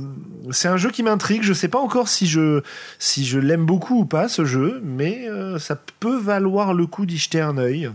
c'est 0.51 0.69
un 0.69 0.77
jeu 0.77 0.91
qui 0.91 1.03
m'intrigue. 1.03 1.43
Je 1.43 1.53
sais 1.53 1.69
pas 1.69 1.79
encore 1.79 2.09
si 2.09 2.27
je 2.27 2.63
si 2.99 3.25
je 3.25 3.39
l'aime 3.39 3.67
beaucoup 3.67 4.01
ou 4.01 4.05
pas 4.05 4.29
ce 4.29 4.45
jeu, 4.45 4.81
mais 4.85 5.27
ça 5.59 5.79
peut 6.01 6.19
valoir 6.19 6.75
le 6.75 6.87
coup 6.87 7.07
d'y 7.07 7.19
jeter 7.19 7.41
un 7.41 7.59
œil. 7.59 7.91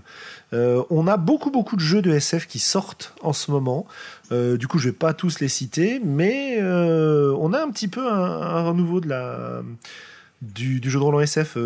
Euh, 0.53 0.83
on 0.89 1.07
a 1.07 1.17
beaucoup 1.17 1.49
beaucoup 1.49 1.75
de 1.75 1.81
jeux 1.81 2.01
de 2.01 2.11
SF 2.11 2.47
qui 2.47 2.59
sortent 2.59 3.13
en 3.21 3.33
ce 3.33 3.51
moment. 3.51 3.87
Euh, 4.31 4.57
du 4.57 4.67
coup, 4.67 4.77
je 4.77 4.89
vais 4.89 4.95
pas 4.95 5.13
tous 5.13 5.39
les 5.39 5.47
citer, 5.47 5.99
mais 6.03 6.57
euh, 6.61 7.35
on 7.39 7.53
a 7.53 7.61
un 7.61 7.71
petit 7.71 7.87
peu 7.87 8.07
un, 8.07 8.63
renouveau 8.63 9.01
de 9.01 9.09
la 9.09 9.63
du, 10.41 10.81
jeu 10.83 10.99
de 10.99 11.03
rôle 11.03 11.15
en 11.15 11.21
SF. 11.21 11.57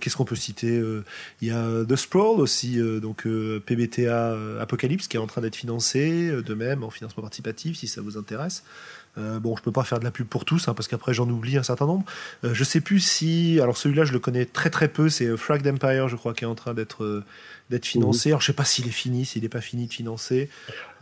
Qu'est-ce 0.00 0.16
qu'on 0.16 0.24
peut 0.24 0.36
citer 0.36 0.82
Il 1.40 1.48
y 1.48 1.50
a 1.50 1.84
The 1.84 1.96
Sprawl 1.96 2.40
aussi, 2.40 2.78
donc 3.00 3.26
PBTA 3.66 4.36
Apocalypse 4.60 5.08
qui 5.08 5.16
est 5.16 5.20
en 5.20 5.26
train 5.26 5.40
d'être 5.40 5.56
financé, 5.56 6.30
de 6.30 6.54
même 6.54 6.84
en 6.84 6.90
financement 6.90 7.22
participatif 7.22 7.78
si 7.78 7.88
ça 7.88 8.02
vous 8.02 8.18
intéresse. 8.18 8.64
Bon, 9.16 9.56
je 9.56 9.62
peux 9.62 9.72
pas 9.72 9.82
faire 9.82 9.98
de 9.98 10.04
la 10.04 10.12
pub 10.12 10.28
pour 10.28 10.44
tous, 10.44 10.68
hein, 10.68 10.74
parce 10.74 10.86
qu'après 10.86 11.12
j'en 11.12 11.28
oublie 11.28 11.56
un 11.56 11.62
certain 11.62 11.86
nombre. 11.86 12.04
Je 12.44 12.64
sais 12.64 12.80
plus 12.80 13.00
si, 13.00 13.58
alors 13.60 13.78
celui-là 13.78 14.04
je 14.04 14.12
le 14.12 14.18
connais 14.18 14.44
très 14.44 14.68
très 14.68 14.88
peu, 14.88 15.08
c'est 15.08 15.34
Fragged 15.36 15.66
Empire, 15.66 16.08
je 16.08 16.16
crois, 16.16 16.34
qui 16.34 16.44
est 16.44 16.46
en 16.46 16.54
train 16.54 16.74
d'être 16.74 17.24
d'être 17.70 17.86
financé. 17.86 18.30
Alors 18.30 18.40
je 18.40 18.46
sais 18.46 18.52
pas 18.52 18.64
s'il 18.64 18.86
est 18.86 18.90
fini, 18.90 19.24
s'il 19.26 19.44
est 19.44 19.48
pas 19.48 19.60
fini 19.60 19.86
de 19.86 19.92
financer. 19.92 20.48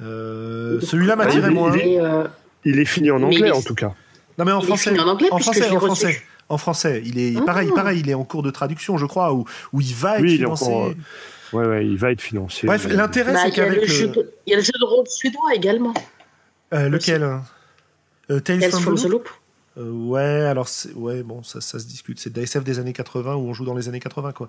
Euh, 0.00 0.80
celui-là 0.80 1.16
m'attirait 1.16 1.50
moins. 1.50 1.74
il 1.76 1.80
est- 1.82 2.00
euh, 2.00 2.24
Il 2.64 2.78
est 2.80 2.84
fini 2.84 3.10
en 3.10 3.22
anglais 3.22 3.50
en 3.50 3.62
tout 3.62 3.74
cas. 3.74 3.94
Non 4.38 4.44
mais 4.44 4.52
en 4.52 4.60
il 4.60 4.64
est 4.64 4.66
français. 4.66 4.90
fini 4.90 5.00
en 5.00 5.08
anglais 5.08 5.28
en 5.30 5.38
français, 5.38 5.70
en 5.70 5.74
reçu. 5.78 5.86
français. 5.86 6.22
En 6.48 6.58
français, 6.58 7.02
il 7.04 7.18
est 7.18 7.34
Ah. 7.38 7.42
pareil, 7.42 7.70
pareil, 7.74 8.00
il 8.00 8.08
est 8.10 8.14
en 8.14 8.22
cours 8.24 8.42
de 8.44 8.50
traduction, 8.50 8.98
je 8.98 9.06
crois, 9.06 9.32
où, 9.34 9.44
où 9.72 9.80
il 9.80 9.94
va 9.94 10.16
être 10.16 10.22
Oui, 10.22 10.36
financé. 10.36 10.70
Ouais, 11.52 11.64
ouais, 11.66 11.86
il 11.86 11.96
va 11.96 12.12
être 12.12 12.20
financé. 12.20 12.66
Bref, 12.68 12.86
Mais- 12.88 12.94
l'intérêt 12.94 13.32
bah, 13.32 13.40
c'est 13.42 13.48
il, 13.48 13.56
y 13.56 13.60
a 13.60 13.64
qu'avec 13.64 13.80
le 13.80 13.86
le, 13.86 13.92
jeu 13.92 14.06
de- 14.08 14.32
il 14.46 14.50
y 14.50 14.54
a 14.54 14.56
le 14.56 14.62
jeu 14.62 14.72
de 14.78 14.84
rôle 14.84 15.06
suédois 15.08 15.54
également. 15.54 15.94
Euh, 16.74 16.88
lequel 16.88 17.22
hein? 17.24 17.42
Euh, 18.30 18.38
Tales, 18.40 18.60
Tales 18.60 18.70
from, 18.70 18.82
from 18.82 18.96
the 18.96 19.02
Loop 19.04 19.12
Loop. 19.12 19.28
Euh, 19.78 19.90
ouais, 19.90 20.22
alors 20.22 20.68
ouais, 20.94 21.22
bon, 21.22 21.42
ça, 21.42 21.60
ça 21.60 21.78
se 21.80 21.86
discute. 21.86 22.18
C'est 22.20 22.30
de 22.32 22.36
la 22.38 22.44
SF 22.44 22.62
des 22.64 22.78
années 22.78 22.92
80 22.92 23.34
où 23.34 23.48
on 23.48 23.52
joue 23.54 23.64
dans 23.64 23.74
les 23.74 23.88
années 23.88 24.00
80, 24.00 24.32
quoi. 24.32 24.48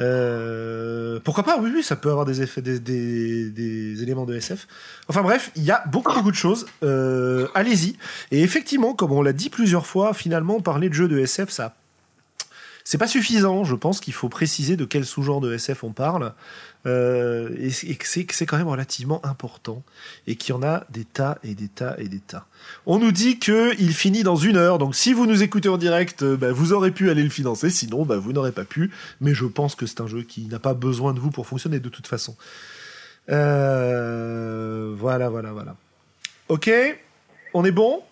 Euh, 0.00 1.20
pourquoi 1.22 1.44
pas 1.44 1.58
Oui, 1.60 1.70
oui, 1.72 1.82
ça 1.82 1.96
peut 1.96 2.10
avoir 2.10 2.24
des 2.24 2.42
effets, 2.42 2.62
des, 2.62 2.80
des, 2.80 3.50
des 3.50 4.02
éléments 4.02 4.24
de 4.24 4.34
SF. 4.34 4.66
Enfin 5.08 5.22
bref, 5.22 5.50
il 5.56 5.62
y 5.62 5.70
a 5.70 5.84
beaucoup, 5.86 6.12
beaucoup 6.12 6.30
de 6.30 6.36
choses. 6.36 6.66
Euh, 6.82 7.48
Allez-y. 7.54 7.96
Et 8.30 8.42
effectivement, 8.42 8.94
comme 8.94 9.12
on 9.12 9.22
l'a 9.22 9.32
dit 9.32 9.50
plusieurs 9.50 9.86
fois, 9.86 10.14
finalement, 10.14 10.60
parler 10.60 10.88
de 10.88 10.94
jeux 10.94 11.08
de 11.08 11.18
SF, 11.18 11.50
ça 11.50 11.74
c'est 12.84 12.98
pas 12.98 13.08
suffisant. 13.08 13.64
Je 13.64 13.74
pense 13.74 14.00
qu'il 14.00 14.12
faut 14.12 14.28
préciser 14.28 14.76
de 14.76 14.84
quel 14.84 15.06
sous-genre 15.06 15.40
de 15.40 15.54
SF 15.54 15.84
on 15.84 15.92
parle. 15.92 16.34
Euh, 16.86 17.48
et, 17.58 17.90
et 17.90 17.96
que 17.96 18.06
c'est 18.06 18.24
que 18.24 18.34
c'est 18.34 18.44
quand 18.44 18.58
même 18.58 18.68
relativement 18.68 19.24
important. 19.24 19.82
Et 20.26 20.36
qu'il 20.36 20.54
y 20.54 20.58
en 20.58 20.62
a 20.62 20.84
des 20.90 21.04
tas 21.04 21.38
et 21.42 21.54
des 21.54 21.68
tas 21.68 21.96
et 21.98 22.08
des 22.08 22.20
tas. 22.20 22.46
On 22.84 22.98
nous 22.98 23.10
dit 23.10 23.38
que 23.38 23.74
il 23.80 23.94
finit 23.94 24.22
dans 24.22 24.36
une 24.36 24.58
heure. 24.58 24.76
Donc 24.78 24.94
si 24.94 25.14
vous 25.14 25.26
nous 25.26 25.42
écoutez 25.42 25.70
en 25.70 25.78
direct, 25.78 26.22
euh, 26.22 26.36
bah, 26.36 26.52
vous 26.52 26.74
aurez 26.74 26.90
pu 26.90 27.10
aller 27.10 27.22
le 27.22 27.30
financer. 27.30 27.70
Sinon, 27.70 28.04
bah, 28.04 28.18
vous 28.18 28.34
n'aurez 28.34 28.52
pas 28.52 28.64
pu. 28.64 28.90
Mais 29.22 29.34
je 29.34 29.46
pense 29.46 29.74
que 29.74 29.86
c'est 29.86 30.02
un 30.02 30.06
jeu 30.06 30.22
qui 30.22 30.46
n'a 30.46 30.58
pas 30.58 30.74
besoin 30.74 31.14
de 31.14 31.20
vous 31.20 31.30
pour 31.30 31.46
fonctionner 31.46 31.80
de 31.80 31.88
toute 31.88 32.06
façon. 32.06 32.36
Euh, 33.30 34.94
voilà, 34.94 35.30
voilà, 35.30 35.52
voilà. 35.52 35.76
Ok, 36.48 36.70
on 37.54 37.64
est 37.64 37.72
bon? 37.72 38.02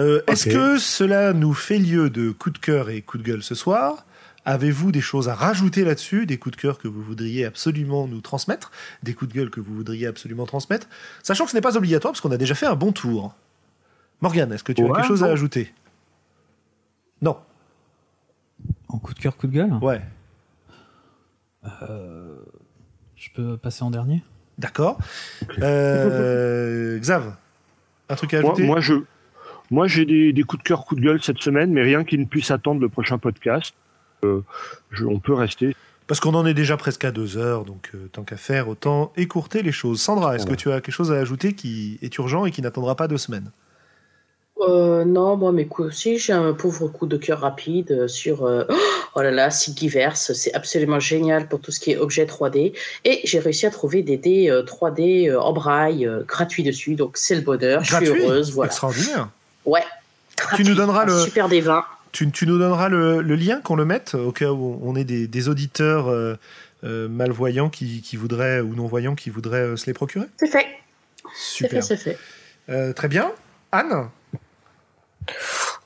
Euh, 0.00 0.22
Est-ce 0.26 0.48
que 0.48 0.78
cela 0.78 1.32
nous 1.32 1.54
fait 1.54 1.78
lieu 1.78 2.10
de 2.10 2.30
coup 2.30 2.50
de 2.50 2.58
cœur 2.58 2.90
et 2.90 3.02
coup 3.02 3.18
de 3.18 3.22
gueule 3.22 3.42
ce 3.42 3.54
soir? 3.54 4.06
Avez-vous 4.44 4.90
des 4.90 5.00
choses 5.02 5.28
à 5.28 5.34
rajouter 5.34 5.84
là-dessus 5.84 6.24
Des 6.26 6.38
coups 6.38 6.56
de 6.56 6.60
cœur 6.60 6.78
que 6.78 6.88
vous 6.88 7.02
voudriez 7.02 7.44
absolument 7.44 8.08
nous 8.08 8.20
transmettre 8.22 8.70
Des 9.02 9.12
coups 9.14 9.30
de 9.32 9.36
gueule 9.36 9.50
que 9.50 9.60
vous 9.60 9.74
voudriez 9.74 10.06
absolument 10.06 10.46
transmettre? 10.46 10.88
Sachant 11.22 11.44
que 11.44 11.50
ce 11.50 11.56
n'est 11.56 11.60
pas 11.60 11.76
obligatoire 11.76 12.12
parce 12.12 12.20
qu'on 12.20 12.30
a 12.32 12.38
déjà 12.38 12.54
fait 12.54 12.66
un 12.66 12.74
bon 12.74 12.92
tour. 12.92 13.34
Morgane, 14.22 14.52
est-ce 14.52 14.64
que 14.64 14.72
tu 14.72 14.82
as 14.82 14.86
quelque 14.86 15.06
chose 15.06 15.22
à 15.24 15.26
ajouter? 15.26 15.72
Non. 17.22 17.36
En 18.88 18.98
coup 18.98 19.12
de 19.14 19.18
cœur, 19.18 19.36
coup 19.36 19.46
de 19.46 19.52
gueule? 19.52 19.72
Ouais. 19.82 20.00
Je 23.14 23.28
peux 23.34 23.56
passer 23.58 23.82
en 23.84 23.90
dernier? 23.90 24.22
D'accord. 24.58 24.98
Euh, 25.62 26.98
Xav, 27.00 27.34
un 28.08 28.14
truc 28.14 28.34
à 28.34 28.40
Moi, 28.40 28.50
ajouter? 28.52 28.66
moi, 28.66 28.80
je, 28.80 28.94
moi, 29.70 29.86
j'ai 29.86 30.04
des, 30.04 30.32
des 30.32 30.42
coups 30.42 30.62
de 30.62 30.68
cœur, 30.68 30.84
coups 30.84 31.00
de 31.00 31.06
gueule 31.06 31.22
cette 31.22 31.38
semaine, 31.40 31.70
mais 31.72 31.82
rien 31.82 32.04
qui 32.04 32.18
ne 32.18 32.24
puisse 32.24 32.50
attendre 32.50 32.80
le 32.80 32.88
prochain 32.88 33.18
podcast. 33.18 33.74
Euh, 34.24 34.40
je- 34.90 35.04
on 35.04 35.18
peut 35.18 35.34
rester. 35.34 35.74
Parce 36.06 36.18
qu'on 36.18 36.34
en 36.34 36.44
est 36.44 36.54
déjà 36.54 36.76
presque 36.76 37.04
à 37.04 37.12
deux 37.12 37.36
heures, 37.38 37.64
donc 37.64 37.90
euh, 37.94 38.08
tant 38.10 38.24
qu'à 38.24 38.36
faire, 38.36 38.68
autant 38.68 39.12
écourter 39.16 39.62
les 39.62 39.70
choses. 39.70 40.00
Sandra, 40.02 40.34
est-ce 40.34 40.44
que 40.46 40.54
tu 40.56 40.72
as 40.72 40.80
quelque 40.80 40.92
chose 40.94 41.12
à 41.12 41.16
ajouter 41.16 41.52
qui 41.52 41.98
est 42.02 42.16
urgent 42.18 42.44
et 42.46 42.50
qui 42.50 42.62
n'attendra 42.62 42.96
pas 42.96 43.06
deux 43.06 43.16
semaines? 43.16 43.50
Euh, 44.68 45.04
non, 45.06 45.36
moi, 45.36 45.52
mes 45.52 45.66
coups 45.66 45.88
aussi, 45.88 46.18
j'ai 46.18 46.34
un 46.34 46.52
pauvre 46.52 46.88
coup 46.88 47.06
de 47.06 47.16
cœur 47.16 47.40
rapide 47.40 48.08
sur. 48.08 48.44
euh, 48.44 48.64
oh 49.14 49.22
là 49.22 49.30
là, 49.30 49.50
Sigiverse, 49.50 50.32
c'est 50.34 50.52
absolument 50.52 51.00
génial 51.00 51.48
pour 51.48 51.60
tout 51.60 51.70
ce 51.70 51.80
qui 51.80 51.92
est 51.92 51.96
objet 51.96 52.26
3D. 52.26 52.74
Et 53.06 53.20
j'ai 53.24 53.38
réussi 53.38 53.64
à 53.66 53.70
trouver 53.70 54.02
des 54.02 54.18
dés 54.18 54.50
euh, 54.50 54.62
3D 54.62 55.30
euh, 55.30 55.40
en 55.40 55.52
braille 55.54 56.06
gratuits 56.26 56.62
dessus, 56.64 56.94
donc 56.96 57.16
c'est 57.16 57.36
le 57.36 57.40
bonheur. 57.40 57.82
Je 57.84 57.94
suis 57.96 58.04
Gratuit? 58.04 58.22
heureuse, 58.24 58.52
voilà. 58.52 58.66
Extraordinaire. 58.70 59.30
Ouais. 59.64 59.84
Tu 60.56 60.64
nous 60.64 60.74
donneras 60.74 61.04
le- 61.04 61.18
Super 61.24 61.48
des 61.48 61.60
20. 61.60 61.84
Tu, 62.12 62.30
tu 62.30 62.46
nous 62.46 62.58
donneras 62.58 62.88
le, 62.88 63.20
le 63.22 63.34
lien 63.36 63.60
qu'on 63.60 63.76
le 63.76 63.84
mette 63.84 64.14
au 64.14 64.32
cas 64.32 64.50
où 64.50 64.80
on 64.82 64.96
ait 64.96 65.04
des, 65.04 65.28
des 65.28 65.48
auditeurs 65.48 66.08
euh, 66.08 66.34
euh, 66.82 67.08
malvoyants 67.08 67.68
qui, 67.70 68.02
qui 68.02 68.16
voudraient 68.16 68.60
ou 68.60 68.74
non-voyants 68.74 69.14
qui 69.14 69.30
voudraient 69.30 69.58
euh, 69.60 69.76
se 69.76 69.86
les 69.86 69.92
procurer 69.92 70.26
C'est 70.38 70.48
fait. 70.48 70.66
C'est 71.34 71.64
Super. 71.64 71.70
fait, 71.70 71.82
c'est 71.82 71.96
fait. 71.96 72.18
Euh, 72.68 72.92
très 72.92 73.06
bien. 73.08 73.30
Anne? 73.70 74.08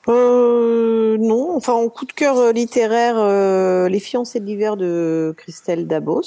Euh, 0.09 1.16
non, 1.18 1.56
enfin 1.56 1.72
en 1.72 1.88
coup 1.88 2.05
de 2.05 2.12
cœur 2.12 2.52
littéraire, 2.52 3.16
euh, 3.18 3.88
Les 3.88 4.01
fiancées 4.01 4.40
de 4.40 4.44
l'hiver 4.46 4.76
de 4.76 5.34
Christelle 5.36 5.86
Dabos. 5.86 6.22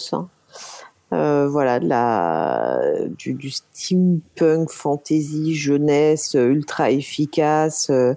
Euh, 1.14 1.48
voilà, 1.48 1.80
de 1.80 1.88
la, 1.88 2.82
du, 3.18 3.34
du 3.34 3.50
steampunk, 3.50 4.70
fantasy, 4.70 5.56
jeunesse, 5.56 6.36
euh, 6.36 6.48
ultra 6.48 6.92
efficace, 6.92 7.90
euh, 7.90 8.14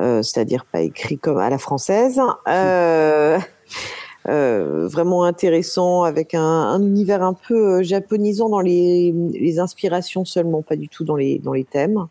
euh, 0.00 0.22
c'est-à-dire 0.22 0.64
pas 0.64 0.80
écrit 0.80 1.18
comme 1.18 1.36
à 1.36 1.50
la 1.50 1.58
française. 1.58 2.20
Vraiment 4.26 5.24
intéressant 5.24 6.04
avec 6.04 6.34
un, 6.34 6.40
un 6.40 6.82
univers 6.82 7.22
un 7.22 7.34
peu 7.34 7.82
japonisant 7.82 8.48
dans 8.48 8.60
les, 8.60 9.14
les 9.34 9.58
inspirations 9.58 10.24
seulement, 10.24 10.62
pas 10.62 10.76
du 10.76 10.88
tout 10.88 11.04
dans 11.04 11.16
les, 11.16 11.38
dans 11.40 11.52
les 11.52 11.64
thèmes. 11.64 12.06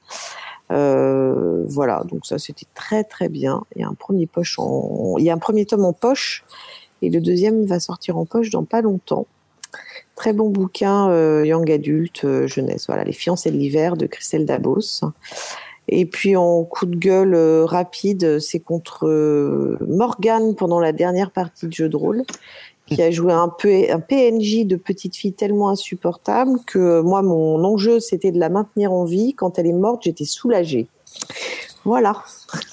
Voilà, 0.69 2.03
donc 2.05 2.27
ça 2.27 2.37
c'était 2.37 2.67
très 2.75 3.03
très 3.03 3.29
bien. 3.29 3.63
Il 3.75 3.81
y 3.81 3.83
a 3.83 3.87
un 3.87 3.95
premier 3.95 4.27
poche 4.27 4.59
en, 4.59 5.15
il 5.17 5.25
y 5.25 5.31
a 5.31 5.33
un 5.33 5.39
premier 5.39 5.65
tome 5.65 5.85
en 5.85 5.93
poche 5.93 6.43
et 7.01 7.09
le 7.09 7.19
deuxième 7.19 7.65
va 7.65 7.79
sortir 7.79 8.17
en 8.17 8.25
poche 8.25 8.51
dans 8.51 8.63
pas 8.63 8.81
longtemps. 8.81 9.25
Très 10.15 10.33
bon 10.33 10.49
bouquin 10.49 11.09
euh, 11.09 11.45
young 11.45 11.71
adulte 11.71 12.23
euh, 12.25 12.47
jeunesse. 12.47 12.85
Voilà, 12.87 13.03
les 13.03 13.13
fiancées 13.13 13.51
de 13.51 13.57
l'hiver 13.57 13.97
de 13.97 14.05
Christelle 14.05 14.45
Dabos. 14.45 15.01
Et 15.87 16.05
puis 16.05 16.35
en 16.35 16.63
coup 16.63 16.85
de 16.85 16.95
gueule 16.95 17.35
euh, 17.35 17.65
rapide, 17.65 18.39
c'est 18.39 18.59
contre 18.59 19.07
euh, 19.07 19.77
Morgane 19.85 20.55
pendant 20.55 20.79
la 20.79 20.93
dernière 20.93 21.31
partie 21.31 21.67
de 21.67 21.73
jeu 21.73 21.89
de 21.89 21.97
rôle, 21.97 22.23
qui 22.85 23.01
a 23.01 23.11
joué 23.11 23.33
un 23.33 23.49
peu 23.49 23.69
un 23.89 23.99
PNJ 23.99 24.65
de 24.65 24.77
petite 24.77 25.15
fille 25.15 25.33
tellement 25.33 25.69
insupportable 25.69 26.59
que 26.65 26.79
euh, 26.79 27.03
moi 27.03 27.21
mon 27.21 27.63
enjeu 27.65 27.99
c'était 27.99 28.31
de 28.31 28.39
la 28.39 28.49
maintenir 28.49 28.93
en 28.93 29.03
vie. 29.03 29.33
Quand 29.33 29.59
elle 29.59 29.67
est 29.67 29.73
morte, 29.73 30.03
j'étais 30.03 30.25
soulagée. 30.25 30.87
Voilà. 31.83 32.23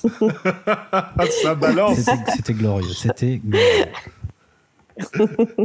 Ça 1.43 1.57
balance. 1.57 1.97
C'était 1.99 2.31
c'était 2.37 2.55
glorieux. 2.55 2.95
C'était 2.95 3.41
glorieux. 3.45 3.87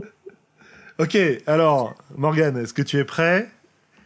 ok, 1.00 1.18
alors, 1.48 1.94
Morgane, 2.18 2.58
est-ce 2.58 2.74
que 2.74 2.82
tu 2.82 2.98
es 2.98 3.04
prêt? 3.06 3.50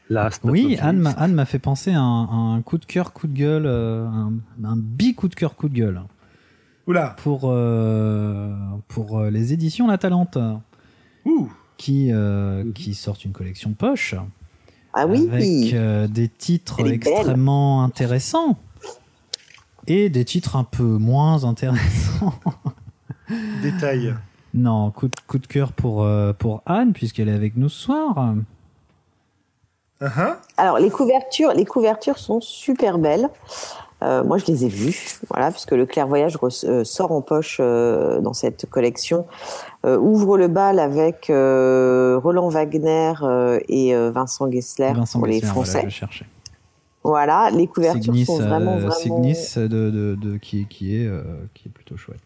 Last, 0.10 0.42
Oui, 0.44 0.78
Anne 0.82 0.98
m'a. 1.00 1.12
Anne 1.12 1.34
m'a 1.34 1.46
fait 1.46 1.60
penser 1.60 1.92
à 1.94 2.02
un, 2.02 2.56
un 2.56 2.62
coup 2.64 2.78
de 2.80 2.86
cœur, 2.86 3.14
coup 3.14 3.28
de 3.28 3.34
gueule, 3.38 3.66
euh, 3.68 4.08
un, 4.08 4.34
un 4.64 4.76
bi 4.76 5.14
coup 5.14 5.28
de 5.28 5.36
cœur, 5.36 5.56
coup 5.56 5.70
de 5.70 5.76
gueule 5.76 6.02
Oula. 6.88 7.16
pour 7.22 7.42
euh, 7.46 8.52
pour 8.88 9.20
euh, 9.20 9.30
les 9.30 9.54
éditions 9.54 9.86
La 9.88 10.00
Talente 10.00 10.40
Ouh. 11.26 11.52
qui 11.78 12.12
euh, 12.12 12.64
qui 12.74 12.96
sortent 12.96 13.24
une 13.24 13.34
collection 13.34 13.74
poche 13.74 14.16
Ah 14.96 15.06
oui. 15.06 15.30
avec 15.32 15.74
euh, 15.76 16.08
des 16.08 16.28
titres 16.28 16.90
extrêmement 16.92 17.84
intéressants 17.84 18.58
et 19.86 20.10
des 20.10 20.26
titres 20.26 20.56
un 20.56 20.64
peu 20.64 20.84
moins 20.98 21.44
intéressants. 21.44 22.34
Détail. 23.62 24.16
Non, 24.54 24.92
coup 24.92 25.08
de, 25.08 25.16
coup 25.28 25.38
de 25.38 25.48
cœur 25.48 25.72
pour 25.72 26.04
euh, 26.04 26.34
pour 26.34 26.62
Anne 26.66 26.94
puisqu'elle 26.94 27.30
est 27.30 27.34
avec 27.34 27.56
nous 27.56 27.70
ce 27.70 27.82
soir. 27.82 28.34
Uh-huh. 30.02 30.36
Alors 30.58 30.80
les 30.80 30.90
couvertures, 30.90 31.54
les 31.54 31.66
couvertures 31.66 32.18
sont 32.18 32.42
super 32.42 32.98
belles. 32.98 33.30
Euh, 34.02 34.24
moi, 34.24 34.38
je 34.38 34.46
les 34.46 34.64
ai 34.64 34.70
vues, 34.70 34.98
voilà, 35.30 35.52
puisque 35.52 35.74
le 35.74 35.86
clairvoyage 35.86 36.38
re- 36.38 36.66
euh, 36.66 36.86
sort 36.86 37.12
en 37.12 37.20
poche 37.22 37.58
euh, 37.60 38.22
dans 38.22 38.32
cette 38.32 38.66
collection. 38.70 39.26
Euh, 39.86 39.98
ouvre 39.98 40.38
le 40.38 40.48
bal 40.48 40.80
avec 40.80 41.30
euh, 41.30 42.18
Roland 42.24 42.48
Wagner 42.48 43.12
euh, 43.24 43.60
et 43.68 43.94
euh, 43.94 44.10
Vincent 44.10 44.50
Gessler 44.50 44.94
Vincent 44.96 45.20
pour 45.20 45.28
les 45.28 45.42
Gessler, 45.42 45.52
voilà, 45.54 45.70
Français. 45.70 45.82
je 45.90 45.94
cherchais. 45.94 46.26
Voilà, 47.04 47.50
les 47.52 47.68
couvertures 47.68 48.16
sont 48.26 48.38
vraiment, 48.38 48.76
euh, 48.78 48.88
vraiment. 48.88 48.92
Signis 48.94 49.54
de, 49.58 49.68
de, 49.68 50.16
de- 50.16 50.38
qui, 50.38 50.66
qui 50.68 50.96
est 50.96 51.06
euh, 51.06 51.22
qui 51.54 51.68
est 51.68 51.72
plutôt 51.72 51.98
chouette. 51.98 52.22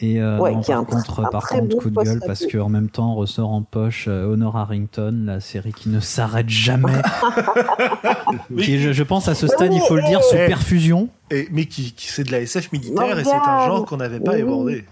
Et 0.00 0.20
euh, 0.22 0.38
Ouais, 0.38 0.52
non, 0.54 0.60
qui 0.60 0.70
a 0.70 0.76
par 0.76 0.82
un- 0.82 0.84
contre, 0.84 1.20
un 1.20 1.28
par 1.28 1.42
très 1.42 1.58
contre, 1.60 1.74
bon 1.76 1.82
coup 1.82 1.90
de 1.90 2.02
gueule 2.02 2.20
parce 2.24 2.46
qu'en 2.46 2.68
même 2.68 2.88
temps 2.88 3.14
ressort 3.14 3.50
en 3.50 3.62
poche 3.62 4.06
euh, 4.08 4.32
Honor 4.32 4.56
Harrington, 4.56 5.24
la 5.26 5.40
série 5.40 5.72
qui 5.72 5.88
ne 5.88 5.98
s'arrête 5.98 6.48
jamais. 6.48 6.92
qui 8.62 8.74
est, 8.74 8.78
je, 8.78 8.92
je 8.92 9.02
pense 9.02 9.28
à 9.28 9.34
ce 9.34 9.46
stade, 9.46 9.72
il 9.72 9.80
faut 9.80 9.96
le 9.96 10.02
dire, 10.04 10.22
sous 10.22 10.36
perfusion, 10.36 11.08
Et, 11.30 11.48
mais 11.50 11.66
qui, 11.66 11.92
qui 11.92 12.08
c'est 12.08 12.24
de 12.24 12.30
la 12.32 12.40
SF 12.40 12.72
militaire 12.72 13.18
et 13.18 13.24
c'est 13.24 13.32
un 13.34 13.66
genre 13.66 13.84
qu'on 13.84 13.96
n'avait 13.96 14.20
pas 14.20 14.34
Oui. 14.34 14.42
abordé. 14.42 14.84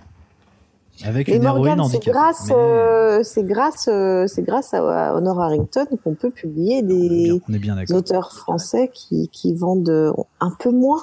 avec 1.04 1.28
Mais 1.28 1.36
une 1.36 1.44
héroïne 1.44 1.76
Morgane, 1.76 1.78
c'est 1.88 1.96
handicapée. 1.96 2.10
grâce, 2.18 2.48
Mais- 2.48 2.54
euh, 2.56 3.22
c'est 3.22 3.44
grâce, 3.44 3.88
euh, 3.88 4.26
c'est 4.26 4.42
grâce 4.42 4.74
à, 4.74 5.10
à 5.10 5.14
Honor 5.14 5.40
Harrington 5.40 5.84
qu'on 6.02 6.14
peut 6.14 6.30
publier 6.30 6.76
on 6.76 6.78
est 6.78 6.82
des 6.82 7.08
bien- 7.24 7.38
on 7.48 7.52
est 7.54 7.58
bien 7.58 7.76
d'accord. 7.76 7.96
auteurs 7.98 8.32
français 8.32 8.90
qui, 8.92 9.28
qui 9.32 9.54
vendent 9.54 9.88
euh, 9.88 10.12
un 10.40 10.50
peu 10.58 10.70
moins. 10.70 11.02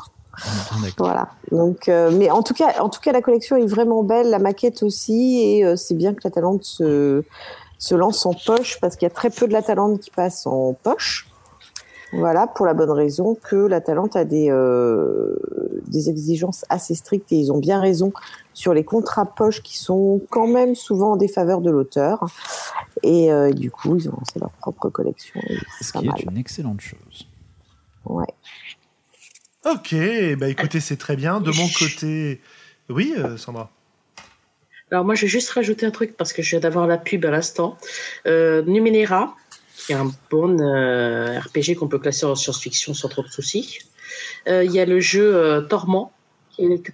Voilà. 0.97 1.29
Donc, 1.51 1.87
euh, 1.87 2.11
mais 2.11 2.31
en 2.31 2.41
tout 2.41 2.53
cas, 2.53 2.81
en 2.81 2.89
tout 2.89 2.99
cas, 2.99 3.11
la 3.11 3.21
collection 3.21 3.55
est 3.55 3.65
vraiment 3.65 4.03
belle, 4.03 4.29
la 4.29 4.39
maquette 4.39 4.83
aussi, 4.83 5.41
et 5.41 5.65
euh, 5.65 5.75
c'est 5.75 5.93
bien 5.93 6.13
que 6.13 6.21
la 6.23 6.31
Talente 6.31 6.63
se 6.63 7.23
se 7.77 7.95
lance 7.95 8.25
en 8.25 8.33
poche 8.33 8.79
parce 8.79 8.95
qu'il 8.95 9.05
y 9.05 9.11
a 9.11 9.13
très 9.13 9.29
peu 9.29 9.45
de 9.45 9.51
la 9.51 9.61
Talente 9.61 9.99
qui 9.99 10.09
passe 10.09 10.47
en 10.47 10.73
poche. 10.73 11.27
Voilà, 12.13 12.47
pour 12.47 12.65
la 12.65 12.73
bonne 12.73 12.91
raison 12.91 13.35
que 13.35 13.55
la 13.55 13.81
Talente 13.81 14.15
a 14.15 14.23
des 14.23 14.49
euh, 14.49 15.35
des 15.87 16.09
exigences 16.09 16.63
assez 16.69 16.95
strictes 16.95 17.31
et 17.31 17.35
ils 17.35 17.51
ont 17.51 17.57
bien 17.57 17.79
raison 17.81 18.13
sur 18.53 18.73
les 18.73 18.85
contrats 18.85 19.25
poche 19.25 19.61
qui 19.63 19.77
sont 19.77 20.21
quand 20.29 20.47
même 20.47 20.75
souvent 20.75 21.13
en 21.13 21.15
défaveur 21.17 21.59
de 21.59 21.71
l'auteur. 21.71 22.25
Et 23.01 23.29
du 23.53 23.69
coup, 23.69 23.97
ils 23.97 24.07
ont 24.07 24.13
lancé 24.17 24.39
leur 24.39 24.51
propre 24.51 24.89
collection. 24.89 25.41
Ce 25.81 25.91
qui 25.91 26.05
mal. 26.05 26.15
est 26.17 26.23
une 26.23 26.37
excellente 26.37 26.79
chose. 26.79 27.27
Ouais. 28.05 28.33
Ok, 29.65 29.95
bah 30.37 30.49
écoutez, 30.49 30.79
c'est 30.79 30.97
très 30.97 31.15
bien. 31.15 31.39
De 31.39 31.51
mon 31.51 31.67
côté. 31.69 32.41
Oui, 32.89 33.13
euh, 33.17 33.37
Sandra. 33.37 33.71
Alors 34.91 35.05
moi, 35.05 35.15
je 35.15 35.21
vais 35.23 35.27
juste 35.27 35.49
rajouter 35.51 35.85
un 35.85 35.91
truc 35.91 36.15
parce 36.17 36.33
que 36.33 36.41
je 36.41 36.51
viens 36.51 36.59
d'avoir 36.59 36.85
la 36.85 36.97
pub 36.97 37.25
à 37.25 37.31
l'instant. 37.31 37.77
Euh, 38.27 38.61
Numenera, 38.63 39.35
qui 39.77 39.93
est 39.93 39.95
un 39.95 40.11
bon 40.29 40.59
euh, 40.59 41.39
RPG 41.39 41.75
qu'on 41.79 41.87
peut 41.87 41.97
classer 41.99 42.25
en 42.25 42.35
science-fiction 42.35 42.93
sans 42.93 43.07
trop 43.07 43.23
de 43.23 43.29
soucis. 43.29 43.79
Euh, 44.47 44.63
Il 44.63 44.71
y 44.71 44.79
a 44.79 44.85
le 44.85 44.99
jeu 44.99 45.33
euh, 45.35 45.61
Torment, 45.61 46.11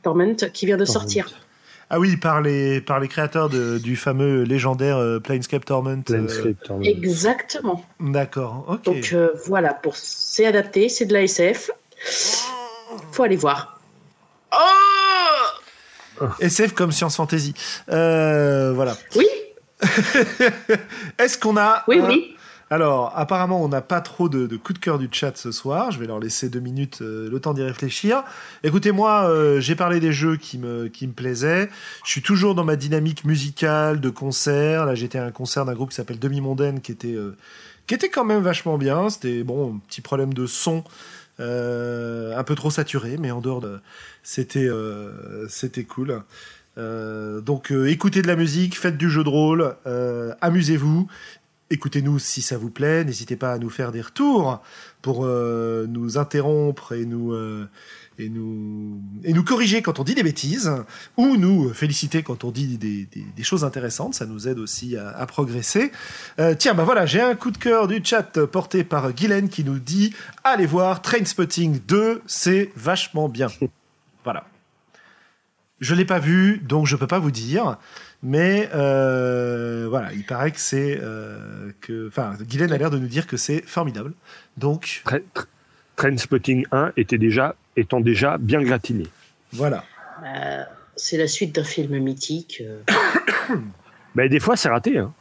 Torment, 0.03 0.35
qui 0.53 0.65
vient 0.65 0.77
de 0.77 0.85
Torment. 0.85 0.99
sortir. 0.99 1.29
Ah 1.89 1.99
oui, 1.99 2.17
par 2.17 2.41
les, 2.41 2.81
par 2.81 2.99
les 2.99 3.07
créateurs 3.07 3.49
de- 3.49 3.79
du 3.79 3.95
fameux 3.95 4.43
légendaire 4.43 4.97
euh, 4.97 5.19
Planescape 5.19 5.65
Torment. 5.65 6.03
Planescape 6.03 6.63
Torment. 6.63 6.83
Exactement. 6.85 7.83
D'accord, 7.99 8.65
ok. 8.69 8.83
Donc 8.85 9.09
euh, 9.11 9.29
voilà, 9.47 9.73
pour 9.73 9.97
c'est 9.97 10.45
adapté, 10.45 10.87
c'est 10.87 11.05
de 11.05 11.13
la 11.13 11.23
SF. 11.23 11.71
Faut 13.11 13.23
aller 13.23 13.35
voir. 13.37 13.79
Oh 14.53 16.25
SF 16.39 16.73
comme 16.73 16.91
Science 16.91 17.15
Fantasy. 17.15 17.53
Euh, 17.89 18.73
voilà. 18.73 18.95
Oui, 19.15 19.27
Est-ce 21.17 21.37
qu'on 21.37 21.57
a. 21.57 21.83
oui, 21.87 21.99
un- 21.99 22.07
oui. 22.07 22.35
Alors, 22.71 23.13
apparemment, 23.15 23.63
on 23.63 23.67
n'a 23.67 23.81
pas 23.81 23.99
trop 23.99 24.29
de, 24.29 24.45
de 24.45 24.55
coups 24.55 24.79
de 24.79 24.83
cœur 24.83 24.99
du 24.99 25.09
chat 25.11 25.35
ce 25.35 25.51
soir. 25.51 25.89
Je 25.89 25.99
vais 25.99 26.05
leur 26.05 26.19
laisser 26.19 26.49
deux 26.49 26.59
minutes 26.59 26.99
euh, 27.01 27.27
le 27.27 27.39
temps 27.39 27.55
d'y 27.55 27.63
réfléchir. 27.63 28.23
Écoutez, 28.63 28.91
moi, 28.91 29.27
euh, 29.27 29.59
j'ai 29.59 29.75
parlé 29.75 29.99
des 29.99 30.11
jeux 30.13 30.37
qui 30.37 30.59
me, 30.59 30.87
qui 30.87 31.07
me 31.07 31.13
plaisaient. 31.13 31.67
Je 32.05 32.11
suis 32.11 32.21
toujours 32.21 32.53
dans 32.53 32.63
ma 32.65 32.75
dynamique 32.75 33.25
musicale, 33.25 33.99
de 33.99 34.09
concert. 34.11 34.85
Là, 34.85 34.93
j'étais 34.93 35.17
à 35.17 35.25
un 35.25 35.31
concert 35.31 35.65
d'un 35.65 35.73
groupe 35.73 35.89
qui 35.89 35.95
s'appelle 35.95 36.19
Demi-Mondaine, 36.19 36.79
qui 36.81 36.91
était, 36.91 37.15
euh, 37.15 37.35
qui 37.87 37.95
était 37.95 38.09
quand 38.09 38.23
même 38.25 38.43
vachement 38.43 38.77
bien. 38.77 39.09
C'était, 39.09 39.41
bon, 39.41 39.75
un 39.75 39.79
petit 39.87 40.01
problème 40.01 40.35
de 40.35 40.45
son, 40.45 40.83
un 41.39 42.43
peu 42.43 42.55
trop 42.55 42.69
saturé, 42.69 43.17
mais 43.17 43.31
en 43.31 43.41
dehors 43.41 43.61
de... 43.61 43.79
C'était, 44.23 44.67
euh, 44.67 45.47
c'était 45.47 45.85
cool. 45.85 46.21
Euh, 46.77 47.41
donc, 47.41 47.71
euh, 47.71 47.89
écoutez 47.89 48.21
de 48.21 48.27
la 48.27 48.35
musique, 48.35 48.77
faites 48.77 48.97
du 48.97 49.09
jeu 49.09 49.23
de 49.23 49.29
rôle, 49.29 49.75
euh, 49.85 50.33
amusez-vous. 50.41 51.07
Écoutez-nous 51.71 52.19
si 52.19 52.41
ça 52.41 52.57
vous 52.57 52.69
plaît. 52.69 53.03
N'hésitez 53.03 53.35
pas 53.35 53.53
à 53.53 53.57
nous 53.59 53.69
faire 53.69 53.91
des 53.91 54.01
retours 54.01 54.61
pour 55.01 55.25
euh, 55.25 55.85
nous 55.87 56.17
interrompre 56.17 56.93
et 56.93 57.05
nous, 57.05 57.33
euh, 57.33 57.67
et, 58.19 58.29
nous, 58.29 59.01
et 59.23 59.33
nous 59.33 59.43
corriger 59.43 59.81
quand 59.81 59.99
on 59.99 60.03
dit 60.03 60.13
des 60.13 60.23
bêtises 60.23 60.71
ou 61.17 61.37
nous 61.37 61.73
féliciter 61.73 62.21
quand 62.21 62.43
on 62.43 62.51
dit 62.51 62.77
des, 62.77 63.05
des- 63.05 63.25
des 63.35 63.43
choses 63.43 63.63
intéressantes. 63.63 64.13
Ça 64.13 64.25
nous 64.25 64.47
aide 64.47 64.59
aussi 64.59 64.97
à, 64.97 65.09
à 65.09 65.25
progresser. 65.25 65.91
Euh, 66.39 66.53
tiens, 66.57 66.73
bah 66.73 66.83
voilà, 66.83 67.05
j'ai 67.05 67.21
un 67.21 67.35
coup 67.35 67.51
de 67.51 67.57
cœur 67.57 67.87
du 67.87 68.01
chat 68.03 68.45
porté 68.45 68.83
par 68.83 69.11
Guylaine 69.13 69.49
qui 69.49 69.63
nous 69.63 69.79
dit 69.79 70.13
Allez 70.43 70.65
voir 70.65 71.01
Trainspotting 71.01 71.79
2, 71.87 72.21
c'est 72.27 72.71
vachement 72.75 73.29
bien. 73.29 73.47
Voilà. 74.25 74.45
Je 75.79 75.95
l'ai 75.95 76.03
pas 76.03 76.19
vu, 76.19 76.57
donc 76.57 76.85
je 76.87 76.97
peux 76.97 77.07
pas 77.07 77.19
vous 77.19 77.31
dire. 77.31 77.77
Mais 78.21 78.69
euh, 78.75 79.87
voilà, 79.89 80.11
il 80.13 80.25
paraît 80.25 80.51
que 80.51 80.59
c'est 80.59 80.99
euh, 81.01 81.71
que, 81.79 82.09
enfin, 82.09 82.35
Guylaine 82.41 82.73
a 82.73 82.77
l'air 82.77 82.89
de 82.91 82.99
nous 82.99 83.07
dire 83.07 83.25
que 83.27 83.37
c'est 83.37 83.61
formidable. 83.65 84.11
Donc 84.57 85.01
Tra- 85.05 85.21
tra- 85.33 85.45
Trainspotting 85.95 86.65
1 86.73 86.91
était 86.97 87.17
déjà, 87.17 87.55
étant 87.79 87.99
déjà 88.01 88.37
bien 88.37 88.61
gratiné. 88.61 89.05
voilà. 89.53 89.83
Euh, 90.25 90.63
c'est 90.95 91.17
la 91.17 91.27
suite 91.27 91.55
d'un 91.55 91.63
film 91.63 91.97
mythique. 91.99 92.61
Ben, 94.15 94.27
des 94.27 94.39
fois, 94.39 94.55
c'est 94.57 94.69
raté. 94.69 94.97
Hein. 94.97 95.13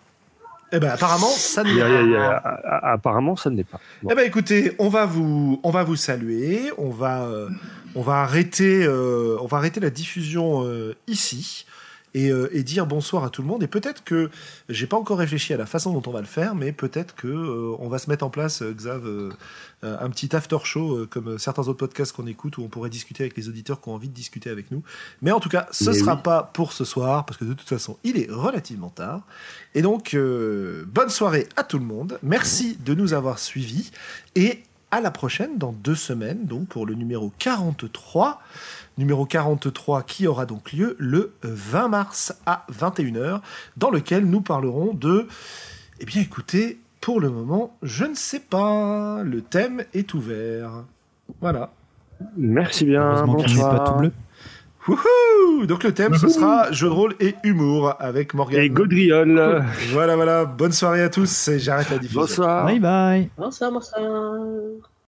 Eh 0.72 0.78
ben 0.80 0.90
apparemment, 0.90 1.28
ça 1.28 1.62
ne 1.62 1.68
l'est 1.72 1.80
pas. 1.80 2.00
il 2.02 2.10
y 2.10 2.16
a- 2.16 2.30
a- 2.36 2.76
a- 2.88 2.92
apparemment, 2.92 3.36
ça 3.36 3.48
ne 3.48 3.56
l'est 3.56 3.64
pas. 3.64 3.80
Bon. 4.02 4.10
Eh 4.10 4.14
ben 4.14 4.26
écoutez, 4.26 4.72
on 4.78 4.88
va 4.88 5.06
vous, 5.06 5.60
on 5.62 5.70
va 5.70 5.82
vous 5.82 5.96
saluer, 5.96 6.70
on 6.76 6.90
va, 6.90 7.22
euh, 7.24 7.48
on 7.94 8.02
va 8.02 8.16
arrêter, 8.22 8.84
euh, 8.84 9.36
on 9.40 9.46
va 9.46 9.56
arrêter 9.58 9.80
la 9.80 9.88
diffusion 9.90 10.64
euh, 10.66 10.94
ici 11.06 11.64
et, 12.18 12.30
euh, 12.30 12.48
et 12.52 12.64
dire 12.64 12.86
bonsoir 12.86 13.22
à 13.22 13.30
tout 13.30 13.42
le 13.42 13.48
monde. 13.48 13.62
Et 13.62 13.68
peut-être 13.68 14.02
que 14.02 14.28
j'ai 14.68 14.88
pas 14.88 14.96
encore 14.96 15.18
réfléchi 15.18 15.54
à 15.54 15.56
la 15.56 15.66
façon 15.66 15.92
dont 15.92 16.02
on 16.06 16.12
va 16.12 16.20
le 16.20 16.26
faire, 16.26 16.56
mais 16.56 16.72
peut-être 16.72 17.14
que 17.14 17.28
euh, 17.28 17.76
on 17.78 17.88
va 17.88 17.98
se 17.98 18.10
mettre 18.10 18.24
en 18.24 18.30
place, 18.30 18.62
euh, 18.62 18.72
Xav, 18.72 19.06
un 19.84 20.10
petit 20.10 20.34
after 20.34 20.58
show 20.64 21.06
comme 21.08 21.38
certains 21.38 21.62
autres 21.62 21.78
podcasts 21.78 22.10
qu'on 22.10 22.26
écoute 22.26 22.58
où 22.58 22.62
on 22.62 22.68
pourrait 22.68 22.90
discuter 22.90 23.22
avec 23.22 23.36
les 23.36 23.48
auditeurs 23.48 23.80
qui 23.80 23.88
ont 23.88 23.94
envie 23.94 24.08
de 24.08 24.14
discuter 24.14 24.50
avec 24.50 24.72
nous. 24.72 24.82
Mais 25.22 25.30
en 25.30 25.38
tout 25.38 25.48
cas, 25.48 25.68
ce 25.70 25.90
Mais 25.90 25.98
sera 25.98 26.16
oui. 26.16 26.22
pas 26.24 26.42
pour 26.42 26.72
ce 26.72 26.84
soir 26.84 27.24
parce 27.24 27.38
que 27.38 27.44
de 27.44 27.54
toute 27.54 27.68
façon, 27.68 27.96
il 28.02 28.18
est 28.18 28.28
relativement 28.28 28.90
tard. 28.90 29.22
Et 29.76 29.82
donc, 29.82 30.16
bonne 30.16 31.10
soirée 31.10 31.46
à 31.54 31.62
tout 31.62 31.78
le 31.78 31.84
monde. 31.84 32.18
Merci 32.24 32.76
de 32.84 32.92
nous 32.92 33.12
avoir 33.12 33.38
suivis. 33.38 33.92
Et 34.34 34.64
à 34.90 35.00
la 35.00 35.12
prochaine, 35.12 35.58
dans 35.58 35.72
deux 35.72 35.94
semaines, 35.94 36.46
donc 36.46 36.66
pour 36.66 36.84
le 36.84 36.94
numéro 36.94 37.32
43. 37.38 38.40
Numéro 38.98 39.24
43 39.24 40.02
qui 40.02 40.26
aura 40.26 40.44
donc 40.44 40.72
lieu 40.72 40.96
le 40.98 41.32
20 41.42 41.88
mars 41.88 42.34
à 42.46 42.66
21h, 42.72 43.40
dans 43.76 43.90
lequel 43.90 44.26
nous 44.26 44.40
parlerons 44.40 44.92
de... 44.92 45.28
Eh 46.00 46.04
bien 46.04 46.20
écoutez, 46.20 46.78
pour 47.00 47.20
le 47.20 47.30
moment, 47.30 47.76
je 47.82 48.04
ne 48.04 48.14
sais 48.14 48.40
pas. 48.40 49.22
Le 49.24 49.40
thème 49.40 49.84
est 49.94 50.14
ouvert. 50.14 50.84
Voilà. 51.40 51.70
Merci 52.36 52.84
bien. 52.84 53.02
Pas 53.02 53.22
Bonsoir. 53.24 53.84
tout 53.84 53.98
bleu. 53.98 54.12
Wouhou 54.88 55.66
Donc 55.66 55.84
le 55.84 55.92
thème, 55.92 56.14
ce 56.14 56.28
sera 56.28 56.72
jeu 56.72 56.88
de 56.88 56.92
rôle 56.92 57.14
et 57.20 57.34
humour 57.44 57.94
avec 57.98 58.34
Morgane. 58.34 58.62
Et 58.62 58.70
Gaudriol. 58.70 59.64
Voilà, 59.92 60.16
voilà. 60.16 60.44
Bonne 60.44 60.72
soirée 60.72 61.02
à 61.02 61.08
tous 61.08 61.48
et 61.48 61.58
j'arrête 61.58 61.90
la 61.90 61.98
diffusion. 61.98 62.22
Bonsoir. 62.22 62.66
Bye 62.66 62.80
bye. 62.80 63.30
Bonsoir, 63.36 63.70
bonsoir. 63.70 64.00